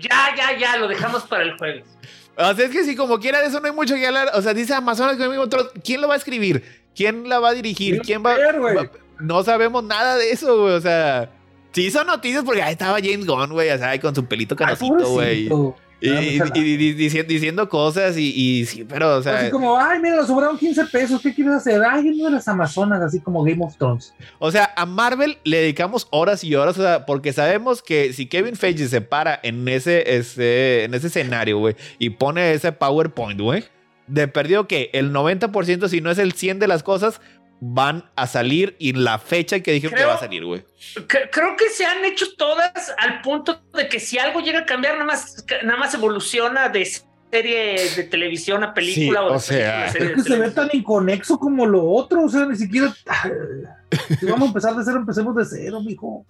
Ya, 0.00 0.34
ya, 0.36 0.58
ya, 0.58 0.76
lo 0.78 0.88
dejamos 0.88 1.22
para 1.24 1.44
el 1.44 1.56
jueves. 1.56 1.84
O 2.36 2.54
sea, 2.54 2.64
es 2.66 2.70
que 2.70 2.84
si 2.84 2.94
como 2.96 3.18
quiera 3.18 3.40
de 3.40 3.46
eso 3.46 3.60
no 3.60 3.66
hay 3.66 3.72
mucho 3.72 3.94
que 3.94 4.06
hablar. 4.06 4.30
O 4.34 4.42
sea, 4.42 4.52
dice 4.54 4.74
Amazonas 4.74 5.16
conmigo 5.16 5.42
otro. 5.42 5.70
¿Quién 5.82 6.00
lo 6.00 6.08
va 6.08 6.14
a 6.14 6.18
escribir? 6.18 6.62
¿Quién 6.94 7.28
la 7.28 7.38
va 7.40 7.50
a 7.50 7.54
dirigir? 7.54 8.00
¿Quién 8.02 8.22
va, 8.24 8.34
Ver, 8.34 8.58
güey. 8.60 8.74
va- 8.76 8.90
No 9.20 9.42
sabemos 9.42 9.82
nada 9.84 10.16
de 10.16 10.30
eso, 10.30 10.60
güey. 10.60 10.74
O 10.74 10.80
sea, 10.80 11.30
sí 11.72 11.90
son 11.90 12.06
noticias 12.06 12.44
porque 12.44 12.62
ahí 12.62 12.72
estaba 12.72 12.98
James 12.98 13.26
Gunn, 13.26 13.50
güey. 13.52 13.70
O 13.70 13.78
sea, 13.78 13.90
ahí 13.90 13.98
con 13.98 14.14
su 14.14 14.24
pelito 14.26 14.54
canocito, 14.54 15.08
güey. 15.10 15.48
Y, 15.98 16.92
diciendo, 16.92 17.28
diciendo 17.28 17.68
cosas 17.68 18.18
y, 18.18 18.32
y 18.34 18.66
sí, 18.66 18.84
pero, 18.84 19.16
o 19.16 19.22
sea, 19.22 19.38
Así 19.38 19.50
como, 19.50 19.78
ay, 19.78 19.98
mira, 19.98 20.16
nos 20.16 20.26
sobraron 20.26 20.58
15 20.58 20.84
pesos, 20.86 21.22
¿qué 21.22 21.34
quieres 21.34 21.54
hacer? 21.54 21.82
Ay, 21.82 22.10
uno 22.10 22.26
de 22.26 22.30
las 22.32 22.46
Amazonas, 22.48 23.00
así 23.00 23.18
como 23.20 23.42
Game 23.42 23.64
of 23.64 23.76
Thrones. 23.78 24.14
o 24.38 24.50
sea, 24.50 24.72
a 24.76 24.84
Marvel 24.84 25.38
le 25.44 25.58
dedicamos 25.58 26.06
horas 26.10 26.44
y 26.44 26.54
horas, 26.54 26.78
o 26.78 26.82
sea, 26.82 27.06
porque 27.06 27.32
sabemos 27.32 27.82
que 27.82 28.12
si 28.12 28.26
Kevin 28.26 28.56
Feige 28.56 28.88
se 28.88 29.00
para 29.00 29.40
en 29.42 29.66
ese, 29.68 30.16
ese, 30.16 30.84
en 30.84 30.92
ese 30.92 31.06
escenario, 31.06 31.58
güey, 31.58 31.76
y 31.98 32.10
pone 32.10 32.52
ese 32.52 32.72
PowerPoint, 32.72 33.40
güey, 33.40 33.64
de 34.06 34.28
perdido 34.28 34.68
que 34.68 34.90
el 34.92 35.12
90%, 35.12 35.88
si 35.88 36.00
no 36.00 36.10
es 36.10 36.18
el 36.18 36.32
100 36.32 36.58
de 36.58 36.68
las 36.68 36.82
cosas, 36.82 37.20
van 37.60 38.10
a 38.16 38.26
salir 38.26 38.76
y 38.78 38.92
la 38.92 39.18
fecha 39.18 39.60
que 39.60 39.72
dijeron 39.72 39.92
que 39.94 39.96
Creo- 40.02 40.08
va 40.08 40.14
a 40.16 40.20
salir, 40.20 40.44
güey. 40.44 40.64
Cre- 41.08 41.28
Creo 41.32 41.56
que 41.56 41.70
se 41.70 41.84
han 41.86 42.04
hecho 42.04 42.26
todas 42.36 42.92
al 42.98 43.22
punto 43.22 43.62
de 43.74 43.88
que 43.88 43.98
si 44.00 44.18
algo 44.18 44.40
llega 44.40 44.60
a 44.60 44.66
cambiar, 44.66 44.94
nada 44.94 45.06
más, 45.06 45.44
nada 45.62 45.78
más 45.78 45.94
evoluciona 45.94 46.68
de 46.68 46.82
serie 47.30 47.90
de 47.96 48.02
televisión 48.04 48.62
a 48.64 48.72
película 48.74 49.20
Sí, 49.20 49.26
o, 49.26 49.30
de 49.30 49.36
o 49.36 49.40
sea, 49.40 49.92
película 49.92 50.16
Es 50.16 50.24
que 50.24 50.30
se 50.32 50.38
ve 50.38 50.50
tan 50.50 50.68
inconexo 50.72 51.38
como 51.38 51.66
lo 51.66 51.84
otro, 51.90 52.24
o 52.24 52.28
sea, 52.28 52.46
ni 52.46 52.56
siquiera. 52.56 52.94
Si 54.18 54.26
vamos 54.26 54.42
a 54.42 54.46
empezar 54.48 54.74
de 54.74 54.84
cero, 54.84 54.96
empecemos 54.98 55.34
de 55.36 55.44
cero, 55.44 55.80
mijo. 55.80 56.26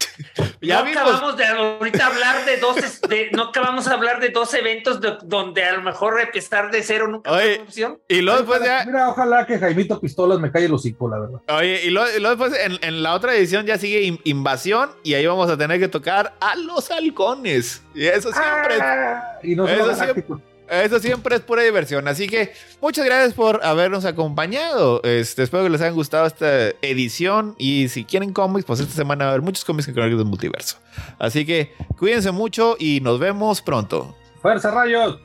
Ya 0.61 0.81
no 0.81 0.85
vimos. 0.85 1.03
acabamos 1.03 1.37
de 1.39 1.45
ahorita 1.47 2.07
hablar 2.07 2.45
de 2.45 2.57
dos, 2.59 2.77
de- 3.09 3.31
no 3.33 3.45
acabamos 3.45 3.87
de 3.87 3.93
hablar 3.95 4.21
de 4.21 4.29
dos 4.29 4.53
eventos 4.55 5.01
de- 5.01 5.17
donde 5.25 5.65
a 5.65 5.73
lo 5.75 5.83
mejor 5.83 6.21
empezar 6.21 6.71
de 6.71 6.83
cero 6.83 7.09
nunca 7.09 7.33
Oye, 7.33 7.61
opción. 7.61 7.99
Y 8.09 8.21
luego 8.21 8.41
después 8.41 8.61
Ojalá- 8.61 8.81
ya. 8.81 8.87
Mira, 8.87 9.09
ojalá 9.09 9.47
que 9.47 9.59
Jaimito 9.59 9.99
Pistolas 10.01 10.39
me 10.39 10.53
calle 10.53 10.67
el 10.67 10.75
hocico, 10.75 11.09
la 11.09 11.19
verdad. 11.19 11.41
Oye, 11.49 11.81
y 11.87 11.91
luego, 11.91 12.09
y 12.17 12.21
luego 12.21 12.37
después 12.47 12.61
en, 12.65 12.79
en 12.83 13.03
la 13.03 13.15
otra 13.15 13.35
edición 13.35 13.65
ya 13.67 13.79
sigue 13.79 14.03
in- 14.03 14.21
invasión 14.25 14.91
y 15.03 15.15
ahí 15.15 15.27
vamos 15.27 15.49
a 15.51 15.57
tener 15.57 15.79
que 15.81 15.89
tocar 15.89 16.35
a 16.41 16.57
los 16.57 16.91
halcones. 16.91 17.83
Y 17.95 18.05
eso 18.07 18.31
siempre, 18.33 18.77
Ah, 18.81 19.39
y 19.43 19.55
no 19.57 19.67
Eso 19.67 19.95
siempre-. 19.95 20.25
Eso 20.69 20.99
siempre 20.99 21.37
es 21.37 21.43
pura 21.43 21.63
diversión. 21.63 22.09
Así 22.09 22.29
que 22.29 22.53
muchas 22.81 23.05
gracias 23.05 23.35
por 23.35 23.65
habernos 23.65 24.05
acompañado. 24.05 25.01
Este, 25.05 25.43
espero 25.43 25.65
que 25.65 25.71
les 25.71 25.81
haya 25.81 25.91
gustado 25.91 26.27
esta 26.27 26.71
edición. 26.83 27.55
Y 27.59 27.89
si 27.89 28.05
quieren 28.05 28.33
cómics, 28.33 28.65
pues 28.67 28.81
esta 28.81 28.95
semana 28.95 29.25
va 29.25 29.31
a 29.31 29.35
haber 29.35 29.43
muchos 29.43 29.65
cómics 29.65 29.89
en 29.89 29.95
Crónicas 29.95 30.19
del 30.19 30.27
Multiverso. 30.27 30.79
Así 31.19 31.45
que 31.47 31.73
cuídense 31.99 32.31
mucho 32.31 32.77
y 32.79 33.01
nos 33.01 33.19
vemos 33.19 33.63
pronto. 33.63 34.15
¡Fuerza, 34.43 34.71
rayos! 34.71 35.19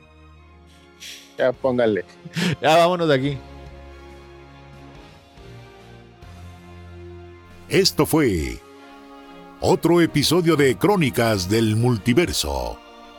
Ya 1.38 1.52
póngale. 1.52 2.04
Ya 2.60 2.76
vámonos 2.76 3.08
de 3.08 3.14
aquí. 3.14 3.38
Esto 7.68 8.04
fue 8.04 8.58
otro 9.60 10.00
episodio 10.02 10.56
de 10.56 10.76
Crónicas 10.76 11.48
del 11.48 11.76
Multiverso, 11.76 12.78